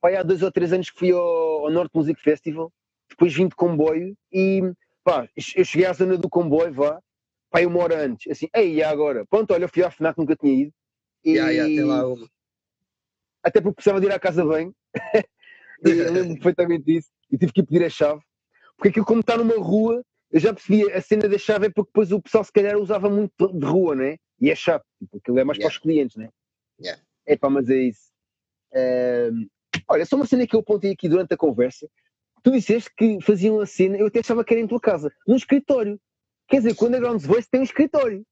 foi 0.00 0.16
há 0.16 0.22
dois 0.22 0.42
ou 0.42 0.52
três 0.52 0.72
anos 0.72 0.90
que 0.90 0.98
fui 0.98 1.12
ao, 1.12 1.64
ao 1.64 1.70
Norte 1.70 1.92
Music 1.94 2.20
Festival, 2.20 2.70
depois 3.08 3.32
vim 3.32 3.48
de 3.48 3.54
comboio 3.54 4.14
e 4.30 4.60
pá, 5.02 5.28
eu 5.56 5.64
cheguei 5.64 5.86
à 5.86 5.92
zona 5.92 6.16
do 6.18 6.28
comboio, 6.28 6.72
vá, 6.74 7.00
pá, 7.50 7.60
uma 7.60 7.80
hora 7.80 8.04
antes, 8.04 8.30
assim, 8.30 8.48
ei, 8.54 8.74
e 8.74 8.82
agora? 8.82 9.24
Pronto, 9.26 9.52
olha, 9.54 9.64
eu 9.64 9.68
fui 9.68 9.82
à 9.82 9.90
FNAC, 9.90 10.18
nunca 10.18 10.36
tinha 10.36 10.52
ido. 10.64 10.72
E... 11.24 11.32
Yeah, 11.32 11.50
yeah, 11.52 11.74
tem 11.74 11.84
lá 11.84 12.06
uma. 12.06 12.28
Até 13.42 13.60
porque 13.60 13.76
precisava 13.76 14.00
de 14.00 14.06
ir 14.06 14.12
à 14.12 14.18
casa 14.18 14.44
bem. 14.44 14.74
eu 15.82 16.12
lembro 16.12 16.34
perfeitamente 16.42 16.84
disso. 16.84 17.08
E 17.30 17.38
tive 17.38 17.52
que 17.52 17.60
ir 17.60 17.66
pedir 17.66 17.84
a 17.84 17.88
chave. 17.88 18.20
Porque 18.76 18.88
aquilo, 18.88 19.06
como 19.06 19.20
está 19.20 19.36
numa 19.36 19.56
rua, 19.56 20.04
eu 20.32 20.40
já 20.40 20.54
percebi 20.54 20.90
a 20.90 21.00
cena 21.00 21.28
da 21.28 21.36
chave 21.38 21.66
é 21.66 21.70
porque 21.70 21.90
depois 21.90 22.10
o 22.10 22.20
pessoal 22.20 22.42
se 22.42 22.52
calhar 22.52 22.76
usava 22.78 23.10
muito 23.10 23.32
de 23.52 23.66
rua, 23.66 23.94
né? 23.94 24.16
E 24.40 24.50
é 24.50 24.54
chato, 24.54 24.84
tipo, 24.98 25.18
aquilo 25.18 25.38
é 25.38 25.44
mais 25.44 25.58
Yeah. 25.58 25.70
para 25.70 25.76
os 25.76 25.82
clientes, 25.82 26.16
né? 26.16 26.30
Yeah. 26.80 27.02
É 27.26 27.36
pá, 27.36 27.50
mas 27.50 27.68
é 27.68 27.76
isso. 27.76 28.10
Ahm, 28.74 29.46
olha, 29.86 30.06
só 30.06 30.16
uma 30.16 30.26
cena 30.26 30.46
que 30.46 30.56
eu 30.56 30.60
apontei 30.60 30.92
aqui 30.92 31.08
durante 31.08 31.34
a 31.34 31.36
conversa. 31.36 31.86
Tu 32.42 32.50
disseste 32.50 32.90
que 32.96 33.20
faziam 33.20 33.60
a 33.60 33.66
cena, 33.66 33.96
eu 33.98 34.06
até 34.06 34.20
achava 34.20 34.42
que 34.42 34.54
era 34.54 34.62
em 34.62 34.66
tua 34.66 34.80
casa, 34.80 35.12
num 35.28 35.36
escritório. 35.36 36.00
Quer 36.48 36.56
dizer, 36.62 36.74
quando 36.74 36.94
a 36.94 36.98
Ground 36.98 37.22
Voice 37.22 37.48
tem 37.48 37.60
um 37.60 37.64
escritório. 37.64 38.26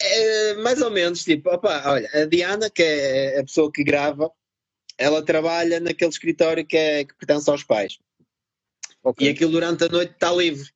É, 0.00 0.54
mais 0.54 0.82
ou 0.82 0.90
menos, 0.90 1.24
tipo, 1.24 1.48
opá, 1.50 1.82
olha, 1.86 2.08
a 2.12 2.24
Diana, 2.26 2.68
que 2.68 2.82
é 2.82 3.38
a 3.38 3.44
pessoa 3.44 3.70
que 3.72 3.82
grava, 3.82 4.30
ela 4.98 5.24
trabalha 5.24 5.80
naquele 5.80 6.10
escritório 6.10 6.66
que, 6.66 6.76
é, 6.76 7.04
que 7.04 7.14
pertence 7.16 7.48
aos 7.48 7.64
pais. 7.64 7.98
Ok. 9.02 9.26
E 9.26 9.30
aquilo 9.30 9.52
durante 9.52 9.84
a 9.84 9.88
noite 9.88 10.12
está 10.12 10.30
livre. 10.32 10.68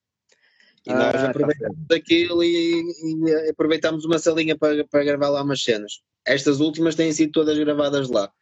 E 0.86 0.90
Ah, 0.90 0.94
nós 0.94 1.12
tá 1.12 1.30
aproveitamos 1.30 1.90
aquilo 1.92 2.42
e, 2.42 2.82
e 2.82 3.50
aproveitamos 3.50 4.04
uma 4.04 4.18
salinha 4.18 4.56
para, 4.56 4.84
para 4.86 5.04
gravar 5.04 5.28
lá 5.28 5.42
umas 5.42 5.62
cenas. 5.62 6.00
Estas 6.24 6.60
últimas 6.60 6.94
têm 6.94 7.12
sido 7.12 7.32
todas 7.32 7.58
gravadas 7.58 8.08
lá. 8.08 8.32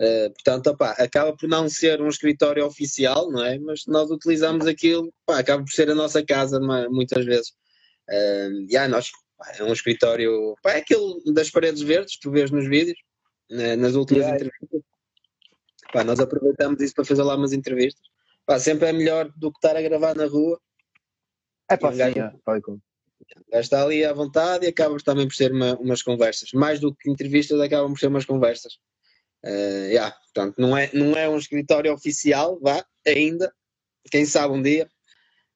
Uh, 0.00 0.28
portanto, 0.32 0.68
opá, 0.68 0.90
acaba 0.92 1.36
por 1.36 1.48
não 1.48 1.68
ser 1.68 2.02
um 2.02 2.08
escritório 2.08 2.66
oficial, 2.66 3.30
não 3.30 3.44
é? 3.44 3.58
Mas 3.58 3.82
nós 3.86 4.10
utilizamos 4.10 4.66
aquilo, 4.66 5.12
pá, 5.24 5.38
acaba 5.38 5.62
por 5.62 5.70
ser 5.70 5.88
a 5.88 5.94
nossa 5.94 6.24
casa 6.24 6.58
muitas 6.90 7.24
vezes. 7.24 7.50
Uh, 8.08 8.66
yeah, 8.68 8.88
nós, 8.88 9.10
pá, 9.38 9.52
é 9.56 9.62
um 9.62 9.72
escritório, 9.72 10.56
pá, 10.62 10.72
é 10.72 10.78
aquele 10.78 11.22
das 11.32 11.48
paredes 11.48 11.80
verdes 11.82 12.16
que 12.16 12.22
tu 12.22 12.32
vês 12.32 12.50
nos 12.50 12.66
vídeos, 12.68 12.98
né, 13.48 13.76
nas 13.76 13.94
últimas 13.94 14.24
Yeah. 14.24 14.36
entrevistas. 14.36 14.80
Pá, 15.92 16.02
nós 16.02 16.18
aproveitamos 16.18 16.80
isso 16.80 16.94
para 16.94 17.04
fazer 17.04 17.22
lá 17.22 17.36
umas 17.36 17.52
entrevistas. 17.52 18.02
Pá, 18.44 18.58
sempre 18.58 18.88
é 18.88 18.92
melhor 18.92 19.30
do 19.36 19.52
que 19.52 19.58
estar 19.58 19.76
a 19.76 19.82
gravar 19.82 20.16
na 20.16 20.26
rua. 20.26 20.60
É 21.70 21.76
pá, 21.76 21.88
Um 21.90 21.92
sim, 21.92 22.02
é, 22.02 22.10
gajo 22.12 22.40
está 23.52 23.82
ali 23.82 24.04
à 24.04 24.12
vontade 24.12 24.66
e 24.66 24.68
acaba 24.68 24.96
também 24.98 25.26
por 25.26 25.34
ser 25.34 25.52
uma- 25.52 25.76
umas 25.78 26.02
conversas. 26.02 26.50
Mais 26.52 26.78
do 26.78 26.94
que 26.94 27.10
entrevistas, 27.10 27.58
acabam 27.60 27.92
por 27.92 27.98
ser 27.98 28.08
umas 28.08 28.24
conversas. 28.26 28.78
Eh, 29.42 29.88
yeah, 29.92 30.14
portanto, 30.14 30.58
não 30.58 30.76
é, 30.76 30.90
não 30.92 31.16
é 31.16 31.28
um 31.28 31.38
escritório 31.38 31.92
oficial, 31.92 32.58
vá, 32.60 32.84
ainda. 33.06 33.52
Quem 34.10 34.24
sabe 34.26 34.54
um 34.54 34.62
dia. 34.62 34.88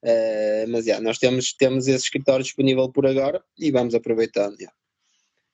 Eh, 0.03 0.65
mas 0.69 0.87
yeah, 0.87 1.03
nós 1.05 1.19
temos, 1.19 1.53
temos 1.53 1.89
esse 1.89 2.05
escritório 2.05 2.45
disponível 2.45 2.91
por 2.91 3.07
agora 3.07 3.43
e 3.59 3.71
vamos 3.71 3.95
aproveitando. 3.95 4.57
yeah. 4.59 4.75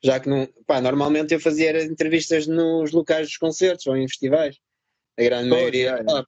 Já 0.02 0.20
que 0.20 0.28
não. 0.28 0.46
Pá, 0.66 0.80
normalmente 0.80 1.32
eu 1.32 1.40
fazia 1.40 1.82
entrevistas 1.82 2.46
nos 2.46 2.92
locais 2.92 3.26
dos 3.28 3.36
concertos 3.38 3.86
ou 3.86 3.96
em 3.96 4.06
festivais. 4.06 4.58
A 5.18 5.22
grande 5.22 5.48
Pois, 5.48 5.60
maioria. 5.60 5.86
yeah. 5.90 6.12
lá. 6.12 6.26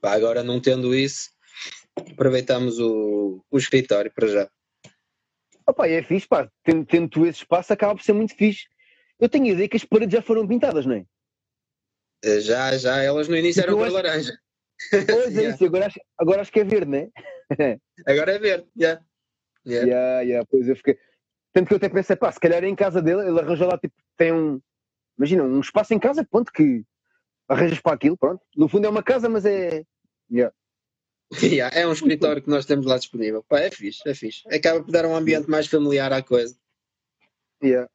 Pá, 0.00 0.12
agora 0.14 0.42
não 0.42 0.60
tendo 0.60 0.94
isso, 0.94 1.30
aproveitamos 1.98 2.78
o, 2.78 3.42
o 3.50 3.58
escritório 3.58 4.10
para 4.12 4.26
já. 4.28 4.50
Opa, 5.66 5.86
é 5.88 6.02
fixe, 6.02 6.26
pá. 6.26 6.50
Tendo, 6.64 6.84
tendo 6.84 7.26
esse 7.26 7.38
espaço, 7.40 7.72
acaba 7.72 7.94
por 7.94 8.02
ser 8.02 8.12
muito 8.12 8.34
fixe. 8.34 8.66
Eu 9.18 9.28
tenho 9.28 9.46
a 9.46 9.48
ideia 9.50 9.68
que 9.68 9.76
as 9.76 9.84
paredes 9.84 10.14
já 10.14 10.22
foram 10.22 10.46
pintadas, 10.46 10.86
não 10.86 10.94
é? 10.94 11.04
Eh, 12.24 12.40
Já, 12.40 12.76
já, 12.76 13.02
elas 13.02 13.28
no 13.28 13.36
início 13.36 13.62
eram 13.62 13.74
cor 13.74 13.84
acho- 13.86 13.94
laranja. 13.94 14.38
Pois 14.90 15.36
é 15.36 15.40
Yeah. 15.40 15.50
isso, 15.54 15.64
agora 15.66 15.86
acho, 15.86 16.00
agora 16.18 16.40
acho 16.42 16.52
que 16.52 16.60
é 16.60 16.64
verde, 16.64 16.90
não 16.90 16.98
é? 16.98 17.08
Agora 18.06 18.32
é 18.32 18.38
verde. 18.38 18.66
Yeah. 18.78 19.04
Yeah. 19.66 19.86
Yeah, 19.86 20.20
yeah, 20.22 20.46
pois 20.50 20.66
eu 20.68 20.76
fiquei. 20.76 20.96
Tanto 21.52 21.66
que 21.68 21.74
eu 21.74 21.76
até 21.76 21.88
pensei, 21.88 22.16
pá, 22.16 22.30
se 22.32 22.40
calhar 22.40 22.62
é 22.64 22.68
em 22.68 22.74
casa 22.76 23.02
dele, 23.02 23.26
ele 23.28 23.38
arranja 23.40 23.66
lá, 23.66 23.76
tipo, 23.76 23.94
tem 24.16 24.32
um. 24.32 24.60
Imagina, 25.18 25.42
um 25.44 25.60
espaço 25.60 25.92
em 25.92 25.98
casa, 25.98 26.24
ponto, 26.24 26.50
que 26.52 26.82
arranjas 27.48 27.80
para 27.80 27.92
aquilo, 27.94 28.16
pronto. 28.16 28.40
No 28.56 28.68
fundo 28.68 28.86
é 28.86 28.88
uma 28.88 29.02
casa, 29.02 29.28
mas 29.28 29.44
é. 29.44 29.84
Yeah. 30.32 30.54
Yeah, 31.42 31.74
É 31.78 31.86
um 31.86 31.92
escritório 31.92 32.42
que 32.42 32.50
nós 32.50 32.66
temos 32.66 32.86
lá 32.86 32.98
disponível. 32.98 33.44
Pá, 33.48 33.60
é 33.60 33.70
fixe, 33.70 34.00
é 34.08 34.14
fixe. 34.14 34.42
Acaba 34.52 34.82
por 34.82 34.90
dar 34.90 35.06
um 35.06 35.14
ambiente 35.14 35.48
mais 35.48 35.66
familiar 35.66 36.12
à 36.12 36.22
coisa. 36.22 36.56
Yeah. 37.62 37.88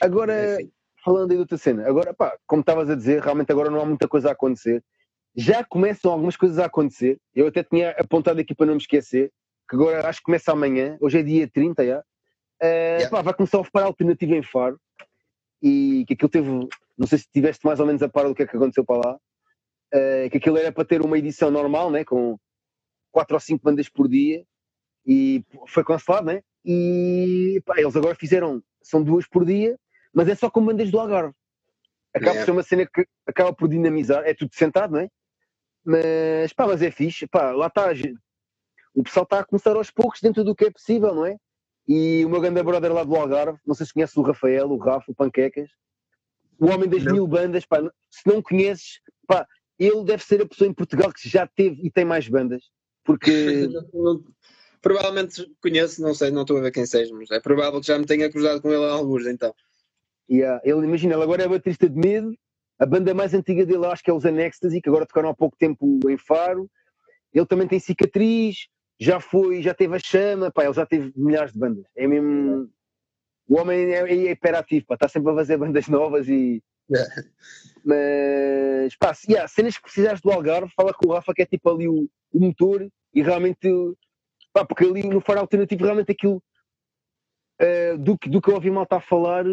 Agora, 0.00 0.32
É 0.32 0.66
falando 1.04 1.30
aí 1.32 1.36
de 1.36 1.40
outra 1.40 1.58
cena, 1.58 1.86
agora, 1.88 2.14
pá, 2.14 2.38
como 2.46 2.60
estavas 2.60 2.88
a 2.88 2.94
dizer, 2.94 3.20
realmente 3.20 3.50
agora 3.50 3.68
não 3.70 3.80
há 3.80 3.84
muita 3.84 4.06
coisa 4.06 4.28
a 4.28 4.32
acontecer. 4.32 4.84
Já 5.34 5.64
começam 5.64 6.12
algumas 6.12 6.36
coisas 6.36 6.58
a 6.58 6.66
acontecer. 6.66 7.18
Eu 7.34 7.48
até 7.48 7.64
tinha 7.64 7.90
apontado 7.98 8.40
aqui 8.40 8.54
para 8.54 8.66
não 8.66 8.74
me 8.74 8.80
esquecer, 8.80 9.32
que 9.68 9.74
agora 9.74 10.06
acho 10.08 10.20
que 10.20 10.26
começa 10.26 10.52
amanhã, 10.52 10.96
hoje 11.00 11.18
é 11.18 11.22
dia 11.22 11.48
30, 11.52 11.84
já. 11.84 12.04
Eh, 12.60 12.98
Yeah. 12.98 13.10
pá, 13.10 13.22
vai 13.22 13.34
começar 13.34 13.58
o 13.58 13.64
Faro 13.64 13.86
Alternativo 13.86 14.34
em 14.34 14.42
Faro. 14.42 14.78
E 15.60 16.04
que 16.06 16.14
aquilo 16.14 16.28
teve, 16.28 16.48
não 16.96 17.06
sei 17.06 17.18
se 17.18 17.24
estiveste 17.24 17.66
mais 17.66 17.80
ou 17.80 17.86
menos 17.86 18.02
a 18.02 18.08
par 18.08 18.28
do 18.28 18.34
que 18.34 18.42
é 18.42 18.46
que 18.46 18.56
aconteceu 18.56 18.84
para 18.84 19.08
lá, 19.10 19.18
eh, 19.92 20.28
que 20.30 20.36
aquilo 20.36 20.58
era 20.58 20.70
para 20.70 20.84
ter 20.84 21.00
uma 21.02 21.18
edição 21.18 21.50
normal, 21.50 21.90
né, 21.90 22.04
com 22.04 22.38
quatro 23.12 23.36
ou 23.36 23.40
cinco 23.40 23.64
bandas 23.64 23.88
por 23.88 24.08
dia, 24.08 24.44
e 25.06 25.44
foi 25.68 25.84
cancelado, 25.84 26.26
né? 26.26 26.42
E 26.64 27.62
pá, 27.66 27.78
eles 27.78 27.94
agora 27.96 28.14
fizeram, 28.16 28.62
são 28.82 29.02
duas 29.02 29.26
por 29.28 29.44
dia, 29.44 29.78
mas 30.12 30.28
é 30.28 30.34
só 30.34 30.50
com 30.50 30.64
bandas 30.64 30.90
do 30.90 30.98
Algarve. 30.98 31.34
Acaba 32.14 32.32
por 32.32 32.36
Yeah. 32.36 32.44
ser 32.46 32.50
uma 32.52 32.62
cena 32.62 32.86
que 32.86 33.06
acaba 33.26 33.52
por 33.52 33.68
dinamizar, 33.68 34.24
é 34.24 34.34
tudo 34.34 34.54
sentado, 34.54 34.92
não 34.92 35.00
é? 35.00 35.10
Mas 35.84 36.52
pá, 36.52 36.66
mas 36.66 36.82
é 36.82 36.90
fixe, 36.90 37.26
pá, 37.26 37.52
lá 37.52 37.68
está. 37.68 37.86
O 38.94 39.02
pessoal 39.02 39.24
está 39.24 39.40
a 39.40 39.44
começar 39.44 39.74
aos 39.76 39.90
poucos 39.90 40.20
dentro 40.20 40.44
do 40.44 40.54
que 40.54 40.66
é 40.66 40.70
possível, 40.70 41.14
não 41.14 41.26
é? 41.26 41.36
E 41.88 42.24
o 42.24 42.28
meu 42.28 42.40
grande 42.40 42.62
brother 42.62 42.92
lá 42.92 43.02
do 43.02 43.16
Algarve, 43.16 43.58
não 43.66 43.74
sei 43.74 43.86
se 43.86 43.92
conhece 43.94 44.18
o 44.18 44.22
Rafael, 44.22 44.70
o 44.70 44.76
Rafa, 44.76 45.10
o 45.10 45.14
Panquecas, 45.14 45.70
o 46.58 46.66
homem 46.66 46.88
das 46.88 47.02
Não. 47.02 47.12
mil 47.12 47.26
bandas, 47.26 47.66
pá, 47.66 47.78
se 48.10 48.26
não 48.26 48.40
conheces, 48.40 49.00
pá, 49.26 49.46
ele 49.78 50.04
deve 50.04 50.22
ser 50.22 50.40
a 50.42 50.46
pessoa 50.46 50.68
em 50.68 50.74
Portugal 50.74 51.12
que 51.12 51.28
já 51.28 51.46
teve 51.46 51.84
e 51.84 51.90
tem 51.90 52.04
mais 52.04 52.28
bandas, 52.28 52.70
porque 53.04 53.68
provavelmente 54.82 55.50
conheço, 55.62 56.02
não 56.02 56.14
sei, 56.14 56.30
não 56.30 56.42
estou 56.42 56.58
a 56.58 56.62
ver 56.62 56.72
quem 56.72 56.84
seja, 56.86 57.14
mas 57.14 57.30
é 57.30 57.40
provável 57.40 57.80
que 57.80 57.86
já 57.86 57.98
me 57.98 58.04
tenha 58.04 58.30
cruzado 58.30 58.60
com 58.60 58.70
ele 58.70 58.84
alguns, 58.84 59.26
então. 59.26 59.54
Yeah, 60.30 60.60
ele, 60.64 60.86
imagina, 60.86 61.14
ele 61.14 61.22
agora 61.22 61.42
é 61.42 61.48
baterista 61.48 61.88
de 61.88 61.98
medo. 61.98 62.36
A 62.78 62.86
banda 62.86 63.14
mais 63.14 63.32
antiga 63.34 63.64
dele 63.64 63.86
acho 63.86 64.02
que 64.02 64.10
é 64.10 64.14
os 64.14 64.24
Anextasi, 64.26 64.80
que 64.80 64.88
agora 64.88 65.06
tocaram 65.06 65.28
há 65.28 65.34
pouco 65.34 65.56
tempo 65.56 66.00
em 66.08 66.16
Faro. 66.16 66.68
Ele 67.32 67.46
também 67.46 67.68
tem 67.68 67.78
cicatriz, 67.78 68.66
já 68.98 69.20
foi, 69.20 69.62
já 69.62 69.74
teve 69.74 69.96
a 69.96 69.98
chama, 69.98 70.50
pá, 70.50 70.64
ele 70.64 70.74
já 70.74 70.86
teve 70.86 71.12
milhares 71.16 71.52
de 71.52 71.58
bandas. 71.58 71.84
É 71.96 72.06
mesmo. 72.06 72.70
O 73.48 73.56
homem 73.56 73.92
é, 73.92 74.00
é 74.00 74.30
hiperativo, 74.32 74.86
pá, 74.86 74.94
está 74.94 75.08
sempre 75.08 75.32
a 75.32 75.34
fazer 75.34 75.56
bandas 75.58 75.88
novas 75.88 76.28
e. 76.28 76.62
Yeah. 76.90 77.22
Mas, 77.84 78.96
pá, 78.96 79.14
se, 79.14 79.30
yeah, 79.30 79.48
cenas 79.48 79.76
que 79.76 79.82
precisares 79.82 80.20
do 80.20 80.30
Algarve, 80.30 80.72
fala 80.76 80.94
com 80.94 81.08
o 81.08 81.12
Rafa, 81.14 81.34
que 81.34 81.42
é 81.42 81.46
tipo 81.46 81.70
ali 81.70 81.88
o, 81.88 82.08
o 82.32 82.40
motor 82.40 82.88
e 83.14 83.22
realmente. 83.22 83.68
Pá, 84.52 84.64
porque 84.66 84.84
ali 84.84 85.04
no 85.08 85.20
Faro 85.20 85.40
Alternativo, 85.40 85.84
realmente 85.84 86.12
aquilo. 86.12 86.42
eh, 87.58 87.96
do, 87.96 88.18
que, 88.18 88.28
do 88.28 88.40
que 88.40 88.50
eu 88.50 88.54
ouvi 88.54 88.70
mal 88.70 88.84
estar 88.84 88.96
a 88.96 89.00
falar, 89.00 89.44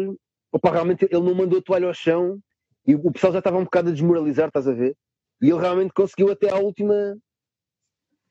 opa, 0.52 0.70
realmente 0.72 1.04
ele 1.04 1.20
não 1.22 1.34
mandou 1.34 1.58
a 1.58 1.62
toalha 1.62 1.86
ao 1.86 1.94
chão 1.94 2.40
e 2.86 2.94
o 2.94 3.12
pessoal 3.12 3.32
já 3.32 3.38
estava 3.40 3.58
um 3.58 3.64
bocado 3.64 3.90
a 3.90 3.92
desmoralizar, 3.92 4.48
estás 4.48 4.66
a 4.68 4.72
ver? 4.72 4.96
E 5.42 5.48
ele 5.50 5.60
realmente 5.60 5.92
conseguiu 5.92 6.30
até 6.30 6.50
à 6.50 6.56
última 6.56 7.16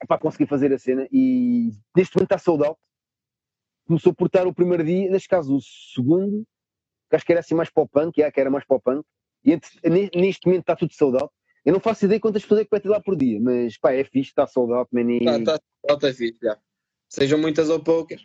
para 0.07 0.19
conseguir 0.19 0.47
fazer 0.47 0.73
a 0.73 0.79
cena 0.79 1.07
e 1.11 1.71
neste 1.95 2.15
momento 2.15 2.31
está 2.33 2.37
sold 2.37 2.63
out. 2.65 2.79
Começou 3.87 4.13
por 4.13 4.27
estar 4.27 4.47
o 4.47 4.53
primeiro 4.53 4.83
dia, 4.83 5.09
neste 5.09 5.27
caso 5.27 5.55
o 5.55 5.61
segundo, 5.61 6.45
acho 7.15 7.25
que 7.25 7.31
era 7.31 7.39
assim 7.39 7.55
mais 7.55 7.69
para 7.69 7.83
o 7.83 7.87
punk, 7.87 8.17
yeah, 8.17 8.31
que 8.31 8.39
era 8.39 8.49
mais 8.49 8.65
para 8.65 8.77
o 8.77 8.81
punk, 8.81 9.05
e 9.43 9.59
neste 10.15 10.45
momento 10.45 10.61
está 10.61 10.75
tudo 10.75 10.93
sold 10.93 11.17
out. 11.21 11.33
Eu 11.65 11.73
não 11.73 11.79
faço 11.79 12.05
ideia 12.05 12.19
quantas 12.19 12.41
pessoas 12.41 12.61
é 12.61 12.63
que 12.63 12.71
vai 12.71 12.79
ter 12.79 12.89
lá 12.89 12.99
por 13.01 13.15
dia, 13.15 13.39
mas 13.39 13.77
pá, 13.77 13.93
é 13.93 14.03
fixe, 14.03 14.29
está 14.29 14.47
sold 14.47 14.73
out, 14.73 14.89
man, 14.93 15.11
e 15.11 15.17
Está 15.17 15.57
tá, 15.57 15.63
tá, 15.87 15.97
tá 15.97 16.13
fixe, 16.13 16.37
já. 16.41 16.57
Sejam 17.07 17.39
muitas 17.39 17.69
ou 17.69 17.79
poucas. 17.79 18.21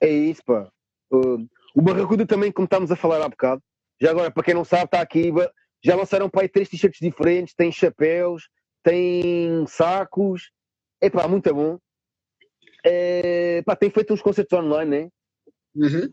é 0.00 0.08
isso, 0.08 0.42
pá. 0.44 0.70
Uh, 1.10 1.48
o 1.74 1.82
Barracuda 1.82 2.26
também, 2.26 2.52
como 2.52 2.66
estávamos 2.66 2.90
a 2.90 2.96
falar 2.96 3.22
há 3.22 3.28
bocado, 3.28 3.62
já 4.00 4.10
agora, 4.10 4.30
para 4.30 4.42
quem 4.42 4.54
não 4.54 4.64
sabe, 4.64 4.84
está 4.84 5.00
aqui, 5.00 5.32
já 5.82 5.96
lançaram 5.96 6.28
para 6.28 6.42
aí 6.42 6.48
três 6.48 6.68
t-shirts 6.68 6.98
diferentes, 7.00 7.54
tem 7.54 7.70
chapéus, 7.72 8.48
tem 8.82 9.64
sacos, 9.66 10.50
é 11.00 11.08
pá, 11.08 11.26
muito 11.26 11.52
bom. 11.54 11.78
É, 12.84 13.62
pá, 13.62 13.76
tem 13.76 13.90
feito 13.90 14.12
uns 14.12 14.22
concertos 14.22 14.58
online, 14.58 14.90
né? 14.90 15.08
Uhum. 15.74 16.12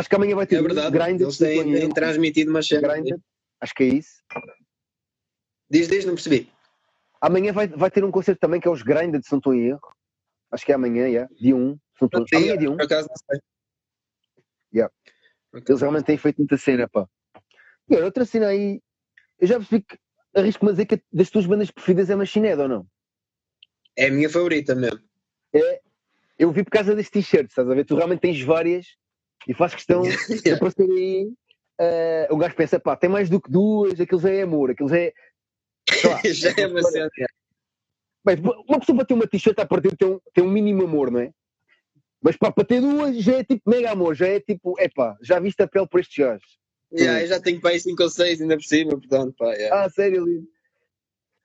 Acho 0.00 0.08
que 0.08 0.16
amanhã 0.16 0.34
vai 0.34 0.46
ter 0.46 0.56
É 0.56 0.62
verdade. 0.62 0.98
Grindr, 0.98 1.24
Eles 1.24 1.36
têm, 1.36 1.74
têm 1.74 1.90
transmitido 1.90 2.50
uma 2.50 2.62
cena. 2.62 2.88
Acho 3.60 3.74
que 3.74 3.82
é 3.82 3.86
isso. 3.86 4.22
Diz, 5.68 5.88
diz, 5.88 6.06
não 6.06 6.14
percebi. 6.14 6.50
Amanhã 7.20 7.52
vai, 7.52 7.68
vai 7.68 7.90
ter 7.90 8.02
um 8.02 8.10
concerto 8.10 8.40
também 8.40 8.62
que 8.62 8.66
é 8.66 8.70
os 8.70 8.80
Grindr, 8.82 9.20
se 9.22 9.30
não 9.30 9.38
estou 9.38 9.52
em 9.54 9.66
erro. 9.66 9.94
Acho 10.50 10.64
que 10.64 10.72
é 10.72 10.74
amanhã, 10.74 11.06
yeah, 11.06 11.30
dia 11.38 11.54
1. 11.54 11.74
Se 11.74 11.80
não 12.00 12.06
estou- 12.06 12.24
Amanhã 12.32 12.54
é 12.54 12.56
dia 12.56 12.70
1. 12.70 12.76
Por 12.78 12.84
acaso 12.86 13.08
não 13.08 13.16
sei. 13.16 13.40
Yeah. 14.74 14.94
Eles 15.52 15.80
realmente 15.82 16.06
têm 16.06 16.16
feito 16.16 16.38
muita 16.38 16.56
cena, 16.56 16.88
pá. 16.88 17.06
E 17.86 17.94
olha, 17.94 18.06
outra 18.06 18.24
cena 18.24 18.46
aí, 18.46 18.80
eu 19.38 19.46
já 19.46 19.56
percebi 19.58 19.84
que 19.84 19.98
arrisco-me 20.34 20.70
a 20.70 20.72
dizer 20.72 20.86
que 20.86 21.02
das 21.12 21.28
tuas 21.28 21.44
bandas 21.44 21.70
preferidas 21.70 22.08
é 22.08 22.16
Machine 22.16 22.48
Head 22.48 22.62
ou 22.62 22.68
não? 22.68 22.86
É 23.96 24.06
a 24.06 24.10
minha 24.10 24.30
favorita 24.30 24.74
mesmo. 24.74 25.00
Eu 26.38 26.50
vi 26.52 26.64
por 26.64 26.70
causa 26.70 26.94
desse 26.94 27.10
t-shirt, 27.10 27.50
estás 27.50 27.68
a 27.68 27.74
ver? 27.74 27.84
Tu 27.84 27.94
realmente 27.94 28.20
tens 28.20 28.40
várias 28.40 28.96
e 29.48 29.54
faz 29.54 29.74
questão 29.74 30.02
de 30.44 30.52
aparecer 30.52 30.88
aí. 30.90 31.32
eh, 31.80 32.28
o 32.30 32.36
gajo 32.36 32.54
pensa, 32.54 32.78
pá, 32.80 32.96
tem 32.96 33.08
mais 33.10 33.28
do 33.30 33.40
que 33.40 33.50
duas, 33.50 33.98
aquilo 34.00 34.20
já 34.20 34.30
é 34.30 34.42
amor, 34.42 34.70
aquilo 34.70 34.88
já 34.88 34.98
é. 34.98 35.12
lá, 36.04 36.20
Já 36.32 36.54
é 36.56 36.66
uma 36.66 36.82
cena. 36.82 37.08
Bem, 38.24 38.36
uma 38.68 38.78
pessoa 38.78 38.96
para 38.96 39.06
ter 39.06 39.14
uma 39.14 39.26
t-shirt 39.26 39.58
à 39.58 39.66
partida 39.66 39.96
tem 39.96 40.08
um, 40.08 40.20
tem 40.34 40.44
um 40.44 40.50
mínimo 40.50 40.84
amor, 40.84 41.10
não 41.10 41.20
é? 41.20 41.30
Mas 42.22 42.36
pá, 42.36 42.52
para 42.52 42.64
ter 42.66 42.80
duas 42.82 43.16
já 43.16 43.36
é 43.38 43.44
tipo 43.44 43.62
mega 43.70 43.90
amor, 43.92 44.14
já 44.14 44.26
é 44.28 44.38
tipo, 44.38 44.78
epá, 44.78 45.16
já 45.22 45.40
viste 45.40 45.62
a 45.62 45.66
pele 45.66 45.88
por 45.88 46.00
estes 46.00 46.18
gajos. 46.18 46.58
Yeah, 46.92 47.22
eu 47.22 47.26
já 47.28 47.40
tenho 47.40 47.60
para 47.60 47.70
aí 47.70 47.80
5 47.80 48.02
ou 48.02 48.10
6 48.10 48.42
ainda 48.42 48.56
por 48.56 48.64
cima, 48.64 48.90
portanto, 48.90 49.34
pá, 49.38 49.52
yeah. 49.54 49.84
Ah, 49.84 49.88
sério, 49.88 50.24
lindo. 50.26 50.46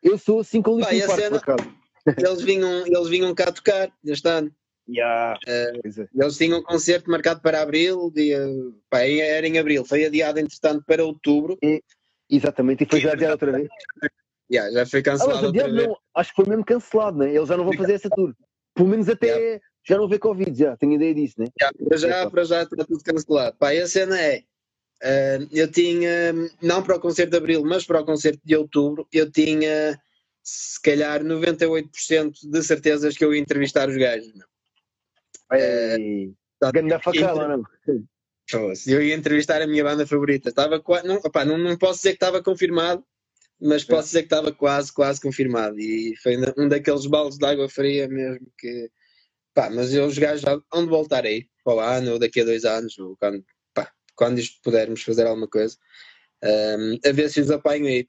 Eu 0.04 0.18
sou 0.18 0.42
assim 0.42 0.62
com 0.62 0.80
Pá, 0.80 0.94
e 0.94 1.02
a 1.02 1.06
Linkin 1.06 1.08
Park, 1.08 1.20
cena- 1.22 1.40
por 1.40 1.52
acaso. 1.54 1.76
Eles 2.30 2.42
vinham, 2.44 2.86
eles 2.86 3.08
vinham 3.08 3.34
cá 3.34 3.52
tocar 3.52 3.92
este 4.06 4.28
ano. 4.28 4.54
Yeah. 4.88 5.40
É. 5.48 5.74
Eles 6.14 6.38
tinham 6.38 6.60
um 6.60 6.64
concerto 6.64 7.10
marcado 7.10 7.42
para 7.42 7.62
abril, 7.62 8.12
dia, 8.14 8.40
pá, 8.90 9.00
era 9.00 9.48
em 9.48 9.58
abril, 9.58 9.84
foi 9.84 10.06
adiado 10.06 10.40
entretanto 10.40 10.84
para 10.86 11.04
outubro. 11.04 11.58
Exatamente, 12.30 12.84
e 12.84 12.88
foi 12.88 13.00
já 13.00 13.14
adiado 13.14 13.34
outra 13.34 13.52
vez. 13.52 13.70
Yeah, 14.52 14.72
já 14.72 14.86
foi 14.86 15.00
Ah, 15.00 15.04
cancelado 15.04 15.54
mas 15.54 15.74
vez. 15.74 15.88
não, 15.88 15.98
acho 16.14 16.30
que 16.30 16.36
foi 16.36 16.46
mesmo 16.46 16.66
cancelado, 16.66 17.18
né? 17.18 17.34
Eles 17.34 17.50
já 17.50 17.58
não 17.58 17.66
vão 17.66 17.74
fazer 17.74 17.94
essa 17.94 18.10
tour. 18.10 18.36
Pelo 18.76 18.90
menos 18.90 19.10
até 19.10 19.60
já 19.88 19.98
não 19.98 20.08
vê 20.08 20.18
Covid, 20.18 20.58
já, 20.58 20.76
tenho 20.78 20.94
ideia 20.94 21.14
disso, 21.14 21.36
né? 21.38 21.46
Já, 21.60 21.72
para 21.72 21.98
já, 21.98 22.30
para 22.30 22.44
já 22.44 22.64
está 22.64 22.86
tudo 22.86 23.04
cancelado. 23.04 23.56
Pá, 23.58 23.74
e 23.74 23.80
a 23.80 23.88
cena 23.88 24.20
é, 24.20 24.44
eh, 25.02 25.40
eu 25.52 25.72
tinha, 25.72 26.34
não 26.62 26.82
para 26.82 26.96
o 26.96 27.00
concerto 27.00 27.32
de 27.32 27.38
abril, 27.38 27.64
mas 27.64 27.86
para 27.86 28.02
o 28.02 28.06
concerto 28.06 28.42
de 28.44 28.56
outubro, 28.56 29.08
eu 29.14 29.32
tinha 29.32 30.00
se 30.44 30.82
calhar 30.82 31.24
98% 31.24 32.50
de 32.50 32.64
certezas 32.64 33.18
que 33.18 33.24
eu 33.24 33.34
ia 33.34 33.42
entrevistar 33.42 33.90
os 33.90 33.98
gajos. 33.98 34.34
meu. 34.34 34.46
Tá- 36.60 36.72
Ganda 36.72 37.00
facada, 37.00 37.48
não? 37.48 37.64
Fosse. 38.50 38.92
Eu 38.92 39.02
ia 39.02 39.16
entrevistar 39.16 39.62
a 39.62 39.68
minha 39.68 39.84
banda 39.84 40.06
favorita. 40.06 40.50
Estava 40.50 40.80
qua- 40.80 41.04
não, 41.04 41.16
opá, 41.18 41.44
não, 41.44 41.58
não 41.58 41.78
posso 41.78 41.98
dizer 42.00 42.10
que 42.12 42.16
estava 42.18 42.44
confirmado, 42.44 43.04
mas 43.60 43.84
posso 43.84 44.08
dizer 44.10 44.22
que 44.22 44.26
estava 44.28 44.52
quase, 44.52 44.94
quase 44.94 45.20
confirmado. 45.20 45.80
E 45.80 46.16
foi 46.22 46.38
um- 46.38 46.66
um 46.66 46.68
daqueles 46.70 47.06
baldes 47.08 47.38
de 47.38 47.46
água 47.46 47.68
fria 47.70 48.08
mesmo 48.08 48.48
que. 48.58 48.90
Pá, 49.54 49.70
mas 49.70 49.94
eu, 49.94 50.06
os 50.06 50.18
gajos 50.18 50.42
já 50.42 50.60
vão 50.72 50.84
de 50.84 50.90
voltar 50.90 51.26
aí, 51.26 51.48
para 51.64 51.74
o 51.76 51.80
ano, 51.80 52.12
ou 52.14 52.20
daqui 52.20 52.42
a 52.42 52.46
dois 52.46 52.66
anos, 52.66 52.98
ou 53.00 53.16
quando, 53.18 53.44
pá, 53.74 53.90
quando 54.16 54.38
isto 54.40 54.60
pudermos 54.62 55.02
fazer 55.02 55.26
alguma 55.26 55.48
coisa, 55.48 55.78
ahm, 56.44 56.98
a 57.06 57.12
ver 57.14 57.30
se 57.30 57.40
os 57.42 57.50
apanho 57.50 57.88
aí. 57.88 58.08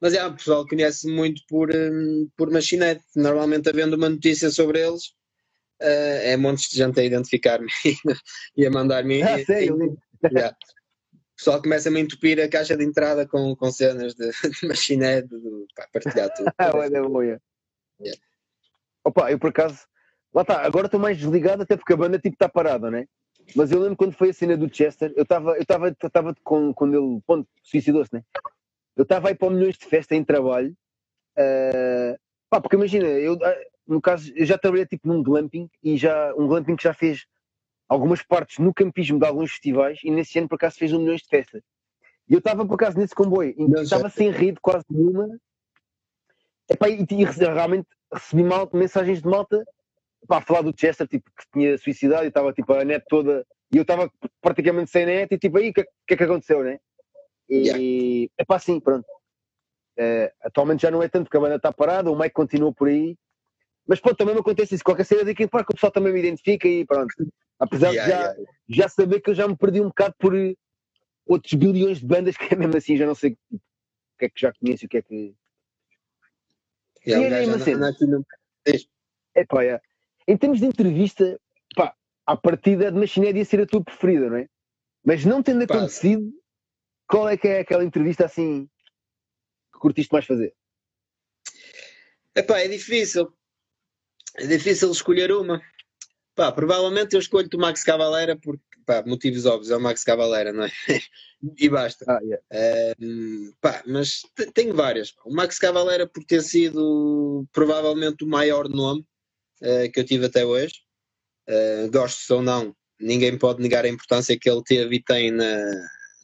Mas 0.00 0.14
é, 0.14 0.24
o 0.24 0.34
pessoal 0.34 0.66
conhece 0.66 1.08
muito 1.08 1.42
por, 1.48 1.68
hum, 1.74 2.28
por 2.36 2.50
machinete. 2.50 3.02
Normalmente, 3.16 3.68
havendo 3.68 3.96
uma 3.96 4.08
notícia 4.08 4.50
sobre 4.50 4.80
eles, 4.80 5.14
é 6.32 6.36
montes 6.36 6.68
de 6.70 6.76
gente 6.76 6.98
a 7.00 7.04
identificar-me 7.04 7.68
e 8.56 8.66
a 8.66 8.70
mandar-me. 8.70 9.22
Ah, 9.22 9.36
lindo. 9.36 9.98
Yeah. 10.24 10.56
O 11.10 11.36
pessoal 11.36 11.60
começa-me 11.60 11.98
a 11.98 12.02
entupir 12.02 12.40
a 12.40 12.48
caixa 12.48 12.76
de 12.76 12.84
entrada 12.84 13.26
com, 13.26 13.56
com 13.56 13.70
cenas 13.70 14.14
de, 14.14 14.30
de 14.60 14.68
machinete, 14.68 15.28
de, 15.28 15.66
pá, 15.74 15.88
partilhar 15.92 16.32
tudo. 16.34 16.52
Ah, 16.58 16.70
olha, 16.74 17.02
boia. 17.02 17.40
Yeah. 18.00 18.20
Opa, 19.04 19.30
eu 19.32 19.38
por 19.38 19.50
acaso, 19.50 19.80
lá 20.32 20.42
está, 20.42 20.64
agora 20.64 20.86
estou 20.86 21.00
mais 21.00 21.18
desligado 21.18 21.62
até 21.62 21.76
porque 21.76 21.92
a 21.92 21.96
banda 21.96 22.18
tipo 22.18 22.34
está 22.34 22.48
parada, 22.48 22.90
né? 22.90 23.06
Mas 23.56 23.72
eu 23.72 23.80
lembro 23.80 23.96
quando 23.96 24.12
foi 24.12 24.30
a 24.30 24.32
cena 24.32 24.56
do 24.56 24.72
Chester, 24.72 25.12
eu 25.16 25.24
estava 25.24 25.56
eu 25.56 25.62
estava 25.62 25.88
eu 25.88 26.06
estava 26.06 26.34
com, 26.44 26.72
quando 26.72 26.94
ele, 26.96 27.20
ponto, 27.26 27.48
suicidou-se, 27.64 28.14
né? 28.14 28.22
Eu 28.96 29.02
estava 29.02 29.28
aí 29.28 29.34
para 29.34 29.48
o 29.48 29.50
milhões 29.50 29.76
de 29.76 29.86
festa 29.86 30.14
em 30.14 30.22
trabalho, 30.22 30.76
ah, 31.36 32.16
pá, 32.50 32.60
porque 32.60 32.76
imagina, 32.76 33.06
eu, 33.06 33.38
ah, 33.42 33.56
no 33.86 34.00
caso, 34.00 34.32
eu 34.34 34.46
já 34.46 34.56
trabalhei 34.56 34.86
tipo 34.86 35.08
num 35.08 35.22
glamping 35.22 35.68
e 35.82 35.96
já, 35.96 36.34
um 36.36 36.46
glamping 36.46 36.76
que 36.76 36.84
já 36.84 36.94
fez 36.94 37.26
algumas 37.88 38.22
partes 38.22 38.58
no 38.58 38.72
campismo 38.72 39.18
de 39.18 39.26
alguns 39.26 39.50
festivais 39.50 39.98
e 40.02 40.10
nesse 40.10 40.38
ano 40.38 40.48
por 40.48 40.54
acaso 40.56 40.76
fez 40.78 40.92
um 40.92 40.98
milhões 41.00 41.22
de 41.22 41.28
festa. 41.28 41.62
E 42.28 42.34
eu 42.34 42.38
estava 42.38 42.64
por 42.64 42.74
acaso 42.74 42.98
nesse 42.98 43.14
comboio, 43.14 43.54
estava 43.82 44.08
sem 44.08 44.30
rede 44.30 44.58
quase 44.60 44.84
nenhuma, 44.88 45.28
Epá, 46.70 46.88
e, 46.88 47.04
e 47.10 47.24
realmente 47.24 47.88
recebi 48.12 48.42
mal, 48.42 48.68
mensagens 48.72 49.20
de 49.20 49.28
malta 49.28 49.62
para 50.26 50.40
falar 50.40 50.62
do 50.62 50.72
Chester, 50.74 51.06
tipo, 51.08 51.30
que 51.36 51.44
tinha 51.52 51.76
suicidado 51.76 52.24
e 52.24 52.28
estava 52.28 52.52
tipo 52.52 52.72
a 52.72 52.84
net 52.84 53.04
toda, 53.08 53.44
e 53.72 53.76
eu 53.76 53.82
estava 53.82 54.10
praticamente 54.40 54.90
sem 54.90 55.04
net 55.04 55.34
e 55.34 55.38
tipo, 55.38 55.58
aí 55.58 55.70
o 55.70 55.72
que, 55.74 55.80
é- 55.80 55.86
que 56.06 56.14
é 56.14 56.16
que 56.16 56.24
aconteceu, 56.24 56.62
né? 56.62 56.78
E 57.48 58.30
é 58.38 58.44
pá, 58.44 58.58
sim, 58.58 58.80
pronto. 58.80 59.04
Eh, 59.98 60.32
atualmente 60.40 60.82
já 60.82 60.90
não 60.90 61.02
é 61.02 61.08
tanto 61.08 61.24
porque 61.24 61.36
a 61.36 61.40
banda 61.40 61.56
está 61.56 61.72
parada, 61.72 62.10
o 62.10 62.16
Mike 62.18 62.32
continua 62.32 62.72
por 62.72 62.88
aí, 62.88 63.16
mas 63.92 64.00
pronto, 64.00 64.16
também 64.16 64.34
me 64.34 64.40
acontece 64.40 64.74
isso, 64.74 64.82
qualquer 64.82 65.04
cena 65.04 65.22
daqui 65.22 65.46
para 65.46 65.62
que 65.62 65.70
o 65.70 65.74
pessoal 65.74 65.92
também 65.92 66.14
me 66.14 66.18
identifica 66.18 66.66
e 66.66 66.82
pronto. 66.86 67.12
Apesar 67.58 67.90
Yeah, 67.92 68.06
de 68.06 68.10
já, 68.10 68.32
yeah. 68.32 68.52
já 68.70 68.88
saber 68.88 69.20
que 69.20 69.28
eu 69.28 69.34
já 69.34 69.46
me 69.46 69.54
perdi 69.54 69.82
um 69.82 69.88
bocado 69.88 70.14
por 70.18 70.34
eh, 70.34 70.54
outros 71.26 71.52
bilhões 71.52 71.98
de 72.00 72.06
bandas 72.06 72.34
que 72.34 72.54
é 72.54 72.56
mesmo 72.56 72.74
assim, 72.74 72.96
já 72.96 73.04
não 73.04 73.14
sei 73.14 73.32
o 73.52 73.58
que 74.18 74.24
é 74.24 74.28
que 74.30 74.40
já 74.40 74.50
conheço 74.54 74.86
o 74.86 74.88
que 74.88 74.96
é 74.96 75.02
que. 75.02 75.34
Yeah, 77.06 77.22
E 77.22 77.26
o 77.26 77.30
gajo 77.30 77.36
aí, 77.36 77.44
anda- 77.44 77.50
Marcelo? 77.50 77.76
anda 77.76 77.88
aqui 77.90 78.06
no- 78.06 78.26
É 79.34 79.44
pá, 79.44 79.62
é. 79.62 79.78
Em 80.26 80.38
termos 80.38 80.58
de 80.58 80.64
entrevista, 80.64 81.38
pá, 81.76 81.94
à 82.26 82.34
partida 82.34 82.90
de 82.90 82.98
Machiné 82.98 83.30
ia 83.32 83.44
ser 83.44 83.60
a 83.60 83.66
tua 83.66 83.84
preferida, 83.84 84.30
não 84.30 84.38
é? 84.38 84.48
Mas 85.04 85.22
não 85.26 85.42
tendo 85.42 85.66
Pá, 85.66 85.74
acontecido, 85.74 86.32
qual 87.06 87.28
é 87.28 87.36
que 87.36 87.46
é 87.46 87.60
aquela 87.60 87.84
entrevista 87.84 88.24
assim 88.24 88.66
que 89.70 89.78
curtiste 89.78 90.10
mais 90.14 90.24
fazer? 90.24 90.54
Epá, 92.34 92.58
é 92.60 92.68
difícil. 92.68 93.30
É 94.36 94.46
difícil 94.46 94.90
escolher 94.90 95.32
uma. 95.32 95.60
Pá, 96.34 96.50
provavelmente 96.50 97.14
eu 97.14 97.20
escolho 97.20 97.48
o 97.52 97.58
Max 97.58 97.84
Cavalera 97.84 98.36
porque, 98.36 98.62
pá, 98.86 99.02
motivos 99.06 99.44
óbvios, 99.44 99.70
é 99.70 99.76
o 99.76 99.80
Max 99.80 100.02
Cavalera, 100.02 100.52
não 100.52 100.64
é? 100.64 100.70
e 101.58 101.68
basta. 101.68 102.04
Ah, 102.08 102.20
yeah. 102.22 102.42
Hum, 103.00 103.52
pá, 103.60 103.82
mas 103.86 104.22
te- 104.34 104.50
tenho 104.52 104.74
várias. 104.74 105.14
O 105.24 105.34
Max 105.34 105.58
Cavalera 105.58 106.06
por 106.06 106.24
ter 106.24 106.42
sido 106.42 107.46
provavelmente 107.52 108.24
o 108.24 108.28
maior 108.28 108.68
nome 108.68 109.04
eh, 109.60 109.88
que 109.88 110.00
eu 110.00 110.04
tive 110.04 110.26
até 110.26 110.44
hoje. 110.44 110.82
Eh, 111.46 111.88
gosto 111.92 112.36
ou 112.36 112.42
não, 112.42 112.74
ninguém 113.00 113.36
pode 113.38 113.62
negar 113.62 113.84
a 113.84 113.88
importância 113.88 114.38
que 114.38 114.48
ele 114.48 114.62
teve 114.64 114.96
e 114.96 115.02
tem 115.02 115.30
na, 115.30 115.56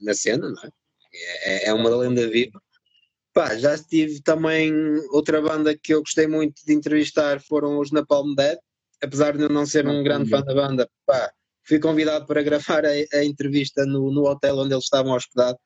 na 0.01 0.15
cena, 0.15 0.49
não 0.51 0.63
é? 0.65 0.71
É, 1.45 1.69
é 1.69 1.75
uma 1.75 1.91
lenda 1.91 2.29
viva. 2.29 2.63
Pá, 3.39 3.57
já 3.57 3.79
tive 3.79 4.21
também 4.21 4.73
outra 5.13 5.41
banda 5.41 5.73
que 5.79 5.95
eu 5.95 6.01
gostei 6.01 6.27
muito 6.27 6.61
de 6.67 6.75
entrevistar 6.75 7.41
foram 7.41 7.79
os 7.79 7.93
Napalm 7.93 8.35
Dead, 8.35 8.59
apesar 9.01 9.37
de 9.37 9.45
eu 9.45 9.49
não 9.49 9.65
ser 9.65 9.85
um 9.87 9.91
Napalm 9.91 10.03
grande 10.03 10.31
fã 10.31 10.43
da 10.43 10.53
banda, 10.53 10.91
pá, 11.07 11.31
fui 11.63 11.79
convidado 11.79 12.27
para 12.27 12.43
gravar 12.43 12.85
a, 12.85 12.91
a 12.91 13.25
entrevista 13.25 13.87
no, 13.87 14.11
no 14.11 14.25
hotel 14.25 14.57
onde 14.59 14.75
eles 14.75 14.83
estavam 14.83 15.13
hospedados. 15.13 15.61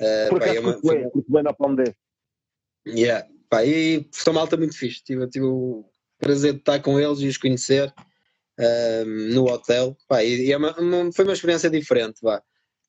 Eh, 0.00 0.28
Por 0.28 0.40
pá, 0.40 0.46
acaso 0.46 0.58
é 0.58 0.60
uma- 0.60 0.72
curto 0.72 0.88
bem, 0.88 1.10
curto 1.10 1.32
bem 1.32 1.42
na 1.44 1.52
Palm 1.52 1.76
10. 1.76 1.94
Yeah. 2.84 3.28
Pá, 3.48 3.64
e 3.64 4.08
são 4.10 4.32
malta 4.34 4.56
muito 4.56 4.76
fixe. 4.76 5.00
Tive, 5.04 5.28
tive 5.28 5.46
o 5.46 5.84
prazer 6.18 6.54
de 6.54 6.58
estar 6.58 6.80
com 6.82 6.98
eles 6.98 7.20
e 7.20 7.28
os 7.28 7.38
conhecer 7.38 7.94
ahm, 8.58 9.32
no 9.32 9.44
hotel. 9.48 9.96
Pá, 10.08 10.24
e, 10.24 10.46
e 10.46 10.52
é 10.52 10.56
uma- 10.56 10.76
uma- 10.80 11.12
foi 11.12 11.24
uma 11.24 11.34
experiência 11.34 11.70
diferente. 11.70 12.18
Vá. 12.20 12.42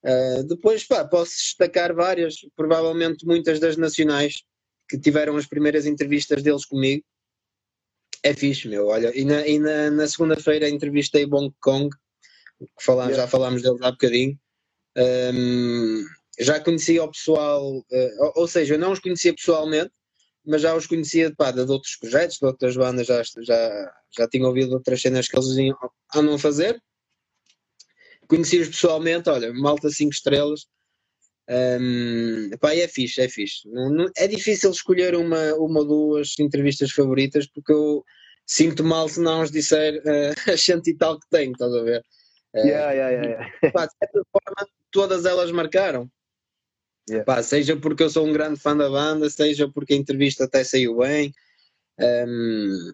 Ah, 0.05 0.43
depois, 0.47 0.83
pá, 0.83 1.03
posso 1.03 1.31
destacar 1.31 1.93
várias, 1.95 2.35
provavelmente 2.55 3.25
muitas 3.25 3.59
das 3.59 3.75
nacionais 3.75 4.43
que 4.87 4.99
tiveram 4.99 5.35
as 5.35 5.47
primeiras 5.47 5.85
entrevistas 5.87 6.43
deles 6.43 6.63
comigo. 6.65 7.03
É 8.21 8.33
fixe, 8.33 8.67
meu. 8.67 8.87
Olha, 8.87 9.11
e 9.17 9.25
na, 9.25 9.47
e 9.47 9.57
na, 9.59 9.89
na 9.91 10.07
segunda-feira 10.07 10.69
entrevistei 10.69 11.25
Bong 11.25 11.53
Kong, 11.59 11.89
que 12.59 12.83
falámos, 12.83 13.11
Yeah. 13.13 13.23
já 13.25 13.27
falámos 13.27 13.61
deles 13.61 13.81
há 13.81 13.91
bocadinho. 13.91 14.39
Ahm, 14.97 16.03
já 16.39 16.59
conhecia 16.59 17.03
o 17.03 17.11
pessoal, 17.11 17.83
eh, 17.91 18.15
ou, 18.19 18.33
ou 18.37 18.47
seja, 18.47 18.75
eu 18.75 18.79
não 18.79 18.91
os 18.91 18.99
conhecia 18.99 19.33
pessoalmente, 19.33 19.91
mas 20.45 20.61
já 20.61 20.75
os 20.75 20.85
conhecia 20.87 21.33
pá, 21.35 21.51
de 21.51 21.61
outros 21.61 21.95
projetos, 21.97 22.37
de 22.37 22.45
outras 22.45 22.77
bandas, 22.77 23.07
já, 23.07 23.21
já, 23.41 23.93
já 24.17 24.27
tinha 24.27 24.47
ouvido 24.47 24.73
outras 24.73 25.01
cenas 25.01 25.27
que 25.27 25.35
eles 25.37 25.47
iam- 25.57 25.77
andam 26.15 26.35
a 26.35 26.39
fazer. 26.39 26.81
Conheci-os 28.27 28.69
pessoalmente, 28.69 29.29
olha, 29.29 29.53
malta 29.53 29.89
5 29.89 30.11
estrelas. 30.11 30.65
Ahm, 31.47 32.49
pá, 32.59 32.73
é 32.75 32.87
fixe, 32.87 33.21
é 33.21 33.29
fixe. 33.29 33.69
Não- 33.69 33.89
não- 33.89 34.09
é 34.17 34.27
difícil 34.27 34.71
escolher 34.71 35.15
uma, 35.15 35.53
uma 35.55 35.81
ou 35.81 35.85
duas 35.85 36.33
entrevistas 36.39 36.91
favoritas 36.91 37.47
porque 37.47 37.71
eu 37.71 38.03
sinto 38.47 38.83
mal 38.83 39.07
se 39.07 39.19
não 39.19 39.41
os 39.41 39.51
disser 39.51 40.01
eh, 40.05 40.33
as 40.51 40.61
cento 40.61 40.87
e 40.87 40.95
tal 40.97 41.19
que 41.19 41.27
tenho, 41.29 41.51
estás 41.51 41.73
a 41.73 41.83
ver? 41.83 42.03
Eh, 42.55 42.67
Yeah, 42.67 42.91
yeah, 42.93 43.09
yeah, 43.11 43.49
yeah. 43.61 43.71
pá, 43.71 43.85
de 43.85 43.93
certa 43.99 44.21
forma, 44.31 44.69
todas 44.91 45.25
elas 45.25 45.51
marcaram. 45.51 46.09
Yeah. 47.07 47.23
Pá, 47.25 47.43
seja 47.43 47.77
porque 47.77 48.01
eu 48.01 48.09
sou 48.09 48.25
um 48.25 48.33
grande 48.33 48.59
fã 48.59 48.75
da 48.75 48.89
banda, 48.89 49.29
seja 49.29 49.69
porque 49.71 49.93
a 49.93 49.97
entrevista 49.97 50.45
até 50.45 50.63
saiu 50.63 50.97
bem. 50.97 51.31
Hum, 51.99 52.91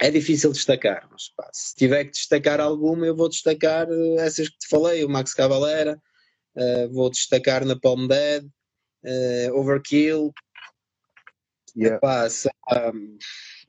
é 0.00 0.10
difícil 0.10 0.52
destacar, 0.52 1.08
mas 1.10 1.28
pá, 1.36 1.48
se 1.52 1.74
tiver 1.76 2.04
que 2.06 2.12
destacar 2.12 2.60
alguma, 2.60 3.06
eu 3.06 3.14
vou 3.16 3.28
destacar 3.28 3.88
eh, 3.90 4.16
essas 4.18 4.48
que 4.48 4.58
te 4.58 4.68
falei, 4.68 5.04
o 5.04 5.08
Max 5.08 5.32
Cavalera, 5.34 6.00
eh, 6.56 6.88
vou 6.88 7.10
destacar 7.10 7.64
na 7.64 7.78
Palm 7.78 8.06
Dead, 8.08 8.44
eh, 9.04 9.50
Overkill, 9.52 10.32
Yeah. 11.76 11.98
Pá, 11.98 12.28
se- 12.30 12.48
um, 12.94 13.18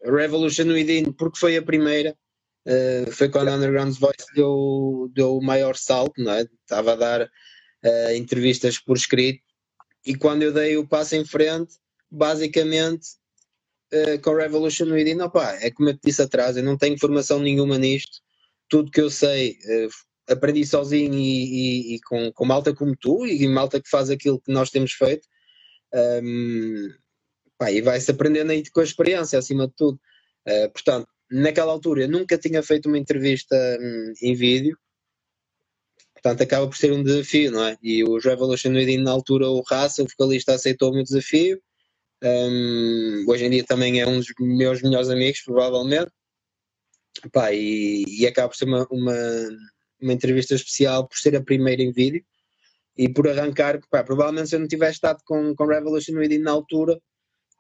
Revolution 0.04 0.68
Within, 0.68 1.12
porque 1.14 1.40
foi 1.40 1.58
a 1.58 1.62
primeira, 1.62 2.16
uh, 2.68 3.12
foi 3.12 3.30
quando 3.30 3.48
a 3.50 3.56
Underground 3.56 3.98
Voice 3.98 4.28
deu, 4.36 5.10
deu 5.14 5.38
o 5.38 5.44
maior 5.44 5.76
salto, 5.76 6.22
não 6.22 6.34
é? 6.34 6.42
estava 6.62 6.94
a 6.94 6.96
dar 6.96 7.22
uh, 7.24 8.12
entrevistas 8.16 8.78
por 8.78 8.96
escrito, 8.96 9.42
e 10.06 10.16
quando 10.16 10.44
eu 10.44 10.54
dei 10.54 10.78
o 10.78 10.88
passo 10.88 11.16
em 11.16 11.26
frente, 11.26 11.78
basicamente 12.12 13.08
uh, 13.94 14.22
com 14.22 14.36
Revolution 14.36 14.86
Within, 14.86 15.22
opa, 15.22 15.54
é 15.62 15.72
como 15.72 15.90
eu 15.90 15.94
te 15.94 16.02
disse 16.04 16.22
atrás, 16.22 16.58
eu 16.58 16.64
não 16.64 16.78
tenho 16.78 17.00
formação 17.00 17.40
nenhuma 17.40 17.78
nisto, 17.78 18.20
tudo 18.70 18.92
que 18.92 19.02
eu 19.02 19.10
sei 19.10 19.52
uh, 19.52 19.90
aprendi 20.28 20.66
sozinho 20.66 21.14
e, 21.14 21.94
e, 21.94 21.96
e, 21.96 22.02
com, 22.02 22.32
com 22.32 22.46
malta 22.46 22.74
como 22.74 22.96
tu 22.96 23.26
e 23.26 23.48
malta 23.48 23.82
que 23.82 23.90
faz 23.90 24.10
aquilo 24.10 24.42
que 24.42 24.52
nós 24.52 24.70
temos 24.70 24.92
feito. 24.94 25.28
Um, 25.94 26.90
pá, 27.58 27.72
e 27.72 27.82
vai-se 27.82 28.12
aprendendo 28.12 28.52
aí 28.52 28.64
com 28.70 28.80
a 28.82 28.84
experiência, 28.84 29.40
acima 29.40 29.68
de 29.68 29.74
tudo. 29.76 30.00
Uh, 30.48 30.70
portanto, 30.72 31.08
naquela 31.32 31.72
altura 31.72 32.04
eu 32.04 32.10
nunca 32.10 32.38
tinha 32.38 32.62
feito 32.64 32.88
uma 32.88 32.98
entrevista 32.98 33.56
um, 33.80 34.14
em 34.22 34.36
vídeo, 34.36 34.78
portanto 36.14 36.42
acaba 36.42 36.68
por 36.68 36.76
ser 36.78 36.92
um 36.92 37.04
desafio, 37.04 37.52
não 37.52 37.64
é? 37.64 37.78
E 37.82 38.04
o 38.04 38.18
Revolution 38.18 38.72
Within, 38.72 38.98
na 38.98 39.12
altura, 39.12 39.48
o 39.50 39.62
Raça, 39.62 40.04
o 40.04 40.08
vocalista, 40.08 40.54
aceitou 40.54 40.92
o 40.92 40.94
meu 40.94 41.04
desafio. 41.04 41.62
Um, 42.26 43.24
hoje 43.28 43.46
em 43.46 43.50
dia 43.52 43.64
também 43.64 44.02
é 44.02 44.08
um 44.08 44.18
dos 44.18 44.34
meus 44.40 44.82
melhores 44.82 45.10
amigos, 45.10 45.42
provavelmente. 45.42 46.12
Pá, 47.32 47.54
e, 47.54 48.04
e 48.08 48.26
acaba 48.26 48.50
por 48.50 48.56
ser 48.56 48.66
uma, 48.66 48.88
uma, 48.90 49.14
uma, 50.02 50.14
entrevista 50.14 50.56
especial 50.56 51.08
por 51.08 51.18
ser 51.18 51.36
a 51.36 51.44
primeira 51.44 51.82
em 51.82 51.92
vídeo 51.92 52.24
e 52.98 53.08
por 53.08 53.28
arrancar, 53.28 53.80
pá, 53.90 54.04
provavelmente 54.04 54.50
se 54.50 54.56
eu 54.56 54.60
não 54.60 54.68
tivesse 54.68 54.94
estado 54.94 55.22
com, 55.26 55.56
com 55.56 55.66
Revolution 55.66 56.16
Within 56.16 56.40
na 56.40 56.52
altura, 56.52 57.00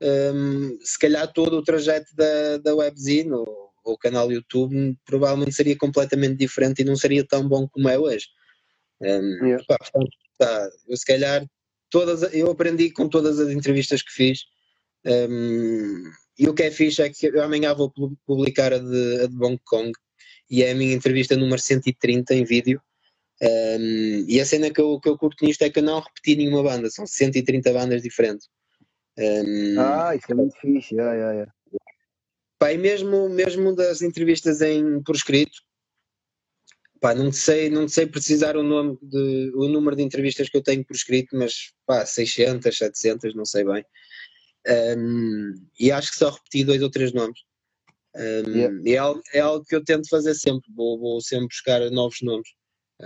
um, 0.01 0.77
se 0.81 0.99
calhar 0.99 1.31
todo 1.31 1.57
o 1.57 1.63
trajeto 1.63 2.07
da, 2.15 2.57
da 2.57 2.75
webzine 2.75 3.31
ou, 3.31 3.65
o 3.85 3.97
canal 3.97 4.31
YouTube 4.31 4.97
provavelmente 5.05 5.53
seria 5.53 5.77
completamente 5.77 6.37
diferente 6.37 6.81
e 6.81 6.85
não 6.85 6.95
seria 6.95 7.23
tão 7.23 7.47
bom 7.47 7.67
como 7.67 7.87
é 7.87 7.99
hoje. 7.99 8.25
Um, 8.99 9.45
yeah. 9.45 9.63
pá, 9.67 9.77
portanto, 9.77 10.09
tá, 10.39 10.69
eu 10.87 10.97
se 10.97 11.05
calhar 11.05 11.45
todas, 11.91 12.33
eu 12.33 12.49
aprendi 12.49 12.89
com 12.89 13.07
todas 13.07 13.39
as 13.39 13.49
entrevistas 13.49 14.01
que 14.01 14.11
fiz. 14.11 14.39
Um, 15.06 16.03
e 16.38 16.49
o 16.49 16.53
que 16.53 16.64
é 16.64 16.72
fixe 16.72 17.02
é 17.02 17.10
que 17.10 17.27
eu 17.27 17.41
amanhã 17.41 17.73
vou 17.73 17.91
publicar 18.26 18.73
a 18.73 18.80
de, 18.80 19.22
a 19.23 19.27
de 19.27 19.36
Hong 19.44 19.60
Kong 19.64 19.91
e 20.49 20.64
é 20.64 20.72
a 20.72 20.76
minha 20.76 20.94
entrevista 20.94 21.36
número 21.36 21.61
130 21.61 22.34
em 22.34 22.44
vídeo. 22.44 22.82
Um, 23.41 24.26
e 24.27 24.40
a 24.40 24.45
cena 24.45 24.72
que 24.72 24.80
eu, 24.80 24.99
que 24.99 25.10
eu 25.10 25.18
curto 25.18 25.45
nisto 25.45 25.61
é 25.61 25.69
que 25.69 25.80
eu 25.80 25.84
não 25.84 25.99
repeti 25.99 26.36
nenhuma 26.36 26.64
banda, 26.64 26.90
são 26.90 27.06
130 27.06 27.72
bandas 27.73 28.02
diferentes. 28.02 28.48
Um, 29.18 29.80
ah, 29.80 30.15
isso 30.15 30.26
é 30.30 30.36
muito 30.36 30.57
fixe, 30.60 30.95
yeah, 30.95 31.14
yeah, 31.14 31.34
yeah. 31.34 31.53
Pá, 32.57 32.72
e 32.72 32.77
mesmo, 32.77 33.30
mesmo 33.30 33.76
das 33.76 34.02
entrevistas 34.02 34.61
em, 34.61 35.02
por 35.03 35.15
escrito, 35.15 35.61
pá, 37.02 37.14
não 37.14 37.32
sei, 37.32 37.69
não 37.69 37.88
sei 37.88 38.07
precisar 38.07 38.56
o, 38.56 38.64
nome 38.64 38.98
de, 39.02 39.52
o 39.56 39.68
número 39.68 39.95
de 39.95 40.03
entrevistas 40.03 40.49
que 40.49 40.57
eu 40.57 40.64
tenho 40.64 40.86
por 40.86 40.95
escrito, 40.95 41.36
mas 41.38 41.73
pá, 41.86 42.06
600, 42.06 42.77
700, 42.77 43.36
não 43.36 43.45
sei 43.45 43.64
bem. 43.64 43.86
Um, 44.67 45.53
e 45.79 45.91
acho 45.91 46.11
que 46.11 46.17
só 46.17 46.29
repeti 46.29 46.63
dois 46.63 46.81
ou 46.81 46.89
três 46.89 47.13
nomes. 47.13 47.39
Um, 48.15 48.51
yeah. 48.51 48.81
É 48.85 48.97
algo, 48.97 49.21
é 49.33 49.39
algo 49.39 49.65
que 49.65 49.75
eu 49.75 49.83
tento 49.83 50.09
fazer 50.09 50.33
sempre, 50.33 50.71
vou, 50.73 50.99
vou 50.99 51.21
sempre 51.21 51.47
buscar 51.47 51.79
novos 51.91 52.21
nomes. 52.21 52.47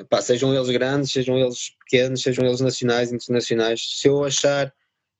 Pá, 0.10 0.22
sejam 0.22 0.54
eles 0.54 0.70
grandes, 0.70 1.12
sejam 1.12 1.38
eles 1.38 1.72
pequenos, 1.80 2.22
sejam 2.22 2.46
eles 2.46 2.62
nacionais, 2.62 3.12
internacionais. 3.12 3.82
Se 4.00 4.08
eu 4.08 4.24
achar 4.24 4.72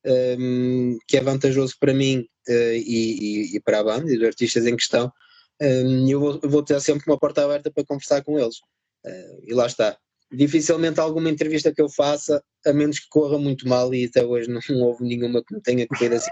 um, 0.06 0.98
que 1.08 1.18
é 1.18 1.22
vantajoso 1.22 1.76
para 1.80 1.94
mim 1.94 2.20
uh, 2.48 2.74
e, 2.74 3.50
e, 3.52 3.56
e, 3.56 3.60
para 3.60 3.80
a 3.80 3.84
banda 3.84 4.12
e 4.12 4.18
os 4.18 4.24
artistas 4.24 4.66
em 4.68 4.76
questão, 4.76 5.12
um, 5.60 6.08
eu 6.08 6.20
vou, 6.20 6.40
vou, 6.44 6.64
ter 6.64 6.80
sempre 6.82 7.04
uma 7.08 7.18
porta 7.18 7.44
aberta 7.44 7.72
para 7.72 7.84
conversar 7.84 8.24
com 8.24 8.40
eles. 8.40 8.58
Uh, 9.06 9.42
e 9.44 9.54
lá 9.54 9.66
está. 9.66 9.98
Dificilmente 10.32 11.00
alguma 11.00 11.30
entrevista 11.30 11.74
que 11.74 11.82
eu 11.82 11.90
faça, 11.90 12.44
a 12.66 12.74
menos 12.74 13.00
que 13.00 13.08
corra 13.10 13.38
muito 13.38 13.68
mal, 13.68 13.94
e 13.94 14.06
até 14.06 14.24
hoje 14.24 14.48
não 14.50 14.62
houve 14.82 15.04
nenhuma 15.04 15.44
que 15.44 15.56
me 15.56 15.62
tenha 15.62 15.88
corrido 15.88 16.16
assim 16.16 16.30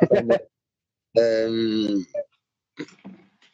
um, 1.49 2.03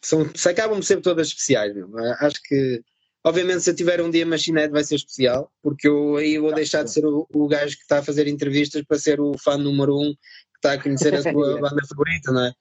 são, 0.02 0.30
se 0.36 0.50
acabam 0.50 0.82
ser 0.82 1.00
todas 1.02 1.28
especiais, 1.28 1.74
meu. 1.74 1.90
acho 2.20 2.42
que 2.44 2.84
Obviamente, 3.26 3.62
se 3.62 3.70
eu 3.70 3.76
tiver 3.76 4.02
um 4.02 4.12
dia 4.12 4.26
Machined 4.26 4.70
vai 4.70 4.84
ser 4.84 4.96
especial, 4.96 5.50
porque 5.62 5.88
eu 5.88 6.18
aí 6.18 6.38
vou 6.38 6.54
deixar 6.54 6.84
de 6.84 6.92
ser 6.92 7.06
o, 7.06 7.26
o 7.34 7.48
gajo 7.48 7.78
que 7.78 7.84
está 7.84 8.00
a 8.00 8.04
fazer 8.04 8.28
entrevistas 8.28 8.84
para 8.84 9.00
ser 9.00 9.22
o 9.22 9.38
fã 9.38 9.58
número 9.58 9.98
um 9.98 10.14
que 10.14 10.58
está 10.58 10.74
a 10.74 10.82
conhecer 10.82 11.16
a 11.16 11.22
sua 11.24 11.58
banda 11.58 11.82
favorita, 11.88 12.34
não 12.34 12.46
é? 12.46 12.54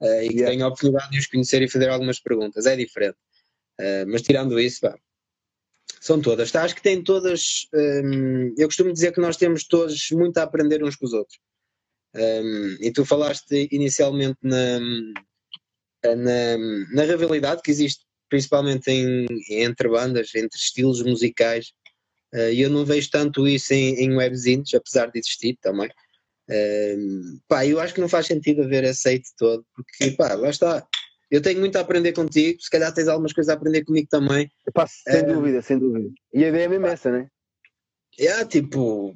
Uh, 0.00 0.22
e 0.24 0.28
que 0.28 0.34
yeah. 0.34 0.50
tem 0.50 0.62
a 0.62 0.66
oportunidade 0.66 1.10
de 1.12 1.18
os 1.20 1.26
conhecer 1.26 1.62
e 1.62 1.70
fazer 1.70 1.88
algumas 1.88 2.18
perguntas. 2.18 2.66
É 2.66 2.74
diferente. 2.74 3.16
Uh, 3.80 4.06
mas 4.08 4.22
tirando 4.22 4.58
isso, 4.58 4.80
pá, 4.80 4.98
são 6.00 6.20
todas. 6.20 6.50
Tá? 6.50 6.62
Acho 6.62 6.74
que 6.74 6.82
têm 6.82 7.02
todas. 7.02 7.66
Um, 7.74 8.54
eu 8.56 8.66
costumo 8.66 8.92
dizer 8.92 9.12
que 9.12 9.20
nós 9.20 9.36
temos 9.36 9.64
todos 9.64 10.10
muito 10.12 10.38
a 10.38 10.42
aprender 10.42 10.82
uns 10.82 10.96
com 10.96 11.06
os 11.06 11.12
outros. 11.12 11.38
Um, 12.14 12.76
e 12.80 12.90
tu 12.90 13.04
falaste 13.04 13.68
inicialmente 13.70 14.38
na, 14.42 14.80
na, 16.04 16.58
na 16.92 17.02
rivalidade 17.04 17.62
que 17.62 17.70
existe 17.70 18.08
principalmente 18.28 18.90
em, 18.90 19.26
entre 19.50 19.88
bandas, 19.88 20.34
entre 20.34 20.58
estilos 20.58 21.02
musicais. 21.02 21.72
Uh, 22.34 22.52
eu 22.52 22.68
não 22.68 22.84
vejo 22.84 23.10
tanto 23.10 23.48
isso 23.48 23.72
em, 23.72 23.94
em 24.02 24.16
webzines, 24.16 24.74
apesar 24.74 25.10
de 25.10 25.18
existir 25.18 25.56
também. 25.60 25.88
Uh, 26.48 27.40
pá, 27.46 27.66
eu 27.66 27.80
acho 27.80 27.94
que 27.94 28.00
não 28.00 28.08
faz 28.08 28.26
sentido 28.26 28.62
haver 28.62 28.84
aceite 28.84 29.30
todo, 29.36 29.64
porque 29.74 30.10
pá, 30.12 30.34
lá 30.34 30.50
está. 30.50 30.86
Eu 31.30 31.42
tenho 31.42 31.60
muito 31.60 31.76
a 31.76 31.80
aprender 31.80 32.12
contigo, 32.12 32.60
se 32.60 32.70
calhar 32.70 32.92
tens 32.92 33.06
algumas 33.06 33.32
coisas 33.32 33.50
a 33.50 33.54
aprender 33.54 33.84
comigo 33.84 34.08
também. 34.10 34.50
Epá, 34.66 34.86
sem 34.86 35.22
uh, 35.22 35.34
dúvida, 35.34 35.60
sem 35.60 35.78
dúvida. 35.78 36.08
E 36.32 36.44
a 36.44 36.48
ideia 36.48 36.64
é 36.64 36.68
mesmo 36.68 36.86
essa, 36.86 37.10
né? 37.10 37.28
É, 38.18 38.44
tipo, 38.44 39.14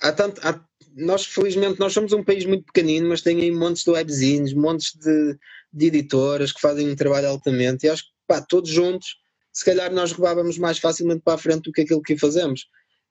há 0.00 0.12
tanto, 0.12 0.40
há, 0.46 0.62
nós 0.94 1.24
felizmente 1.24 1.80
nós 1.80 1.92
somos 1.92 2.12
um 2.12 2.22
país 2.22 2.44
muito 2.44 2.64
pequenino, 2.64 3.08
mas 3.08 3.22
tem 3.22 3.40
aí 3.40 3.50
montes 3.50 3.84
de 3.84 3.90
webzines, 3.90 4.52
montes 4.52 4.92
de, 4.94 5.36
de 5.72 5.86
editoras 5.86 6.52
que 6.52 6.60
fazem 6.60 6.90
um 6.90 6.96
trabalho 6.96 7.28
altamente, 7.28 7.86
e 7.86 7.88
acho 7.88 8.04
que 8.04 8.10
pá, 8.26 8.40
todos 8.40 8.70
juntos, 8.70 9.16
se 9.52 9.64
calhar 9.64 9.92
nós 9.92 10.12
roubávamos 10.12 10.58
mais 10.58 10.78
facilmente 10.78 11.22
para 11.24 11.34
a 11.34 11.38
frente 11.38 11.62
do 11.62 11.72
que 11.72 11.80
aquilo 11.80 12.02
que 12.02 12.18
fazemos. 12.18 12.66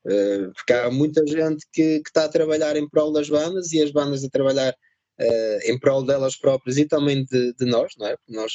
Uh, 0.05 0.53
porque 0.53 0.71
há 0.71 0.89
muita 0.89 1.25
gente 1.27 1.65
que, 1.73 1.99
que, 1.99 2.09
está 2.09 2.23
a 2.23 2.29
trabalhar 2.29 2.77
em 2.77 2.87
prol 2.87 3.11
das 3.11 3.29
bandas 3.29 3.73
e 3.73 3.81
as 3.81 3.91
bandas 3.91 4.23
a 4.23 4.29
trabalhar 4.29 4.73
em 5.63 5.77
prol 5.77 6.05
delas 6.05 6.35
próprias 6.35 6.77
e 6.77 6.85
também 6.85 7.25
de, 7.25 7.53
de 7.53 7.65
nós, 7.65 7.93
não 7.97 8.07
é? 8.07 8.15
Porque 8.17 8.33
nós, 8.33 8.53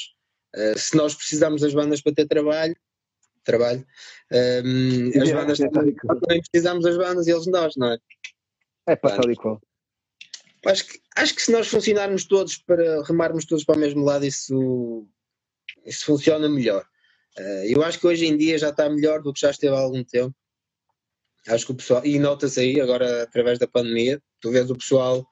uh, 0.56 0.78
se 0.78 0.96
nós 0.96 1.14
precisamos 1.14 1.60
das 1.60 1.74
bandas 1.74 2.00
para 2.00 2.14
ter 2.14 2.26
trabalho, 2.26 2.76
trabalho, 3.44 3.86
um, 4.32 5.22
as 5.22 5.28
é, 5.28 5.34
bandas 5.34 5.60
é, 5.60 5.68
também, 5.68 5.94
também, 5.94 6.42
precisamos 6.50 6.84
das 6.84 6.96
bandas 6.96 7.26
e 7.26 7.30
eles 7.30 7.46
nós, 7.46 7.74
não 7.76 7.92
é? 7.92 7.98
É 8.86 8.96
para 8.96 9.16
tal 9.16 9.30
e 9.30 9.36
qual. 9.36 9.60
Acho 10.66 10.86
que, 10.86 10.98
acho 11.16 11.34
que 11.34 11.42
se 11.42 11.52
nós 11.52 11.68
funcionarmos 11.68 12.24
todos 12.24 12.56
para 12.56 13.02
remarmos 13.04 13.44
todos 13.44 13.64
para 13.64 13.76
o 13.76 13.78
mesmo 13.78 14.02
lado, 14.02 14.24
isso 14.24 15.06
isso 15.84 16.06
funciona 16.06 16.48
melhor. 16.48 16.86
Eu 17.66 17.82
acho 17.82 17.98
que 17.98 18.06
hoje 18.06 18.26
em 18.26 18.36
dia 18.36 18.56
já 18.56 18.70
está 18.70 18.88
melhor 18.88 19.20
do 19.20 19.32
que 19.32 19.40
já 19.40 19.50
esteve 19.50 19.74
há 19.74 19.78
algum 19.78 20.02
tempo. 20.02 20.34
Acho 21.48 21.66
que 21.66 21.72
o 21.72 21.74
pessoal, 21.74 22.04
e 22.04 22.18
nota-se 22.18 22.60
aí 22.60 22.80
agora 22.80 23.24
através 23.24 23.58
da 23.58 23.66
pandemia, 23.66 24.22
tu 24.40 24.50
vês 24.50 24.70
o 24.70 24.76
pessoal 24.76 25.28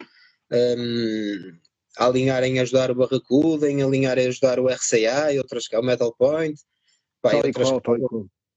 um, 0.52 1.58
a 1.96 2.06
alinhar 2.06 2.42
em 2.44 2.60
ajudar 2.60 2.90
o 2.90 2.94
Barracuda, 2.94 3.70
em 3.70 3.82
alinhar 3.82 4.18
em 4.18 4.28
ajudar 4.28 4.58
o 4.58 4.68
RCA 4.68 5.32
e 5.32 5.38
outras, 5.38 5.66
o 5.72 5.82
Metal 5.82 6.14
Point. 6.16 6.60
Pá, 7.20 7.34
e, 7.34 7.36
outras, 7.36 7.68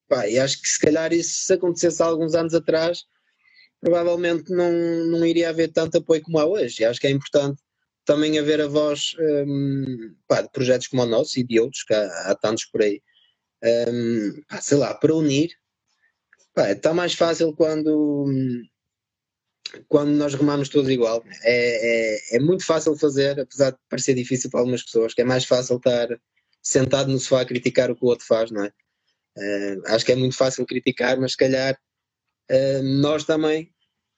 pá, 0.07 0.27
e 0.27 0.39
acho 0.39 0.61
que 0.61 0.67
se 0.67 0.79
calhar 0.79 1.13
isso 1.13 1.45
se 1.45 1.53
acontecesse 1.53 2.01
há 2.01 2.05
alguns 2.05 2.33
anos 2.33 2.53
atrás, 2.53 3.03
provavelmente 3.79 4.51
não, 4.51 4.71
não 4.71 5.25
iria 5.25 5.49
haver 5.49 5.71
tanto 5.71 5.97
apoio 5.97 6.21
como 6.21 6.39
há 6.39 6.45
hoje. 6.45 6.81
E 6.81 6.85
acho 6.85 6.99
que 6.99 7.07
é 7.07 7.11
importante 7.11 7.61
também 8.05 8.37
haver 8.39 8.61
a 8.61 8.67
voz 8.67 9.15
um, 9.19 10.15
pá, 10.27 10.41
de 10.41 10.49
projetos 10.49 10.87
como 10.87 11.03
o 11.03 11.05
nosso 11.05 11.39
e 11.39 11.43
de 11.43 11.59
outros, 11.59 11.83
que 11.83 11.93
há, 11.93 12.31
há 12.31 12.35
tantos 12.35 12.65
por 12.65 12.81
aí, 12.81 13.01
um, 13.63 14.41
pá, 14.47 14.61
sei 14.61 14.77
lá, 14.77 14.93
para 14.93 15.13
unir, 15.13 15.51
pá, 16.53 16.71
está 16.71 16.93
mais 16.93 17.13
fácil 17.13 17.53
quando, 17.53 18.25
quando 19.87 20.11
nós 20.11 20.33
remamos 20.33 20.69
todos 20.69 20.89
igual. 20.89 21.23
É, 21.43 22.35
é, 22.35 22.37
é, 22.37 22.39
muito 22.39 22.65
fácil 22.65 22.95
fazer, 22.97 23.39
apesar 23.39 23.71
de 23.71 23.77
parecer 23.89 24.13
difícil 24.13 24.49
para 24.49 24.59
algumas 24.59 24.83
pessoas, 24.83 25.13
que 25.13 25.21
é 25.21 25.25
mais 25.25 25.45
fácil 25.45 25.77
estar 25.77 26.07
sentado 26.61 27.11
no 27.11 27.19
sofá 27.19 27.41
a 27.41 27.45
criticar 27.45 27.91
o 27.91 27.95
que 27.95 28.03
o 28.03 28.07
outro 28.07 28.25
faz, 28.25 28.51
não 28.51 28.63
é? 28.63 28.71
Uh, 29.37 29.81
acho 29.87 30.05
que 30.05 30.13
é 30.13 30.15
muito 30.15 30.35
fácil 30.35 30.65
criticar, 30.65 31.19
mas 31.19 31.31
se 31.31 31.37
calhar 31.37 31.77
uh, 32.49 32.83
nós 32.83 33.25
também 33.25 33.71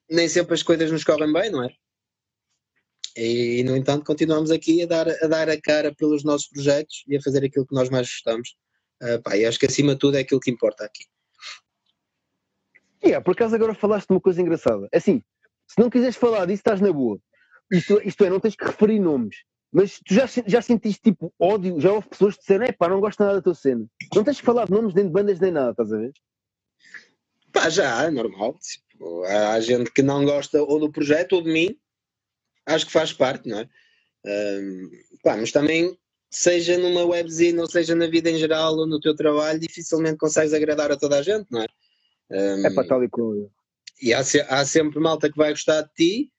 nem 0.10 0.30
sempre 0.30 0.54
as 0.54 0.64
coisas 0.64 0.92
nos 0.92 1.04
correm 1.04 1.34
bem, 1.34 1.50
não 1.50 1.64
é? 1.64 1.70
E, 3.18 3.64
no 3.64 3.76
entanto, 3.76 4.06
continuamos 4.06 4.52
aqui 4.52 4.84
a 4.84 4.86
dar, 4.86 5.10
a 5.10 5.28
dar 5.28 5.50
a 5.50 5.60
cara 5.60 5.94
pelos 5.94 6.24
nossos 6.24 6.48
projetos 6.48 7.04
e 7.08 7.18
a 7.18 7.22
fazer 7.22 7.44
aquilo 7.44 7.66
que 7.66 7.74
nós 7.74 7.90
mais 7.90 8.08
gostamos. 8.08 8.56
Uh, 9.02 9.22
pá, 9.24 9.36
e 9.36 9.46
acho 9.46 9.60
que 9.60 9.66
acima 9.66 9.94
de 9.94 10.00
tudo 10.00 10.18
é 10.18 10.22
aquilo 10.22 10.40
que 10.40 10.52
importa 10.52 10.86
aqui. 10.86 11.04
Yeah, 13.04 13.24
por 13.24 13.32
acaso 13.32 13.56
agora 13.56 13.74
falaste 13.74 14.08
de 14.08 14.14
uma 14.14 14.22
coisa 14.22 14.42
engraçada. 14.42 14.88
É 14.92 14.98
assim, 14.98 15.24
se 15.68 15.80
não 15.80 15.90
quiseres 15.90 16.16
falar 16.16 16.46
disso, 16.46 16.62
estás 16.62 16.82
na 16.82 16.92
boa. 16.92 17.20
Isto, 17.72 18.02
isto 18.04 18.24
é, 18.24 18.30
não 18.30 18.40
tens 18.40 18.56
que 18.56 18.66
referir 18.66 19.00
nomes. 19.00 19.44
Mas 19.72 20.00
tu 20.00 20.14
já, 20.14 20.26
já 20.46 20.62
sentiste 20.62 21.02
tipo 21.02 21.34
ódio? 21.38 21.80
Já 21.80 21.92
houve 21.92 22.08
pessoas 22.08 22.36
que 22.36 22.42
disseram, 22.42 22.66
é 22.66 22.72
pá, 22.72 22.88
não 22.88 23.02
gosto 23.02 23.20
nada 23.20 23.36
da 23.36 23.42
tua 23.42 23.54
cena. 23.54 23.86
Não 24.16 24.24
tens 24.24 24.40
que 24.40 24.46
falar 24.46 24.66
de 24.66 24.72
nomes 24.72 24.94
nem 24.94 25.06
de 25.06 25.12
bandas 25.12 25.40
nem 25.40 25.52
nada, 25.52 25.72
estás 25.72 25.92
a 25.92 25.98
ver? 25.98 26.14
Pá, 27.52 27.70
já, 27.70 28.04
é 28.04 28.10
normal. 28.10 28.58
Tipo, 28.60 29.24
há 29.26 29.60
gente 29.60 29.92
que 29.92 30.02
não 30.02 30.24
gosta 30.24 30.64
ou 30.64 30.80
do 30.80 30.92
projeto 30.92 31.34
ou 31.34 31.44
de 31.44 31.52
mim, 31.52 31.78
acho 32.66 32.86
que 32.86 32.92
faz 32.92 33.12
parte, 33.12 33.50
não 33.50 33.60
é? 33.60 33.70
Um, 34.26 34.90
pá, 35.22 35.36
mas 35.36 35.52
também, 35.52 35.98
seja 36.30 36.78
numa 36.78 37.06
webzine, 37.06 37.60
ou 37.60 37.70
seja 37.70 37.94
na 37.94 38.08
vida 38.08 38.30
em 38.30 38.38
geral, 38.38 38.76
ou 38.76 38.88
no 38.88 39.00
teu 39.00 39.16
trabalho, 39.16 39.60
dificilmente 39.60 40.18
consegues 40.18 40.54
agradar 40.54 40.92
a 40.92 40.98
toda 40.98 41.20
a 41.20 41.22
gente, 41.22 41.48
não 41.52 41.62
é? 41.62 41.68
Um, 42.32 42.66
É 42.66 42.74
para 42.74 42.88
tal 42.88 43.04
e 43.04 43.10
qual. 43.10 43.34
E 44.02 44.14
há, 44.14 44.24
se- 44.24 44.46
há 44.50 44.66
sempre 44.66 45.00
malta 45.00 45.30
que 45.30 45.38
vai 45.38 45.52
gostar 45.52 45.82
de 45.82 45.90
ti, 45.96 46.32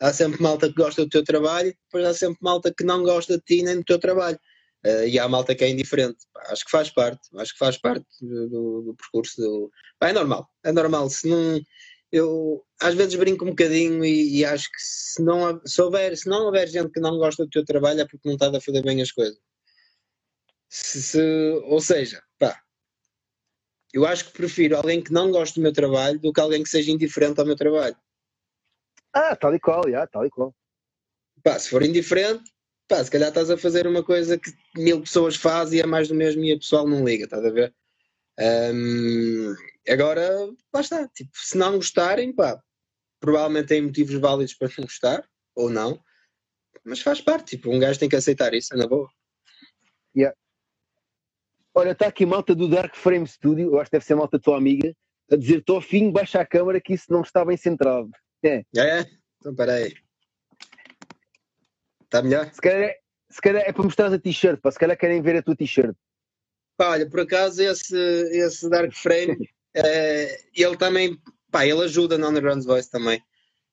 há 0.00 0.12
sempre 0.12 0.42
malta 0.42 0.68
que 0.68 0.74
gosta 0.74 1.02
do 1.04 1.08
teu 1.10 1.22
trabalho, 1.24 1.74
depois 1.84 2.04
há 2.06 2.14
sempre 2.14 2.38
malta 2.42 2.72
que 2.76 2.84
não 2.84 3.02
gosta 3.02 3.36
de 3.36 3.42
ti 3.44 3.62
nem 3.62 3.76
do 3.76 3.84
teu 3.84 3.98
trabalho. 3.98 4.38
Uh, 4.84 5.06
e 5.06 5.16
há 5.16 5.28
malta 5.28 5.54
que 5.54 5.62
é 5.62 5.68
indiferente. 5.68 6.18
Acho 6.48 6.64
que 6.64 6.70
faz 6.72 6.90
parte, 6.90 7.20
acho 7.36 7.52
que 7.52 7.58
faz 7.58 7.76
parte 7.78 8.04
do, 8.20 8.82
do- 8.82 8.94
percurso. 8.96 9.40
Do... 9.40 9.70
Pá, 9.96 10.08
é 10.08 10.12
normal, 10.12 10.48
é 10.64 10.72
normal. 10.72 11.08
Se 11.08 11.28
não, 11.28 11.60
eu 12.10 12.64
às 12.80 12.92
vezes 12.94 13.14
brinco 13.14 13.44
um 13.44 13.50
bocadinho 13.50 14.04
e, 14.04 14.38
e 14.38 14.44
acho 14.44 14.68
que 14.68 14.78
se 14.82 15.22
não, 15.22 15.60
se, 15.64 15.80
houver, 15.80 16.16
se 16.16 16.28
não 16.28 16.46
houver 16.46 16.66
gente 16.68 16.90
que 16.90 16.98
não 16.98 17.16
gosta 17.16 17.44
do 17.44 17.50
teu 17.50 17.64
trabalho 17.64 18.00
é 18.00 18.04
porque 18.04 18.26
não 18.28 18.34
está 18.34 18.48
a 18.48 18.60
fazer 18.60 18.82
bem 18.82 19.00
as 19.00 19.12
coisas. 19.12 19.38
Se- 20.68 21.00
se- 21.02 21.60
ou 21.64 21.80
seja, 21.80 22.20
eu 23.92 24.06
acho 24.06 24.26
que 24.26 24.32
prefiro 24.32 24.76
alguém 24.76 25.02
que 25.02 25.12
não 25.12 25.30
goste 25.30 25.56
do 25.56 25.62
meu 25.62 25.72
trabalho 25.72 26.18
do 26.18 26.32
que 26.32 26.40
alguém 26.40 26.62
que 26.62 26.68
seja 26.68 26.90
indiferente 26.90 27.38
ao 27.38 27.46
meu 27.46 27.56
trabalho. 27.56 27.96
Ah, 29.12 29.36
tal 29.36 29.54
e 29.54 29.60
qual, 29.60 29.82
já, 29.88 30.06
tal 30.06 30.24
e 30.24 30.30
qual. 30.30 30.54
Pá, 31.42 31.58
se 31.58 31.68
for 31.68 31.82
indiferente, 31.82 32.50
pá, 32.88 33.04
se 33.04 33.10
calhar 33.10 33.28
estás 33.28 33.50
a 33.50 33.58
fazer 33.58 33.86
uma 33.86 34.02
coisa 34.02 34.38
que 34.38 34.50
mil 34.76 35.00
pessoas 35.02 35.36
fazem 35.36 35.78
e 35.78 35.82
é 35.82 35.86
mais 35.86 36.08
do 36.08 36.14
mesmo 36.14 36.42
e 36.42 36.52
a 36.52 36.58
pessoal 36.58 36.88
não 36.88 37.04
liga, 37.04 37.24
estás 37.24 37.44
a 37.44 37.50
ver? 37.50 37.74
Ahm, 38.38 39.54
agora, 39.88 40.30
lá 40.72 40.80
está. 40.80 41.06
Tipo, 41.08 41.30
se 41.34 41.58
não 41.58 41.76
gostarem, 41.76 42.34
pá, 42.34 42.62
provavelmente 43.20 43.68
têm 43.68 43.82
motivos 43.82 44.14
válidos 44.14 44.54
para 44.54 44.68
não 44.78 44.84
gostar, 44.84 45.28
ou 45.54 45.68
não, 45.68 46.02
mas 46.84 47.00
faz 47.00 47.20
parte. 47.20 47.56
Tipo, 47.56 47.70
um 47.70 47.78
gajo 47.78 48.00
tem 48.00 48.08
que 48.08 48.16
aceitar 48.16 48.54
isso, 48.54 48.72
é 48.72 48.76
na 48.76 48.86
boa. 48.86 49.08
Olha, 51.74 51.92
está 51.92 52.06
aqui 52.06 52.26
malta 52.26 52.54
do 52.54 52.68
Dark 52.68 52.94
Frame 52.94 53.26
Studio, 53.26 53.72
eu 53.72 53.80
acho 53.80 53.90
que 53.90 53.96
deve 53.96 54.04
ser 54.04 54.14
malta 54.14 54.38
tua 54.38 54.58
amiga, 54.58 54.94
a 55.30 55.36
dizer: 55.36 55.58
estou 55.58 55.78
afim, 55.78 56.10
baixa 56.10 56.40
a 56.40 56.46
câmara 56.46 56.80
que 56.80 56.92
isso 56.92 57.06
não 57.10 57.22
está 57.22 57.44
bem 57.44 57.56
centrado. 57.56 58.10
É, 58.44 58.62
É? 58.76 59.06
Então, 59.38 59.54
peraí. 59.54 59.94
Está 62.04 62.22
melhor? 62.22 62.52
se 62.52 62.60
calhar 62.60 62.80
é, 62.82 62.98
se 63.30 63.40
calhar 63.40 63.62
é 63.62 63.72
para 63.72 63.84
mostrar 63.84 64.12
a 64.12 64.18
t-shirt, 64.18 64.60
se 64.70 64.78
calhar 64.78 64.98
querem 64.98 65.22
ver 65.22 65.36
a 65.36 65.42
tua 65.42 65.56
t-shirt. 65.56 65.96
Pá, 66.76 66.90
olha, 66.90 67.08
por 67.08 67.20
acaso 67.20 67.62
esse, 67.62 67.96
esse 67.96 68.68
Dark 68.68 68.92
Frame, 68.92 69.48
eh, 69.74 70.38
ele 70.54 70.76
também, 70.76 71.18
pá, 71.50 71.66
ele 71.66 71.82
ajuda 71.84 72.18
no 72.18 72.28
Underground 72.28 72.64
Voice 72.64 72.90
também. 72.90 73.22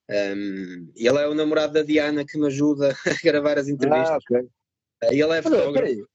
Um, 0.10 0.92
ele 0.96 1.18
é 1.18 1.28
o 1.28 1.36
namorado 1.36 1.74
da 1.74 1.84
Diana 1.84 2.26
que 2.26 2.38
me 2.38 2.48
ajuda 2.48 2.96
a 3.06 3.24
gravar 3.24 3.60
as 3.60 3.68
entrevistas. 3.68 4.10
Ah, 4.10 4.18
ok. 4.18 4.50
Eh, 5.04 5.16
ele 5.16 5.38
é 5.38 5.42
fotógrafo. 5.42 6.08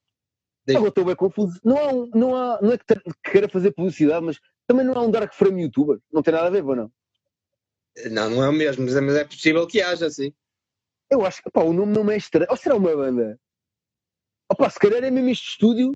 Diz. 0.66 0.76
Agora 0.76 0.88
estou 0.88 1.04
bem 1.04 1.14
confuso. 1.14 1.60
Não 1.62 1.76
há, 1.76 1.92
um, 1.92 2.10
não 2.14 2.36
há, 2.36 2.58
não 2.62 2.72
é 2.72 2.78
que, 2.78 2.84
queira 3.30 3.48
fazer 3.48 3.72
publicidade, 3.72 4.24
mas 4.24 4.38
também 4.66 4.84
não 4.84 4.94
há 4.94 5.02
um 5.02 5.10
Dark 5.10 5.34
Frame 5.34 5.62
youtuber. 5.62 5.98
Não 6.12 6.22
tem 6.22 6.32
nada 6.32 6.46
a 6.46 6.50
ver, 6.50 6.64
ou 6.64 6.74
não? 6.74 6.92
Não, 8.10 8.30
não 8.30 8.44
é 8.44 8.48
o 8.48 8.52
mesmo, 8.52 8.84
mas 8.84 8.96
é, 8.96 9.00
mas 9.00 9.16
é 9.16 9.24
possível 9.24 9.66
que 9.66 9.80
haja, 9.80 10.10
sim. 10.10 10.32
Eu 11.10 11.24
acho 11.24 11.42
que 11.42 11.50
pá, 11.50 11.62
o 11.62 11.72
nome 11.72 11.92
não 11.92 12.10
é 12.10 12.16
estranho. 12.16 12.50
Ou 12.50 12.56
será 12.56 12.76
uma 12.76 12.94
banda? 12.96 13.38
Opa, 14.50 14.68
se 14.70 14.78
calhar 14.78 15.04
é 15.04 15.10
mesmo 15.10 15.28
este 15.28 15.50
estúdio. 15.50 15.92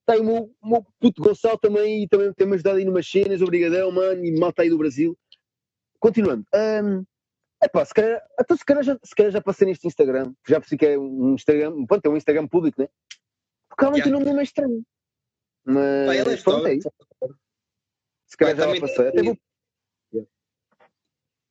Está 0.00 0.14
aí 0.14 0.20
o 0.20 0.24
meu, 0.24 0.54
o 0.62 0.68
meu 0.68 0.86
puto 1.00 1.22
Gonçalo 1.22 1.56
também, 1.56 2.02
e 2.02 2.08
também 2.08 2.30
tem-me 2.34 2.54
ajudado 2.54 2.76
aí 2.76 2.84
numas 2.84 3.08
cenas, 3.08 3.40
obrigadão, 3.40 3.90
mano, 3.90 4.22
e 4.22 4.38
malta 4.38 4.62
aí 4.62 4.68
do 4.68 4.76
Brasil. 4.76 5.16
Continuando. 5.98 6.44
Hum, 6.54 7.04
epá, 7.62 7.82
se 7.86 7.94
calhar, 7.94 8.22
então 8.38 8.54
se 8.54 8.64
calhar, 8.66 8.84
já, 8.84 8.98
se 9.02 9.14
calhar 9.14 9.32
já 9.32 9.40
passei 9.40 9.66
neste 9.66 9.86
Instagram, 9.86 10.34
já 10.46 10.60
percebi 10.60 10.78
que 10.78 10.86
é 10.86 10.98
um 10.98 11.32
Instagram, 11.32 11.86
pronto, 11.86 12.04
é 12.04 12.10
um 12.10 12.16
Instagram 12.18 12.46
público, 12.46 12.82
né? 12.82 12.88
Porque 13.76 13.98
Yeah. 13.98 14.08
o 14.08 14.12
nome 14.12 14.32
não 14.32 14.40
é 14.40 14.42
estranho. 14.42 14.82
Mas 15.64 16.06
Pá, 16.06 16.14
ele 16.16 16.34
é 16.34 16.36
pronto, 16.36 16.66
é 16.66 16.74
isso. 16.74 16.90
Se 18.26 18.36
calhar 18.36 18.56
já 18.56 18.80
passei. 18.80 19.08
Até 19.08 19.22
vou 19.22 19.36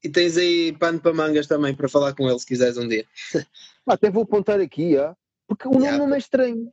E 0.03 0.09
tens 0.09 0.37
aí 0.37 0.77
pano 0.77 0.99
para 0.99 1.13
mangas 1.13 1.47
também 1.47 1.75
para 1.75 1.87
falar 1.89 2.13
com 2.13 2.29
ele 2.29 2.39
se 2.39 2.45
quiseres 2.45 2.77
um 2.77 2.87
dia. 2.87 3.07
Até 3.87 4.09
vou 4.09 4.23
apontar 4.23 4.59
aqui, 4.59 4.97
ah, 4.97 5.15
porque 5.47 5.67
o 5.67 5.71
nome 5.71 5.85
Yeah. 5.85 6.05
não 6.05 6.13
é 6.15 6.17
estranho. 6.17 6.71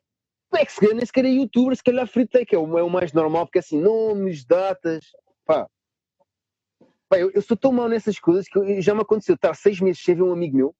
Não 0.52 0.60
é 0.60 0.64
que 0.64 0.72
se 0.72 0.80
calhar, 0.80 0.96
nem 0.96 1.06
sequer 1.06 1.24
é 1.24 1.28
youtuber, 1.28 1.76
se 1.76 1.82
calhar 1.82 2.06
free 2.08 2.26
take 2.26 2.54
é 2.54 2.58
o, 2.58 2.78
é 2.78 2.82
o 2.82 2.90
mais 2.90 3.12
normal, 3.12 3.46
porque 3.46 3.60
assim, 3.60 3.80
nomes, 3.80 4.44
datas, 4.44 5.04
pá. 5.44 5.68
Pá, 7.08 7.18
eu, 7.18 7.30
eu 7.30 7.42
sou 7.42 7.56
tão 7.56 7.72
mal 7.72 7.88
nessas 7.88 8.18
coisas 8.18 8.46
que 8.48 8.58
eu- 8.58 8.80
já 8.82 8.94
me 8.94 9.00
aconteceu 9.02 9.34
estar 9.36 9.54
seis 9.54 9.80
meses 9.80 10.02
sem 10.02 10.14
ver 10.14 10.22
um 10.22 10.32
amigo 10.32 10.56
meu 10.56 10.74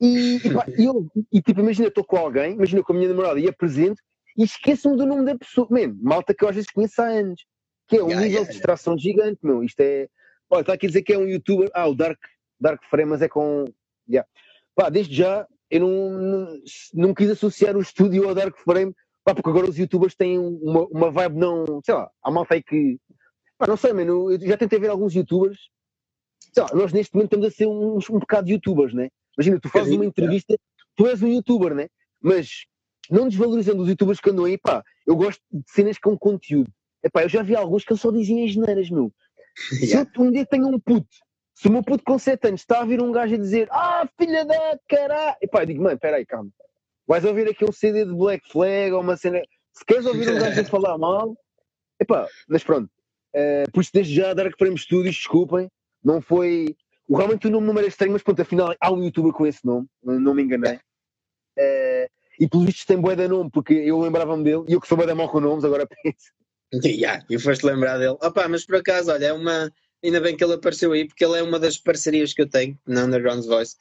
e, 0.00 0.36
e, 0.36 0.52
pá, 0.52 0.66
e 0.76 0.84
eu, 0.84 1.06
e 1.32 1.40
tipo, 1.40 1.60
imagina, 1.60 1.88
estou 1.88 2.04
com 2.04 2.16
alguém, 2.16 2.52
imagina 2.52 2.82
com 2.82 2.92
a 2.92 2.96
minha 2.96 3.08
namorada 3.08 3.40
e 3.40 3.48
apresento 3.48 4.02
e 4.36 4.44
esqueço-me 4.44 4.96
do 4.96 5.06
nome 5.06 5.24
da 5.24 5.36
pessoa, 5.36 5.66
mesmo, 5.70 5.98
malta 6.02 6.34
que 6.34 6.44
eu 6.44 6.48
às 6.48 6.54
vezes 6.54 6.70
conheço 6.70 7.00
há 7.00 7.06
anos, 7.06 7.44
que 7.88 7.96
é 7.96 8.02
um 8.02 8.08
Yeah, 8.08 8.20
nível 8.26 8.40
yeah, 8.40 8.48
de 8.48 8.52
distração 8.52 8.98
gigante, 8.98 9.38
meu. 9.42 9.62
Isto 9.62 9.80
é. 9.80 10.08
Olha, 10.50 10.60
está 10.60 10.74
aqui 10.74 10.86
a 10.86 10.88
dizer 10.88 11.02
que 11.02 11.12
é 11.12 11.18
um 11.18 11.26
youtuber, 11.26 11.70
ah, 11.74 11.86
o 11.86 11.94
Dark, 11.94 12.18
Dark 12.60 12.82
Frame, 12.90 13.10
mas 13.10 13.22
é 13.22 13.28
com. 13.28 13.64
Yeah. 14.08 14.28
Pá, 14.74 14.90
desde 14.90 15.14
já, 15.14 15.46
eu 15.70 15.80
não, 15.80 16.10
não, 16.10 16.60
não 16.94 17.14
quis 17.14 17.30
associar 17.30 17.76
o 17.76 17.80
estúdio 17.80 18.28
ao 18.28 18.34
Dark 18.34 18.56
Frame, 18.58 18.94
pá, 19.24 19.34
porque 19.34 19.48
agora 19.48 19.68
os 19.68 19.78
youtubers 19.78 20.14
têm 20.14 20.38
uma, 20.38 20.86
uma 20.86 21.10
vibe 21.10 21.38
não. 21.38 21.80
Sei 21.84 21.94
lá, 21.94 22.10
há 22.22 22.30
malta 22.30 22.54
aí 22.54 22.62
que. 22.62 22.98
Pá, 23.58 23.66
não 23.66 23.76
sei, 23.76 23.92
mano, 23.92 24.30
eu 24.30 24.40
já 24.40 24.56
tentei 24.56 24.78
ver 24.78 24.90
alguns 24.90 25.14
youtubers. 25.14 25.58
Sei 26.52 26.62
lá, 26.62 26.70
nós 26.74 26.92
neste 26.92 27.14
momento 27.14 27.32
estamos 27.32 27.46
a 27.46 27.50
ser 27.50 27.66
uns, 27.66 28.10
um 28.10 28.18
bocado 28.18 28.50
youtubers, 28.50 28.92
né? 28.92 29.08
Imagina, 29.36 29.60
tu 29.60 29.68
fazes 29.68 29.88
uma 29.88 30.04
Bocadinho, 30.04 30.08
entrevista, 30.08 30.56
tu 30.96 31.06
és 31.06 31.22
um 31.22 31.28
youtuber, 31.28 31.74
né? 31.74 31.88
Mas 32.20 32.66
não 33.10 33.28
desvalorizando 33.28 33.82
os 33.82 33.88
youtubers 33.88 34.20
que 34.20 34.30
andam 34.30 34.44
aí, 34.44 34.58
pá, 34.58 34.82
eu 35.06 35.16
gosto 35.16 35.42
de 35.52 35.62
cenas 35.70 35.98
com 35.98 36.18
conteúdo. 36.18 36.70
Epá, 37.02 37.22
eu 37.22 37.28
já 37.28 37.42
vi 37.42 37.54
alguns 37.54 37.84
que 37.84 37.96
só 37.96 38.10
dizem 38.10 38.44
as 38.44 38.52
geneiras, 38.52 38.90
meu. 38.90 39.12
Se 39.56 39.94
eu 39.94 40.06
um 40.18 40.30
dia 40.30 40.44
tenho 40.44 40.66
um 40.68 40.78
puto, 40.78 41.08
se 41.54 41.68
o 41.68 41.72
meu 41.72 41.82
puto 41.82 42.04
com 42.04 42.18
7 42.18 42.48
anos 42.48 42.60
está 42.60 42.80
a 42.80 42.84
vir 42.84 43.02
um 43.02 43.10
gajo 43.10 43.34
a 43.34 43.38
dizer 43.38 43.68
Ah, 43.70 44.06
filha 44.18 44.44
da 44.44 44.78
caralho! 44.86 45.36
Epá, 45.40 45.62
eu 45.62 45.66
digo, 45.66 45.82
mano, 45.82 45.98
peraí, 45.98 46.26
calma. 46.26 46.50
Vais 47.06 47.24
ouvir 47.24 47.48
aqui 47.48 47.64
um 47.64 47.72
CD 47.72 48.04
de 48.04 48.12
Black 48.12 48.46
Flag 48.50 48.92
ou 48.92 49.00
uma 49.00 49.16
cena. 49.16 49.40
Se 49.72 49.84
queres 49.84 50.04
ouvir 50.04 50.28
um 50.28 50.38
gajo 50.38 50.60
a 50.60 50.64
falar 50.64 50.98
mal, 50.98 51.34
epá, 52.00 52.28
mas 52.48 52.62
pronto. 52.64 52.90
Eh, 53.34 53.64
por 53.72 53.80
isso, 53.80 53.90
desde 53.94 54.14
já, 54.14 54.34
Dark 54.34 54.58
Frame 54.58 54.76
Studios, 54.78 55.14
desculpem, 55.14 55.70
não 56.04 56.20
foi. 56.20 56.76
O, 57.08 57.16
realmente 57.16 57.46
o 57.46 57.50
nome 57.50 57.66
não 57.66 57.78
era 57.78 57.86
estranho, 57.86 58.12
mas 58.12 58.22
pronto, 58.22 58.42
afinal 58.42 58.74
há 58.80 58.92
um 58.92 59.02
youtuber 59.02 59.32
com 59.32 59.46
esse 59.46 59.64
nome, 59.64 59.86
não 60.02 60.34
me 60.34 60.42
enganei. 60.42 60.78
Eh, 61.58 62.08
e 62.38 62.48
pelos 62.48 62.66
vistos 62.66 62.84
tem 62.84 63.00
de 63.00 63.28
nome, 63.28 63.50
porque 63.50 63.72
eu 63.72 63.98
lembrava-me 64.00 64.44
dele, 64.44 64.64
e 64.68 64.72
eu 64.72 64.80
que 64.80 64.88
sou 64.88 64.96
bué 64.96 65.06
da 65.06 65.28
com 65.28 65.40
nomes, 65.40 65.64
agora 65.64 65.86
penso. 66.02 66.32
Yeah, 66.84 67.24
e 67.30 67.38
foste 67.38 67.64
lembrar 67.64 67.98
dele. 67.98 68.16
Opa, 68.20 68.48
mas 68.48 68.66
por 68.66 68.76
acaso, 68.76 69.10
olha, 69.10 69.26
é 69.26 69.32
uma. 69.32 69.72
Ainda 70.04 70.20
bem 70.20 70.36
que 70.36 70.44
ele 70.44 70.54
apareceu 70.54 70.92
aí, 70.92 71.06
porque 71.06 71.24
ele 71.24 71.38
é 71.38 71.42
uma 71.42 71.58
das 71.58 71.78
parcerias 71.78 72.32
que 72.34 72.42
eu 72.42 72.48
tenho 72.48 72.78
na 72.86 73.04
Underground 73.04 73.44
Voice. 73.44 73.76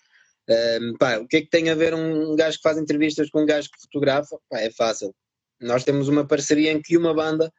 Um, 0.47 0.93
pá, 0.97 1.18
o 1.18 1.27
que 1.27 1.38
é 1.38 1.41
que 1.41 1.49
tem 1.49 1.69
a 1.69 1.76
ver 1.76 1.93
um 1.93 2.35
gajo 2.35 2.57
que 2.57 2.64
faz 2.64 2.77
entrevistas 2.77 3.30
com 3.30 3.41
um 3.41 3.45
gajo 3.45 3.69
que 3.69 3.81
fotografa? 3.81 4.38
Pá, 4.49 4.60
é 4.60 4.72
fácil. 4.72 5.14
Nós 5.60 5.84
temos 5.84 6.07
uma 6.07 6.26
parceria 6.26 6.72
em 6.72 6.81
que 6.81 6.95
uma 6.95 7.14
banda 7.14 7.52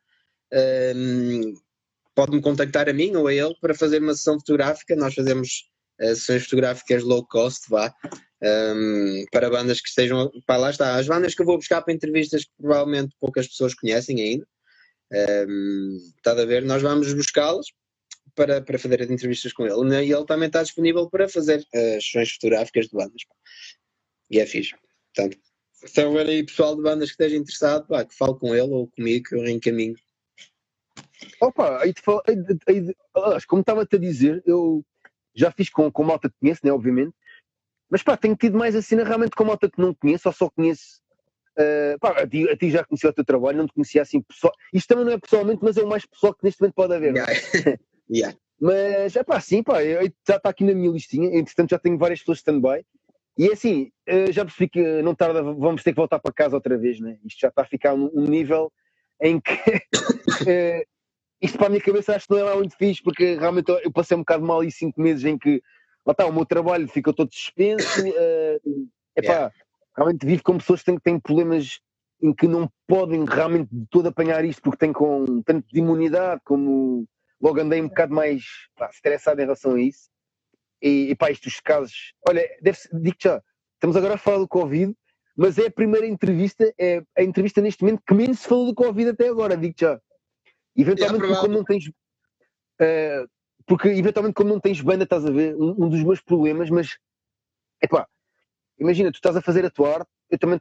um, 0.94 1.54
pode-me 2.16 2.40
contactar 2.40 2.88
a 2.88 2.92
mim 2.92 3.14
ou 3.14 3.28
a 3.28 3.34
ele 3.34 3.54
para 3.60 3.74
fazer 3.74 4.02
uma 4.02 4.14
sessão 4.14 4.40
fotográfica. 4.40 4.96
Nós 4.96 5.14
fazemos 5.14 5.68
uh, 6.00 6.14
sessões 6.16 6.44
fotográficas 6.44 7.04
low 7.04 7.24
cost, 7.26 7.68
vá, 7.68 7.94
um, 8.42 9.24
para 9.30 9.50
bandas 9.50 9.80
que 9.80 9.88
estejam. 9.88 10.30
Pá, 10.46 10.56
lá 10.56 10.70
está. 10.70 10.96
As 10.96 11.06
bandas 11.06 11.34
que 11.34 11.42
eu 11.42 11.46
vou 11.46 11.58
buscar 11.58 11.82
para 11.82 11.94
entrevistas 11.94 12.44
que 12.44 12.50
provavelmente 12.58 13.14
poucas 13.20 13.46
pessoas 13.46 13.74
conhecem 13.74 14.20
ainda. 14.20 14.46
Um, 15.46 15.98
está 16.16 16.32
a 16.32 16.44
ver? 16.44 16.64
Nós 16.64 16.82
vamos 16.82 17.12
buscá-las 17.12 17.66
para, 18.34 18.62
para 18.62 18.78
fazer 18.78 19.02
as 19.02 19.10
entrevistas 19.10 19.52
com 19.52 19.66
ele. 19.66 20.06
E 20.06 20.12
ele 20.12 20.26
também 20.26 20.48
está 20.48 20.62
disponível 20.62 21.08
para 21.10 21.28
fazer 21.28 21.64
as 21.74 22.04
sessões 22.04 22.32
fotográficas 22.32 22.86
de 22.86 22.92
bandas. 22.92 23.24
pá. 23.28 23.34
E 24.30 24.40
é 24.40 24.46
fixe. 24.46 24.74
Portanto, 25.14 25.38
se 25.84 26.04
houver 26.04 26.26
aí 26.26 26.44
pessoal 26.44 26.74
de 26.74 26.82
bandas 26.82 27.10
que 27.10 27.12
esteja 27.12 27.36
interessado, 27.36 27.86
pá, 27.86 28.06
que 28.06 28.16
fale 28.16 28.38
com 28.38 28.54
ele 28.54 28.72
ou 28.72 28.88
comigo, 28.88 29.28
que 29.28 29.34
eu 29.34 29.42
reencaminho. 29.42 29.94
Opa, 31.40 31.82
aí 31.82 31.92
te 31.94 32.02
falo, 32.02 32.22
aí 32.28 32.36
aí 32.68 32.94
aliás, 33.14 33.44
como 33.46 33.60
estava-te 33.60 33.96
a 33.96 33.98
dizer, 33.98 34.42
eu 34.46 34.84
já 35.34 35.50
fiz 35.52 35.70
com, 35.70 35.90
com 35.92 36.04
malta 36.04 36.28
que 36.30 36.36
conheço, 36.40 36.62
né, 36.64 36.72
obviamente, 36.72 37.14
mas 37.90 38.02
pá, 38.02 38.16
tenho 38.16 38.36
tido 38.36 38.58
mais 38.58 38.76
a 38.76 38.82
cena 38.82 39.04
realmente 39.04 39.36
com 39.36 39.44
malta 39.44 39.70
que 39.70 39.80
não 39.80 39.94
conheço, 39.94 40.28
ou 40.28 40.34
só 40.34 40.50
conheço. 40.50 41.00
eh, 41.58 41.96
pá, 42.00 42.10
a 42.12 42.28
ti, 42.28 42.48
a 42.50 42.56
ti 42.56 42.70
já 42.70 42.84
conhecia 42.84 43.10
o 43.10 43.14
teu 43.14 43.24
trabalho, 43.24 43.58
não 43.58 43.66
te 43.66 43.74
conhecia 43.74 44.02
assim 44.02 44.22
pessoal. 44.22 44.52
Isto 44.74 44.88
também 44.88 45.04
não 45.06 45.12
é 45.12 45.18
pessoalmente, 45.18 45.60
mas 45.62 45.76
é 45.78 45.84
o 45.84 45.88
mais 45.88 46.06
pessoal 46.06 46.34
que 46.34 46.44
neste 46.44 46.60
momento 46.62 46.74
pode 46.74 46.94
haver. 46.94 47.16
é? 47.16 47.20
Yeah. 47.20 47.32
Yeah. 48.10 48.38
Mas 48.60 49.16
é 49.16 49.24
pá, 49.24 49.40
sim, 49.40 49.62
pá, 49.62 49.84
eu- 49.84 50.02
já 50.28 50.36
está 50.36 50.50
aqui 50.50 50.64
na 50.64 50.74
minha 50.74 50.90
listinha, 50.92 51.28
entretanto 51.38 51.70
já 51.70 51.78
tenho 51.78 51.98
várias 51.98 52.20
pessoas 52.20 52.38
stand-by. 52.38 52.84
E 53.38 53.48
é 53.48 53.52
assim, 53.54 53.90
eh, 54.06 54.32
já 54.32 54.44
percebi 54.44 54.68
que 54.70 55.02
não 55.02 55.14
tarda, 55.14 55.42
vamos 55.42 55.82
ter 55.82 55.92
que 55.92 55.96
voltar 55.96 56.18
para 56.20 56.32
casa 56.34 56.56
outra 56.56 56.78
vez, 56.78 57.00
né? 57.00 57.18
Isto 57.24 57.40
já 57.40 57.48
está 57.48 57.62
a 57.62 57.66
ficar 57.66 57.96
num 57.96 58.10
um 58.14 58.24
nível 58.26 58.72
em 59.22 59.40
que 59.40 59.52
eh, 60.48 60.86
isto 61.42 61.58
para 61.58 61.68
a 61.68 61.70
minha 61.70 61.82
cabeça 61.82 62.16
acho 62.16 62.26
que 62.28 62.34
não 62.34 62.40
é 62.40 62.44
lá 62.44 62.56
muito 62.56 62.76
fixe, 62.76 63.02
porque 63.02 63.36
realmente 63.36 63.70
eu 63.70 63.78
eu 63.80 63.92
passei 63.92 64.16
um 64.16 64.20
bocado 64.20 64.44
mal 64.44 64.60
aí 64.60 64.72
cinco 64.72 65.00
meses 65.00 65.24
em 65.24 65.38
que 65.38 65.62
lá 66.06 66.12
está, 66.12 66.26
o 66.26 66.32
meu 66.32 66.46
trabalho 66.46 66.88
ficou 66.88 67.14
todo 67.14 67.32
suspenso. 67.34 68.02
eh, 68.16 68.60
epá, 69.16 69.32
Yeah. 69.34 69.54
realmente 69.96 70.26
vive 70.26 70.42
com 70.42 70.58
pessoas 70.58 70.80
que 70.80 70.86
têm, 70.86 70.98
têm 71.00 71.20
problemas 71.20 71.80
em 72.22 72.34
que 72.34 72.48
não 72.48 72.70
podem 72.88 73.24
realmente 73.26 73.68
de 73.72 73.86
todo 73.90 74.08
apanhar 74.08 74.44
isto 74.44 74.62
porque 74.62 74.78
têm 74.78 74.92
com 74.92 75.42
tanto 75.42 75.66
de 75.72 75.80
imunidade 75.80 76.40
como 76.44 77.06
logo 77.42 77.60
andei 77.60 77.80
um 77.82 77.88
bocado 77.88 78.14
mais 78.14 78.44
pá, 78.76 78.90
estressado 78.90 79.40
em 79.40 79.44
relação 79.44 79.74
a 79.74 79.80
isso. 79.80 80.10
E, 80.82 81.10
e 81.10 81.16
pá, 81.16 81.30
estes 81.30 81.60
casos, 81.60 82.14
olha, 82.28 82.42
digo 82.62 83.16
já, 83.20 83.42
estamos 83.74 83.96
agora 83.96 84.14
a 84.14 84.18
falar 84.18 84.38
do 84.38 84.48
Covid, 84.48 84.94
mas 85.36 85.58
é 85.58 85.66
a 85.66 85.70
primeira 85.72 86.06
entrevista, 86.06 86.72
é 86.78 87.02
a 87.18 87.22
entrevista 87.22 87.60
neste 87.62 87.82
momento 87.82 88.02
que 88.06 88.14
menos 88.14 88.40
se 88.40 88.48
falou 88.48 88.66
do 88.66 88.74
Covid 88.74 89.10
até 89.10 89.28
agora, 89.28 89.56
digo 89.56 89.74
já. 89.78 90.00
Eventualmente, 90.76 91.32
é 91.32 91.36
como 91.36 91.54
não 91.54 91.64
tens. 91.64 91.88
Uh, 91.88 93.28
porque 93.66 93.88
eventualmente, 93.88 94.34
como 94.34 94.50
não 94.50 94.60
tens 94.60 94.80
banda, 94.80 95.04
estás 95.04 95.24
a 95.24 95.30
ver, 95.30 95.56
um, 95.56 95.70
um 95.84 95.88
dos 95.88 96.02
meus 96.02 96.20
problemas, 96.20 96.70
mas 96.70 96.96
é 97.82 97.88
pá, 97.88 98.06
imagina, 98.78 99.10
tu 99.10 99.16
estás 99.16 99.36
a 99.36 99.42
fazer 99.42 99.64
a 99.64 99.70
tua 99.70 99.94
arte, 99.94 100.10
eu 100.30 100.38
também 100.38 100.60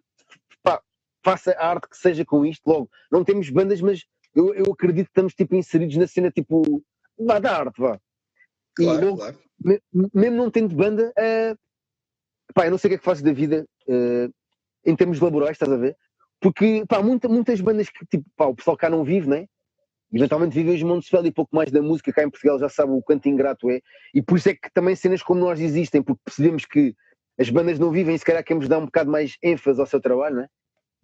pá, 0.64 0.82
faço 1.24 1.52
a 1.52 1.68
arte 1.68 1.88
que 1.90 1.98
seja 1.98 2.26
com 2.26 2.46
isto, 2.46 2.66
logo, 2.66 2.90
não 3.12 3.24
temos 3.24 3.50
bandas, 3.50 3.82
mas 3.82 4.06
eu, 4.34 4.54
eu 4.54 4.72
acredito 4.72 5.06
que 5.06 5.12
estamos 5.12 5.34
tipo 5.34 5.56
inseridos 5.56 5.96
na 5.98 6.08
cena 6.08 6.32
tipo 6.32 6.84
vá 7.20 7.40
da 7.40 7.60
arte, 7.60 7.80
vá. 7.80 8.00
Claro, 8.76 9.10
e 9.10 9.16
claro. 9.16 9.40
Me, 9.58 9.82
mesmo 10.14 10.36
não 10.36 10.52
tendo 10.52 10.76
banda, 10.76 11.12
uh, 11.12 11.58
pá, 12.54 12.66
eu 12.66 12.72
não 12.72 12.78
sei 12.78 12.88
o 12.88 12.92
que 12.92 12.96
é 12.96 12.98
que 12.98 13.06
fazes 13.06 13.24
da 13.24 13.32
vida 13.32 13.68
uh, 13.88 14.34
em 14.86 14.96
termos 14.96 15.20
laborais, 15.20 15.56
estás 15.56 15.72
a 15.72 15.78
ver? 15.78 15.96
Porque 16.40 16.86
pá, 16.88 17.02
muita, 17.02 17.30
muitas 17.30 17.62
bandas 17.62 17.90
que 17.90 18.06
tipo, 18.06 18.26
pá, 18.36 18.46
o 18.46 18.56
pessoal 18.56 18.76
cá 18.76 18.90
não 18.90 19.04
vive, 19.04 19.30
né? 19.30 19.48
Eventualmente 20.14 20.54
vivem 20.54 20.80
em 20.80 20.84
Montesfeld 20.84 21.28
e 21.28 21.32
pouco 21.32 21.56
mais 21.56 21.72
da 21.72 21.82
música 21.82 22.14
cá 22.14 22.24
em 22.24 22.30
Portugal 22.30 22.60
já 22.60 22.70
sabe 22.70 22.92
o 22.92 23.02
quanto 23.02 23.28
ingrato 23.28 23.70
é. 23.70 23.82
E 24.14 24.22
por 24.22 24.38
isso 24.38 24.50
é 24.50 24.54
que 24.54 24.72
também 24.74 24.96
cenas 24.96 25.22
como 25.22 25.40
nós 25.40 25.60
existem, 25.60 26.02
porque 26.02 26.22
percebemos 26.24 26.66
que 26.66 26.96
as 27.38 27.50
bandas 27.50 27.80
não 27.80 27.92
vivem 27.92 28.16
e 28.16 28.20
se 28.20 28.26
calhar 28.26 28.44
queremos 28.44 28.68
dar 28.68 28.78
um 28.78 28.86
bocado 28.86 29.12
mais 29.12 29.36
ênfase 29.44 29.80
ao 29.80 29.86
seu 29.86 30.00
trabalho, 30.00 30.38
né? 30.38 30.48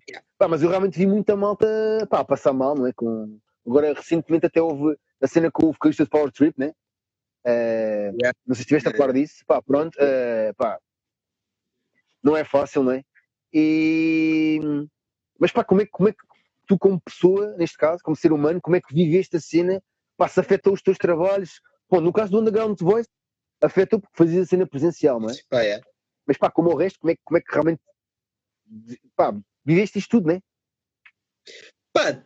Yeah. 0.10 0.26
Pá, 0.38 0.48
mas 0.48 0.64
eu 0.64 0.70
realmente 0.70 0.98
vi 0.98 1.06
muita 1.06 1.36
malta 1.36 1.68
pá, 2.10 2.20
a 2.20 2.26
passar 2.26 2.54
mal, 2.54 2.76
não 2.76 2.88
é? 2.88 2.94
Com... 2.94 3.38
Agora, 3.66 3.94
recentemente 3.94 4.46
até 4.46 4.62
houve 4.62 4.98
a 5.22 5.28
cena 5.28 5.52
com 5.52 5.68
o 5.68 5.74
vocalista 5.74 6.04
de 6.04 6.10
Power 6.10 6.32
Trip, 6.32 6.58
né? 6.58 6.72
Uh, 7.46 8.16
yeah. 8.20 8.34
Não 8.46 8.56
sei 8.56 8.58
se 8.58 8.62
estiveste 8.62 8.90
a 8.90 8.94
falar 8.96 9.14
disso. 9.14 9.44
Pá, 9.46 9.62
pronto, 9.62 9.96
uh, 9.96 10.54
pá, 10.56 10.80
não 12.24 12.38
é 12.38 12.44
fácil, 12.44 12.84
não 12.84 12.92
é? 12.92 13.04
E... 13.54 14.60
Mas 15.40 15.52
pá, 15.52 15.64
como 15.64 15.82
é, 15.82 15.86
como 15.86 16.08
é 16.08 16.14
tu, 16.72 16.78
como 16.78 17.02
pessoa, 17.02 17.54
neste 17.58 17.78
caso, 17.78 18.02
como 18.02 18.16
ser 18.16 18.32
humano, 18.32 18.62
como 18.62 18.78
é 18.78 18.82
que 18.82 18.94
viveste 18.94 19.36
a 19.36 19.42
cena? 19.42 19.84
Pá, 20.16 20.30
se 20.30 20.40
afetou 20.40 20.74
os 20.74 20.82
teus 20.82 20.98
trabalhos? 20.98 21.60
Bom, 21.90 22.00
no 22.00 22.14
caso 22.14 22.32
do 22.32 22.40
Underground 22.40 22.80
Voice, 22.80 23.10
afetou 23.62 24.00
porque 24.00 24.16
fazias 24.18 24.48
a 24.48 24.50
cena 24.50 24.66
presencial, 24.66 25.20
não 25.20 25.30
é? 25.30 25.34
Ah, 25.52 25.66
é. 25.66 25.82
Mas 26.26 26.38
pá, 26.38 26.50
como 26.50 26.70
o 26.70 26.78
resto, 26.78 27.00
como 27.00 27.12
é, 27.12 27.16
como 27.26 27.38
é 27.38 27.42
que 27.42 27.52
realmente 27.52 27.82
pá, 29.16 29.36
viveste 29.66 30.00
isto 30.00 30.12
tudo, 30.12 30.28
não 30.28 30.36
é? 30.36 30.42
Pá, 31.92 32.24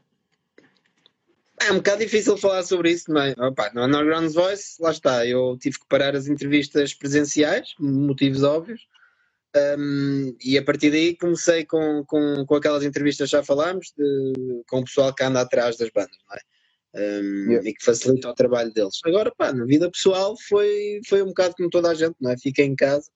é 1.61 1.71
um 1.71 1.77
bocado 1.77 1.99
difícil 1.99 2.37
falar 2.37 2.61
sobre 2.61 2.91
isso, 2.91 3.17
é? 3.17 3.31
Opa, 3.39 3.71
no 3.73 3.83
Underground 3.83 4.31
Voice, 4.31 4.79
lá 4.79 4.91
está, 4.91 5.25
eu 5.25 5.57
tive 5.59 5.79
que 5.79 5.87
parar 5.87 6.15
as 6.15 6.27
entrevistas 6.27 6.93
presenciais, 6.93 7.73
motivos 7.79 8.43
óbvios, 8.43 8.87
um, 9.55 10.35
e 10.43 10.57
a 10.57 10.63
partir 10.63 10.91
daí 10.91 11.15
comecei 11.15 11.65
com, 11.65 12.03
com, 12.05 12.45
com 12.45 12.55
aquelas 12.55 12.83
entrevistas 12.83 13.29
que 13.29 13.37
já 13.37 13.43
falámos, 13.43 13.93
de, 13.97 14.63
com 14.67 14.79
o 14.79 14.83
pessoal 14.83 15.13
que 15.13 15.23
anda 15.23 15.41
atrás 15.41 15.77
das 15.77 15.89
bandas, 15.89 16.17
não 16.27 16.35
é? 16.35 16.41
Um, 16.97 17.51
yeah. 17.51 17.69
E 17.69 17.73
que 17.73 17.83
facilita 17.83 18.29
o 18.29 18.33
trabalho 18.33 18.73
deles. 18.73 18.99
Agora, 19.05 19.33
pá, 19.35 19.51
na 19.51 19.65
vida 19.65 19.91
pessoal 19.91 20.35
foi, 20.47 21.01
foi 21.07 21.21
um 21.21 21.27
bocado 21.27 21.55
como 21.57 21.69
toda 21.69 21.89
a 21.89 21.93
gente, 21.93 22.15
não 22.21 22.31
é? 22.31 22.37
Fiquei 22.37 22.65
em 22.65 22.75
casa 22.75 23.09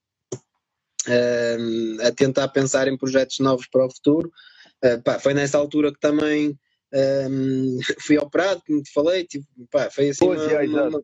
um, 1.08 1.96
a 2.02 2.12
tentar 2.12 2.48
pensar 2.48 2.88
em 2.88 2.96
projetos 2.96 3.38
novos 3.38 3.66
para 3.68 3.86
o 3.86 3.90
futuro. 3.90 4.30
Uh, 4.84 5.02
pá, 5.02 5.18
foi 5.18 5.34
nessa 5.34 5.58
altura 5.58 5.92
que 5.92 6.00
também 6.00 6.58
um, 7.30 7.78
fui 8.00 8.18
operado, 8.18 8.62
como 8.66 8.82
te 8.82 8.92
falei, 8.92 9.24
tipo, 9.24 9.46
pá, 9.70 9.90
foi 9.90 10.10
assim 10.10 10.26
pois, 10.26 10.42
uma, 10.42 10.52
é, 10.52 10.66
uma, 10.66 10.88
uma, 10.88 11.02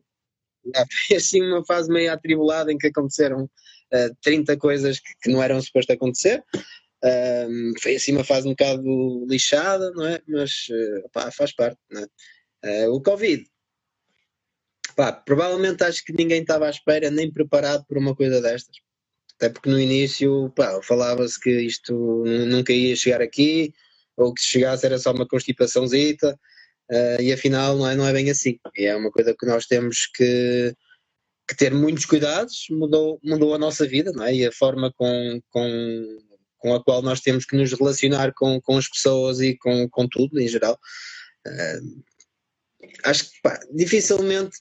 foi 1.07 1.17
assim 1.17 1.41
uma 1.41 1.65
fase 1.65 1.89
meio 1.89 2.11
atribulada 2.11 2.71
em 2.71 2.77
que 2.77 2.87
aconteceram 2.87 3.49
uh, 3.93 4.15
30 4.21 4.57
coisas 4.57 4.99
que, 4.99 5.13
que, 5.21 5.29
não 5.31 5.41
eram 5.41 5.61
supostas 5.61 5.95
acontecer. 5.95 6.43
Um, 7.03 7.73
foi 7.81 7.95
assim 7.95 8.11
uma 8.13 8.23
fase 8.23 8.47
um 8.47 8.51
bocado 8.51 9.25
lixada, 9.27 9.91
não 9.91 10.05
é? 10.05 10.21
Mas 10.27 10.67
uh, 10.69 11.09
pá, 11.11 11.31
faz 11.31 11.53
parte, 11.53 11.77
é? 12.63 12.85
Uh, 12.85 12.93
o 12.93 13.01
Covid, 13.01 13.45
pá, 14.95 15.11
provavelmente 15.11 15.83
acho 15.83 16.03
que 16.03 16.13
ninguém 16.13 16.41
estava 16.41 16.65
à 16.65 16.69
espera 16.69 17.11
nem 17.11 17.31
preparado 17.31 17.85
por 17.87 17.97
uma 17.97 18.15
coisa 18.15 18.41
destas. 18.41 18.77
Até 19.35 19.49
porque 19.49 19.69
no 19.69 19.79
início 19.79 20.51
falava-se 20.81 21.39
que 21.39 21.51
isto 21.61 22.23
nunca 22.25 22.73
ia 22.73 22.95
chegar 22.95 23.21
aqui, 23.21 23.71
ou 24.17 24.33
que 24.33 24.41
se 24.41 24.47
chegasse 24.47 24.85
era 24.85 24.97
só 24.97 25.11
uma 25.11 25.27
constipaçãozita, 25.27 26.37
uh, 26.91 27.21
e 27.21 27.31
afinal 27.31 27.77
não 27.77 27.87
é, 27.87 27.95
não 27.95 28.07
é 28.07 28.13
bem 28.13 28.31
assim. 28.31 28.59
E 28.75 28.85
é 28.85 28.95
uma 28.95 29.11
coisa 29.11 29.35
que 29.39 29.45
nós 29.45 29.67
temos 29.67 30.07
que, 30.07 30.73
que 31.47 31.55
ter 31.55 31.73
muitos 31.73 32.05
cuidados, 32.05 32.67
mudou, 32.69 33.19
mudou 33.23 33.55
a 33.55 33.57
nossa 33.57 33.87
vida, 33.87 34.11
não 34.11 34.23
é? 34.23 34.35
E 34.35 34.45
a 34.45 34.51
forma 34.51 34.91
com, 34.93 35.41
com, 35.49 36.19
com 36.57 36.75
a 36.75 36.83
qual 36.83 37.01
nós 37.01 37.21
temos 37.21 37.45
que 37.45 37.55
nos 37.55 37.71
relacionar 37.71 38.33
com, 38.33 38.59
com 38.61 38.77
as 38.77 38.89
pessoas 38.89 39.39
e 39.39 39.57
com, 39.57 39.87
com 39.89 40.07
tudo 40.07 40.39
em 40.39 40.47
geral. 40.47 40.77
Uh, 41.47 42.03
acho 43.05 43.29
que 43.29 43.41
pá, 43.41 43.59
dificilmente 43.73 44.57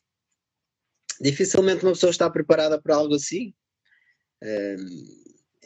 dificilmente 1.21 1.83
uma 1.83 1.93
pessoa 1.93 2.11
está 2.11 2.29
preparada 2.29 2.81
para 2.81 2.95
algo 2.95 3.15
assim 3.15 3.55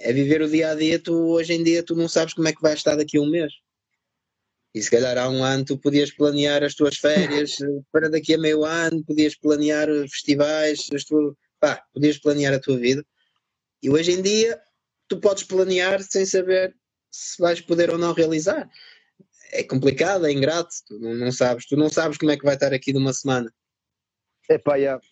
é 0.01 0.13
viver 0.13 0.43
o 0.43 0.49
dia 0.49 0.71
a 0.71 0.75
dia, 0.75 0.99
tu 0.99 1.13
hoje 1.13 1.53
em 1.53 1.63
dia 1.63 1.83
tu 1.83 1.95
não 1.95 2.09
sabes 2.09 2.35
como 2.35 2.49
é 2.49 2.53
que 2.53 2.63
vai 2.63 2.75
estar 2.75 2.97
daqui 2.97 3.19
a 3.19 3.21
um 3.21 3.31
mês. 3.31 3.53
E 4.75 4.83
se 4.83 4.91
calhar 4.91 5.19
há 5.19 5.29
um 5.29 5.43
ano 5.43 5.65
tu 5.65 5.79
podias 5.79 6.13
planear 6.13 6.63
as 6.63 6.75
tuas 6.75 6.97
férias 6.97 7.57
para 7.93 8.09
daqui 8.09 8.35
a 8.35 8.39
meio 8.39 8.65
ano, 8.65 9.05
podias 9.05 9.35
planear 9.35 9.89
festivais, 10.09 10.89
as 10.95 11.05
tuas, 11.05 11.35
pá, 11.59 11.83
podias 11.93 12.19
planear 12.19 12.55
a 12.55 12.61
tua 12.61 12.79
vida. 12.79 13.05
E 13.83 13.91
hoje 13.91 14.13
em 14.13 14.23
dia 14.23 14.61
tu 15.09 15.19
podes 15.19 15.43
planear 15.43 16.03
sem 16.03 16.25
saber 16.25 16.75
se 17.11 17.41
vais 17.41 17.61
poder 17.61 17.91
ou 17.91 17.99
não 17.99 18.13
realizar. 18.13 18.69
É 19.53 19.65
complicado, 19.65 20.27
é 20.27 20.33
ingrato, 20.33 20.73
tu 20.87 20.99
não, 21.01 21.15
não 21.15 21.33
sabes, 21.33 21.67
tu 21.67 21.77
não 21.77 21.89
sabes 21.89 22.17
como 22.17 22.31
é 22.31 22.37
que 22.37 22.45
vai 22.45 22.55
estar 22.55 22.73
aqui 22.73 22.93
de 22.93 22.99
uma 22.99 23.13
semana. 23.13 23.53
É 24.49 24.59
pá, 24.59 24.77
yeah. 24.77 25.03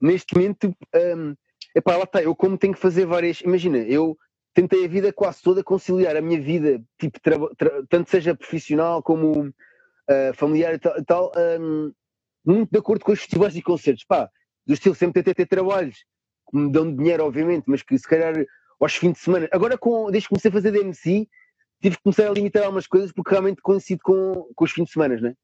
neste 0.00 0.34
momento 0.34 0.76
um, 0.94 1.34
Epá, 1.74 1.96
lá 1.96 2.04
está, 2.04 2.22
eu 2.22 2.36
como 2.36 2.56
tenho 2.56 2.72
que 2.72 2.80
fazer 2.80 3.04
várias. 3.04 3.40
Imagina, 3.40 3.78
eu 3.78 4.16
tentei 4.54 4.84
a 4.84 4.88
vida 4.88 5.12
quase 5.12 5.42
toda 5.42 5.64
conciliar 5.64 6.16
a 6.16 6.20
minha 6.20 6.40
vida, 6.40 6.82
tipo, 6.98 7.18
tanto 7.88 8.10
seja 8.10 8.34
profissional 8.34 9.02
como 9.02 9.48
uh, 9.48 10.34
familiar 10.34 10.74
e 10.74 10.78
tal, 10.78 10.98
e 10.98 11.04
tal 11.04 11.32
um, 11.60 11.92
muito 12.44 12.70
de 12.70 12.78
acordo 12.78 13.04
com 13.04 13.12
os 13.12 13.20
festivais 13.20 13.56
e 13.56 13.62
concertos. 13.62 14.04
Pá, 14.04 14.30
do 14.66 14.72
estilo 14.72 14.94
sempre 14.94 15.22
tentei 15.22 15.34
ter 15.34 15.48
trabalhos 15.48 16.04
que 16.50 16.56
me 16.56 16.70
dão 16.70 16.94
dinheiro, 16.94 17.24
obviamente, 17.24 17.64
mas 17.66 17.82
que 17.82 17.98
se 17.98 18.08
calhar 18.08 18.34
aos 18.80 18.94
fins 18.94 19.14
de 19.14 19.18
semana. 19.18 19.48
Agora, 19.50 19.76
com, 19.76 20.10
desde 20.10 20.28
que 20.28 20.34
comecei 20.34 20.50
a 20.50 20.52
fazer 20.52 20.70
DMC, 20.70 21.28
tive 21.82 21.96
que 21.96 22.02
começar 22.02 22.28
a 22.28 22.32
limitar 22.32 22.62
algumas 22.62 22.86
coisas 22.86 23.12
porque 23.12 23.30
realmente 23.30 23.60
coincido 23.60 24.00
com, 24.04 24.48
com 24.54 24.64
os 24.64 24.70
fins 24.70 24.84
de 24.84 24.92
semana, 24.92 25.16
né? 25.20 25.34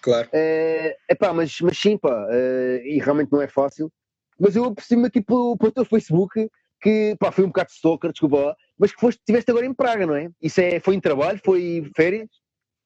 Claro. 0.00 0.28
É 0.32 0.96
uh, 1.12 1.18
pá, 1.18 1.32
mas, 1.32 1.60
mas 1.60 1.76
sim, 1.76 1.98
pá, 1.98 2.26
uh, 2.26 2.86
e 2.86 3.00
realmente 3.02 3.32
não 3.32 3.42
é 3.42 3.48
fácil 3.48 3.92
mas 4.40 4.56
eu 4.56 4.64
aproximo 4.64 5.04
aqui 5.04 5.20
pelo, 5.20 5.56
pelo 5.58 5.70
teu 5.70 5.84
Facebook 5.84 6.50
que 6.80 7.16
pá, 7.18 7.30
foi 7.30 7.44
um 7.44 7.48
bocado 7.48 7.68
de 7.68 7.74
stalker, 7.74 8.10
desculpa 8.10 8.38
lá, 8.38 8.56
mas 8.78 8.92
que 8.92 9.00
foste, 9.00 9.18
estiveste 9.18 9.50
agora 9.50 9.66
em 9.66 9.74
Praga, 9.74 10.06
não 10.06 10.14
é? 10.14 10.30
Isso 10.40 10.60
é, 10.60 10.80
foi 10.80 10.94
em 10.94 11.00
trabalho? 11.00 11.40
Foi 11.44 11.90
férias? 11.94 12.28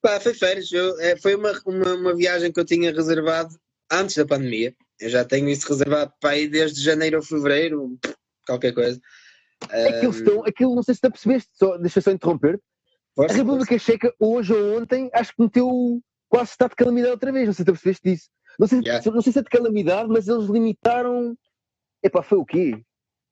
Pá, 0.03 0.21
foi 0.21 0.35
férias. 0.35 0.71
Eu, 0.73 0.99
é, 1.01 1.17
foi 1.17 1.35
uma, 1.35 1.53
uma, 1.65 1.95
uma, 1.95 2.15
viagem 2.15 2.53
que 2.53 2.61
eu 2.61 2.65
tinha 2.65 2.93
reservado 2.93 3.55
antes 3.91 4.17
da 4.17 4.27
pandemia. 4.27 4.75
Eu 5.01 5.09
já 5.09 5.25
tenho 5.25 5.49
isso 5.49 5.69
reservado 5.69 6.13
para 6.21 6.37
ir 6.37 6.49
desde 6.49 6.83
janeiro 6.83 7.17
ou 7.17 7.23
fevereiro, 7.23 7.99
qualquer 8.47 8.73
coisa. 8.73 9.01
Aquilo, 9.63 10.13
um... 10.13 10.17
estão, 10.17 10.45
aquilo 10.45 10.75
não 10.75 10.83
sei 10.83 10.95
se 10.95 11.01
tu 11.01 11.11
percebeste, 11.11 11.51
só, 11.55 11.77
deixa 11.79 12.01
só 12.01 12.11
interromper. 12.11 12.61
Força, 13.15 13.35
a 13.35 13.37
República 13.37 13.71
força. 13.71 13.85
Checa, 13.85 14.15
hoje 14.19 14.53
ou 14.53 14.79
ontem, 14.79 15.09
acho 15.13 15.35
que 15.35 15.43
meteu 15.43 16.01
quase 16.29 16.51
estado 16.51 16.71
de 16.71 16.77
calamidade 16.77 17.13
outra 17.13 17.33
vez. 17.33 17.47
Não 17.47 17.53
sei 17.53 17.63
se 17.63 17.67
tu 17.67 17.73
percebeste 17.73 18.11
disso. 18.11 18.29
Não 18.59 18.67
sei, 18.67 18.81
yeah. 18.81 19.11
não 19.11 19.21
sei 19.23 19.33
se 19.33 19.39
é 19.39 19.43
de 19.43 19.49
calamidade, 19.49 20.09
mas 20.09 20.29
eles 20.29 20.49
limitaram 20.49 21.37
Epá, 22.05 22.23
foi 22.23 22.37
o 22.37 22.45
quê? 22.45 22.83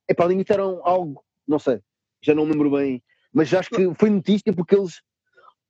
Epá, 0.08 0.26
limitaram 0.26 0.80
algo, 0.84 1.24
não 1.46 1.58
sei, 1.58 1.80
já 2.22 2.34
não 2.34 2.44
me 2.44 2.52
lembro 2.52 2.70
bem, 2.70 3.02
mas 3.32 3.52
acho 3.54 3.70
que 3.70 3.94
foi 3.94 4.10
notícia 4.10 4.52
porque 4.52 4.74
eles 4.74 5.00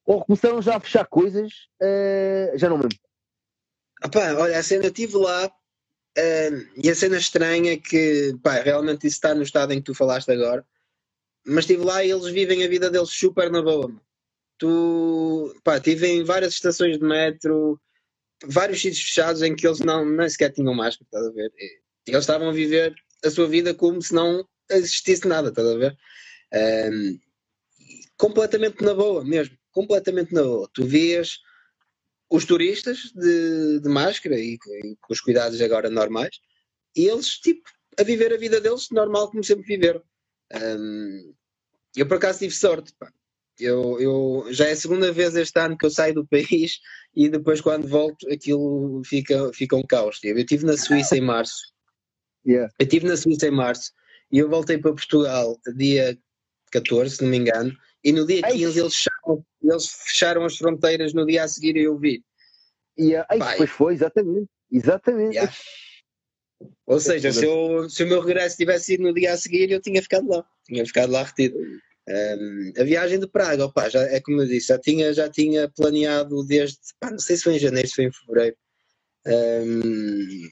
ou 0.05 0.25
começaram 0.25 0.61
já 0.61 0.77
a 0.77 0.81
fechar 0.81 1.07
coisas, 1.07 1.53
uh, 1.81 2.59
já 2.59 2.69
não 2.69 2.77
me 2.77 2.85
lembro. 2.85 2.99
Epá, 4.05 4.35
olha, 4.35 4.59
a 4.59 4.63
cena, 4.63 4.87
estive 4.87 5.17
lá 5.17 5.47
uh, 5.47 6.81
e 6.83 6.91
a 6.91 6.95
cena 6.95 7.19
estranha 7.19 7.75
é 7.75 7.77
que, 7.77 8.37
pá, 8.43 8.55
realmente 8.55 9.07
isso 9.07 9.17
está 9.17 9.35
no 9.35 9.43
estado 9.43 9.73
em 9.73 9.79
que 9.79 9.85
tu 9.85 9.95
falaste 9.95 10.31
agora, 10.31 10.67
mas 11.47 11.65
estive 11.65 11.85
lá 11.85 12.05
e 12.05 12.11
eles 12.11 12.27
vivem 12.27 12.65
a 12.65 12.69
vida 12.69 12.91
deles 12.91 13.11
super 13.11 13.51
na 13.51 13.63
boa. 13.63 13.93
Tu, 14.59 15.55
pá, 15.63 15.77
estive 15.77 16.07
em 16.09 16.25
várias 16.25 16.55
estações 16.55 16.99
de 16.99 17.05
metro, 17.05 17.81
vários 18.45 18.81
sítios 18.81 19.05
fechados 19.05 19.43
em 19.43 19.55
que 19.55 19.67
eles 19.67 19.81
não, 19.81 20.05
nem 20.05 20.29
sequer 20.29 20.53
tinham 20.53 20.75
máscara, 20.75 21.05
estás 21.05 21.27
a 21.27 21.31
ver? 21.31 21.53
eles 22.07 22.21
estavam 22.21 22.49
a 22.49 22.53
viver 22.53 22.93
a 23.25 23.31
sua 23.31 23.47
vida 23.47 23.75
como 23.75 24.01
se 24.01 24.15
não 24.15 24.47
existisse 24.71 25.27
nada, 25.27 25.49
estás 25.49 25.67
a 25.67 25.77
ver? 25.77 25.97
Um, 26.93 27.19
completamente 28.17 28.83
na 28.83 28.95
boa 28.95 29.25
mesmo, 29.25 29.57
completamente 29.71 30.33
na 30.33 30.43
boa. 30.43 30.69
Tu 30.73 30.85
vias 30.85 31.39
os 32.31 32.45
turistas 32.47 33.13
de, 33.15 33.81
de 33.81 33.89
máscara 33.89 34.39
e, 34.39 34.55
e, 34.55 34.97
com 35.01 35.13
os 35.13 35.21
cuidados 35.21 35.61
agora 35.61 35.91
normais, 35.91 36.41
e 36.97 37.07
eles, 37.07 37.39
tipo, 37.39 37.69
a 37.99 38.03
viver 38.03 38.33
a 38.33 38.39
vida 38.39 38.61
deles 38.61 38.89
normal 38.91 39.31
como 39.31 39.45
sempre 39.45 39.67
viveram. 39.67 40.03
Um, 40.55 41.35
eu, 41.97 42.07
por 42.07 42.17
acaso, 42.17 42.39
tive 42.39 42.55
sorte. 42.55 42.93
Pá. 42.99 43.13
Eu, 43.59 44.01
eu, 44.01 44.47
já 44.51 44.67
é 44.67 44.73
a 44.73 44.77
segunda 44.77 45.13
vez 45.13 45.37
este 45.37 45.59
ano 45.61 45.77
que 45.77 45.85
eu 45.85 45.91
saio 45.91 46.15
do 46.15 46.27
país 46.27 46.81
e 47.15 47.29
depois, 47.29 47.61
quando 47.61 47.87
volto, 47.87 48.27
aquilo 48.31 49.03
fica, 49.05 49.53
fica 49.53 49.77
um 49.77 49.83
caos. 49.83 50.19
Eu 50.23 50.39
estive 50.39 50.65
na 50.65 50.77
Suíça 50.77 51.17
em 51.17 51.21
março. 51.21 51.72
Yeah. 52.47 52.73
Eu 52.79 52.85
estive 52.85 53.07
na 53.07 53.17
Suíça 53.17 53.47
em 53.47 53.51
março 53.51 53.93
e 54.31 54.39
eu 54.39 54.49
voltei 54.49 54.79
para 54.79 54.93
Portugal 54.93 55.59
dia 55.77 56.19
14, 56.73 57.17
se 57.17 57.23
não 57.23 57.31
me 57.31 57.37
engano, 57.39 57.77
e 58.03 58.13
no 58.13 58.27
dia 58.27 58.43
15 58.43 58.81
eles 58.81 58.95
fecharam, 58.95 59.47
eles 59.63 59.87
fecharam 59.87 60.45
as 60.45 60.57
fronteiras 60.57 61.13
no 61.13 61.27
dia 61.27 61.45
a 61.45 61.49
seguir 61.49 61.77
eu 61.77 61.99
vi. 61.99 62.25
E 62.97 63.15
aí, 63.15 63.39
depois 63.39 63.71
foi, 63.71 63.95
exatamente. 63.95 64.49
Exatamente. 64.71 65.35
Yeah. 65.35 65.55
Ou 66.87 67.01
seja, 67.01 67.33
se, 67.33 67.45
eu, 67.45 67.89
se 67.89 68.05
o 68.05 68.07
meu 68.07 68.21
regresso 68.21 68.57
tivesse 68.57 68.87
sido 68.87 69.03
no 69.03 69.15
dia 69.15 69.33
a 69.33 69.37
seguir, 69.37 69.71
eu 69.71 69.81
tinha 69.81 70.03
ficado 70.03 70.29
lá. 70.29 70.45
Tinha 70.65 70.85
ficado 70.85 71.13
lá 71.13 71.23
retido. 71.23 71.59
Um, 72.09 72.73
a 72.77 72.85
viagem 72.85 73.19
de 73.21 73.29
Praga, 73.29 73.67
opa, 73.67 73.89
já, 73.89 74.03
é 74.03 74.21
como 74.21 74.43
eu 74.43 74.47
disse, 74.47 74.69
já 74.69 74.79
tinha, 74.79 75.13
já 75.15 75.29
tinha 75.29 75.69
planeado 75.69 76.45
desde, 76.45 76.79
pá, 76.99 77.11
não 77.11 77.19
sei 77.19 77.37
se 77.37 77.45
foi 77.45 77.55
em 77.55 77.59
janeiro, 77.61 77.89
se 77.89 77.95
foi 77.95 78.05
em 78.05 78.13
fevereiro. 78.13 78.57
Um, 79.27 80.49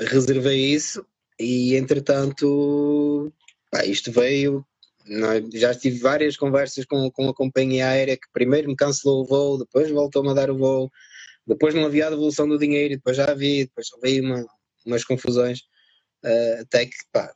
reservei 0.00 0.74
isso 0.74 1.04
e 1.38 1.74
entretanto 1.76 3.32
pá, 3.70 3.84
isto 3.84 4.10
veio 4.12 4.66
é? 5.08 5.58
já 5.58 5.74
tive 5.74 5.98
várias 5.98 6.36
conversas 6.36 6.84
com, 6.84 7.10
com 7.10 7.28
a 7.28 7.34
companhia 7.34 7.88
aérea 7.88 8.16
que 8.16 8.28
primeiro 8.32 8.68
me 8.68 8.76
cancelou 8.76 9.22
o 9.22 9.26
voo, 9.26 9.58
depois 9.58 9.90
voltou-me 9.90 10.30
a 10.30 10.34
dar 10.34 10.50
o 10.50 10.58
voo, 10.58 10.90
depois 11.46 11.74
não 11.74 11.84
havia 11.84 12.08
a 12.08 12.10
devolução 12.10 12.48
do 12.48 12.58
dinheiro, 12.58 12.96
depois 12.96 13.16
já 13.16 13.30
havia, 13.30 13.64
depois 13.64 13.86
veio 14.02 14.24
uma, 14.24 14.46
umas 14.84 15.04
confusões, 15.04 15.60
uh, 16.24 16.60
até 16.62 16.86
que 16.86 16.96
pá, 17.12 17.32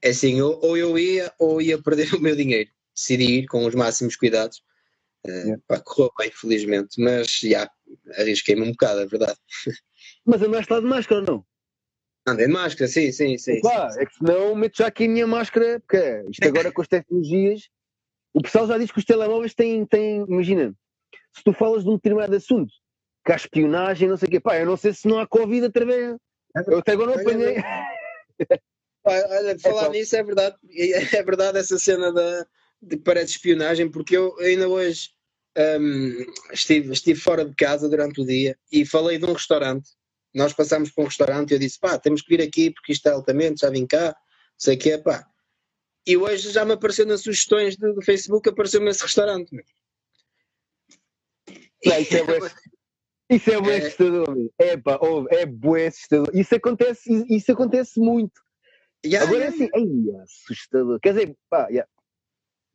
é 0.00 0.10
assim, 0.10 0.40
ou, 0.40 0.64
ou, 0.64 0.76
eu 0.76 0.96
ia 0.96 1.32
ou 1.38 1.60
ia 1.60 1.82
perder 1.82 2.06
o 2.14 2.20
meu 2.20 2.36
dinheiro, 2.36 2.70
decidi 2.94 3.40
ir 3.40 3.46
com 3.46 3.66
os 3.66 3.74
máximos 3.74 4.14
cuidados, 4.14 4.58
uh, 5.26 5.30
yeah. 5.30 5.62
pá, 5.66 5.80
correu 5.80 6.12
bem, 6.16 6.30
felizmente, 6.30 7.00
mas 7.00 7.40
já, 7.40 7.68
arrisquei-me 8.16 8.62
um 8.62 8.70
bocado, 8.70 9.00
é 9.00 9.06
verdade. 9.06 9.38
Mas 10.26 10.42
andaste 10.42 10.72
lá 10.72 10.80
de 10.80 10.86
máscara 10.86 11.20
ou 11.20 11.26
não? 11.26 11.46
Andei 12.26 12.46
de 12.46 12.52
máscara, 12.52 12.88
sim, 12.88 13.12
sim, 13.12 13.38
sim. 13.38 13.58
Opa, 13.58 13.90
sim, 13.90 14.00
É 14.00 14.06
que 14.06 14.14
senão 14.16 14.54
meto 14.56 14.76
já 14.76 14.88
aqui 14.88 15.04
a 15.04 15.08
minha 15.08 15.26
máscara, 15.26 15.78
porque 15.78 15.96
é, 15.96 16.24
isto 16.28 16.46
agora 16.46 16.72
com 16.72 16.82
as 16.82 16.88
tecnologias, 16.88 17.68
o 18.34 18.42
pessoal 18.42 18.66
já 18.66 18.76
diz 18.76 18.90
que 18.90 18.98
os 18.98 19.04
telemóveis 19.04 19.54
têm, 19.54 19.86
têm, 19.86 20.24
imagina, 20.28 20.74
se 21.32 21.44
tu 21.44 21.52
falas 21.52 21.84
de 21.84 21.90
um 21.90 21.94
determinado 21.94 22.34
assunto, 22.34 22.72
que 23.24 23.30
há 23.30 23.36
espionagem, 23.36 24.08
não 24.08 24.16
sei 24.16 24.26
o 24.26 24.30
quê, 24.32 24.40
pá, 24.40 24.58
eu 24.58 24.66
não 24.66 24.76
sei 24.76 24.92
se 24.92 25.06
não 25.06 25.20
há 25.20 25.26
Covid 25.26 25.66
através. 25.66 26.16
Eu 26.66 26.78
até 26.78 26.92
agora 26.92 27.14
não 27.14 27.20
apanhei. 27.20 27.56
Olha, 29.04 29.56
falar 29.60 29.86
é, 29.86 29.90
nisso 29.90 30.16
é 30.16 30.22
verdade, 30.24 30.56
é 30.68 31.22
verdade 31.22 31.58
essa 31.58 31.78
cena 31.78 32.12
da, 32.12 32.44
de 32.82 32.96
que 32.96 33.04
parece 33.04 33.32
espionagem, 33.32 33.88
porque 33.88 34.16
eu 34.16 34.36
ainda 34.40 34.68
hoje 34.68 35.10
um, 35.80 36.26
estive, 36.52 36.92
estive 36.92 37.20
fora 37.20 37.44
de 37.44 37.54
casa 37.54 37.88
durante 37.88 38.20
o 38.20 38.26
dia 38.26 38.58
e 38.70 38.84
falei 38.84 39.16
de 39.16 39.24
um 39.24 39.32
restaurante 39.32 39.90
nós 40.36 40.52
passámos 40.52 40.90
por 40.90 41.02
um 41.02 41.06
restaurante 41.06 41.50
e 41.50 41.54
eu 41.54 41.58
disse, 41.58 41.80
pá, 41.80 41.98
temos 41.98 42.20
que 42.20 42.28
vir 42.28 42.42
aqui 42.46 42.70
porque 42.70 42.92
isto 42.92 43.08
é 43.08 43.12
altamente, 43.12 43.62
já 43.62 43.70
vim 43.70 43.86
cá, 43.86 44.14
sei 44.58 44.76
que 44.76 44.90
é, 44.90 44.98
pá. 44.98 45.26
E 46.06 46.16
hoje 46.16 46.52
já 46.52 46.64
me 46.64 46.74
apareceu 46.74 47.06
nas 47.06 47.22
sugestões 47.22 47.76
do, 47.76 47.94
do 47.94 48.02
Facebook, 48.02 48.46
apareceu-me 48.48 48.90
esse 48.90 49.02
restaurante. 49.02 49.50
Não, 51.84 51.98
isso 51.98 52.16
é 52.16 52.24
bem, 52.24 52.50
isso 53.30 53.50
é 53.50 53.60
bem 53.60 53.72
é, 53.72 53.76
assustador, 53.78 54.50
é, 54.58 54.76
pá, 54.76 54.98
oh, 55.00 55.26
é 55.30 55.46
bem 55.46 55.86
assustador. 55.86 56.30
Isso 56.34 56.54
acontece, 56.54 57.24
isso 57.30 57.52
acontece 57.52 57.98
muito. 57.98 58.40
Yeah, 59.04 59.26
Agora 59.26 59.44
é 59.44 59.48
assim, 59.48 59.68
ai, 59.74 60.22
assustador. 60.22 61.00
Quer 61.00 61.14
dizer, 61.14 61.36
pá, 61.48 61.66
yeah. 61.68 61.90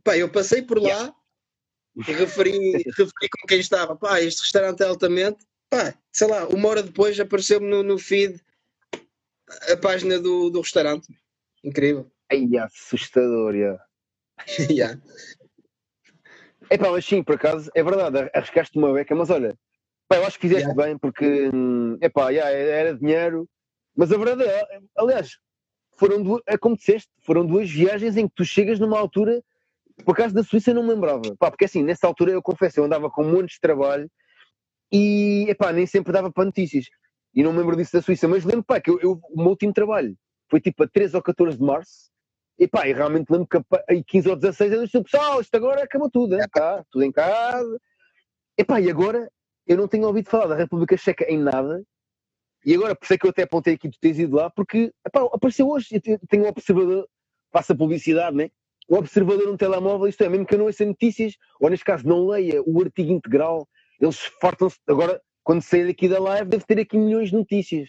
pá 0.04 0.18
eu 0.18 0.32
passei 0.32 0.64
por 0.64 0.82
lá 0.82 0.90
yeah. 0.90 1.16
referi, 1.96 2.58
referi 2.74 3.30
com 3.30 3.48
quem 3.48 3.60
estava, 3.60 3.96
pá, 3.96 4.20
este 4.20 4.42
restaurante 4.42 4.82
é 4.82 4.88
altamente, 4.88 5.46
pá, 5.72 5.96
sei 6.12 6.28
lá, 6.28 6.46
uma 6.48 6.68
hora 6.68 6.84
depois 6.84 7.18
apareceu-me 7.20 7.68
no, 7.68 7.82
no 7.82 7.98
feed 7.98 8.40
a 9.72 9.78
página 9.78 10.20
do, 10.20 10.50
do 10.50 10.60
restaurante. 10.60 11.08
Incrível. 11.64 12.12
Ai, 12.30 12.46
assustador, 12.58 13.56
yeah. 13.56 13.84
yeah. 14.70 15.02
É 16.70 16.78
pá, 16.78 16.92
mas 16.92 17.06
sim, 17.06 17.24
por 17.24 17.36
acaso, 17.36 17.72
é 17.74 17.82
verdade, 17.82 18.30
arriscaste 18.34 18.78
uma 18.78 18.94
beca, 18.94 19.16
mas 19.16 19.30
olha, 19.30 19.58
pá, 20.08 20.18
eu 20.18 20.26
acho 20.26 20.38
que 20.38 20.48
fizeste 20.48 20.70
yeah. 20.70 20.84
bem, 20.84 20.98
porque, 20.98 21.50
é 22.02 22.10
pá, 22.10 22.30
yeah, 22.30 22.52
era 22.52 22.96
dinheiro, 22.96 23.50
mas 23.96 24.12
a 24.12 24.18
verdade 24.18 24.44
é, 24.44 24.80
aliás, 24.98 25.38
foram 25.98 26.22
duas, 26.22 26.42
é 26.48 26.58
como 26.58 26.78
disseste, 26.78 27.10
foram 27.24 27.46
duas 27.46 27.70
viagens 27.70 28.18
em 28.18 28.28
que 28.28 28.36
tu 28.36 28.46
chegas 28.46 28.80
numa 28.80 28.98
altura, 28.98 29.42
por 30.06 30.14
acaso 30.14 30.34
da 30.34 30.44
Suíça 30.44 30.74
não 30.74 30.84
me 30.84 30.94
lembrava, 30.94 31.36
pá, 31.38 31.52
porque 31.52 31.66
assim, 31.66 31.84
nessa 31.84 32.08
altura 32.08 32.32
eu 32.32 32.42
confesso, 32.42 32.80
eu 32.80 32.86
andava 32.86 33.10
com 33.10 33.24
montes 33.24 33.56
de 33.56 33.62
trabalho 33.62 34.10
e 34.92 35.46
epá, 35.50 35.72
nem 35.72 35.86
sempre 35.86 36.12
dava 36.12 36.32
para 36.32 36.46
notícias. 36.46 36.86
E 37.34 37.44
não 37.44 37.54
me 37.54 37.60
lembro 37.60 37.78
disso 37.78 37.94
da 37.94 38.02
Suíça, 38.02 38.28
mas 38.28 38.44
lembro 38.44 38.64
pá, 38.64 38.80
que 38.82 38.90
eu, 38.90 39.00
eu, 39.00 39.20
o 39.30 39.38
meu 39.38 39.50
último 39.50 39.74
trabalho 39.74 40.16
foi 40.50 40.60
tipo 40.60 40.84
a 40.84 40.88
13 40.88 41.16
ou 41.16 41.22
14 41.22 41.58
de 41.58 41.64
março. 41.64 42.12
E 42.60 42.68
pá, 42.68 42.88
e 42.88 42.94
realmente 42.94 43.30
lembro 43.30 43.48
que 43.48 43.58
aí 43.90 44.04
15 44.04 44.30
ou 44.30 44.36
16 44.36 44.74
eu 44.74 44.86
disse, 44.86 45.04
pessoal, 45.04 45.40
isto 45.40 45.56
agora 45.56 45.84
acabou 45.84 46.12
tudo, 46.12 46.36
hein? 46.36 46.46
Tá, 46.52 46.84
tudo 46.92 47.04
em 47.06 47.12
casa. 47.12 47.80
E 48.58 48.64
pá, 48.64 48.82
e 48.82 48.90
agora 48.90 49.32
eu 49.66 49.78
não 49.78 49.88
tenho 49.88 50.06
ouvido 50.06 50.30
falar 50.30 50.48
da 50.48 50.56
República 50.56 50.98
Checa 50.98 51.26
em 51.32 51.40
nada. 51.40 51.82
E 52.66 52.76
agora, 52.76 52.96
por 52.96 53.06
isso 53.06 53.14
é 53.14 53.18
que 53.18 53.26
eu 53.26 53.32
até 53.32 53.44
apontei 53.44 53.74
aqui, 53.74 53.90
tu 53.90 53.98
tens 54.00 54.20
ido 54.20 54.36
lá, 54.36 54.50
porque 54.50 54.94
epá, 55.08 55.22
apareceu 55.34 55.68
hoje, 55.68 55.88
eu 55.94 56.20
tenho 56.30 56.44
um 56.44 56.48
observador, 56.48 57.08
faça 57.52 57.74
publicidade, 57.76 58.36
né? 58.36 58.50
O 58.88 58.98
observador 58.98 59.48
no 59.48 59.58
telemóvel, 59.58 60.08
isto 60.08 60.24
é, 60.24 60.30
mesmo 60.30 60.46
que 60.46 60.54
eu 60.54 60.60
não 60.60 60.66
ouça 60.66 60.86
notícias, 60.86 61.34
ou 61.60 61.70
neste 61.70 61.86
caso 61.86 62.06
não 62.06 62.28
leia 62.28 62.62
o 62.64 62.82
artigo 62.82 63.12
integral 63.12 63.68
eles 64.02 64.20
fartam-se. 64.42 64.78
Agora, 64.88 65.22
quando 65.44 65.62
sair 65.62 65.88
daqui 65.88 66.10
da 66.10 66.20
live, 66.20 66.50
deve 66.50 66.66
ter 66.66 66.80
aqui 66.80 66.98
milhões 66.98 67.30
de 67.30 67.36
notícias. 67.36 67.88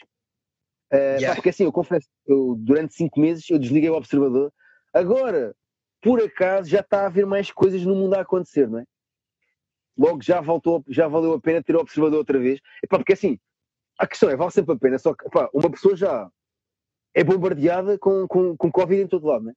Uh, 0.93 1.16
yeah. 1.16 1.28
pá, 1.28 1.34
porque 1.36 1.48
assim, 1.48 1.64
eu 1.64 1.72
confesso, 1.72 2.06
eu, 2.26 2.55
durante 2.59 2.94
cinco 2.94 3.18
meses 3.18 3.48
eu 3.48 3.59
desliguei 3.59 3.89
o 3.89 3.94
observador. 3.94 4.52
Agora, 4.93 5.55
por 6.02 6.20
acaso, 6.20 6.68
já 6.68 6.80
está 6.80 7.02
a 7.02 7.06
haver 7.06 7.24
mais 7.24 7.51
coisas 7.51 7.82
no 7.82 7.94
mundo 7.94 8.14
a 8.14 8.20
acontecer, 8.20 8.68
não 8.68 8.80
é? 8.80 8.84
Logo 9.97 10.22
já 10.22 10.40
voltou, 10.40 10.84
já 10.89 11.09
valeu 11.09 11.32
a 11.32 11.40
pena 11.40 11.62
ter 11.62 11.76
o 11.76 11.80
observador 11.80 12.18
outra 12.18 12.39
vez. 12.39 12.60
Epá, 12.82 12.98
porque 12.98 13.12
assim, 13.14 13.39
a 13.98 14.06
questão 14.06 14.28
é, 14.28 14.36
vale 14.36 14.51
sempre 14.51 14.74
a 14.74 14.78
pena, 14.78 14.98
só 14.98 15.14
que 15.14 15.26
epá, 15.26 15.48
uma 15.55 15.70
pessoa 15.70 15.97
já 15.97 16.30
é 17.14 17.22
bombardeada 17.22 17.98
com, 17.98 18.26
com, 18.26 18.56
com 18.56 18.72
Covid 18.72 19.02
em 19.02 19.06
todo 19.06 19.26
lado, 19.26 19.44
não 19.44 19.51
é? 19.51 19.55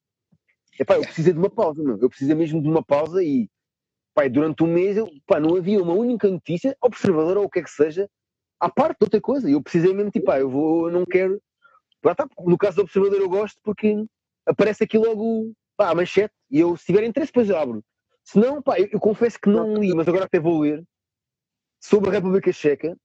Epá, 0.80 0.96
eu 0.96 1.02
preciso 1.02 1.34
de 1.34 1.40
uma 1.40 1.50
pausa, 1.50 1.82
não? 1.82 1.98
eu 2.00 2.10
preciso 2.10 2.36
mesmo 2.36 2.62
de 2.62 2.70
uma 2.70 2.84
pausa 2.84 3.24
e 3.24 3.50
Pai, 4.16 4.30
durante 4.30 4.64
um 4.64 4.68
mês 4.68 4.96
eu, 4.96 5.12
pá, 5.28 5.42
não 5.42 5.58
havia 5.58 5.84
uma 5.84 5.94
única 5.94 6.30
notícia, 6.30 6.76
observador 6.82 7.38
ou 7.38 7.44
o 7.44 7.50
que 7.50 7.60
é 7.60 7.64
que 7.64 7.70
seja, 7.70 8.10
à 8.58 8.70
parte 8.70 9.00
de 9.00 9.04
outra 9.04 9.20
coisa. 9.20 9.50
Eu 9.50 9.62
precisei 9.62 9.94
mesmo, 9.94 10.10
tipo, 10.10 10.28
pá, 10.28 10.40
eu 10.40 10.50
vou, 10.50 10.88
eu 10.88 10.94
não 10.94 11.06
quero. 11.06 11.42
Tá, 12.02 12.26
no 12.40 12.58
caso 12.58 12.78
do 12.78 12.84
observador 12.84 13.20
eu 13.20 13.28
gosto 13.28 13.60
porque 13.62 14.06
aparece 14.46 14.86
aqui 14.86 14.98
logo 14.98 15.52
pá, 15.76 15.90
a 15.90 15.96
manchete 15.96 16.34
e 16.50 16.60
eu, 16.62 16.78
se 16.78 16.86
tiver 16.86 17.04
interesse, 17.04 17.32
depois 17.32 17.52
abro. 17.52 17.84
Se 18.24 18.40
não, 18.40 18.62
pá, 18.62 18.80
eu, 18.80 18.88
eu, 18.90 19.00
confesso 19.02 19.38
que 19.40 19.50
não 19.50 19.76
li, 19.76 19.94
mas 19.94 20.08
agora 20.08 20.26
até 20.26 20.40
vou 20.40 20.62
ler 20.62 20.82
sobre 21.82 22.10
a 22.10 22.14
República 22.14 22.54
Checa. 22.54 22.98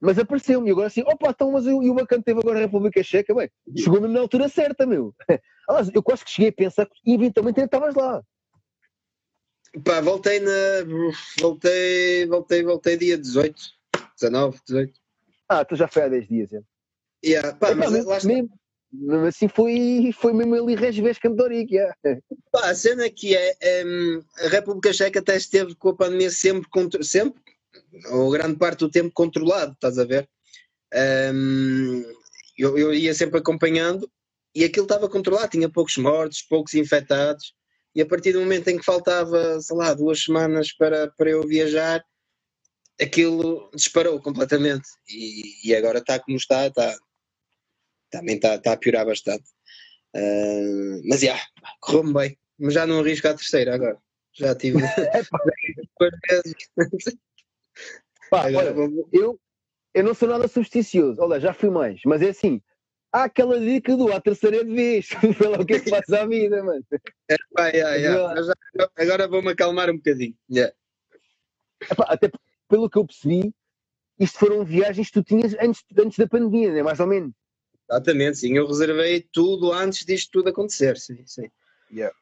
Mas 0.00 0.18
apareceu-me 0.18 0.68
e 0.68 0.72
agora 0.72 0.88
assim, 0.88 1.02
opa, 1.02 1.30
então, 1.30 1.52
mas 1.52 1.64
e 1.64 1.70
o 1.70 1.94
bacana 1.94 2.22
teve 2.22 2.40
agora 2.40 2.58
a 2.58 2.62
República 2.62 3.02
Checa, 3.02 3.34
bem, 3.34 3.48
chegou-me 3.76 4.08
na 4.08 4.20
altura 4.20 4.48
certa, 4.48 4.84
meu. 4.84 5.14
Eu 5.94 6.02
quase 6.02 6.24
que 6.24 6.30
cheguei 6.30 6.50
a 6.50 6.52
pensar 6.52 6.86
que 6.86 7.12
eventualmente 7.12 7.60
ainda 7.60 7.66
estavas 7.66 7.94
lá. 7.94 8.22
Pá, 9.84 10.00
voltei 10.00 10.38
na. 10.38 10.50
Voltei, 11.40 12.26
voltei, 12.26 12.62
voltei 12.62 12.96
dia 12.96 13.16
18, 13.16 13.58
19, 14.20 14.58
18. 14.66 14.92
Ah, 15.48 15.64
tu 15.64 15.76
já 15.76 15.88
foi 15.88 16.02
há 16.02 16.08
10 16.08 16.28
dias, 16.28 16.50
já. 16.50 16.60
Yeah, 17.24 17.56
pá, 17.56 17.70
é, 17.70 17.74
mas, 17.74 17.90
mesmo, 17.90 18.10
lá 18.10 18.16
está. 18.18 18.28
Mesmo, 18.28 18.50
mesmo 18.92 19.26
assim 19.26 19.48
foi, 19.48 20.10
foi 20.14 20.34
mesmo 20.34 20.54
ali 20.54 20.74
Resvesca 20.74 21.28
de 21.30 21.36
Doric, 21.36 21.72
yeah. 21.72 21.94
Pá, 22.50 22.70
a 22.70 22.74
cena 22.74 23.08
que 23.08 23.34
é, 23.34 23.56
é, 23.60 23.84
a 24.44 24.48
República 24.48 24.92
Checa 24.92 25.20
até 25.20 25.36
esteve 25.36 25.74
com 25.74 25.90
a 25.90 25.96
pandemia 25.96 26.30
sempre, 26.30 26.68
sempre, 27.02 27.40
ou 28.10 28.30
grande 28.30 28.58
parte 28.58 28.80
do 28.80 28.90
tempo 28.90 29.10
controlado, 29.14 29.72
estás 29.72 29.98
a 29.98 30.04
ver? 30.04 30.28
Um, 31.32 32.04
eu, 32.58 32.76
eu 32.76 32.92
ia 32.92 33.14
sempre 33.14 33.38
acompanhando 33.38 34.10
e 34.54 34.64
aquilo 34.64 34.84
estava 34.84 35.08
controlado, 35.08 35.48
tinha 35.48 35.70
poucos 35.70 35.96
mortos, 35.96 36.42
poucos 36.42 36.74
infectados 36.74 37.54
e 37.94 38.00
a 38.00 38.06
partir 38.06 38.32
do 38.32 38.40
momento 38.40 38.68
em 38.68 38.78
que 38.78 38.84
faltava, 38.84 39.60
sei 39.60 39.76
lá, 39.76 39.92
duas 39.94 40.22
semanas 40.22 40.72
para, 40.72 41.10
para 41.10 41.30
eu 41.30 41.46
viajar, 41.46 42.02
aquilo 43.00 43.70
disparou 43.74 44.20
completamente. 44.20 44.88
E, 45.08 45.68
e 45.68 45.74
agora 45.74 45.98
está 45.98 46.18
como 46.18 46.36
está, 46.36 46.66
está 46.66 46.96
também 48.10 48.36
está, 48.36 48.56
está 48.56 48.72
a 48.72 48.76
piorar 48.76 49.06
bastante. 49.06 49.44
Uh, 50.14 51.00
mas 51.08 51.20
já, 51.20 51.28
yeah, 51.28 51.42
correu-me 51.80 52.12
bem, 52.12 52.38
mas 52.58 52.74
já 52.74 52.86
não 52.86 53.00
arrisco 53.00 53.28
a 53.28 53.34
terceira 53.34 53.74
agora. 53.74 53.98
Já 54.34 54.54
tive. 54.54 54.78
Pá, 58.30 58.46
Agora 58.48 58.72
olha, 58.72 58.74
vou- 58.88 59.08
eu, 59.12 59.38
eu 59.94 60.04
não 60.04 60.14
sou 60.14 60.28
nada 60.28 60.48
supersticioso, 60.48 61.20
olha, 61.20 61.38
já 61.40 61.52
fui 61.52 61.68
mais, 61.68 62.00
mas 62.06 62.22
é 62.22 62.30
assim, 62.30 62.62
há 63.12 63.24
aquela 63.24 63.60
dica 63.60 63.96
do 63.96 64.12
a 64.12 64.20
terceira 64.20 64.64
de 64.64 64.72
vez, 64.74 65.08
vê 65.38 65.48
lá 65.48 65.58
o 65.58 65.66
que 65.66 65.74
é 65.74 65.80
que 65.80 65.90
faz 65.90 66.08
à 66.10 66.26
vida, 66.26 66.62
mano. 66.62 66.84
Pá, 67.54 67.68
yeah, 67.68 67.94
yeah. 67.96 68.30
Agora- 68.30 68.54
Mas 68.76 68.90
Agora 68.96 69.28
vou-me 69.28 69.50
acalmar 69.50 69.90
um 69.90 69.96
bocadinho. 69.96 70.36
Yeah. 70.50 70.74
Epá, 71.90 72.04
até 72.08 72.30
pelo 72.68 72.88
que 72.88 72.98
eu 72.98 73.06
percebi, 73.06 73.52
isto 74.18 74.38
foram 74.38 74.64
viagens 74.64 75.08
que 75.08 75.14
tu 75.14 75.22
tinhas 75.24 75.54
antes, 75.60 75.84
antes 75.98 76.18
da 76.18 76.26
pandemia, 76.26 76.72
né? 76.72 76.82
mais 76.82 77.00
ou 77.00 77.06
menos. 77.06 77.32
Exatamente, 77.90 78.38
sim. 78.38 78.56
Eu 78.56 78.66
reservei 78.66 79.20
tudo 79.32 79.72
antes 79.72 80.06
disto 80.06 80.30
tudo 80.32 80.48
acontecer. 80.48 80.96
Sim, 80.96 81.22
sim. 81.26 81.50
Yeah. 81.92 82.14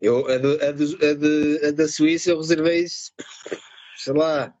Eu, 0.00 0.26
a, 0.26 0.32
a 0.32 0.68
a 0.68 0.72
de- 0.72 1.66
a 1.66 1.70
da 1.70 1.88
Suíça 1.88 2.30
eu 2.30 2.38
reservei, 2.38 2.84
sei 3.96 4.12
lá, 4.12 4.52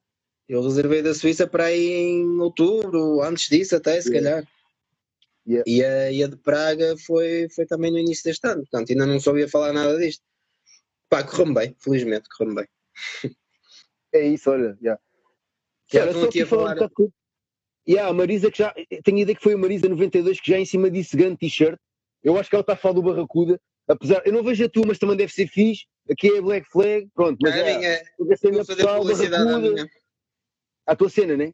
eu 0.48 0.62
reservei 0.62 1.02
da 1.02 1.12
Suíça 1.14 1.46
para 1.46 1.64
aí 1.64 1.90
em 1.90 2.38
outubro, 2.40 3.20
antes 3.22 3.48
disso 3.48 3.76
até, 3.76 4.00
se 4.00 4.08
Yeah. 4.10 4.30
calhar. 4.42 4.48
Yeah. 5.46 5.64
E, 5.66 5.84
a, 5.84 6.12
e 6.12 6.22
a 6.22 6.28
de 6.28 6.36
Praga 6.36 6.96
foi, 7.04 7.48
foi 7.54 7.66
também 7.66 7.90
no 7.90 7.98
início 7.98 8.22
deste 8.24 8.46
ano, 8.46 8.60
portanto 8.62 8.90
ainda 8.90 9.06
não 9.06 9.18
soubia 9.18 9.48
falar 9.48 9.72
nada 9.72 9.98
disto. 9.98 10.22
Pá, 11.08 11.22
correu-me 11.24 11.54
bem, 11.54 11.76
felizmente, 11.80 12.28
correu-me 12.28 12.62
bem. 12.62 13.32
É 14.14 14.26
isso, 14.26 14.50
olha. 14.50 14.76
Yeah. 14.80 15.00
Já 15.92 16.02
Olha, 16.02 16.08
estão 16.10 16.22
só 16.22 16.28
aqui 16.28 16.42
a 16.42 16.46
falar 16.46 16.80
um 16.82 16.88
com- 16.88 17.10
Yeah, 17.88 18.08
a 18.08 18.12
Marisa 18.14 18.50
que 18.50 18.58
já. 18.58 18.72
Tenho 19.02 19.18
a 19.18 19.20
ideia 19.22 19.34
que 19.36 19.42
foi 19.42 19.54
a 19.54 19.58
Marisa 19.58 19.88
92 19.88 20.40
que 20.40 20.50
já 20.52 20.58
em 20.58 20.64
cima 20.64 20.90
disse 20.90 21.16
grande 21.16 21.36
t-shirt. 21.38 21.76
Eu 22.22 22.38
acho 22.38 22.48
que 22.48 22.54
ela 22.54 22.60
está 22.60 22.74
a 22.74 22.76
falar 22.76 22.94
do 22.94 23.02
Barracuda. 23.02 23.60
Apesar, 23.88 24.22
eu 24.24 24.32
não 24.32 24.44
vejo 24.44 24.64
a 24.64 24.68
tua, 24.68 24.84
mas 24.86 24.98
também 24.98 25.16
deve 25.16 25.32
ser 25.32 25.48
fixe. 25.48 25.84
Aqui 26.08 26.28
é 26.28 26.40
Black 26.40 26.68
Flag, 26.70 27.08
pronto. 27.14 27.36
Mas 27.42 27.54
é, 27.56 27.76
minha- 27.78 27.96
a 27.96 28.64
pessoal, 28.64 29.04
Barracuda, 29.04 29.60
minha. 29.60 29.88
a 30.86 30.94
tua 30.96 31.10
cena, 31.10 31.36
né? 31.36 31.50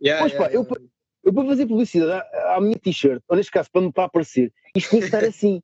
Yeah, 0.00 0.22
Pois 0.22 0.32
pá, 0.32 0.46
yeah, 0.50 0.54
eu- 0.56 0.90
Eu 1.24 1.32
para 1.32 1.46
fazer 1.46 1.66
publicidade 1.66 2.12
à, 2.34 2.56
à 2.56 2.60
minha 2.60 2.78
t-shirt, 2.78 3.22
ou 3.28 3.36
neste 3.36 3.50
caso, 3.52 3.70
para 3.72 3.82
me 3.82 3.92
para 3.92 4.04
aparecer, 4.04 4.52
isto 4.76 4.90
tinha 4.90 5.00
que 5.00 5.06
estar 5.06 5.24
assim. 5.24 5.60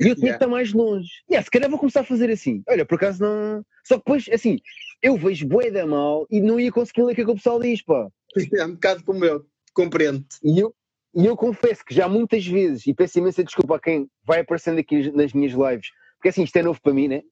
E 0.00 0.08
eu 0.08 0.16
tinha 0.16 0.28
Yeah. 0.28 0.38
que 0.38 0.44
estar 0.44 0.48
mais 0.48 0.72
longe. 0.72 1.08
Yeah, 1.30 1.44
se 1.44 1.50
calhar 1.50 1.68
vou 1.70 1.78
começar 1.78 2.00
a 2.00 2.04
fazer 2.04 2.30
assim. 2.30 2.62
Olha, 2.68 2.84
por 2.86 2.96
acaso 2.96 3.22
não. 3.22 3.62
Só 3.84 3.96
que 3.96 4.00
depois, 4.04 4.28
assim, 4.32 4.58
eu 5.02 5.16
vejo 5.16 5.46
bué 5.46 5.70
da 5.70 5.86
mal 5.86 6.26
e 6.30 6.40
não 6.40 6.58
ia 6.58 6.72
conseguir 6.72 7.02
ler 7.02 7.12
o 7.12 7.14
que 7.14 7.20
é 7.20 7.24
que 7.24 7.30
o 7.30 7.36
pessoal 7.36 7.60
diz, 7.60 7.82
pá. 7.82 8.08
É 8.54 8.64
um 8.64 8.72
bocado 8.72 9.04
como 9.04 9.24
eu, 9.24 9.44
compreendo. 9.74 10.24
E 10.42 10.58
eu, 10.60 10.74
e 11.14 11.26
eu 11.26 11.36
confesso 11.36 11.84
que 11.84 11.94
já 11.94 12.08
muitas 12.08 12.44
vezes, 12.46 12.86
e 12.86 12.94
peço 12.94 13.18
imensa 13.18 13.44
desculpa 13.44 13.76
a 13.76 13.80
quem 13.80 14.08
vai 14.24 14.40
aparecendo 14.40 14.78
aqui 14.78 15.12
nas 15.12 15.32
minhas 15.34 15.52
lives, 15.52 15.88
porque 16.16 16.30
assim, 16.30 16.42
isto 16.42 16.56
é 16.56 16.62
novo 16.62 16.80
para 16.82 16.94
mim, 16.94 17.06
né? 17.08 17.22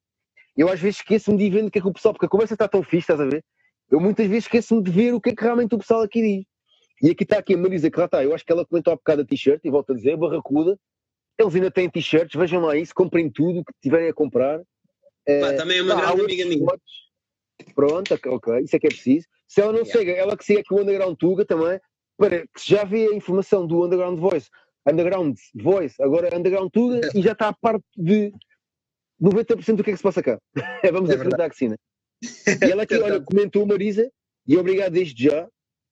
Eu 0.56 0.68
às 0.68 0.78
vezes 0.78 0.98
esqueço-me 0.98 1.38
de 1.38 1.48
vendo 1.48 1.68
o 1.68 1.70
que 1.70 1.78
é 1.78 1.82
que 1.82 1.88
o 1.88 1.92
pessoal, 1.92 2.12
porque 2.12 2.26
a 2.26 2.28
conversa 2.28 2.54
está 2.54 2.68
tão 2.68 2.82
fixe, 2.82 2.98
estás 3.10 3.20
a 3.20 3.24
ver? 3.24 3.42
Eu 3.90 3.98
muitas 4.00 4.26
vezes 4.26 4.44
esqueço-me 4.44 4.82
de 4.82 4.90
ver 4.90 5.14
o 5.14 5.20
que 5.20 5.30
é 5.30 5.34
que 5.34 5.42
realmente 5.42 5.74
o 5.74 5.78
pessoal 5.78 6.02
aqui 6.02 6.20
diz. 6.20 6.44
E 7.02 7.10
aqui 7.10 7.22
está 7.24 7.38
aqui 7.38 7.54
a 7.54 7.56
Marisa, 7.56 7.90
que 7.90 7.98
lá 7.98 8.04
está, 8.04 8.22
eu 8.22 8.34
acho 8.34 8.44
que 8.44 8.52
ela 8.52 8.66
comentou 8.66 8.92
há 8.92 8.96
bocado 8.96 9.22
a 9.22 9.24
t-shirt, 9.24 9.60
e 9.64 9.70
volto 9.70 9.92
a 9.92 9.96
dizer, 9.96 10.16
barracuda. 10.16 10.78
Eles 11.38 11.54
ainda 11.54 11.70
têm 11.70 11.88
t-shirts, 11.88 12.38
vejam 12.38 12.60
lá 12.60 12.76
isso, 12.76 12.94
comprem 12.94 13.30
tudo 13.30 13.60
o 13.60 13.64
que 13.64 13.72
tiverem 13.82 14.08
a 14.10 14.14
comprar. 14.14 14.58
Pá, 14.58 15.54
também 15.56 15.78
é 15.78 15.82
uma 15.82 15.94
há 15.94 16.14
grande 16.14 16.22
amiga 16.22 16.44
minha. 16.44 16.66
Pronto, 17.74 18.14
ok, 18.26 18.60
isso 18.60 18.76
é 18.76 18.78
que 18.78 18.86
é 18.86 18.90
preciso. 18.90 19.26
Se 19.48 19.60
ela 19.60 19.72
não 19.72 19.80
Yeah. 19.80 19.92
segue, 19.98 20.10
ela 20.12 20.36
que 20.36 20.44
siga 20.44 20.60
aqui 20.60 20.74
o 20.74 20.80
Underground 20.80 21.16
Tuga 21.16 21.44
também, 21.44 21.80
para 22.16 22.40
que 22.40 22.60
já 22.62 22.84
vê 22.84 23.06
a 23.08 23.14
informação 23.14 23.66
do 23.66 23.84
Underground 23.84 24.18
Voice, 24.18 24.48
Underground 24.86 25.36
Voice, 25.54 26.02
agora 26.02 26.36
Underground 26.36 26.70
Tuga, 26.70 27.00
e 27.14 27.22
já 27.22 27.32
está 27.32 27.48
a 27.48 27.52
parte 27.54 27.84
de 27.96 28.32
90% 29.20 29.76
do 29.76 29.84
que 29.84 29.90
é 29.90 29.92
que 29.92 29.96
se 29.96 30.02
passa 30.02 30.22
cá. 30.22 30.38
Vamos 30.92 31.10
É 31.10 31.14
enfrentar 31.14 31.48
que 31.48 31.56
sim, 31.56 31.68
né? 31.68 31.76
E 32.66 32.70
ela 32.70 32.82
aqui, 32.82 32.94
olha, 32.96 33.04
Verdade. 33.04 33.24
comentou 33.24 33.66
Marisa, 33.66 34.10
e 34.46 34.56
obrigado 34.56 34.92
desde 34.92 35.24
já. 35.24 35.48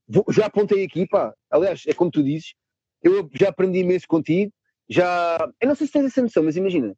Vou- 0.09 0.25
já 0.31 0.47
apontei 0.47 0.85
aqui, 0.85 1.07
pá. 1.07 1.35
Aliás, 1.51 1.85
é 1.87 1.93
como 1.93 2.11
tu 2.11 2.23
dizes, 2.23 2.55
eu 3.03 3.29
já 3.35 3.51
aprendi 3.51 3.81
imenso 3.81 4.07
contigo, 4.09 4.53
já. 4.89 5.39
Eu 5.61 5.69
não 5.69 5.75
sei 5.75 5.87
se 5.87 5.93
tens 5.93 6.07
essa 6.07 6.23
noção, 6.23 6.43
mas 6.43 6.57
imagina, 6.57 6.97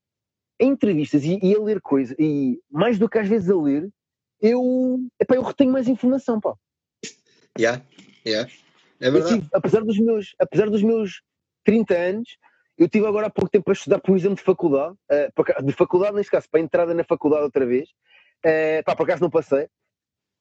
em 0.60 0.68
entrevistas 0.70 1.24
e, 1.24 1.38
e 1.42 1.54
a 1.54 1.58
ler 1.60 1.80
coisa, 1.80 2.14
e 2.18 2.60
mais 2.70 2.98
do 2.98 3.08
que 3.08 3.18
às 3.18 3.26
vezes 3.26 3.50
a 3.50 3.56
ler, 3.56 3.88
eu, 4.40 4.98
epá, 5.18 5.34
eu 5.34 5.42
retenho 5.42 5.72
mais 5.72 5.88
informação, 5.88 6.40
pá. 6.40 6.54
Yeah, 7.58 7.82
yeah. 8.24 8.50
É 9.00 9.10
verdade. 9.10 9.34
tive, 9.40 9.48
apesar 9.52 9.82
dos 9.82 9.98
meus, 9.98 10.34
apesar 10.38 10.70
dos 10.70 10.82
meus 10.82 11.22
30 11.64 11.94
anos, 11.94 12.36
eu 12.78 12.88
tive 12.88 13.06
agora 13.06 13.26
há 13.26 13.30
pouco 13.30 13.50
tempo 13.50 13.64
para 13.64 13.74
estudar 13.74 13.98
por 13.98 14.16
exemplo 14.16 14.36
de 14.36 14.42
faculdade, 14.42 14.94
aca- 15.36 15.62
de 15.62 15.72
faculdade 15.72 16.16
neste 16.16 16.30
caso, 16.30 16.48
para 16.50 16.60
a 16.60 16.62
entrada 16.62 16.94
na 16.94 17.04
faculdade 17.04 17.42
outra 17.42 17.66
vez, 17.66 17.88
eh, 18.44 18.82
pá, 18.82 18.94
por 18.94 19.02
acaso 19.04 19.22
não 19.22 19.30
passei, 19.30 19.68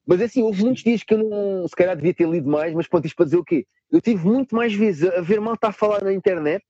mas 0.06 0.20
assim, 0.20 0.42
houve 0.42 0.64
muitos 0.64 0.82
dias 0.82 1.02
que 1.02 1.14
eu 1.14 1.18
não, 1.18 1.68
se 1.68 1.76
calhar 1.76 1.96
devia 1.96 2.14
ter 2.14 2.28
lido 2.28 2.48
mais, 2.48 2.74
mas 2.74 2.88
pronto, 2.88 3.06
isto 3.06 3.16
para 3.16 3.26
dizer 3.26 3.36
o 3.36 3.44
quê? 3.44 3.66
Eu 3.90 4.00
tive 4.00 4.26
muito 4.26 4.54
mais 4.54 4.72
vezes 4.72 5.08
a, 5.08 5.18
a 5.18 5.20
ver 5.20 5.40
malta 5.40 5.68
a 5.68 5.72
falar 5.72 6.02
na 6.02 6.12
internet 6.12 6.64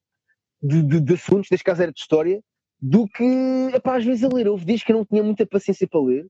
de, 0.62 0.82
de, 0.82 1.00
de 1.00 1.14
assuntos, 1.14 1.48
caso 1.62 1.82
era 1.82 1.92
de 1.92 2.00
história, 2.00 2.42
do 2.80 3.06
que, 3.06 3.70
epá, 3.74 3.96
às 3.96 4.04
vezes 4.04 4.24
a 4.24 4.28
ler. 4.28 4.48
Houve 4.48 4.64
dias 4.64 4.82
que 4.82 4.92
eu 4.92 4.96
não 4.96 5.04
tinha 5.04 5.22
muita 5.22 5.46
paciência 5.46 5.86
para 5.86 6.00
ler, 6.00 6.26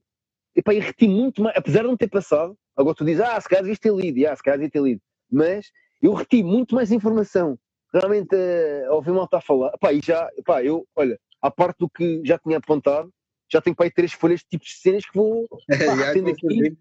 epá, 0.55 0.73
e 0.73 0.79
reti 0.79 1.07
muito 1.07 1.41
mais, 1.41 1.55
apesar 1.57 1.81
de 1.81 1.87
não 1.87 1.97
ter 1.97 2.09
passado, 2.09 2.57
agora 2.75 2.95
tu 2.95 3.05
dizes, 3.05 3.21
ah, 3.21 3.39
se 3.39 3.47
calhar 3.47 3.63
devias 3.63 3.79
ter 3.79 3.93
lido, 3.93 4.27
ah, 4.27 4.35
se 4.35 4.43
calhar 4.43 4.57
devia 4.57 4.71
ter 4.71 4.81
lido, 4.81 5.01
mas 5.31 5.71
eu 6.01 6.13
reti 6.13 6.43
muito 6.43 6.75
mais 6.75 6.91
informação 6.91 7.57
realmente 7.93 8.33
eh, 8.33 8.85
a 8.87 8.93
ouvir 8.93 9.11
malta 9.11 9.37
a 9.37 9.41
falar. 9.41 9.73
Epá, 9.73 9.93
e 9.93 10.01
já, 10.01 10.29
epá, 10.37 10.63
eu, 10.63 10.87
olha, 10.95 11.19
à 11.41 11.51
parte 11.51 11.77
do 11.79 11.89
que 11.89 12.21
já 12.25 12.37
tinha 12.37 12.57
apontado, 12.57 13.11
já 13.51 13.61
tenho 13.61 13.75
para 13.75 13.85
aí 13.85 13.91
três 13.91 14.13
folhas 14.13 14.39
de 14.39 14.45
tipos 14.47 14.67
de 14.69 14.75
cenas 14.75 15.05
que 15.05 15.17
vou 15.17 15.47
retendo 15.69 16.29
aqui. 16.29 16.77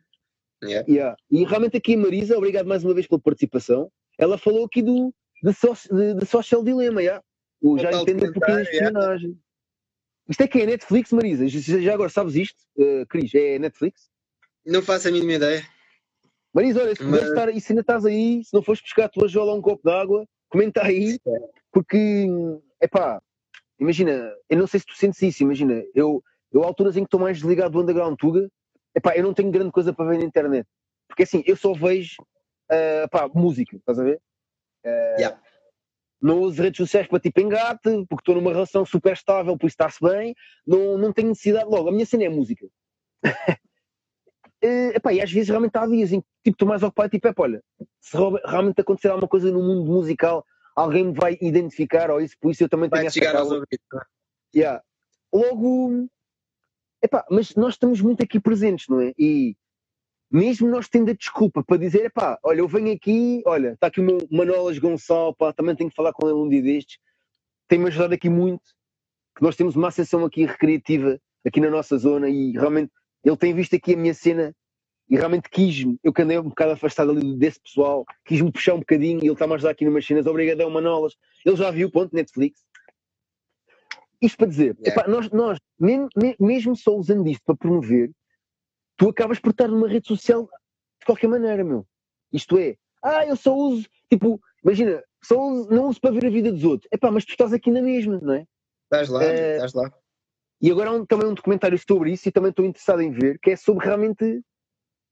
Yeah. 0.63 0.87
Yeah. 0.89 1.17
E 1.31 1.45
realmente 1.45 1.77
aqui 1.77 1.95
a 1.95 1.99
Marisa, 1.99 2.37
obrigado 2.37 2.67
mais 2.67 2.85
uma 2.85 2.95
vez 2.95 3.07
pela 3.07 3.21
participação. 3.21 3.91
Ela 4.19 4.37
falou 4.37 4.65
aqui 4.67 4.83
do 4.83 5.13
de, 5.43 5.53
de- 5.53 6.15
de 6.15 6.27
Social 6.27 6.63
Dilemma, 6.63 7.03
yeah. 7.03 7.23
O, 7.63 7.79
já 7.79 7.91
entendo 7.93 8.29
um 8.29 8.33
pouquinho 8.33 8.59
yeah. 8.59 8.71
espionagem. 8.71 9.39
Isto 10.29 10.43
é 10.43 10.49
que 10.49 10.61
é 10.61 10.67
Netflix, 10.67 11.11
Marisa? 11.13 11.49
Já, 11.49 11.95
agora 11.95 12.09
sabes 12.11 12.35
isto, 12.37 12.59
uh, 12.79 13.07
Cris? 13.09 13.35
É 13.35 13.59
Netflix? 13.59 14.09
Não 14.67 14.83
faço 14.83 15.09
a 15.09 15.11
mínima 15.11 15.33
ideia. 15.33 15.63
Marisa, 16.55 16.83
olha, 16.83 16.95
se 16.95 17.03
Mas- 17.03 17.23
estar 17.23 17.49
aí, 17.49 17.61
se 17.61 17.73
ainda 17.73 17.81
estás 17.81 18.05
aí, 18.05 18.43
se 18.45 18.53
não 18.55 18.63
fores 18.63 18.81
buscar 18.83 19.07
a 19.07 19.09
tua 19.09 19.29
jola 19.29 19.55
um 19.55 19.63
copo 19.63 19.83
de 19.89 19.95
água, 19.95 20.27
comenta 20.49 20.83
aí, 20.85 21.19
porque, 21.73 22.27
epá, 22.81 23.21
imagina, 23.79 24.33
eu 24.49 24.59
não 24.59 24.67
sei 24.67 24.81
se 24.81 24.87
tu 24.87 24.95
sentes 24.97 25.23
isso, 25.23 25.43
imagina, 25.43 25.83
eu, 25.95 26.23
eu 26.53 26.63
há 26.63 26.67
alturas 26.67 26.97
em 26.97 27.01
que 27.01 27.07
estou 27.07 27.21
mais 27.21 27.39
desligado 27.39 27.71
do 27.73 27.81
Underground 27.83 28.17
Tuga, 28.19 28.49
epá, 28.95 29.17
eu 29.17 29.23
não 29.23 29.35
tenho 29.35 29.51
grande 29.51 29.71
coisa 29.73 29.93
para 29.93 30.07
ver 30.11 30.19
na 30.19 30.25
internet, 30.25 30.67
porque 31.09 31.23
assim, 31.25 31.43
eu 31.47 31.57
só 31.57 31.73
vejo, 31.73 32.17
pá, 33.11 33.29
música, 33.35 33.77
estás 33.77 33.99
a 33.99 34.05
ver? 34.05 34.21
Ah, 34.85 35.17
Yeah. 35.19 35.41
Não 36.23 36.41
uso 36.41 36.61
redes 36.63 36.77
sociais 36.77 37.07
para 37.07 37.19
tipo 37.19 37.41
engate, 37.41 37.81
porque 38.07 38.21
estou 38.21 38.35
numa 38.35 38.53
relação 38.53 38.85
super 38.85 39.15
estável, 39.15 39.57
por 39.57 39.67
isso 39.67 39.73
está-se 39.75 39.99
bem, 40.03 40.35
não, 40.67 40.99
não 40.99 41.15
tenho 41.15 41.29
necessidade, 41.29 41.65
logo, 41.71 41.89
a 41.89 41.93
minha 41.93 42.05
cena 42.05 42.25
é 42.25 42.29
música. 42.29 42.67
Eh, 44.63 44.95
epá, 44.95 45.11
e 45.11 45.23
às 45.23 45.33
vezes 45.33 45.49
realmente 45.49 45.75
há 45.79 45.87
dias 45.87 46.13
em 46.13 46.21
que 46.21 46.27
tipo, 46.45 46.55
estou 46.57 46.69
mais 46.69 46.83
ocupado, 46.83 47.09
tipo, 47.09 47.27
epá, 47.27 47.45
olha, 47.45 47.63
se 47.99 48.15
realmente 48.45 48.79
acontecer 48.79 49.09
alguma 49.09 49.27
coisa 49.27 49.51
no 49.51 49.63
mundo 49.63 49.91
musical, 49.91 50.45
alguém 50.77 51.05
me 51.05 51.15
vai 51.15 51.39
identificar, 51.41 52.11
ou 52.11 52.21
isso, 52.21 52.37
por 52.39 52.51
isso 52.51 52.65
eu 52.65 52.69
também 52.69 52.91
tenho 52.91 53.01
Vai 53.01 53.07
essa 53.07 53.25
aos 53.25 53.33
calma. 53.33 53.55
ouvidos. 53.55 53.87
não 53.91 54.01
é? 54.01 54.05
Yeah. 54.55 54.83
Logo, 55.33 56.09
epá, 57.03 57.25
mas 57.31 57.55
nós 57.55 57.75
estamos 57.75 58.01
muito 58.01 58.23
aqui 58.23 58.41
presentes, 58.41 58.87
não 58.89 59.01
é? 59.01 59.13
E 59.19 59.57
mesmo 60.31 60.69
nós 60.69 60.89
tendo 60.89 61.11
a 61.11 61.15
desculpa 61.15 61.63
para 61.65 61.77
dizer, 61.77 62.05
epá, 62.07 62.39
olha, 62.43 62.61
eu 62.61 62.69
venho 62.69 62.93
aqui, 62.93 63.43
olha, 63.47 63.73
está 63.73 63.89
aqui 63.89 64.01
o 64.01 64.05
meu 64.05 64.19
Manolas 64.31 64.79
Gonçalo, 64.79 65.35
pá, 65.35 65.53
também 65.53 65.75
tenho 65.75 65.91
que 65.91 65.97
falar 65.97 66.13
com 66.13 66.27
ele 66.29 66.39
um 66.39 66.49
dia 66.49 66.63
destes, 66.63 66.99
tem-me 67.69 67.89
ajudado 67.89 68.15
aqui 68.15 68.29
muito, 68.29 68.63
que 69.37 69.43
nós 69.43 69.57
temos 69.57 69.75
uma 69.77 69.89
associação 69.89 70.25
aqui 70.25 70.45
recreativa, 70.47 71.21
aqui 71.45 71.61
na 71.61 71.71
nossa 71.71 71.99
zona, 71.99 72.29
e 72.29 72.53
realmente 72.53 72.93
ele 73.25 73.37
tem 73.37 73.53
visto 73.55 73.75
aqui 73.75 73.95
a 73.95 73.97
minha 73.97 74.15
cena 74.15 74.55
e 75.09 75.17
realmente 75.17 75.51
quis-me, 75.51 75.99
eu 76.05 76.13
que 76.13 76.23
andei 76.23 76.39
um 76.39 76.49
bocado 76.49 76.73
afastado 76.73 77.11
ali 77.11 77.37
desse 77.37 77.61
pessoal, 77.61 78.05
quis-me 78.25 78.53
puxar 78.53 78.75
um 78.75 78.79
bocadinho 78.79 79.19
e 79.19 79.27
ele 79.27 79.33
está-me 79.33 79.55
a 79.55 79.57
ajudar 79.57 79.71
aqui 79.73 79.85
numas 79.85 80.07
cenas, 80.07 80.27
obrigadão 80.27 80.71
Manolas, 80.71 81.17
ele 81.45 81.57
já 81.57 81.71
viu, 81.73 81.91
ponto, 81.91 82.15
Netflix. 82.15 82.61
Isto 84.21 84.37
para 84.39 84.47
dizer, 84.49 84.77
epá, 84.85 85.09
nós, 85.09 85.31
nós 85.31 85.59
mesmo, 85.79 86.09
me- 86.17 86.37
mesmo 86.39 86.77
só 86.77 86.95
usando 86.97 87.27
isto 87.29 87.43
para 87.45 87.57
promover, 87.57 88.11
tu 88.97 89.09
acabas 89.09 89.39
por 89.41 89.51
estar 89.51 89.69
numa 89.69 89.89
rede 89.89 90.07
social 90.07 90.43
de 91.01 91.07
qualquer 91.07 91.29
maneira, 91.29 91.65
meu. 91.65 91.87
Isto 92.33 92.59
é, 92.59 92.77
ah, 93.03 93.25
eu 93.27 93.35
só 93.37 93.55
uso, 93.57 93.89
tipo, 94.11 94.41
imagina, 94.63 95.03
só 95.25 95.41
uso, 95.41 95.71
não 95.71 95.89
uso 95.89 96.01
para 96.01 96.11
ver 96.13 96.27
a 96.27 96.31
vida 96.31 96.53
dos 96.53 96.65
outros. 96.65 96.89
Epá, 96.93 97.11
mas 97.11 97.25
tu 97.25 97.31
estás 97.31 97.53
aqui 97.53 97.71
na 97.71 97.81
mesma, 97.83 98.19
não 98.21 98.35
é? 98.35 98.47
Estás 98.85 99.09
lá, 99.09 99.23
Eh, 99.25 99.55
estás 99.57 99.73
lá. 99.73 99.93
E 100.61 100.71
agora 100.71 100.91
há 100.91 100.93
um, 100.93 101.07
também 101.07 101.27
um 101.27 101.35
documentário 101.35 101.79
sobre 101.79 102.13
isso 102.13 102.29
e 102.29 102.33
também 102.33 102.51
estou 102.51 102.65
interessado 102.67 103.01
em 103.01 103.11
ver, 103.11 103.39
que 103.41 103.51
é 103.53 103.57
sobre 103.57 103.87
realmente. 103.87 104.43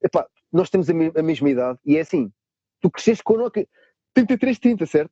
Epá, 0.05 0.29
nós 0.53 0.69
temos 0.69 0.89
a, 0.91 0.95
me- 0.95 1.13
a 1.17 1.23
mesma 1.23 1.49
idade 1.49 1.79
e 1.87 1.97
é 1.97 2.01
assim. 2.01 2.31
Tu 2.81 2.91
cresceste 2.91 3.25
connosco. 3.25 3.67
33, 4.15 4.59
30, 4.59 4.85
certo? 4.87 5.11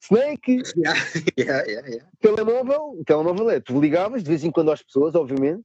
Snake, 0.00 0.62
Yeah, 0.76 0.94
yeah, 1.36 1.64
yeah, 1.66 1.88
yeah. 1.88 2.08
telemóvel, 2.20 3.00
o 3.00 3.04
telemóvel 3.04 3.50
é, 3.50 3.60
tu 3.60 3.80
ligavas 3.80 4.22
de 4.22 4.28
vez 4.28 4.44
em 4.44 4.50
quando 4.50 4.70
às 4.70 4.82
pessoas, 4.82 5.14
obviamente, 5.14 5.62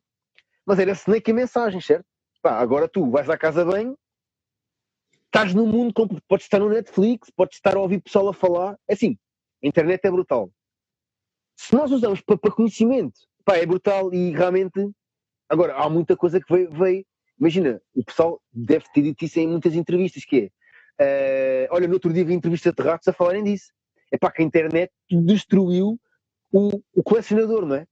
mas 0.66 0.80
era 0.80 0.92
Snake 0.92 1.32
a 1.32 1.34
mensagem, 1.34 1.82
certo? 1.82 2.06
Pá, 2.42 2.60
agora 2.60 2.88
tu 2.88 3.10
vais 3.10 3.30
à 3.30 3.38
casa 3.38 3.64
bem, 3.66 3.96
estás 5.26 5.54
no 5.54 5.66
mundo, 5.66 5.94
podes 6.28 6.46
estar 6.46 6.60
no 6.60 6.70
Netflix, 6.70 7.30
podes 7.30 7.58
estar 7.58 7.76
a 7.76 7.80
ouvir 7.80 8.02
pessoal 8.02 8.30
a 8.30 8.34
falar, 8.34 8.78
é 8.88 8.94
assim, 8.94 9.18
a 9.64 9.68
internet 9.68 10.04
é 10.06 10.12
brutal. 10.12 10.52
Se 11.56 11.76
nós 11.76 11.92
usamos 11.92 12.22
para, 12.22 12.38
para 12.38 12.52
conhecimento, 12.52 13.20
pá, 13.46 13.58
é 13.58 13.66
brutal 13.66 14.14
e 14.14 14.32
realmente, 14.32 14.90
agora, 15.48 15.76
há 15.76 15.90
muita 15.90 16.18
coisa 16.18 16.40
que 16.40 16.52
veio, 16.52 16.72
veio 16.72 17.06
imagina, 17.42 17.82
o 17.96 18.04
pessoal 18.04 18.40
deve 18.54 18.86
ter 18.94 19.02
dito 19.02 19.26
isso 19.26 19.40
em 19.40 19.48
muitas 19.48 19.74
entrevistas, 19.74 20.24
que 20.24 20.52
é, 21.00 21.64
eh, 21.64 21.68
olha, 21.72 21.88
no 21.88 21.96
outro 21.96 22.14
dia 22.14 22.24
vi 22.24 22.36
entrevista 22.36 22.72
de 22.72 22.84
ratos 22.84 23.08
a 23.08 23.14
falarem 23.14 23.44
disso, 23.44 23.74
é 24.12 24.18
pá, 24.18 24.32
que 24.32 24.42
a 24.42 24.46
internet 24.46 24.92
destruiu 25.10 26.00
o, 26.52 26.82
o 26.94 27.04
colecionador, 27.04 27.66
não 27.66 27.76
é? 27.76 27.88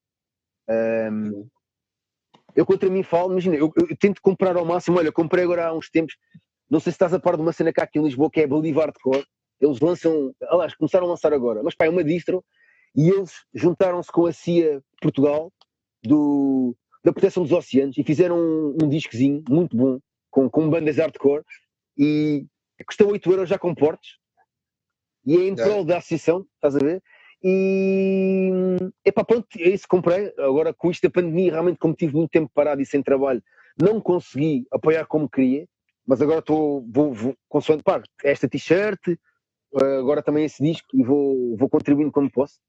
Ahm, 0.69 1.47
eu 2.55 2.65
contra 2.65 2.89
mim 2.89 3.03
falo, 3.03 3.31
imagina, 3.31 3.55
eu, 3.55 3.71
eu 3.75 3.97
tento 3.97 4.21
comprar 4.21 4.57
ao 4.57 4.65
máximo, 4.65 4.97
olha, 4.97 5.11
comprei 5.11 5.43
agora 5.43 5.67
há 5.67 5.73
uns 5.73 5.89
tempos, 5.89 6.15
não 6.69 6.79
sei 6.79 6.91
se 6.91 6.95
estás 6.95 7.13
a 7.13 7.19
par 7.19 7.35
de 7.35 7.41
uma 7.41 7.53
cena 7.53 7.71
cá 7.71 7.83
aqui 7.83 7.99
em 7.99 8.03
Lisboa 8.03 8.29
que 8.29 8.41
é 8.41 8.43
a 8.43 8.47
Bolivar 8.47 8.91
de 8.91 8.99
Cor, 8.99 9.23
eles 9.61 9.79
lançam, 9.79 10.33
aliás, 10.43 10.75
começaram 10.75 11.05
a 11.05 11.09
lançar 11.09 11.33
agora, 11.33 11.63
mas 11.63 11.75
pá, 11.75 11.85
é 11.85 11.89
uma 11.89 12.03
distro, 12.03 12.43
e 12.95 13.09
eles 13.09 13.31
juntaram-se 13.53 14.11
com 14.11 14.25
a 14.25 14.33
CIA 14.33 14.81
Portugal, 15.01 15.51
do, 16.03 16.75
da 17.03 17.11
proteção 17.11 17.43
dos 17.43 17.51
oceanos, 17.51 17.97
e 17.97 18.03
fizeram 18.03 18.37
um, 18.37 18.77
um 18.83 18.89
discozinho 18.89 19.43
muito 19.49 19.75
bom, 19.75 19.99
com, 20.29 20.49
com 20.49 20.69
bandas 20.69 20.97
hardcore, 20.97 21.43
e 21.97 22.45
custa 22.85 23.05
8 23.05 23.31
euros 23.31 23.49
já 23.49 23.59
com 23.59 23.75
portes, 23.75 24.18
e 25.30 25.38
é 25.38 25.47
em 25.47 25.51
É. 25.51 25.56
prol 25.56 25.85
da 25.85 25.97
associação, 25.97 26.45
estás 26.56 26.76
a 26.76 26.80
ver? 26.80 27.03
E 27.43 28.51
epá, 29.06 29.23
pronto, 29.23 29.47
é 29.57 29.69
isso 29.69 29.84
que 29.84 29.89
comprei. 29.89 30.34
Agora 30.38 30.73
com 30.73 30.89
isto 30.89 31.03
da 31.03 31.10
pandemia, 31.11 31.51
realmente, 31.51 31.77
como 31.77 31.93
tive 31.93 32.15
muito 32.15 32.31
tempo 32.31 32.51
parado 32.53 32.81
e 32.81 32.85
sem 32.85 33.01
trabalho, 33.03 33.41
não 33.80 34.01
consegui 34.01 34.65
apoiar 34.72 35.06
como 35.06 35.30
queria, 35.30 35.68
mas 36.06 36.22
agora 36.22 36.39
estou, 36.39 36.84
vou, 36.91 37.14
vou 37.14 37.35
consoante, 37.47 37.84
pá, 37.84 38.01
esta 38.23 38.49
t-shirt, 38.49 38.99
eh, 39.07 39.97
agora 39.99 40.23
também 40.23 40.45
esse 40.45 40.61
disco 40.61 40.88
e 40.93 41.03
vou, 41.03 41.56
vou 41.56 41.69
contribuindo 41.69 42.11
como 42.11 42.30
posso. 42.31 42.60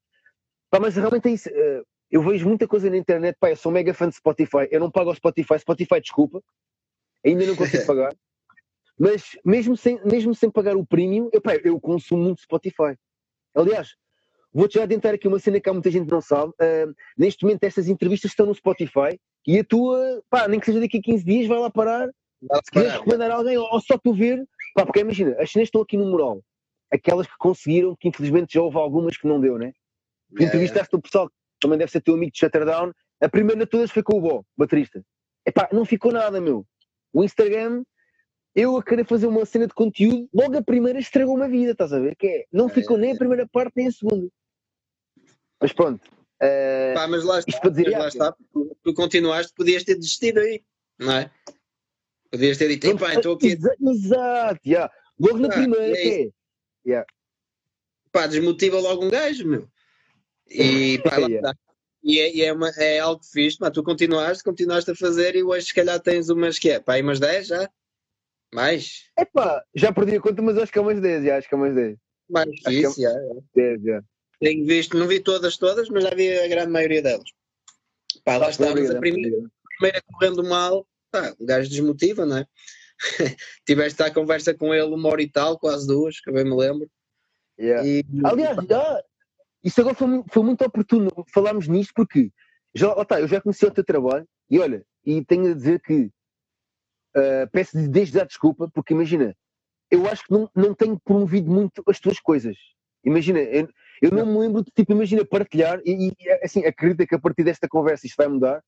Pá, 0.70 0.78
mas 0.78 0.94
realmente 0.96 1.28
é 1.28 1.32
isso. 1.32 1.48
eh, 1.48 1.82
Eu 2.10 2.22
vejo 2.22 2.46
muita 2.46 2.68
coisa 2.68 2.90
na 2.90 2.96
internet, 2.96 3.36
pá, 3.40 3.50
eu 3.50 3.56
sou 3.56 3.72
mega 3.72 3.94
fã 3.94 4.08
de 4.08 4.16
Spotify, 4.16 4.68
eu 4.70 4.80
não 4.80 4.90
pago 4.90 5.08
ao 5.10 5.16
Spotify, 5.16 5.58
Spotify 5.58 6.00
desculpa, 6.00 6.42
ainda 7.24 7.46
não 7.46 7.56
consigo 7.56 7.84
pagar. 7.86 8.14
Mas 9.00 9.30
mesmo 9.42 9.78
sem, 9.78 9.98
mesmo 10.04 10.34
sem 10.34 10.50
pagar 10.50 10.76
o 10.76 10.84
premium, 10.84 11.30
eu, 11.32 11.40
pá, 11.40 11.56
eu 11.64 11.80
consumo 11.80 12.22
muito 12.22 12.42
Spotify. 12.42 12.94
Aliás, 13.54 13.96
vou-te 14.52 14.74
já 14.74 14.82
adiantar 14.82 15.14
aqui 15.14 15.26
uma 15.26 15.38
cena 15.38 15.58
que 15.58 15.70
há 15.70 15.72
muita 15.72 15.90
gente 15.90 16.04
que 16.04 16.12
não 16.12 16.20
sabe. 16.20 16.52
ah, 16.60 16.86
neste 17.16 17.44
momento, 17.44 17.64
estas 17.64 17.88
entrevistas 17.88 18.32
estão 18.32 18.44
no 18.44 18.54
Spotify 18.54 19.18
e 19.46 19.58
a 19.58 19.64
tua, 19.64 20.22
pá, 20.28 20.46
nem 20.46 20.60
que 20.60 20.66
seja 20.66 20.80
daqui 20.80 20.98
a 20.98 21.02
15 21.02 21.24
dias, 21.24 21.48
vai 21.48 21.58
lá 21.58 21.70
parar. 21.70 22.10
Se 22.64 22.70
quiseres 22.70 22.92
recomendar 22.94 23.30
alguém, 23.30 23.56
ou 23.56 23.80
só 23.80 23.96
tu 23.96 24.12
ver, 24.12 24.46
pá, 24.74 24.84
porque 24.84 25.00
imagina, 25.00 25.30
as 25.40 25.50
cenas 25.50 25.68
estão 25.68 25.80
aqui 25.80 25.96
no 25.96 26.04
mural. 26.10 26.42
Aquelas 26.92 27.26
que 27.26 27.34
conseguiram, 27.38 27.96
que 27.98 28.08
infelizmente 28.08 28.54
já 28.54 28.62
houve 28.62 28.76
algumas 28.76 29.16
que 29.16 29.26
não 29.26 29.40
deu, 29.40 29.58
né? 29.58 29.72
Yeah, 30.32 30.46
entrevistaste 30.46 30.94
o 30.94 31.00
pessoal, 31.00 31.28
que 31.28 31.34
também 31.60 31.78
deve 31.78 31.90
ser 31.90 32.02
teu 32.02 32.14
amigo 32.14 32.32
de 32.32 32.38
Shutterdown. 32.38 32.92
A 33.22 33.28
primeira 33.30 33.60
de 33.60 33.66
todas 33.66 33.90
foi 33.90 34.02
com 34.02 34.18
o 34.18 34.20
Bó, 34.20 34.42
baterista. 34.56 35.02
Epá, 35.46 35.68
não 35.72 35.86
ficou 35.86 36.12
nada, 36.12 36.40
meu. 36.40 36.66
O 37.12 37.24
Instagram, 37.24 37.82
eu 38.54 38.76
a 38.76 38.82
querer 38.82 39.04
fazer 39.04 39.26
uma 39.26 39.44
cena 39.44 39.66
de 39.66 39.74
conteúdo, 39.74 40.28
logo 40.32 40.56
a 40.56 40.62
primeira 40.62 40.98
estragou 40.98 41.34
uma 41.36 41.48
vida, 41.48 41.72
estás 41.72 41.92
a 41.92 41.98
ver? 41.98 42.16
Que 42.16 42.26
é, 42.26 42.46
não 42.52 42.66
É, 42.66 42.74
ficou 42.74 42.96
é, 42.96 43.00
nem 43.00 43.10
é. 43.10 43.14
a 43.14 43.18
primeira 43.18 43.48
parte 43.48 43.72
nem 43.76 43.88
a 43.88 43.92
segunda. 43.92 44.28
Mas 45.60 45.72
pronto. 45.72 46.08
eh, 46.40 46.94
Pá, 46.94 47.06
mas 47.06 47.24
lá 47.24 47.38
está, 47.38 47.60
mas 47.64 47.92
lá 47.92 48.08
está, 48.08 48.36
tu, 48.52 48.76
tu 48.82 48.94
continuaste, 48.94 49.52
podias 49.54 49.84
ter 49.84 49.94
desistido 49.96 50.38
aí, 50.40 50.62
não 50.98 51.12
é? 51.12 51.30
Podias 52.30 52.56
ter 52.58 52.68
dito, 52.68 52.96
pá, 52.98 53.14
estou 53.14 53.34
aqui, 53.34 53.48
Exa- 53.48 53.76
Exato, 53.80 54.60
yeah. 54.66 54.92
logo 55.18 55.38
na 55.38 55.48
Ah, 55.48 55.52
primeira, 55.52 55.96
é 55.98 56.30
é. 56.88 57.04
pá, 58.10 58.26
desmotiva 58.26 58.80
logo 58.80 59.04
um 59.04 59.10
gajo, 59.10 59.46
meu. 59.46 59.68
E 60.48 60.98
pá, 61.04 61.18
lá 61.18 61.26
Yeah. 61.28 61.50
está. 61.50 61.54
E, 62.02 62.18
é, 62.18 62.34
e 62.34 62.42
é, 62.42 62.52
uma, 62.52 62.70
é 62.78 62.98
algo 62.98 63.22
fixe, 63.22 63.58
mas 63.60 63.72
tu 63.72 63.82
continuaste, 63.82 64.42
continuaste 64.42 64.90
a 64.90 64.96
fazer 64.96 65.36
e 65.36 65.42
hoje 65.42 65.66
se 65.66 65.74
calhar 65.74 66.00
tens 66.00 66.30
umas 66.30 66.58
que 66.58 66.70
é, 66.70 66.80
pá, 66.80 66.94
aí 66.94 67.02
umas 67.02 67.20
10 67.20 67.48
já? 67.48 67.70
Mais? 68.54 69.04
Epá, 69.18 69.62
já 69.74 69.92
perdi 69.92 70.16
a 70.16 70.20
conta, 70.20 70.42
mas 70.42 70.58
acho 70.58 70.72
que 70.72 70.78
é 70.78 70.82
umas 70.82 71.00
10, 71.00 71.24
já, 71.24 71.36
acho 71.36 71.48
que 71.48 71.54
é 71.54 71.58
umas 71.58 71.74
10. 71.74 71.96
Mais 72.28 72.48
Acho 72.48 72.62
que 72.62 72.68
é- 72.68 72.88
isso, 72.88 73.00
já. 73.00 73.12
10 73.54 73.82
já. 73.82 74.02
Tenho 74.40 74.66
visto, 74.66 74.96
não 74.96 75.06
vi 75.06 75.20
todas, 75.20 75.56
todas, 75.58 75.88
mas 75.90 76.02
já 76.02 76.10
vi 76.14 76.36
a 76.38 76.48
grande 76.48 76.70
maioria 76.72 77.02
delas. 77.02 77.28
Pá, 78.24 78.38
lá 78.38 78.50
está, 78.50 78.64
mas 78.64 78.72
Obrigado, 78.72 78.96
a 78.96 79.00
primeira, 79.00 79.28
obrigado. 79.36 79.52
primeira 79.78 80.02
correndo 80.12 80.44
mal, 80.44 80.86
pá, 81.12 81.34
o 81.38 81.44
gajo 81.46 81.68
desmotiva, 81.68 82.24
não 82.26 82.38
é? 82.38 82.46
Tiveste 83.66 84.02
a 84.02 84.12
conversa 84.12 84.54
com 84.54 84.74
ele 84.74 84.94
uma 84.94 85.08
hora 85.08 85.22
e 85.22 85.30
tal, 85.30 85.58
quase 85.58 85.86
duas, 85.86 86.20
que 86.20 86.30
eu 86.30 86.34
bem 86.34 86.44
me 86.44 86.56
lembro. 86.56 86.90
Yeah. 87.58 87.86
E, 87.86 88.04
Aliás, 88.24 88.56
ah, 88.58 89.02
isso 89.62 89.80
agora 89.80 89.94
foi, 89.94 90.08
foi 90.30 90.42
muito 90.42 90.64
oportuno 90.64 91.10
falarmos 91.32 91.68
nisto, 91.68 91.92
porque 91.94 92.30
já, 92.74 92.92
está, 93.00 93.20
eu 93.20 93.28
já 93.28 93.40
conheci 93.40 93.66
o 93.66 93.70
teu 93.70 93.84
trabalho 93.84 94.26
e 94.48 94.58
olha, 94.58 94.84
e 95.04 95.22
tenho 95.24 95.50
a 95.50 95.54
dizer 95.54 95.80
que 95.80 96.10
ah, 97.16 97.48
peço 97.52 97.76
desde 97.88 98.18
já 98.18 98.24
desculpa, 98.24 98.70
porque 98.72 98.94
imagina, 98.94 99.34
eu 99.90 100.08
acho 100.08 100.24
que 100.24 100.32
não, 100.32 100.48
não 100.54 100.74
tenho 100.74 100.98
promovido 100.98 101.50
muito 101.50 101.82
as 101.88 101.98
tuas 101.98 102.20
coisas. 102.20 102.56
Imagina, 103.04 103.40
eu, 103.40 103.68
eu 104.02 104.10
não 104.10 104.26
me 104.26 104.38
lembro 104.38 104.62
de 104.62 104.70
tipo, 104.70 104.92
imagina, 104.92 105.24
partilhar, 105.24 105.80
e, 105.84 106.12
e 106.18 106.30
assim, 106.42 106.64
acredita 106.64 107.06
que 107.06 107.14
a 107.14 107.18
partir 107.18 107.44
desta 107.44 107.68
conversa 107.68 108.06
isto 108.06 108.16
vai 108.16 108.28
mudar, 108.28 108.62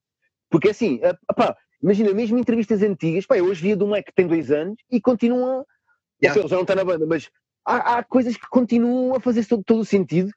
porque 0.50 0.70
assim, 0.70 1.00
ah, 1.02 1.34
pá, 1.34 1.56
imagina, 1.82 2.12
mesmo 2.12 2.38
entrevistas 2.38 2.82
antigas, 2.82 3.26
pá, 3.26 3.36
eu 3.36 3.46
hoje 3.46 3.62
via 3.62 3.76
de 3.76 3.84
um 3.84 3.88
moleque 3.88 4.10
que 4.10 4.14
tem 4.14 4.26
dois 4.26 4.50
anos 4.50 4.76
e 4.90 5.00
continua, 5.00 5.64
Yeah. 6.22 6.40
já 6.48 6.54
não 6.54 6.62
está 6.62 6.76
na 6.76 6.84
banda, 6.84 7.04
mas 7.04 7.28
há, 7.66 7.98
há 7.98 8.04
coisas 8.04 8.36
que 8.36 8.46
continuam 8.48 9.12
a 9.16 9.20
fazer 9.20 9.44
todo, 9.44 9.64
todo 9.64 9.80
o 9.80 9.84
sentido. 9.84 10.30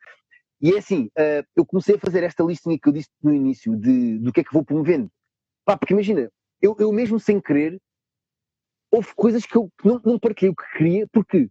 E 0.60 0.74
é 0.74 0.80
assim, 0.80 1.10
ah, 1.16 1.44
eu 1.56 1.64
comecei 1.64 1.96
a 1.96 2.00
fazer 2.00 2.24
esta 2.24 2.44
listinha 2.44 2.80
que 2.82 2.90
eu 2.90 2.94
disse 2.94 3.10
no 3.22 3.34
início 3.34 3.76
de, 3.76 4.18
do 4.18 4.34
que 4.34 4.40
é 4.40 4.44
que 4.44 4.54
vou 4.54 4.66
promovendo. 4.66 5.10
Pá, 5.64 5.78
porque 5.78 5.94
imagina, 5.94 6.32
eu, 6.62 6.76
eu 6.80 6.92
mesmo 6.92 7.20
sem 7.20 7.40
querer, 7.40 7.80
houve 8.96 9.16
coisas 9.16 9.46
que 9.46 9.58
eu 9.58 9.72
não, 9.86 10.02
não 10.06 10.20
partilhei 10.20 10.52
o 10.52 10.56
que 10.56 10.78
queria, 10.78 11.08
porque 11.14 11.50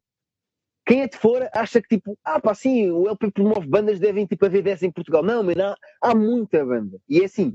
quem 0.87 1.03
é 1.03 1.09
de 1.09 1.17
fora 1.19 1.51
acha 1.55 1.81
que 1.83 1.89
tipo, 1.97 2.19
ah 2.25 2.41
pá, 2.41 2.55
sim, 2.55 2.91
o 2.91 3.09
LP 3.09 3.31
promove 3.33 3.67
bandas, 3.69 4.01
devem 4.01 4.27
tipo 4.27 4.47
haver 4.47 4.63
10 4.63 4.83
em 4.85 4.93
Portugal. 4.93 5.23
Não, 5.23 5.43
mas 5.43 5.59
há, 5.59 5.77
há 6.03 6.15
muita 6.15 6.65
banda. 6.65 6.99
E 7.09 7.21
é 7.21 7.27
assim, 7.27 7.55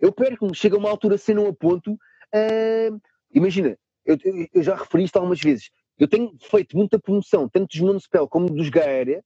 eu 0.00 0.12
perco-me, 0.12 0.54
chega 0.54 0.76
uma 0.78 0.90
altura 0.90 1.18
se 1.18 1.34
não 1.34 1.48
a 1.48 1.54
ponto, 1.54 1.98
ah, 2.34 2.90
imagina, 3.34 3.78
eu, 4.06 4.18
eu- 4.24 4.62
já 4.62 4.76
referi 4.76 5.04
isto 5.04 5.16
algumas 5.16 5.40
vezes, 5.40 5.70
eu 5.98 6.08
tenho 6.08 6.32
feito 6.50 6.76
muita 6.76 6.98
promoção, 7.00 7.48
tanto 7.48 7.68
dos 7.72 7.80
Monospell 7.80 8.28
como 8.28 8.50
dos 8.50 8.70
Gaérea, 8.70 9.24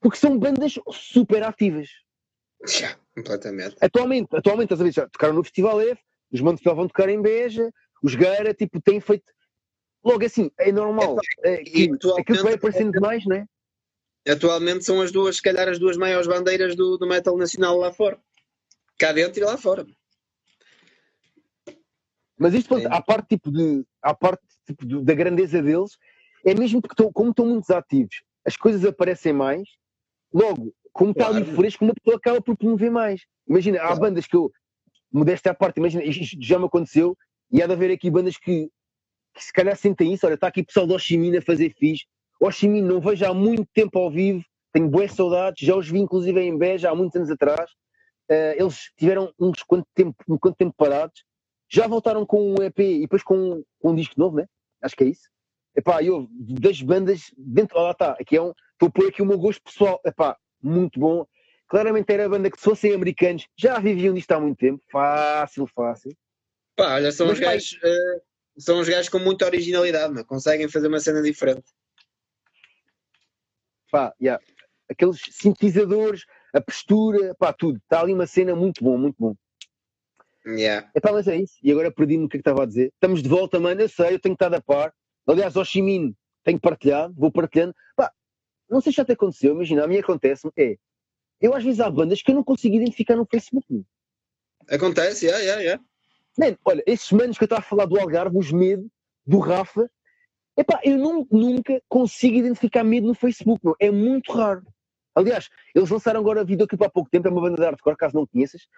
porque 0.00 0.18
são 0.18 0.38
bandas 0.38 0.74
super 0.92 1.42
ativas. 1.44 1.88
Já, 2.66 2.96
completamente. 3.14 3.76
Atualmente, 3.82 4.28
atualmente, 4.36 4.66
estás 4.72 4.80
a 4.80 4.84
ver, 4.84 4.92
já 4.92 5.08
tocaram 5.08 5.34
no 5.34 5.44
Festival 5.44 5.80
F, 5.82 6.02
os 6.32 6.40
Monospell 6.40 6.76
vão 6.76 6.88
tocar 6.88 7.08
em 7.10 7.22
Beja, 7.22 7.70
os 8.02 8.14
Gaérea, 8.14 8.54
tipo, 8.54 8.80
têm 8.82 9.00
feito. 9.00 9.24
Logo 10.06 10.24
assim, 10.24 10.52
é 10.56 10.70
normal. 10.70 11.16
é, 11.42 11.56
que, 11.64 11.90
aquilo 11.90 12.24
que 12.24 12.42
vai 12.44 12.54
aparecendo 12.54 12.92
demais, 12.92 13.24
não 13.26 13.34
é? 13.34 13.46
Atualmente 14.30 14.84
são 14.84 15.00
as 15.00 15.10
duas, 15.10 15.36
se 15.36 15.42
calhar, 15.42 15.68
as 15.68 15.80
duas 15.80 15.96
maiores 15.96 16.28
bandeiras 16.28 16.76
do, 16.76 16.96
do 16.96 17.08
metal 17.08 17.36
nacional 17.36 17.76
lá 17.76 17.92
fora. 17.92 18.16
Cá 18.98 19.10
dentro 19.12 19.40
e 19.40 19.44
lá 19.44 19.56
fora. 19.58 19.84
Mas 22.38 22.54
isto, 22.54 22.68
pronto, 22.68 22.86
à 22.86 23.02
parte, 23.02 23.28
tipo, 23.30 23.50
de, 23.50 23.84
à 24.00 24.14
parte 24.14 24.42
tipo, 24.64 24.86
do- 24.86 25.02
da 25.02 25.12
grandeza 25.14 25.60
deles, 25.60 25.98
é 26.44 26.54
mesmo 26.54 26.80
porque, 26.80 26.92
estão- 26.94 27.12
como 27.12 27.30
estão 27.30 27.46
muito 27.46 27.68
ativos, 27.72 28.22
as 28.44 28.56
coisas 28.56 28.84
aparecem 28.84 29.32
mais, 29.32 29.68
logo, 30.32 30.72
como 30.92 31.10
está 31.10 31.26
ali 31.26 31.42
Claro. 31.42 31.56
fresco, 31.56 31.84
uma 31.84 31.94
pessoa 31.94 32.16
acaba 32.16 32.40
por 32.40 32.56
promover 32.56 32.90
mais. 32.92 33.22
Imagina, 33.48 33.78
há 33.78 33.86
Claro. 33.86 34.00
bandas 34.02 34.26
que 34.26 34.36
eu, 34.36 34.52
modéstia 35.10 35.50
à 35.50 35.54
parte, 35.54 35.78
imagina, 35.78 36.04
isto 36.04 36.36
já 36.40 36.58
me 36.58 36.66
aconteceu, 36.66 37.16
e 37.50 37.60
há 37.62 37.66
de 37.66 37.72
haver 37.72 37.90
aqui 37.90 38.08
bandas 38.10 38.36
que, 38.36 38.70
que 39.36 39.44
se 39.44 39.52
calhar 39.52 39.76
sentem 39.76 40.12
isso, 40.12 40.26
olha, 40.26 40.34
está 40.34 40.48
aqui 40.48 40.64
pessoal 40.64 40.86
do 40.86 40.94
Oximina 40.94 41.38
a 41.38 41.42
fazer 41.42 41.74
fixe, 41.78 42.04
Oximina 42.40 42.88
não 42.88 43.00
vejo 43.00 43.24
há 43.24 43.32
muito 43.32 43.66
tempo 43.72 43.98
ao 43.98 44.10
vivo, 44.10 44.42
tenho 44.72 44.88
boas 44.88 45.12
saudades, 45.12 45.66
já 45.66 45.74
os 45.76 45.88
vi 45.88 46.00
inclusive 46.00 46.40
em 46.40 46.56
Beja 46.56 46.90
há 46.90 46.94
muitos 46.94 47.16
anos 47.16 47.30
atrás, 47.30 47.70
Eh, 48.28 48.56
eles 48.58 48.90
tiveram 48.96 49.32
uns 49.38 49.62
quanto 49.62 49.86
tempo, 49.94 50.16
um 50.28 50.36
quanto 50.36 50.56
tempo 50.56 50.74
parados, 50.76 51.24
já 51.68 51.86
voltaram 51.86 52.26
com 52.26 52.54
um 52.54 52.62
EP 52.62 52.78
e 52.78 53.00
depois 53.02 53.22
com, 53.22 53.62
com 53.80 53.90
um 53.90 53.94
disco 53.94 54.14
novo, 54.18 54.36
né? 54.36 54.46
Acho 54.82 54.96
que 54.96 55.04
é 55.04 55.08
isso. 55.08 55.28
Epá, 55.76 56.02
eu, 56.02 56.26
das 56.30 56.80
bandas, 56.80 57.32
dentro, 57.36 57.78
lá 57.78 57.90
está, 57.90 58.12
aqui 58.12 58.36
é 58.36 58.42
um, 58.42 58.52
estou 58.72 58.88
a 58.88 58.90
pôr 58.90 59.08
aqui 59.08 59.22
o 59.22 59.26
meu 59.26 59.38
gosto 59.38 59.62
pessoal, 59.62 60.00
epá, 60.04 60.36
muito 60.62 60.98
bom. 60.98 61.26
Claramente 61.68 62.12
era 62.12 62.26
a 62.26 62.28
banda 62.28 62.50
que 62.50 62.58
se 62.58 62.64
fossem 62.64 62.94
americanos 62.94 63.46
já 63.56 63.78
viviam 63.78 64.14
disto 64.14 64.32
há 64.32 64.40
muito 64.40 64.58
tempo, 64.58 64.82
fácil, 64.90 65.66
fácil. 65.66 66.16
Pá, 66.76 66.94
olha, 66.94 67.12
são 67.12 67.26
Mas, 67.26 67.34
os 67.34 67.40
gajos, 67.40 67.78
são 68.58 68.80
os 68.80 68.88
gajos 68.88 69.08
com 69.08 69.18
muita 69.18 69.46
originalidade, 69.46 70.12
meu. 70.12 70.24
conseguem 70.24 70.68
fazer 70.68 70.88
uma 70.88 71.00
cena 71.00 71.22
diferente. 71.22 71.64
Pá, 73.90 74.14
yeah. 74.20 74.42
aqueles 74.90 75.20
sintetizadores, 75.30 76.24
a 76.52 76.60
postura, 76.60 77.34
pá, 77.34 77.52
tudo. 77.52 77.78
Está 77.78 78.00
ali 78.00 78.12
uma 78.12 78.26
cena 78.26 78.54
muito 78.54 78.82
bom, 78.82 78.98
muito 78.98 79.16
bom. 79.18 79.34
Yeah. 80.46 80.90
É 80.94 81.00
pá, 81.00 81.12
mas 81.12 81.26
é 81.28 81.36
isso. 81.36 81.54
E 81.62 81.70
agora 81.70 81.90
perdi-me 81.90 82.24
o 82.24 82.28
que 82.28 82.36
é 82.36 82.38
que 82.38 82.48
estava 82.48 82.62
a 82.62 82.66
dizer. 82.66 82.92
Estamos 82.94 83.22
de 83.22 83.28
volta, 83.28 83.58
mano. 83.58 83.80
Eu 83.80 83.88
sei, 83.88 84.14
eu 84.14 84.20
tenho 84.20 84.34
estado 84.34 84.54
a 84.54 84.60
par. 84.60 84.92
Aliás, 85.26 85.56
ao 85.56 85.64
Chimin 85.64 86.14
tenho 86.44 86.60
partilhado, 86.60 87.12
vou 87.16 87.30
partilhando. 87.30 87.74
Pá, 87.96 88.12
não 88.70 88.80
sei 88.80 88.92
se 88.92 88.96
já 88.96 89.04
te 89.04 89.12
aconteceu, 89.12 89.54
imagina, 89.54 89.84
a 89.84 89.88
mim 89.88 89.98
acontece 89.98 90.48
é. 90.56 90.76
Eu 91.40 91.54
às 91.54 91.62
vezes 91.62 91.80
há 91.80 91.90
bandas 91.90 92.22
que 92.22 92.30
eu 92.30 92.34
não 92.34 92.44
consigo 92.44 92.76
identificar 92.76 93.16
no 93.16 93.26
Facebook. 93.26 93.84
Acontece, 94.68 95.26
yeah, 95.26 95.44
yeah, 95.44 95.62
yeah. 95.62 95.84
Man, 96.38 96.56
olha, 96.64 96.82
esses 96.86 97.10
manos 97.12 97.38
que 97.38 97.44
eu 97.44 97.46
estava 97.46 97.60
a 97.60 97.64
falar 97.64 97.86
do 97.86 97.98
Algarve, 97.98 98.36
os 98.36 98.52
Medo, 98.52 98.88
do 99.26 99.38
Rafa, 99.38 99.90
epá, 100.56 100.80
eu 100.84 100.96
nu- 100.98 101.26
nunca 101.30 101.80
consigo 101.88 102.36
identificar 102.36 102.84
Medo 102.84 103.06
no 103.06 103.14
Facebook, 103.14 103.60
meu. 103.64 103.74
é 103.80 103.90
muito 103.90 104.32
raro. 104.32 104.62
Aliás, 105.14 105.48
eles 105.74 105.88
lançaram 105.88 106.20
agora 106.20 106.44
videoclipe 106.44 106.84
há 106.84 106.90
pouco 106.90 107.08
tempo, 107.10 107.26
é 107.26 107.30
uma 107.30 107.40
banda 107.40 107.56
de 107.56 107.62
hardcore, 107.62 107.96
caso 107.96 108.14
não 108.14 108.26
conheças. 108.26 108.68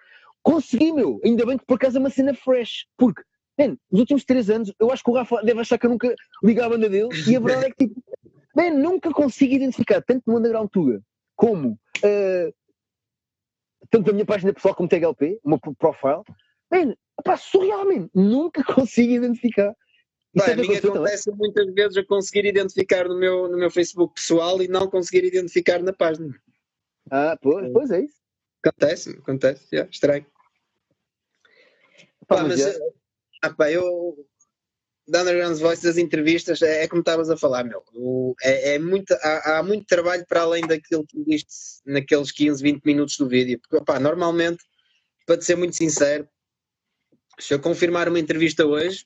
Consegui, 0.41 0.93
meu, 0.93 1.19
ainda 1.23 1.45
bem 1.45 1.57
que 1.57 1.65
por 1.65 1.75
acaso 1.75 1.97
é 1.97 1.99
uma 1.99 2.09
cena 2.09 2.33
fresh, 2.33 2.85
porque, 2.97 3.21
man, 3.57 3.75
nos 3.91 3.99
últimos 3.99 4.23
três 4.23 4.49
anos, 4.49 4.73
eu 4.79 4.89
acho 4.89 5.03
que 5.03 5.11
o 5.11 5.13
Rafa 5.13 5.43
deve 5.43 5.59
achar 5.59 5.77
que 5.77 5.85
eu 5.85 5.89
nunca 5.89 6.15
ligo 6.41 6.61
à 6.61 6.69
banda 6.69 6.87
dele, 6.87 7.09
e 7.27 7.35
a 7.35 7.39
verdade 7.41 7.65
é 7.65 7.71
que, 7.71 7.87
tipo, 7.87 8.01
man, 8.55 8.69
nunca 8.71 9.11
consigo 9.11 9.53
identificar, 9.53 10.01
tanto 10.01 10.23
no 10.27 10.37
Underground 10.37 10.69
como, 11.35 11.77
eh, 12.01 12.53
tanto 13.89 14.07
na 14.07 14.13
minha 14.13 14.25
página 14.25 14.53
pessoal 14.53 14.73
como 14.73 14.87
TGLP, 14.87 15.41
o 15.43 15.49
meu 15.49 15.59
profile, 15.77 16.23
man, 16.71 16.95
pá, 17.23 17.37
surreal, 17.37 17.85
man, 17.85 18.09
nunca 18.13 18.63
consigo 18.87 19.13
identificar. 19.13 19.73
Pá, 20.35 20.49
é 20.49 20.53
a 20.53 20.55
mim 20.57 20.75
acontece 20.75 21.31
muitas 21.31 21.73
vezes 21.73 21.97
a 21.97 22.05
conseguir 22.05 22.45
identificar 22.45 23.07
no 23.07 23.17
meu, 23.17 23.47
no 23.49 23.57
meu 23.57 23.71
Facebook 23.71 24.13
pessoal 24.13 24.61
e 24.61 24.67
não 24.67 24.87
conseguir 24.89 25.25
identificar 25.25 25.81
na 25.81 25.91
página. 25.91 26.39
Ah, 27.09 27.37
pois, 27.41 27.71
pois 27.73 27.89
é 27.91 28.01
isso. 28.01 28.19
Acontece, 28.63 29.09
acontece, 29.11 29.67
estranho. 29.91 30.25
Pá, 32.27 32.35
Pá, 32.37 32.43
mas 32.43 32.59
já- 32.59 32.69
eh, 32.69 32.79
ah, 33.41 33.53
pá, 33.53 33.71
eu. 33.71 34.25
Da 35.07 35.23
Underground 35.23 35.57
Voice 35.57 35.81
das 35.83 35.97
entrevistas, 35.97 36.61
é, 36.61 36.83
é 36.83 36.87
como 36.87 36.99
estavas 36.99 37.31
a 37.31 37.37
falar, 37.37 37.63
meu. 37.63 37.81
O- 37.95 38.35
é, 38.43 38.75
é 38.75 38.79
muito, 38.79 39.11
há, 39.23 39.57
há 39.57 39.63
muito 39.63 39.87
trabalho 39.87 40.23
para 40.27 40.41
além 40.41 40.61
daquilo 40.67 41.03
que 41.07 41.23
viste 41.23 41.51
naqueles 41.83 42.31
15, 42.31 42.61
20 42.61 42.83
minutos 42.85 43.17
do 43.17 43.27
vídeo. 43.27 43.59
Porque, 43.59 43.83
pá, 43.83 43.99
normalmente, 43.99 44.63
para 45.25 45.35
te 45.37 45.45
ser 45.45 45.55
muito 45.55 45.75
sincero, 45.75 46.29
se 47.39 47.53
eu 47.53 47.59
confirmar 47.59 48.07
uma 48.09 48.19
entrevista 48.19 48.65
hoje, 48.65 49.05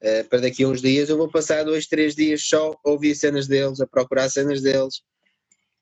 eh, 0.00 0.22
para 0.24 0.40
daqui 0.40 0.64
a 0.64 0.68
uns 0.68 0.80
dias, 0.82 1.08
eu 1.08 1.16
vou 1.16 1.30
passar 1.30 1.64
dois, 1.64 1.86
três 1.86 2.14
dias 2.14 2.42
só 2.44 2.72
a 2.84 2.90
ouvir 2.90 3.14
cenas 3.14 3.46
deles, 3.46 3.80
a 3.80 3.86
procurar 3.86 4.28
cenas 4.28 4.60
deles. 4.60 5.02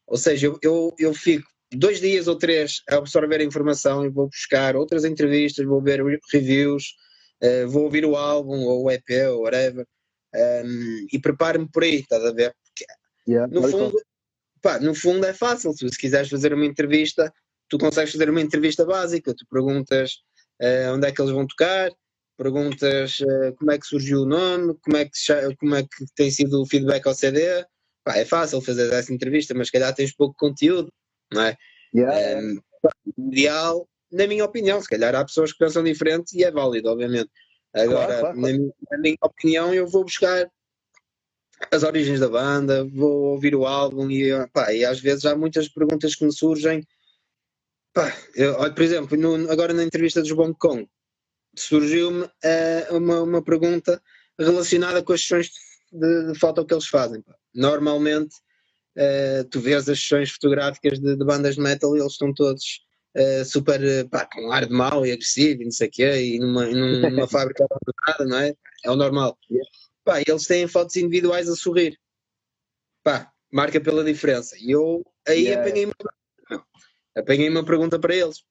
Ou 0.07 0.17
seja, 0.17 0.47
eu, 0.49 0.59
eu, 0.63 0.95
eu 0.99 1.15
fico 1.15 1.49
dois 1.73 2.01
dias 2.01 2.27
ou 2.29 2.37
três 2.37 2.83
a 2.89 2.97
absorver 2.97 3.41
a 3.41 3.45
informação 3.45 4.05
e 4.05 4.09
vou 4.09 4.27
buscar 4.29 4.77
outras 4.77 5.05
entrevistas, 5.05 5.65
vou 5.65 5.81
ver 5.81 6.05
re- 6.05 6.19
reviews, 6.33 6.95
eh, 7.41 7.65
vou 7.67 7.85
ouvir 7.85 8.05
o 8.05 8.17
álbum 8.17 8.61
ou 8.65 8.85
o 8.85 8.91
EP 8.91 9.09
ou 9.31 9.43
whatever 9.43 9.87
ehm, 10.35 11.07
e 11.13 11.19
preparo-me 11.19 11.69
por 11.71 11.83
aí, 11.85 11.97
estás 12.01 12.25
a 12.25 12.33
ver? 12.33 12.55
Yeah, 13.29 13.47
No 13.53 13.61
fundo, 13.79 14.03
pá, 14.63 14.79
no 14.81 14.95
fundo 14.95 15.25
é 15.27 15.33
fácil. 15.33 15.75
Tu, 15.75 15.89
se 15.93 15.99
quiseres 15.99 16.29
fazer 16.29 16.53
uma 16.53 16.67
entrevista, 16.67 17.33
tu 17.69 17.79
consegues 17.79 18.13
fazer 18.13 18.29
uma 18.29 18.41
entrevista 18.41 18.85
básica. 18.85 19.35
Tu 19.35 19.47
perguntas 19.49 20.19
eh, 20.61 20.91
onde 20.91 21.07
é 21.09 21.13
que 21.13 21.21
eles 21.21 21.33
vão 21.33 21.47
tocar, 21.47 21.91
perguntas 22.37 23.19
eh, 23.21 23.53
como 23.59 23.71
é 23.71 23.79
que 23.79 23.87
surgiu 23.87 24.23
o 24.23 24.27
nome, 24.27 24.75
como 24.83 24.97
é 24.97 25.05
que, 25.05 25.57
como 25.57 25.75
é 25.75 25.83
que 25.83 26.05
tem 26.15 26.31
sido 26.31 26.63
o 26.63 26.67
feedback 26.67 27.07
ao 27.07 27.15
CD. 27.15 27.65
Pá, 28.05 28.17
é 28.17 28.25
fácil 28.25 28.61
fazer 28.61 28.93
essa 28.93 29.13
entrevista, 29.13 29.55
mas 29.55 29.67
se 29.67 29.73
calhar 29.73 29.95
tens 29.95 30.15
pouco 30.15 30.35
conteúdo, 30.39 30.91
não 31.33 31.43
é? 31.43 31.57
Yeah. 31.95 32.19
Ehm, 32.19 32.59
pá, 32.83 32.91
ideal, 33.19 33.87
na 34.11 34.27
minha 34.27 34.45
opinião, 34.45 34.81
se 34.81 34.89
calhar 34.89 35.15
há 35.15 35.25
pessoas 35.25 35.53
que 35.53 35.59
pensam 35.59 35.83
diferente 35.83 36.37
e 36.37 36.45
é 36.45 36.51
válido, 36.51 36.89
obviamente. 36.89 37.31
Agora, 37.75 38.07
Claro, 38.07 38.21
claro, 38.21 38.41
Na, 38.41 38.49
minha, 38.49 38.73
na 38.91 38.99
minha 38.99 39.17
opinião, 39.23 39.75
eu 39.75 39.87
vou 39.87 40.05
buscar 40.05 40.51
as 41.71 41.83
origens 41.83 42.21
da 42.21 42.29
banda, 42.29 42.85
vou 42.85 43.33
ouvir 43.33 43.55
o 43.55 43.67
álbum 43.67 44.11
e, 44.11 44.31
pá, 44.49 44.73
e 44.73 44.85
às 44.85 44.99
vezes 44.99 45.25
há 45.27 45.37
muitas 45.37 45.69
perguntas 45.69 46.15
que 46.15 46.25
me 46.25 46.33
surgem. 46.33 46.83
Pá, 48.01 48.17
eu, 48.35 48.55
olha, 48.55 48.73
por 48.73 48.83
exemplo, 48.83 49.15
no- 49.19 49.51
agora 49.53 49.75
na 49.75 49.85
entrevista 49.85 50.23
dos 50.23 50.33
Bong 50.33 50.55
Kong, 50.59 50.89
surgiu-me 51.55 52.27
eh, 52.43 52.87
uma, 52.93 53.21
uma 53.21 53.45
pergunta 53.45 54.03
relacionada 54.39 55.03
com 55.03 55.13
as 55.13 55.21
sessões 55.21 55.51
de, 55.93 56.33
de 56.33 56.39
foto 56.39 56.65
que 56.65 56.73
eles 56.73 56.87
fazem. 56.87 57.21
pá. 57.21 57.37
Normalmente, 57.55 58.37
eh, 58.97 59.45
tu 59.51 59.61
vês 59.61 59.87
as 59.87 60.01
sessões 60.01 60.31
fotográficas 60.31 60.99
de, 60.99 61.15
de 61.15 61.25
bandas 61.27 61.57
de 61.57 61.61
metal 61.61 61.95
e 61.95 62.01
eles 62.01 62.13
estão 62.13 62.33
todos 62.33 62.81
eh, 63.15 63.45
super 63.45 63.79
pá, 64.09 64.27
com 64.33 64.51
ar 64.51 64.65
de 64.65 64.73
mau 64.73 65.05
e 65.05 65.13
agressivo 65.13 65.61
e 65.61 65.65
não 65.67 65.71
sei 65.71 65.89
o 65.89 65.91
quê, 65.91 66.23
e 66.23 66.39
numa, 66.39 66.71
e 66.71 66.75
num- 66.75 67.01
numa 67.03 67.29
fábrica 67.29 67.67
abandonada, 67.67 68.25
não 68.25 68.39
é? 68.39 68.55
É 68.83 68.91
o 68.91 68.97
normal. 68.97 69.37
Pá, 70.05 70.21
e 70.21 70.25
eles 70.27 70.47
têm 70.47 70.67
fotos 70.67 70.97
individuais 70.97 71.51
a 71.51 71.55
sorrir. 71.55 71.99
Pá, 73.05 73.31
marca 73.53 73.79
pela 73.79 74.03
diferença. 74.03 74.57
E 74.59 74.71
eu 74.71 75.05
aí 75.29 75.49
Yeah. 75.49 75.61
apanhei, 75.69 75.85
uma, 75.85 75.95
apanhei 77.17 77.49
uma 77.49 77.65
pergunta 77.65 77.99
para 77.99 78.15
eles. 78.15 78.45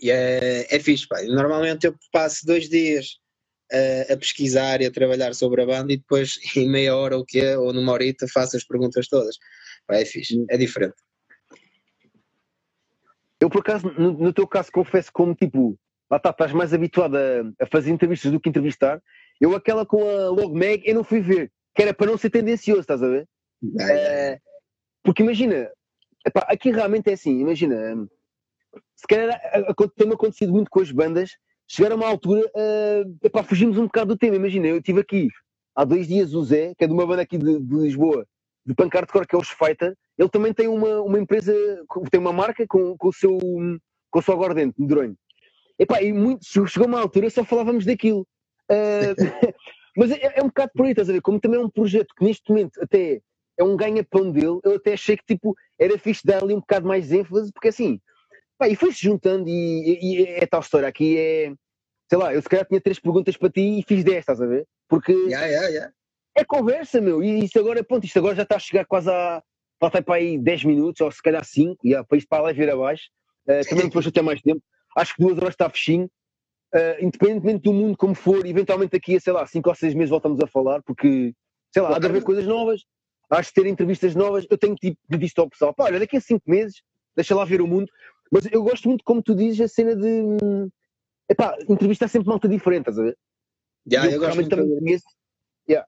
E 0.00 0.10
é, 0.10 0.66
é 0.74 0.80
fixe, 0.80 1.06
pá. 1.06 1.22
Normalmente 1.22 1.86
eu 1.86 1.94
passo 2.12 2.46
dois 2.46 2.68
dias 2.68 3.18
a, 3.70 4.14
a 4.14 4.16
pesquisar 4.16 4.80
e 4.80 4.86
a 4.86 4.90
trabalhar 4.90 5.34
sobre 5.34 5.62
a 5.62 5.66
banda 5.66 5.92
e 5.92 5.98
depois 5.98 6.38
em 6.56 6.68
meia 6.68 6.96
hora 6.96 7.16
ou 7.16 7.24
quê, 7.24 7.54
ou 7.56 7.72
numa 7.72 7.92
horita 7.92 8.26
faço 8.28 8.56
as 8.56 8.64
perguntas 8.64 9.08
todas. 9.08 9.36
Pá, 9.86 9.96
é 9.96 10.04
fixe, 10.04 10.44
é 10.48 10.56
diferente. 10.56 10.96
Eu, 13.40 13.48
por 13.48 13.60
acaso, 13.60 13.90
no, 13.98 14.12
no 14.12 14.32
teu 14.32 14.46
caso, 14.46 14.70
confesso 14.70 15.10
como, 15.12 15.34
tipo, 15.34 15.78
lá 16.10 16.18
está, 16.18 16.30
estás 16.30 16.52
mais 16.52 16.74
habituado 16.74 17.16
a, 17.16 17.64
a 17.64 17.66
fazer 17.66 17.90
entrevistas 17.90 18.30
do 18.30 18.38
que 18.38 18.50
entrevistar. 18.50 19.02
Eu, 19.40 19.54
aquela 19.54 19.86
com 19.86 20.02
a 20.02 20.28
Log 20.28 20.52
Mag, 20.52 20.82
eu 20.84 20.94
não 20.94 21.02
fui 21.02 21.20
ver, 21.20 21.50
que 21.74 21.82
era 21.82 21.94
para 21.94 22.10
não 22.10 22.18
ser 22.18 22.28
tendencioso, 22.28 22.82
estás 22.82 23.02
a 23.02 23.08
ver? 23.08 23.26
Eh, 23.80 24.38
porque 25.02 25.22
imagina, 25.22 25.70
epá, 26.26 26.46
aqui 26.48 26.70
realmente 26.70 27.10
é 27.10 27.14
assim, 27.14 27.40
imagina, 27.40 27.76
hum, 27.94 28.08
se 28.96 29.06
calhar 29.06 29.40
tem-me 29.96 30.14
acontecido 30.14 30.52
muito 30.52 30.70
com 30.70 30.80
as 30.80 30.90
bandas, 30.90 31.30
chegar 31.66 31.92
a 31.92 31.96
uma 31.96 32.06
altura, 32.06 32.40
uh, 32.40 33.18
epá, 33.22 33.42
fugimos 33.42 33.78
um 33.78 33.84
bocado 33.84 34.14
do 34.14 34.18
tema, 34.18 34.36
imagina, 34.36 34.66
eu 34.66 34.78
estive 34.78 35.00
aqui 35.00 35.28
há 35.74 35.84
dois 35.84 36.06
dias 36.06 36.34
o 36.34 36.44
Zé, 36.44 36.74
que 36.76 36.84
é 36.84 36.86
de 36.86 36.92
uma 36.92 37.06
banda 37.06 37.22
aqui 37.22 37.38
de, 37.38 37.58
de 37.60 37.74
Lisboa, 37.76 38.26
de 38.66 38.74
punk 38.74 38.94
hardcore, 38.94 39.26
que 39.26 39.34
é 39.34 39.38
os 39.38 39.48
Fighter, 39.48 39.96
ele 40.18 40.28
também 40.28 40.52
tem 40.52 40.68
uma, 40.68 41.00
uma 41.00 41.18
empresa, 41.18 41.54
tem 42.10 42.20
uma 42.20 42.32
marca 42.32 42.66
com, 42.68 42.96
com 42.96 43.08
o 43.08 43.12
seu 43.12 43.38
com 44.10 44.18
o 44.18 44.22
seu 44.22 44.34
aguardente, 44.34 44.74
medronho. 44.78 45.16
Epá, 45.78 46.02
e 46.02 46.12
muito, 46.12 46.44
chegou 46.44 46.86
uma 46.86 47.00
altura 47.00 47.30
só 47.30 47.44
falávamos 47.44 47.86
daquilo. 47.86 48.26
Uh, 48.70 49.14
mas 49.96 50.10
é, 50.10 50.38
é 50.38 50.42
um 50.42 50.48
bocado 50.48 50.72
por 50.74 50.84
aí, 50.84 50.90
estás 50.90 51.08
a 51.08 51.12
ver? 51.12 51.22
Como 51.22 51.40
também 51.40 51.60
é 51.60 51.64
um 51.64 51.70
projeto 51.70 52.14
que 52.16 52.24
neste 52.24 52.48
momento 52.50 52.82
até 52.82 53.20
é 53.60 53.64
um 53.64 53.76
ganha-pão 53.76 54.32
dele, 54.32 54.58
eu 54.64 54.76
até 54.76 54.94
achei 54.94 55.16
que 55.16 55.24
tipo, 55.26 55.54
era 55.78 55.98
fixe 55.98 56.22
dar 56.26 56.42
ali 56.42 56.54
um 56.54 56.60
bocado 56.60 56.88
mais 56.88 57.08
de 57.08 57.18
ênfase, 57.18 57.52
porque 57.52 57.68
assim, 57.68 58.00
pá, 58.58 58.68
e 58.68 58.76
foi-se 58.76 59.02
juntando 59.02 59.48
e, 59.48 59.98
e- 60.02 60.26
é 60.26 60.46
tal 60.46 60.60
história. 60.62 60.88
Aqui 60.88 61.18
é, 61.18 61.52
sei 62.08 62.18
lá, 62.18 62.34
eu 62.34 62.42
se 62.42 62.48
calhar 62.48 62.66
tinha 62.66 62.80
três 62.80 62.98
perguntas 62.98 63.36
para 63.36 63.50
ti 63.50 63.80
e 63.80 63.84
fiz 63.86 64.04
dez, 64.04 64.20
estás 64.20 64.40
a 64.40 64.46
ver? 64.46 64.66
Porque 64.88 65.12
Yeah, 65.12 65.46
yeah, 65.46 65.68
yeah. 65.68 65.92
é 66.36 66.44
conversa, 66.44 67.00
meu, 67.00 67.22
e 67.22 67.44
isto 67.44 67.58
agora, 67.60 67.84
pronto, 67.84 68.04
isto 68.04 68.18
agora 68.18 68.36
já 68.36 68.44
está 68.44 68.56
a 68.56 68.60
chegar 68.60 68.86
quase 68.86 69.10
a. 69.10 69.42
Falta 69.80 70.02
para 70.02 70.16
aí 70.16 70.38
10 70.38 70.64
minutos, 70.64 71.00
ou 71.02 71.10
se 71.12 71.22
calhar 71.22 71.44
5, 71.44 71.86
yeah, 71.86 72.06
para 72.06 72.18
isto 72.18 72.28
para 72.28 72.44
lá 72.44 72.52
vir 72.52 72.70
abaixo. 72.70 73.04
Uh, 73.48 73.68
também 73.68 73.86
depois 73.86 74.06
até 74.06 74.22
mais 74.22 74.42
tempo. 74.42 74.62
Acho 74.96 75.14
que 75.14 75.22
duas 75.22 75.38
horas 75.38 75.54
está 75.54 75.70
fechinho. 75.70 76.10
Uh, 76.74 77.04
independentemente 77.04 77.62
do 77.64 77.72
mundo 77.72 77.96
como 77.96 78.14
for, 78.14 78.46
eventualmente 78.46 78.92
daqui 78.92 79.16
a, 79.16 79.20
sei 79.20 79.32
lá, 79.32 79.46
5 79.46 79.68
ou 79.68 79.74
6 79.74 79.94
meses 79.94 80.10
voltamos 80.10 80.40
a 80.40 80.46
falar, 80.46 80.82
porque, 80.82 81.34
sei 81.72 81.82
lá, 81.82 81.96
há 81.96 81.98
de 81.98 82.06
haver 82.06 82.22
coisas 82.22 82.46
novas, 82.46 82.82
há 83.30 83.40
de 83.40 83.52
ter 83.52 83.66
entrevistas 83.66 84.14
novas. 84.14 84.46
Eu 84.50 84.58
tenho 84.58 84.74
tipo 84.74 84.98
de 85.08 85.24
isto 85.24 85.40
ao 85.40 85.48
pessoal, 85.48 85.72
pá, 85.72 85.84
olha, 85.84 86.00
daqui 86.00 86.16
a 86.16 86.20
5 86.20 86.42
meses, 86.50 86.82
deixa 87.16 87.34
lá 87.34 87.44
ver 87.44 87.60
o 87.62 87.66
mundo. 87.66 87.90
Mas 88.30 88.46
eu 88.50 88.62
gosto 88.62 88.88
muito, 88.88 89.04
como 89.04 89.22
tu 89.22 89.34
dizes, 89.34 89.60
a 89.60 89.68
cena 89.68 89.94
de. 89.96 90.22
Epá, 91.28 91.56
entrevistar 91.68 92.08
sempre 92.08 92.28
malta 92.28 92.48
diferente, 92.48 92.88
estás 92.88 92.98
a 92.98 93.02
ver? 93.02 93.16
Yeah, 93.90 94.10
eu 94.10 94.14
eu 94.14 94.20
gosto 94.20 94.48
também 94.48 94.78
conheço. 94.78 95.04
Yeah. 95.68 95.86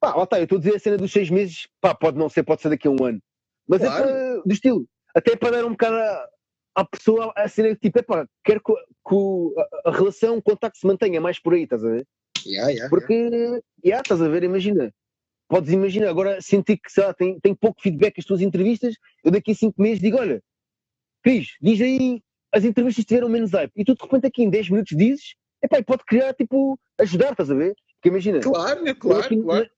Pá, 0.00 0.14
lá 0.14 0.24
está, 0.24 0.38
eu 0.38 0.44
estou 0.44 0.56
a 0.56 0.60
dizer 0.60 0.76
a 0.76 0.78
cena 0.78 0.96
dos 0.96 1.12
seis 1.12 1.28
meses, 1.28 1.68
pá, 1.80 1.94
pode 1.94 2.16
não 2.18 2.28
ser, 2.28 2.42
pode 2.42 2.62
ser 2.62 2.70
daqui 2.70 2.88
a 2.88 2.90
um 2.90 3.04
ano. 3.04 3.20
Mas 3.66 3.80
Claro. 3.80 4.04
é 4.04 4.06
para, 4.06 4.42
do 4.42 4.52
estilo, 4.52 4.86
até 5.14 5.36
para 5.36 5.50
dar 5.50 5.64
um 5.66 5.70
bocado 5.70 5.96
à, 5.96 6.28
à 6.76 6.84
pessoa 6.84 7.32
a 7.36 7.48
cena 7.48 7.74
tipo, 7.74 7.98
é 7.98 8.02
pá, 8.02 8.26
quero 8.44 8.62
que, 8.62 8.72
que 8.72 9.60
a, 9.84 9.90
a 9.90 9.92
relação, 9.92 10.36
o 10.38 10.42
contacto 10.42 10.78
se 10.78 10.86
mantenha 10.86 11.20
mais 11.20 11.38
por 11.38 11.52
aí, 11.52 11.64
estás 11.64 11.84
a 11.84 11.90
ver? 11.90 12.06
Yeah, 12.46 12.70
yeah, 12.70 12.88
Porque, 12.88 13.14
yeah, 13.84 14.00
estás 14.00 14.22
a 14.22 14.28
ver, 14.28 14.44
imagina. 14.44 14.92
Podes 15.48 15.72
imaginar, 15.72 16.10
agora 16.10 16.40
sentir 16.42 16.76
que 16.76 16.92
sei 16.92 17.04
lá, 17.04 17.14
tem, 17.14 17.40
tem 17.40 17.54
pouco 17.54 17.80
feedback 17.80 18.18
as 18.18 18.24
tuas 18.24 18.42
entrevistas, 18.42 18.94
eu 19.24 19.30
daqui 19.30 19.52
a 19.52 19.54
cinco 19.54 19.80
meses 19.80 19.98
digo, 19.98 20.18
olha, 20.18 20.42
Cris, 21.22 21.56
diz 21.60 21.80
aí, 21.80 22.22
as 22.52 22.64
entrevistas 22.64 23.04
tiveram 23.04 23.28
menos 23.28 23.52
hype, 23.52 23.72
e 23.74 23.84
tu 23.84 23.94
de 23.94 24.02
repente 24.02 24.26
aqui 24.26 24.42
em 24.42 24.50
10 24.50 24.70
minutos 24.70 24.96
dizes, 24.96 25.34
epá, 25.62 25.78
e 25.78 25.84
pode 25.84 26.04
criar, 26.04 26.34
tipo, 26.34 26.78
ajudar, 26.98 27.32
estás 27.32 27.50
a 27.50 27.54
ver? 27.54 27.74
Porque 27.94 28.08
imagina, 28.10 28.40
Claro, 28.40 28.86
é 28.86 28.90
eu 28.90 28.96
claro, 28.96 29.24
aqui, 29.24 29.42
claro. 29.42 29.70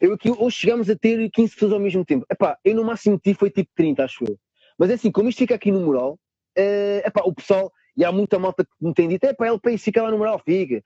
eu 0.00 0.12
aqui 0.12 0.30
hoje 0.30 0.56
chegamos 0.56 0.90
a 0.90 0.96
ter 0.96 1.30
15 1.30 1.54
pessoas 1.54 1.72
ao 1.72 1.80
mesmo 1.80 2.04
tempo. 2.04 2.24
Epá, 2.30 2.58
eu 2.64 2.74
no 2.74 2.84
máximo 2.84 3.18
tive 3.18 3.38
foi 3.38 3.50
tipo 3.50 3.70
30, 3.74 4.04
acho 4.04 4.24
eu. 4.24 4.38
Mas 4.78 4.90
é 4.90 4.94
assim, 4.94 5.10
como 5.10 5.28
isto 5.28 5.38
fica 5.38 5.54
aqui 5.54 5.72
no 5.72 5.80
mural, 5.80 6.18
uh, 6.58 7.06
epá, 7.06 7.22
o 7.24 7.34
pessoal, 7.34 7.72
e 7.96 8.04
há 8.04 8.12
muita 8.12 8.38
malta 8.38 8.64
que 8.64 8.70
me 8.80 8.94
tem 8.94 9.08
dito, 9.08 9.24
epá, 9.24 9.46
ele 9.48 9.78
fica 9.78 10.02
lá 10.02 10.10
no 10.10 10.18
mural, 10.18 10.38
fica. 10.38 10.82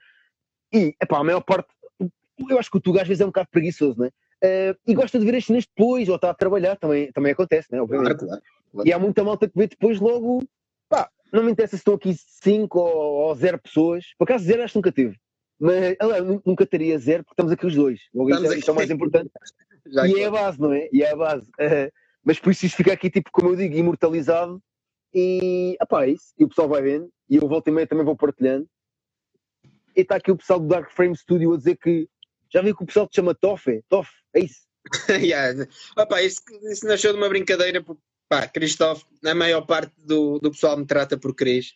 E, 0.73 0.95
epá, 1.03 1.19
a 1.19 1.25
maior 1.25 1.41
parte, 1.41 1.69
eu 2.49 2.59
acho 2.59 2.71
que 2.71 2.77
o 2.77 2.81
Tuga 2.81 3.03
às 3.03 3.09
vezes 3.09 3.21
é 3.21 3.25
um 3.25 3.29
bocado 3.29 3.49
preguiçoso, 3.51 4.01
né? 4.01 4.11
Uh, 4.43 4.79
e 4.87 4.95
gosta 4.95 5.19
de 5.19 5.25
ver 5.25 5.37
as 5.37 5.45
cenas 5.45 5.67
depois, 5.67 6.09
ou 6.09 6.17
está 6.17 6.31
a 6.31 6.35
trabalhar, 6.35 6.77
também, 6.77 7.13
também 7.13 7.33
acontece, 7.33 7.69
né? 7.71 7.81
Obviamente. 7.81 8.17
Claro, 8.17 8.27
claro, 8.27 8.43
claro. 8.73 8.89
E 8.89 8.93
há 8.93 8.99
muita 8.99 9.23
malta 9.23 9.49
que 9.49 9.59
vê 9.59 9.67
depois 9.67 10.01
logo, 10.01 10.43
pá, 10.89 11.11
não 11.33 11.43
me 11.43 11.51
interessa 11.51 11.77
se 11.77 11.81
estão 11.81 11.95
aqui 11.95 12.15
5 12.17 12.79
ou, 12.79 12.87
ou 13.29 13.35
0 13.35 13.59
pessoas. 13.59 14.07
Por 14.19 14.25
acaso, 14.25 14.45
zero 14.45 14.63
acho 14.63 14.73
que 14.73 14.79
nunca 14.79 14.93
tive. 14.93 15.17
Mas 15.61 15.95
aliás, 16.01 16.25
nunca 16.47 16.65
teria 16.65 16.99
zero 16.99 17.23
porque 17.23 17.35
estamos 17.35 17.53
aqui 17.53 17.67
os 17.67 17.75
dois. 17.75 18.01
Logo, 18.15 18.31
isso, 18.31 18.53
é, 18.53 18.59
isso 18.59 18.71
é 18.71 18.73
o 18.73 18.77
mais 18.77 18.91
importante. 18.91 19.31
Já 19.87 20.07
e 20.07 20.21
é 20.21 20.27
a 20.27 20.31
base, 20.31 20.61
não 20.61 20.73
é? 20.73 20.89
E 20.91 21.03
é 21.03 21.13
a 21.13 21.17
base. 21.17 21.47
Uh, 21.51 21.93
mas 22.25 22.39
por 22.39 22.51
isso 22.51 22.65
isto 22.65 22.77
fica 22.77 22.93
aqui, 22.93 23.11
tipo, 23.11 23.31
como 23.31 23.51
eu 23.51 23.57
digo, 23.57 23.75
imortalizado. 23.75 24.63
E, 25.13 25.77
apá, 25.81 26.07
é 26.07 26.11
isso. 26.11 26.33
E 26.39 26.45
o 26.45 26.49
pessoal 26.49 26.69
vai 26.69 26.81
vendo. 26.81 27.11
E 27.29 27.37
eu 27.37 27.47
volto 27.47 27.69
e 27.69 27.71
meia 27.71 27.87
também 27.87 28.05
vou 28.05 28.17
partilhando. 28.17 28.67
E 29.95 30.01
está 30.01 30.17
aqui 30.17 30.31
o 30.31 30.37
pessoal 30.37 30.61
do 30.61 30.69
Dark 30.69 30.91
Frame 30.91 31.17
Studio 31.17 31.53
a 31.53 31.57
dizer 31.57 31.77
que 31.77 32.09
já 32.53 32.63
viu 32.63 32.77
que 32.77 32.83
o 32.83 32.87
pessoal 32.87 33.07
te 33.09 33.17
chama 33.17 33.35
Toff, 33.35 33.83
Toff, 33.89 34.11
é 34.35 34.41
isso. 34.41 34.63
yeah. 35.09 35.67
Opa, 35.97 36.23
isso, 36.23 36.41
isso 36.71 36.87
nasceu 36.87 37.13
de 37.13 37.19
uma 37.19 37.29
brincadeira, 37.29 37.83
porque, 37.83 38.03
pá, 38.29 38.47
Christophe, 38.49 39.05
a 39.25 39.35
maior 39.35 39.63
parte 39.63 39.95
do, 39.99 40.39
do 40.39 40.51
pessoal 40.51 40.77
me 40.77 40.87
trata 40.87 41.19
por 41.19 41.35
Cris. 41.35 41.75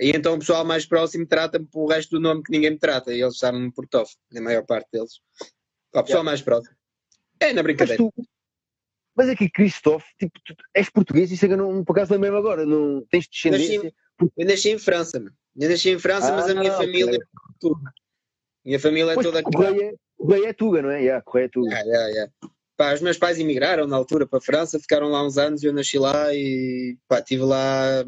E 0.00 0.10
então 0.10 0.34
o 0.34 0.38
pessoal 0.38 0.64
mais 0.64 0.86
próximo 0.86 1.26
trata-me 1.26 1.66
por 1.66 1.84
o 1.84 1.88
resto 1.88 2.10
do 2.16 2.20
nome 2.20 2.42
que 2.42 2.50
ninguém 2.50 2.70
me 2.70 2.78
trata. 2.78 3.12
E 3.12 3.22
eles 3.22 3.36
chamam-me 3.36 3.72
por 3.72 3.86
Toff, 3.86 4.14
na 4.32 4.40
maior 4.40 4.64
parte 4.64 4.88
deles. 4.92 5.20
O 5.94 6.02
pessoal 6.02 6.06
yeah. 6.06 6.24
mais 6.24 6.42
próximo. 6.42 6.74
É 7.40 7.52
na 7.52 7.62
brincadeira. 7.62 8.02
Mas, 8.02 8.12
tu, 8.12 8.28
mas 9.14 9.28
aqui, 9.28 9.50
Christophe, 9.50 10.06
tipo, 10.18 10.38
tu 10.44 10.54
és 10.74 10.88
português 10.88 11.30
e 11.30 11.36
chega 11.36 11.56
não, 11.56 11.84
por 11.84 11.92
acaso 11.92 12.14
lembro 12.14 12.36
agora, 12.36 12.64
não 12.64 13.04
tens 13.10 13.28
descendência. 13.28 13.82
Nasci, 13.82 13.94
eu 14.36 14.46
nasci 14.46 14.70
em 14.70 14.78
França, 14.78 15.18
mano. 15.18 15.36
Eu 15.56 15.68
nasci 15.68 15.90
em 15.90 15.98
França, 15.98 16.32
ah, 16.32 16.36
mas 16.36 16.48
a 16.48 16.54
minha 16.54 16.72
família 16.72 17.06
okay. 17.06 17.18
é 17.18 17.52
tuga. 17.60 17.92
Minha 18.64 18.80
família 18.80 19.12
é 19.12 19.14
pois, 19.14 19.26
toda 19.26 19.42
Correia 20.22 20.48
é 20.50 20.52
Tuga, 20.52 20.82
não 20.82 20.90
é? 20.90 21.00
Yeah, 21.02 21.22
Correia 21.22 21.46
é 21.46 21.48
Tuga. 21.48 21.68
Yeah, 21.68 21.90
yeah, 21.90 22.08
yeah. 22.10 22.32
Pá, 22.76 22.94
os 22.94 23.00
meus 23.00 23.18
pais 23.18 23.38
emigraram 23.40 23.86
na 23.88 23.96
altura 23.96 24.26
para 24.26 24.38
a 24.38 24.42
França, 24.42 24.78
ficaram 24.78 25.08
lá 25.08 25.24
uns 25.26 25.36
anos, 25.36 25.62
eu 25.62 25.72
nasci 25.72 25.98
lá 25.98 26.32
e 26.32 26.96
pá, 27.08 27.18
estive 27.18 27.42
lá 27.42 28.04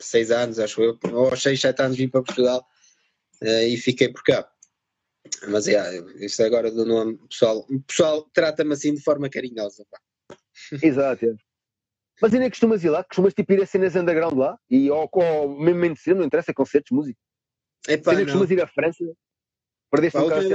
seis 0.00 0.30
anos, 0.30 0.58
acho 0.58 0.82
eu, 0.82 0.98
ou 1.12 1.36
seis, 1.36 1.60
sete 1.60 1.80
anos 1.82 1.96
vim 1.96 2.08
para 2.08 2.22
Portugal 2.22 2.64
uh, 3.42 3.64
e 3.66 3.76
fiquei 3.78 4.08
por 4.08 4.22
cá. 4.22 4.48
Mas 5.48 5.66
é, 5.66 5.72
yeah, 5.72 6.24
isso 6.24 6.42
agora 6.42 6.70
do 6.70 6.84
nome, 6.84 7.18
pessoal, 7.28 7.66
o 7.68 7.80
pessoal 7.82 8.22
trata-me 8.32 8.74
assim 8.74 8.94
de 8.94 9.02
forma 9.02 9.28
carinhosa. 9.28 9.84
Pá. 9.90 9.98
Exato, 10.82 11.24
é. 11.24 11.34
Mas 12.20 12.34
ainda 12.34 12.50
costumas 12.50 12.84
ir 12.84 12.90
lá? 12.90 13.02
Costumas 13.02 13.32
tipo 13.32 13.50
ir 13.54 13.62
a 13.62 13.66
cenas 13.66 13.96
underground 13.96 14.36
lá? 14.36 14.58
E, 14.68 14.90
ou, 14.90 15.08
ou 15.10 15.58
mesmo 15.58 15.84
em 15.86 16.14
não 16.14 16.24
interessa, 16.24 16.52
concertos, 16.52 16.90
música? 16.90 17.18
Epá, 17.88 18.12
ainda 18.12 18.24
costumas 18.24 18.50
ir 18.50 18.60
à 18.60 18.66
França? 18.66 19.04
Perdeste 19.90 20.18
Pá, 20.18 20.24
um 20.24 20.28
bocado 20.28 20.48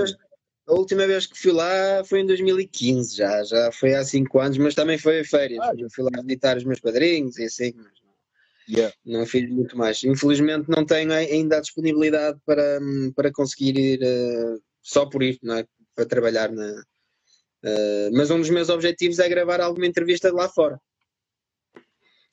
a 0.68 0.74
última 0.74 1.06
vez 1.06 1.26
que 1.26 1.38
fui 1.38 1.52
lá 1.52 2.04
foi 2.04 2.22
em 2.22 2.26
2015, 2.26 3.16
já, 3.16 3.44
já 3.44 3.72
foi 3.72 3.94
há 3.94 4.04
5 4.04 4.40
anos, 4.40 4.58
mas 4.58 4.76
também 4.76 4.98
foi 4.98 5.20
a 5.20 5.26
férias. 5.26 5.60
Ah, 5.62 5.74
fui 5.94 6.04
lá 6.04 6.22
visitar 6.22 6.58
os 6.58 6.64
meus 6.64 6.80
padrinhos 6.80 7.38
e 7.38 7.46
assim, 7.46 7.74
mas 7.76 8.06
Yeah. 8.68 8.94
Não 9.06 9.26
fiz 9.26 9.50
muito 9.50 9.78
mais. 9.78 10.04
Infelizmente 10.04 10.70
não 10.70 10.86
tenho 10.86 11.14
ainda 11.14 11.58
a 11.58 11.62
disponibilidade 11.62 12.40
para, 12.46 12.80
para 13.16 13.32
conseguir 13.32 13.78
ir 13.78 14.00
uh, 14.02 14.62
só 14.82 15.06
por 15.06 15.22
ir, 15.24 15.40
não 15.42 15.58
é? 15.58 15.68
Para 15.96 16.06
trabalhar 16.06 16.52
na. 16.52 16.84
Uh, 17.64 18.10
mas 18.14 18.30
um 18.30 18.40
dos 18.40 18.50
meus 18.50 18.70
objetivos 18.70 19.20
é 19.20 19.30
gravar 19.30 19.62
alguma 19.62 19.86
entrevista 19.86 20.30
de 20.30 20.36
lá 20.36 20.50
fora. 20.50 20.80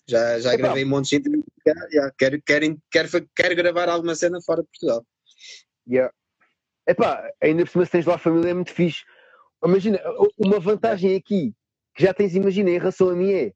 Já, 0.07 0.41
já 0.41 0.57
gravei 0.57 0.85
um 0.85 0.89
monte 0.89 1.11
de 1.11 1.17
entrevistas. 1.17 1.53
Yeah, 1.93 2.13
quero, 2.19 2.43
quero, 2.43 2.83
quero, 2.91 3.31
quero 3.35 3.57
gravar 3.57 3.89
alguma 3.89 4.15
cena 4.15 4.41
fora 4.41 4.63
de 4.63 4.69
Portugal. 4.69 5.07
Yeah. 5.89 6.13
Epá, 6.87 7.31
ainda 7.41 7.65
por 7.65 7.71
cima 7.71 7.85
se 7.85 7.93
tens 7.93 8.07
lá 8.07 8.17
a 8.17 8.19
família 8.19 8.51
é 8.51 8.55
muito 8.55 8.73
fixe. 8.73 9.05
Imagina, 9.65 10.01
uma 10.39 10.59
vantagem 10.59 11.15
aqui 11.15 11.55
que 11.95 12.03
já 12.03 12.13
tens, 12.13 12.35
imagina, 12.35 12.71
em 12.71 12.79
relação 12.79 13.11
a 13.11 13.15
mim 13.15 13.33
é 13.33 13.53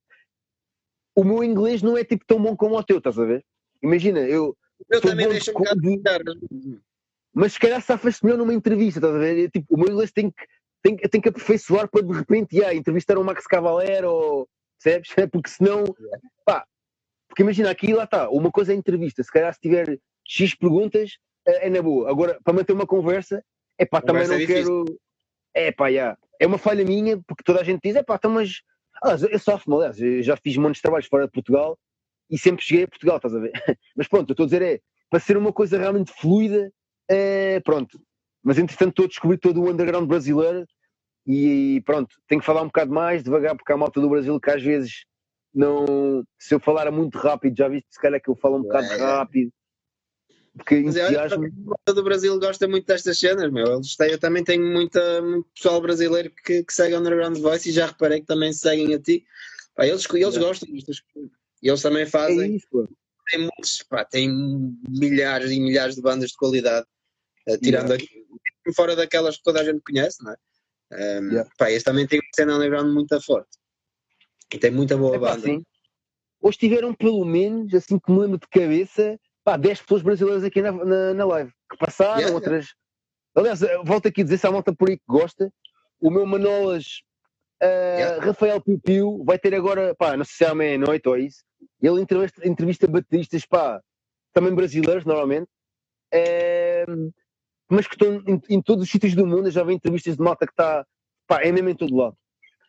o 1.16 1.24
meu 1.24 1.42
inglês 1.42 1.82
não 1.82 1.96
é 1.96 2.04
tipo 2.04 2.24
tão 2.26 2.40
bom 2.40 2.54
como 2.54 2.76
o 2.76 2.84
teu, 2.84 2.98
estás 2.98 3.18
a 3.18 3.24
ver? 3.24 3.44
Imagina, 3.82 4.20
eu. 4.20 4.56
Eu 4.90 5.00
também 5.00 5.28
deixo 5.28 5.50
um 5.50 5.54
bocado 5.54 5.80
de... 5.80 6.80
Mas 7.32 7.54
se 7.54 7.58
calhar 7.58 7.80
safas-te 7.80 8.24
melhor 8.24 8.36
numa 8.38 8.52
entrevista, 8.52 8.98
estás 8.98 9.14
a 9.14 9.18
ver? 9.18 9.38
Eu, 9.38 9.50
tipo, 9.50 9.74
o 9.74 9.78
meu 9.78 9.88
inglês 9.88 10.12
tem 10.12 10.30
que, 10.30 10.46
tem, 10.82 10.96
tem 10.96 11.20
que 11.20 11.28
aperfeiçoar 11.30 11.88
para 11.88 12.02
de 12.02 12.12
repente 12.12 12.56
yeah, 12.56 12.74
entrevistar 12.74 13.18
um 13.18 13.24
Max 13.24 13.46
Cavalera 13.46 14.08
ou. 14.10 14.46
Percebes? 14.82 15.10
Porque 15.32 15.48
senão. 15.48 15.84
Pá, 16.44 16.66
porque 17.28 17.42
imagina, 17.42 17.70
aqui 17.70 17.92
lá 17.92 18.04
está, 18.04 18.30
uma 18.30 18.50
coisa 18.50 18.72
é 18.72 18.76
entrevista, 18.76 19.22
se 19.22 19.30
calhar 19.30 19.52
se 19.52 19.60
tiver 19.60 19.98
X 20.24 20.54
perguntas, 20.54 21.18
é, 21.46 21.66
é 21.66 21.70
na 21.70 21.82
boa. 21.82 22.10
Agora, 22.10 22.38
para 22.42 22.54
manter 22.54 22.72
uma 22.72 22.86
conversa, 22.86 23.42
é 23.78 23.84
pá, 23.84 24.00
também 24.00 24.26
não 24.26 24.34
é 24.34 24.46
quero. 24.46 24.84
É 25.54 25.72
pá, 25.72 25.88
yeah. 25.88 26.18
é 26.38 26.46
uma 26.46 26.58
falha 26.58 26.84
minha, 26.84 27.18
porque 27.26 27.42
toda 27.42 27.60
a 27.60 27.64
gente 27.64 27.80
diz, 27.82 27.96
é 27.96 28.02
pá, 28.02 28.16
então, 28.16 28.30
mas 28.30 28.62
Aliás, 29.02 29.22
eu 29.22 29.38
sofro-me, 29.38 29.76
aliás, 29.76 30.00
eu 30.00 30.22
já 30.22 30.36
fiz 30.36 30.56
montes 30.56 30.78
de 30.78 30.82
trabalhos 30.82 31.06
fora 31.06 31.26
de 31.26 31.32
Portugal 31.32 31.78
e 32.30 32.38
sempre 32.38 32.64
cheguei 32.64 32.84
a 32.84 32.88
Portugal, 32.88 33.16
estás 33.16 33.34
a 33.34 33.38
ver? 33.38 33.52
Mas 33.96 34.08
pronto, 34.08 34.30
eu 34.30 34.32
estou 34.32 34.44
a 34.44 34.46
dizer 34.46 34.62
é, 34.62 34.80
para 35.10 35.20
ser 35.20 35.36
uma 35.36 35.52
coisa 35.52 35.78
realmente 35.78 36.12
fluida, 36.12 36.72
é, 37.08 37.60
pronto. 37.60 38.00
Mas 38.42 38.58
entretanto 38.58 38.90
estou 38.90 39.04
a 39.04 39.08
descobrir 39.08 39.38
todo 39.38 39.62
o 39.62 39.70
underground 39.70 40.08
brasileiro 40.08 40.66
e 41.26 41.82
pronto, 41.84 42.16
tenho 42.26 42.40
que 42.40 42.46
falar 42.46 42.62
um 42.62 42.66
bocado 42.66 42.92
mais, 42.92 43.22
devagar, 43.22 43.56
porque 43.56 43.72
há 43.72 43.76
malta 43.76 44.00
do 44.00 44.08
Brasil 44.08 44.40
que 44.40 44.50
às 44.50 44.62
vezes 44.62 45.04
não. 45.54 46.24
Se 46.38 46.54
eu 46.54 46.60
falar 46.60 46.90
muito 46.90 47.18
rápido, 47.18 47.56
já 47.56 47.68
viste 47.68 47.88
se 47.90 48.00
calhar 48.00 48.20
que 48.20 48.30
eu 48.30 48.36
falo 48.36 48.58
um 48.58 48.62
bocado 48.62 48.86
é. 48.86 48.96
rápido. 48.96 49.50
Porque 50.56 50.80
Mas 50.80 50.96
entusiasmo... 50.96 51.50
do 51.86 52.02
Brasil 52.02 52.38
gosta 52.38 52.66
muito 52.66 52.86
destas 52.86 53.18
cenas, 53.18 53.52
meu. 53.52 53.74
Eles 53.74 53.94
têm, 53.94 54.10
eu 54.10 54.18
também 54.18 54.42
tenho 54.42 54.64
muita, 54.66 55.20
muito 55.22 55.48
pessoal 55.54 55.80
brasileiro 55.80 56.30
que, 56.44 56.64
que 56.64 56.72
segue 56.72 56.96
Underground 56.96 57.38
Voice 57.38 57.68
e 57.68 57.72
já 57.72 57.86
reparei 57.86 58.20
que 58.20 58.26
também 58.26 58.52
seguem 58.52 58.94
a 58.94 58.98
ti. 58.98 59.24
Pá, 59.74 59.86
eles 59.86 60.06
eles 60.14 60.36
é. 60.36 60.40
gostam 60.40 60.72
destas 60.72 61.00
coisas. 61.00 61.30
E 61.62 61.68
eles 61.68 61.82
também 61.82 62.06
fazem. 62.06 62.40
É 62.40 62.56
isso, 62.56 62.88
tem, 63.30 63.40
muitos, 63.40 63.82
pá, 63.82 64.04
tem 64.04 64.30
milhares 64.88 65.50
e 65.50 65.60
milhares 65.60 65.96
de 65.96 66.02
bandas 66.02 66.30
de 66.30 66.36
qualidade, 66.36 66.86
uh, 67.48 67.58
tirando 67.58 67.90
yeah. 67.90 67.94
aqui, 67.94 68.72
fora 68.74 68.96
daquelas 68.96 69.36
que 69.36 69.42
toda 69.42 69.60
a 69.60 69.64
gente 69.64 69.80
conhece, 69.80 70.22
não 70.24 70.32
é? 70.32 70.36
Um, 71.20 71.28
yeah. 71.28 71.50
pá, 71.58 71.66
também 71.84 72.06
tem 72.06 72.18
uma 72.18 72.30
cena 72.34 72.56
underground 72.56 72.94
muito 72.94 73.20
forte. 73.20 73.58
E 74.54 74.58
tem 74.58 74.70
muita 74.70 74.96
boa 74.96 75.16
é, 75.16 75.18
banda. 75.18 75.42
Pá, 75.42 75.60
Hoje 76.40 76.58
tiveram 76.58 76.94
pelo 76.94 77.24
menos, 77.24 77.74
assim 77.74 77.98
que 77.98 78.12
me 78.12 78.20
lembro 78.20 78.38
de 78.38 78.46
cabeça, 78.48 79.18
pá, 79.46 79.56
10 79.56 79.82
pessoas 79.82 80.02
brasileiras 80.02 80.42
aqui 80.42 80.60
na, 80.60 80.72
na, 80.72 81.14
na 81.14 81.24
live, 81.24 81.52
que 81.70 81.76
passaram, 81.78 82.18
yeah, 82.18 82.34
outras. 82.34 82.66
Yeah. 83.36 83.54
Aliás, 83.54 83.86
volto 83.86 84.08
aqui 84.08 84.22
a 84.22 84.24
dizer 84.24 84.38
se 84.38 84.46
há 84.46 84.50
malta 84.50 84.74
por 84.74 84.88
aí 84.88 84.98
que 84.98 85.04
gosta. 85.06 85.52
O 86.00 86.10
meu 86.10 86.26
Manolas 86.26 87.02
uh, 87.62 87.66
yeah. 87.96 88.24
Rafael 88.24 88.60
Piu 88.60 88.80
Piu 88.80 89.22
vai 89.24 89.38
ter 89.38 89.54
agora, 89.54 89.94
pá, 89.94 90.16
não 90.16 90.24
sei 90.24 90.34
se 90.34 90.44
é 90.44 90.48
à 90.48 90.54
meia-noite 90.54 91.08
ou 91.08 91.16
isso. 91.16 91.44
Ele 91.80 92.00
entrevista, 92.00 92.48
entrevista 92.48 92.88
bateristas, 92.88 93.46
pá, 93.46 93.80
também 94.32 94.52
brasileiros, 94.52 95.04
normalmente, 95.04 95.48
uh, 96.12 97.14
mas 97.70 97.86
que 97.86 97.94
estão 97.94 98.20
em, 98.26 98.42
em, 98.50 98.60
todos 98.60 98.82
os 98.82 98.90
sítios 98.90 99.14
do 99.14 99.24
mundo. 99.24 99.46
Eu 99.46 99.52
já 99.52 99.62
vi 99.62 99.74
entrevistas 99.74 100.16
de 100.16 100.22
malta 100.22 100.44
que 100.44 100.52
está, 100.52 100.84
pá, 101.28 101.40
é 101.42 101.52
mesmo 101.52 101.68
em 101.68 101.76
todo 101.76 101.94
lado. 101.94 102.16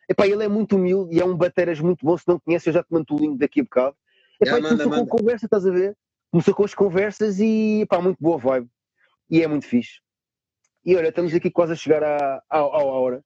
Epá, 0.08 0.28
ele 0.28 0.44
é 0.44 0.48
muito 0.48 0.76
humilde 0.76 1.16
e 1.16 1.20
é 1.20 1.24
um 1.24 1.36
bateras 1.36 1.80
muito 1.80 2.06
bom. 2.06 2.16
Se 2.16 2.28
não 2.28 2.38
conhece, 2.38 2.68
eu 2.68 2.72
já 2.72 2.84
te 2.84 2.92
mando 2.92 3.06
o 3.10 3.18
link 3.18 3.36
daqui 3.36 3.60
a 3.60 3.64
bocado. 3.64 3.96
Epá, 4.40 4.56
yeah, 4.56 4.70
manda, 4.70 4.88
manda. 4.88 5.00
com 5.00 5.18
conversa, 5.18 5.46
estás 5.46 5.66
a 5.66 5.70
ver? 5.72 5.96
Começou 6.30 6.54
com 6.54 6.64
as 6.64 6.74
conversas 6.74 7.38
e 7.40 7.86
pá, 7.88 8.00
muito 8.00 8.18
boa 8.20 8.38
vibe. 8.38 8.68
E 9.30 9.42
é 9.42 9.46
muito 9.46 9.66
fixe. 9.66 10.00
E 10.84 10.96
olha, 10.96 11.08
estamos 11.08 11.34
aqui 11.34 11.50
quase 11.50 11.72
a 11.72 11.76
chegar 11.76 12.02
à, 12.02 12.42
à, 12.48 12.58
à 12.58 12.82
hora. 12.82 13.22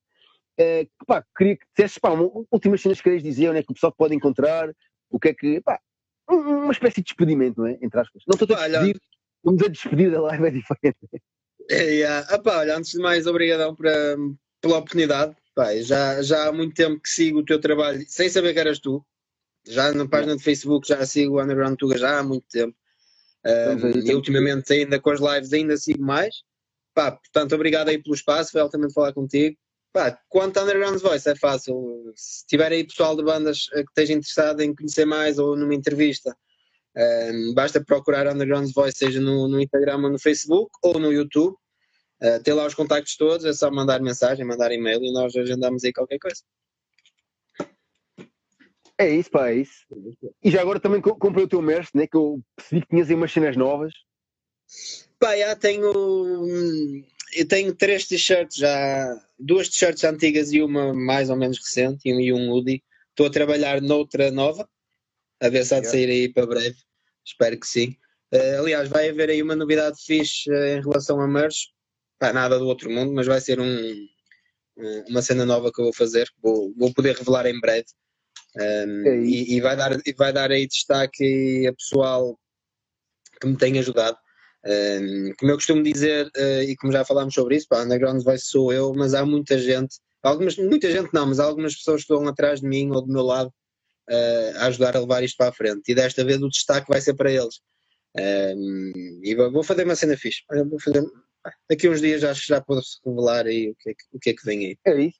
É, 0.57 0.87
pá, 1.07 1.25
queria 1.35 1.57
que 1.57 1.65
dissesses, 1.75 1.97
pá, 1.97 2.09
últimas 2.51 2.81
cenas 2.81 2.97
que 2.97 3.03
querias 3.03 3.23
dizer, 3.23 3.49
onde 3.49 3.59
é 3.59 3.63
que 3.63 3.71
o 3.71 3.73
pessoal 3.73 3.93
pode 3.97 4.13
encontrar, 4.13 4.73
o 5.09 5.19
que 5.19 5.29
é 5.29 5.33
que, 5.33 5.61
pá, 5.61 5.79
uma 6.27 6.71
espécie 6.71 6.97
de 6.97 7.03
despedimento, 7.03 7.61
não 7.61 7.67
é? 7.67 7.77
Entre 7.81 7.99
aspas. 7.99 8.23
Não 8.27 8.35
estou 8.35 8.55
a 8.55 8.67
despedir, 8.67 9.01
vamos 9.43 9.63
a 9.63 9.67
despedir 9.67 10.11
da 10.11 10.21
live, 10.21 10.47
é 10.47 10.51
diferente. 10.51 10.97
É, 11.69 11.83
yeah. 11.83 12.27
ah, 12.29 12.39
pá, 12.39 12.59
olha, 12.59 12.77
antes 12.77 12.91
de 12.91 12.99
mais, 12.99 13.25
obrigadão 13.25 13.75
pra, 13.75 13.91
pela 14.61 14.77
oportunidade. 14.77 15.35
Já, 15.81 16.21
já 16.21 16.47
há 16.47 16.51
muito 16.51 16.73
tempo 16.73 16.99
que 16.99 17.09
sigo 17.09 17.39
o 17.39 17.45
teu 17.45 17.59
trabalho, 17.59 18.03
sem 18.07 18.27
saber 18.27 18.53
que 18.53 18.59
eras 18.59 18.79
tu. 18.79 19.05
Já 19.65 19.93
na 19.93 20.07
página 20.07 20.35
de 20.35 20.43
Facebook 20.43 20.87
já 20.87 21.05
sigo 21.05 21.37
o 21.37 21.41
Underground 21.41 21.77
Tuga 21.77 21.97
já 21.97 22.19
há 22.19 22.23
muito 22.23 22.45
tempo. 22.49 22.75
E 24.05 24.13
ultimamente 24.15 24.71
ainda 24.73 24.99
com 24.99 25.09
as 25.09 25.19
lives 25.19 25.53
ainda 25.53 25.77
sigo 25.77 26.03
mais. 26.03 26.43
Pá, 26.93 27.11
portanto, 27.11 27.55
obrigado 27.55 27.89
aí 27.89 28.01
pelo 28.01 28.15
espaço, 28.15 28.51
foi 28.51 28.61
altamente 28.61 28.93
falar 28.93 29.13
contigo. 29.13 29.57
Pá, 29.91 30.17
quanto 30.29 30.57
a 30.57 30.63
Underground 30.63 30.99
Voice 30.99 31.29
é 31.29 31.35
fácil. 31.35 32.11
Se 32.15 32.45
tiver 32.47 32.71
aí 32.71 32.83
pessoal 32.83 33.15
de 33.15 33.23
bandas 33.23 33.67
que 33.69 33.79
esteja 33.79 34.13
interessado 34.13 34.61
em 34.61 34.73
conhecer 34.73 35.05
mais 35.05 35.37
ou 35.37 35.55
numa 35.55 35.75
entrevista, 35.75 36.35
um, 36.95 37.53
basta 37.53 37.83
procurar 37.83 38.27
Underground 38.27 38.71
Voice, 38.73 38.97
seja 38.97 39.19
no, 39.19 39.47
no, 39.47 39.59
Instagram 39.59 39.97
ou 40.03 40.11
no 40.11 40.19
Facebook 40.19 40.71
ou 40.81 40.99
no 40.99 41.11
YouTube. 41.11 41.55
Uh, 42.21 42.41
ter 42.41 42.53
lá 42.53 42.65
os 42.65 42.73
contactos 42.73 43.17
todos, 43.17 43.45
é 43.45 43.53
só 43.53 43.69
mandar 43.69 44.01
mensagem, 44.01 44.45
mandar 44.45 44.71
e-mail 44.71 45.03
e 45.03 45.11
nós 45.11 45.35
agendamos 45.35 45.83
aí 45.83 45.91
qualquer 45.91 46.19
coisa. 46.19 46.41
É 48.97 49.09
isso, 49.09 49.31
pá, 49.31 49.49
é 49.49 49.55
isso. 49.55 49.85
E 50.43 50.51
já 50.51 50.61
agora 50.61 50.79
também 50.79 51.01
comprei 51.01 51.45
o 51.45 51.47
teu 51.47 51.61
merch, 51.61 51.89
né? 51.93 52.07
Que 52.07 52.15
eu 52.15 52.41
percebi 52.55 52.81
que 52.81 52.87
tinhas 52.87 53.09
aí 53.09 53.15
umas 53.15 53.31
cenas 53.31 53.57
novas. 53.57 53.93
Pá, 55.19 55.35
já 55.35 55.55
tenho. 55.55 55.91
Hum, 55.91 57.03
eu 57.35 57.47
tenho 57.47 57.73
três 57.73 58.07
t-shirts 58.07 58.57
já, 58.57 59.19
duas 59.39 59.69
t-shirts 59.69 60.03
antigas 60.03 60.53
e 60.53 60.61
uma 60.61 60.93
mais 60.93 61.29
ou 61.29 61.35
menos 61.35 61.57
recente, 61.57 62.07
e 62.07 62.33
um 62.33 62.51
hoodie. 62.51 62.83
Estou 63.09 63.27
a 63.27 63.31
trabalhar 63.31 63.81
noutra 63.81 64.31
nova, 64.31 64.67
a 65.39 65.49
ver 65.49 65.65
se 65.65 65.75
há 65.75 65.79
de 65.79 65.87
sair 65.87 66.09
aí 66.09 66.31
para 66.31 66.47
breve. 66.47 66.77
Espero 67.25 67.59
que 67.59 67.67
sim. 67.67 67.95
Uh, 68.33 68.59
aliás, 68.59 68.89
vai 68.89 69.09
haver 69.09 69.29
aí 69.29 69.41
uma 69.41 69.55
novidade 69.55 69.97
fixe 70.03 70.49
uh, 70.49 70.77
em 70.77 70.81
relação 70.81 71.19
a 71.21 71.27
merch. 71.27 71.67
Pá, 72.19 72.33
nada 72.33 72.57
do 72.57 72.65
outro 72.65 72.89
mundo, 72.89 73.13
mas 73.13 73.27
vai 73.27 73.39
ser 73.39 73.59
um, 73.59 74.07
um, 74.77 75.03
uma 75.09 75.21
cena 75.21 75.45
nova 75.45 75.71
que 75.71 75.79
eu 75.79 75.85
vou 75.85 75.93
fazer. 75.93 76.27
Vou, 76.41 76.73
vou 76.75 76.93
poder 76.93 77.15
revelar 77.15 77.45
em 77.45 77.59
breve. 77.59 77.85
Um, 78.55 79.07
é 79.07 79.17
e, 79.17 79.55
e, 79.55 79.61
vai 79.61 79.75
dar, 79.75 79.97
e 80.05 80.13
vai 80.13 80.31
dar 80.31 80.51
aí 80.51 80.67
destaque 80.67 81.67
a 81.67 81.73
pessoal 81.73 82.37
que 83.41 83.47
me 83.47 83.57
tem 83.57 83.79
ajudado. 83.79 84.17
Um, 84.65 85.33
como 85.37 85.51
eu 85.51 85.55
costumo 85.55 85.83
dizer, 85.83 86.27
uh, 86.27 86.61
e 86.61 86.75
como 86.77 86.93
já 86.93 87.03
falámos 87.03 87.33
sobre 87.33 87.57
isso, 87.57 87.67
pá, 87.67 87.83
Underground 87.83 88.23
Voice 88.23 88.45
sou 88.45 88.71
eu, 88.71 88.93
mas 88.93 89.13
há 89.13 89.25
muita 89.25 89.57
gente, 89.57 89.97
algumas, 90.21 90.55
muita 90.57 90.89
gente 90.89 91.09
não, 91.13 91.25
mas 91.25 91.39
algumas 91.39 91.75
pessoas 91.75 92.05
que 92.05 92.13
estão 92.13 92.27
atrás 92.27 92.61
de 92.61 92.67
mim 92.67 92.89
ou 92.91 93.01
do 93.01 93.11
meu 93.11 93.23
lado 93.23 93.51
uh, 94.09 94.57
a 94.57 94.67
ajudar 94.67 94.95
a 94.95 94.99
levar 94.99 95.23
isto 95.23 95.35
para 95.37 95.49
a 95.49 95.53
frente. 95.53 95.91
E 95.91 95.95
desta 95.95 96.23
vez 96.23 96.41
o 96.41 96.49
destaque 96.49 96.87
vai 96.89 97.01
ser 97.01 97.13
para 97.15 97.31
eles. 97.31 97.59
Um, 98.15 99.19
e 99.23 99.35
vou 99.35 99.63
fazer 99.63 99.83
uma 99.83 99.95
cena 99.95 100.15
fixe. 100.15 100.43
Vou 100.69 100.79
fazer, 100.79 101.03
daqui 101.69 101.89
uns 101.89 101.99
dias 101.99 102.21
já, 102.21 102.31
já 102.33 102.61
posso 102.61 102.99
revelar 103.05 103.45
aí 103.47 103.71
o 103.71 103.75
que, 103.75 103.89
é 103.89 103.93
que, 103.93 104.03
o 104.13 104.19
que 104.19 104.29
é 104.29 104.33
que 104.33 104.45
vem 104.45 104.65
aí. 104.67 104.77
É 104.85 105.01
isso. 105.01 105.19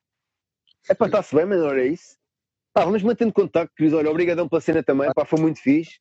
É 0.90 0.94
para 0.94 1.07
estar-se 1.07 1.35
bem, 1.35 1.45
mas 1.45 1.60
não 1.60 1.72
é 1.72 1.88
isso. 1.88 2.18
Pá, 2.74 2.86
vamos 2.86 3.04
mantendo 3.04 3.32
contacto, 3.32 3.74
Cris. 3.76 3.94
Olha, 3.94 4.10
obrigadão 4.10 4.50
pela 4.50 4.62
cena 4.62 4.82
também. 4.82 5.12
Pá, 5.14 5.26
foi 5.26 5.40
muito 5.40 5.60
fixe. 5.60 6.00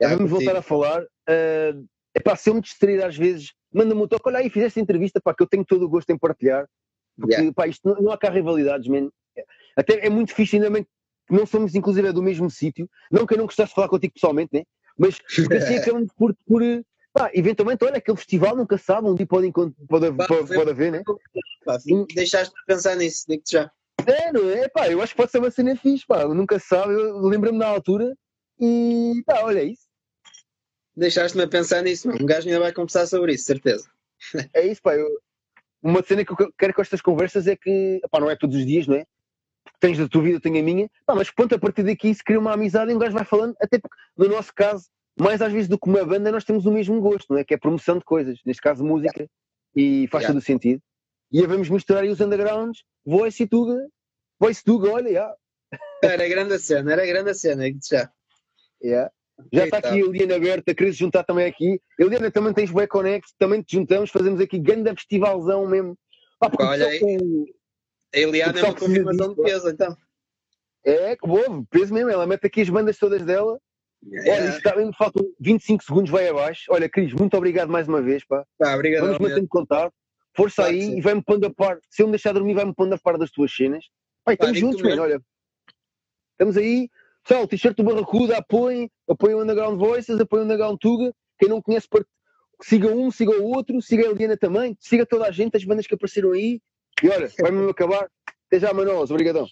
Já, 0.00 0.14
vamos 0.16 0.30
voltar 0.30 0.56
a 0.56 0.62
falar. 0.62 1.02
Uh, 1.02 1.86
é 2.14 2.20
pá, 2.20 2.34
se 2.34 2.50
eu 2.50 2.54
me 2.54 2.60
distrair 2.60 3.04
às 3.04 3.16
vezes, 3.16 3.52
manda-me 3.72 4.02
um 4.02 4.08
toque. 4.08 4.28
Olha 4.28 4.38
aí, 4.38 4.50
fizeste 4.50 4.80
entrevista, 4.80 5.20
pá, 5.20 5.34
que 5.34 5.42
eu 5.42 5.46
tenho 5.46 5.64
todo 5.64 5.84
o 5.84 5.88
gosto 5.88 6.10
em 6.10 6.18
partilhar. 6.18 6.66
Porque, 7.16 7.34
yeah. 7.34 7.52
pá, 7.54 7.66
isto 7.66 7.88
não, 7.88 8.02
não 8.02 8.12
há 8.12 8.18
cá 8.18 8.30
rivalidades, 8.30 8.88
man. 8.88 9.10
Até 9.76 10.04
é 10.06 10.10
muito 10.10 10.34
fixe, 10.34 10.56
ainda 10.56 10.70
bem 10.70 10.82
que 10.82 11.34
não 11.34 11.46
somos, 11.46 11.74
inclusive, 11.74 12.08
é 12.08 12.12
do 12.12 12.22
mesmo 12.22 12.50
sítio. 12.50 12.88
Não 13.10 13.26
que 13.26 13.34
eu 13.34 13.38
não 13.38 13.46
gostasse 13.46 13.70
de 13.70 13.74
falar 13.74 13.88
contigo 13.88 14.14
pessoalmente, 14.14 14.50
né? 14.52 14.64
Mas 14.96 15.20
assim 15.62 15.76
acabamos 15.76 16.12
por, 16.16 16.34
por 16.46 16.62
pá, 17.12 17.30
eventualmente, 17.34 17.84
olha, 17.84 17.98
aquele 17.98 18.16
festival 18.16 18.56
nunca 18.56 18.78
sabe, 18.78 19.08
um 19.08 19.14
dia 19.14 19.26
pode, 19.26 19.52
pode, 19.52 19.76
pode, 19.88 20.54
pode 20.54 20.70
haver, 20.70 20.92
né? 20.92 21.02
Pá, 21.64 21.78
deixaste 22.14 22.54
de 22.54 22.64
pensar 22.66 22.96
nisso, 22.96 23.24
digo-te 23.28 23.52
já. 23.52 23.70
É, 24.06 24.32
não 24.32 24.50
é? 24.50 24.68
Pá, 24.68 24.88
eu 24.88 25.02
acho 25.02 25.12
que 25.12 25.16
pode 25.16 25.30
ser 25.30 25.38
uma 25.38 25.50
cena 25.50 25.76
fixe, 25.76 26.06
pá, 26.06 26.26
nunca 26.26 26.58
sabe, 26.58 26.94
eu 26.94 27.18
lembro-me 27.20 27.58
na 27.58 27.66
altura 27.66 28.16
e 28.60 29.22
pá, 29.26 29.40
olha 29.42 29.62
isso. 29.62 29.86
Deixaste-me 30.96 31.44
a 31.44 31.48
pensar 31.48 31.82
nisso, 31.82 32.08
um 32.10 32.26
gajo 32.26 32.48
ainda 32.48 32.60
vai 32.60 32.72
conversar 32.72 33.06
sobre 33.06 33.34
isso, 33.34 33.44
certeza. 33.44 33.88
É 34.52 34.66
isso, 34.66 34.82
pá, 34.82 34.96
eu, 34.96 35.06
uma 35.82 36.02
cena 36.02 36.24
que 36.24 36.32
eu 36.32 36.52
quero 36.58 36.74
com 36.74 36.82
estas 36.82 37.00
conversas 37.00 37.46
é 37.46 37.54
que, 37.56 38.00
pá, 38.10 38.18
não 38.18 38.30
é 38.30 38.36
todos 38.36 38.56
os 38.56 38.66
dias, 38.66 38.86
não 38.86 38.96
é? 38.96 39.04
tens 39.80 39.98
da 39.98 40.08
tua 40.08 40.22
vida, 40.22 40.36
eu 40.36 40.40
tenho 40.40 40.58
a 40.58 40.62
minha, 40.62 40.90
pá, 41.06 41.14
mas 41.14 41.30
pronto, 41.30 41.54
a 41.54 41.58
partir 41.58 41.82
daqui 41.82 42.12
se 42.14 42.22
cria 42.22 42.38
uma 42.38 42.52
amizade 42.52 42.90
e 42.90 42.94
um 42.94 42.98
gajo 42.98 43.14
vai 43.14 43.24
falando, 43.24 43.54
até 43.60 43.78
porque 43.78 43.96
no 44.16 44.28
nosso 44.28 44.52
caso, 44.54 44.86
mais 45.18 45.42
às 45.42 45.52
vezes 45.52 45.68
do 45.68 45.78
que 45.78 45.88
uma 45.88 46.04
banda, 46.04 46.32
nós 46.32 46.44
temos 46.44 46.66
o 46.66 46.72
mesmo 46.72 47.00
gosto, 47.00 47.32
não 47.32 47.38
é? 47.38 47.44
Que 47.44 47.54
é 47.54 47.58
promoção 47.58 47.98
de 47.98 48.04
coisas, 48.04 48.40
neste 48.44 48.62
caso 48.62 48.84
música, 48.84 49.28
yeah. 49.76 50.04
e 50.04 50.08
faz 50.08 50.22
yeah. 50.22 50.32
todo 50.32 50.42
o 50.42 50.44
sentido. 50.44 50.82
E 51.30 51.46
vamos 51.46 51.68
misturar 51.68 52.02
aí 52.02 52.10
os 52.10 52.20
undergrounds, 52.20 52.82
voice 53.04 53.42
e 53.42 53.46
tuga, 53.46 53.76
voice 54.40 54.64
tuga, 54.64 54.90
olha, 54.90 55.08
yeah. 55.08 55.34
Era 56.02 56.28
grande 56.28 56.54
a 56.54 56.58
cena, 56.58 56.92
era 56.92 57.06
grande 57.06 57.30
a 57.30 57.34
cena, 57.34 57.64
já. 57.88 58.10
Yeah. 58.82 59.10
Já 59.52 59.64
está 59.64 59.78
aqui 59.78 59.88
a 59.88 59.96
Eliana 59.96 60.36
aberta, 60.36 60.74
queres 60.74 60.96
juntar 60.96 61.22
também 61.24 61.46
aqui. 61.46 61.80
Eliana, 61.98 62.30
também 62.30 62.52
tens 62.52 62.72
Web 62.72 62.88
Connect, 62.88 63.32
também 63.38 63.62
te 63.62 63.76
juntamos, 63.76 64.10
fazemos 64.10 64.40
aqui 64.40 64.58
grande 64.58 64.90
festivalzão 64.90 65.66
mesmo. 65.66 65.96
Ah, 66.40 66.50
olha 66.60 66.86
aí. 66.86 66.98
Com... 66.98 67.46
A 68.14 68.18
Eliana 68.18 68.58
é 68.58 68.64
uma 68.64 68.74
confirmação 68.74 69.34
de 69.34 69.42
peso, 69.42 69.68
então. 69.68 69.96
É, 70.84 71.16
que 71.16 71.26
bom, 71.26 71.64
peso 71.64 71.92
mesmo, 71.92 72.10
ela 72.10 72.26
mete 72.26 72.46
aqui 72.46 72.62
as 72.62 72.68
bandas 72.68 72.96
todas 72.98 73.22
dela. 73.22 73.60
É. 74.12 74.30
Olha, 74.30 74.48
está, 74.48 74.74
faltam 74.96 75.24
25 75.40 75.84
segundos, 75.84 76.10
vai 76.10 76.28
abaixo. 76.28 76.62
Olha, 76.70 76.88
Cris, 76.88 77.12
muito 77.12 77.36
obrigado 77.36 77.70
mais 77.70 77.86
uma 77.86 78.00
vez, 78.00 78.24
pá. 78.24 78.44
Ah, 78.62 78.74
obrigado, 78.74 79.02
Vamos 79.06 79.18
mantendo 79.18 79.48
contato. 79.48 79.92
Força 80.38 80.62
claro, 80.62 80.72
aí 80.72 80.82
sim. 80.82 80.98
e 80.98 81.00
vai-me 81.00 81.20
pondo 81.20 81.46
a 81.46 81.52
par. 81.52 81.80
Se 81.90 82.00
eu 82.00 82.06
me 82.06 82.12
deixar 82.12 82.32
dormir, 82.32 82.54
vai-me 82.54 82.72
pondo 82.72 82.94
a 82.94 82.98
par 82.98 83.18
das 83.18 83.28
tuas 83.32 83.52
cenas. 83.52 83.84
Pai, 84.24 84.34
estamos 84.34 84.56
juntos, 84.56 84.80
mano, 84.80 85.02
olha. 85.02 85.20
Estamos 86.30 86.56
aí. 86.56 86.88
Pessoal, 87.24 87.42
o 87.42 87.48
t-shirt 87.48 87.76
do 87.76 87.82
Barracuda, 87.82 88.36
apoiem, 88.36 88.88
apoiem 89.08 89.34
o 89.34 89.42
Underground 89.42 89.76
Voices, 89.76 90.20
apoiem 90.20 90.42
o 90.42 90.44
Underground 90.44 90.78
Tuga. 90.80 91.12
Quem 91.40 91.48
não 91.48 91.60
conhece, 91.60 91.88
siga 92.62 92.86
um, 92.86 93.10
siga 93.10 93.32
o 93.32 93.44
outro, 93.46 93.82
siga 93.82 94.06
a 94.06 94.10
Eliana 94.12 94.36
também, 94.36 94.76
siga 94.78 95.04
toda 95.04 95.26
a 95.26 95.32
gente, 95.32 95.56
as 95.56 95.64
bandas 95.64 95.88
que 95.88 95.94
apareceram 95.94 96.30
aí. 96.30 96.60
E 97.02 97.08
olha, 97.08 97.28
vai 97.40 97.50
mesmo 97.50 97.70
acabar. 97.70 98.08
Até 98.46 98.60
já, 98.60 98.72
Manolas. 98.72 99.10
Obrigadão. 99.10 99.44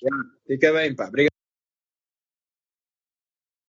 Fica 0.47 0.73
bem, 0.73 0.95
pá. 0.95 1.09
Obrigado. 1.09 1.36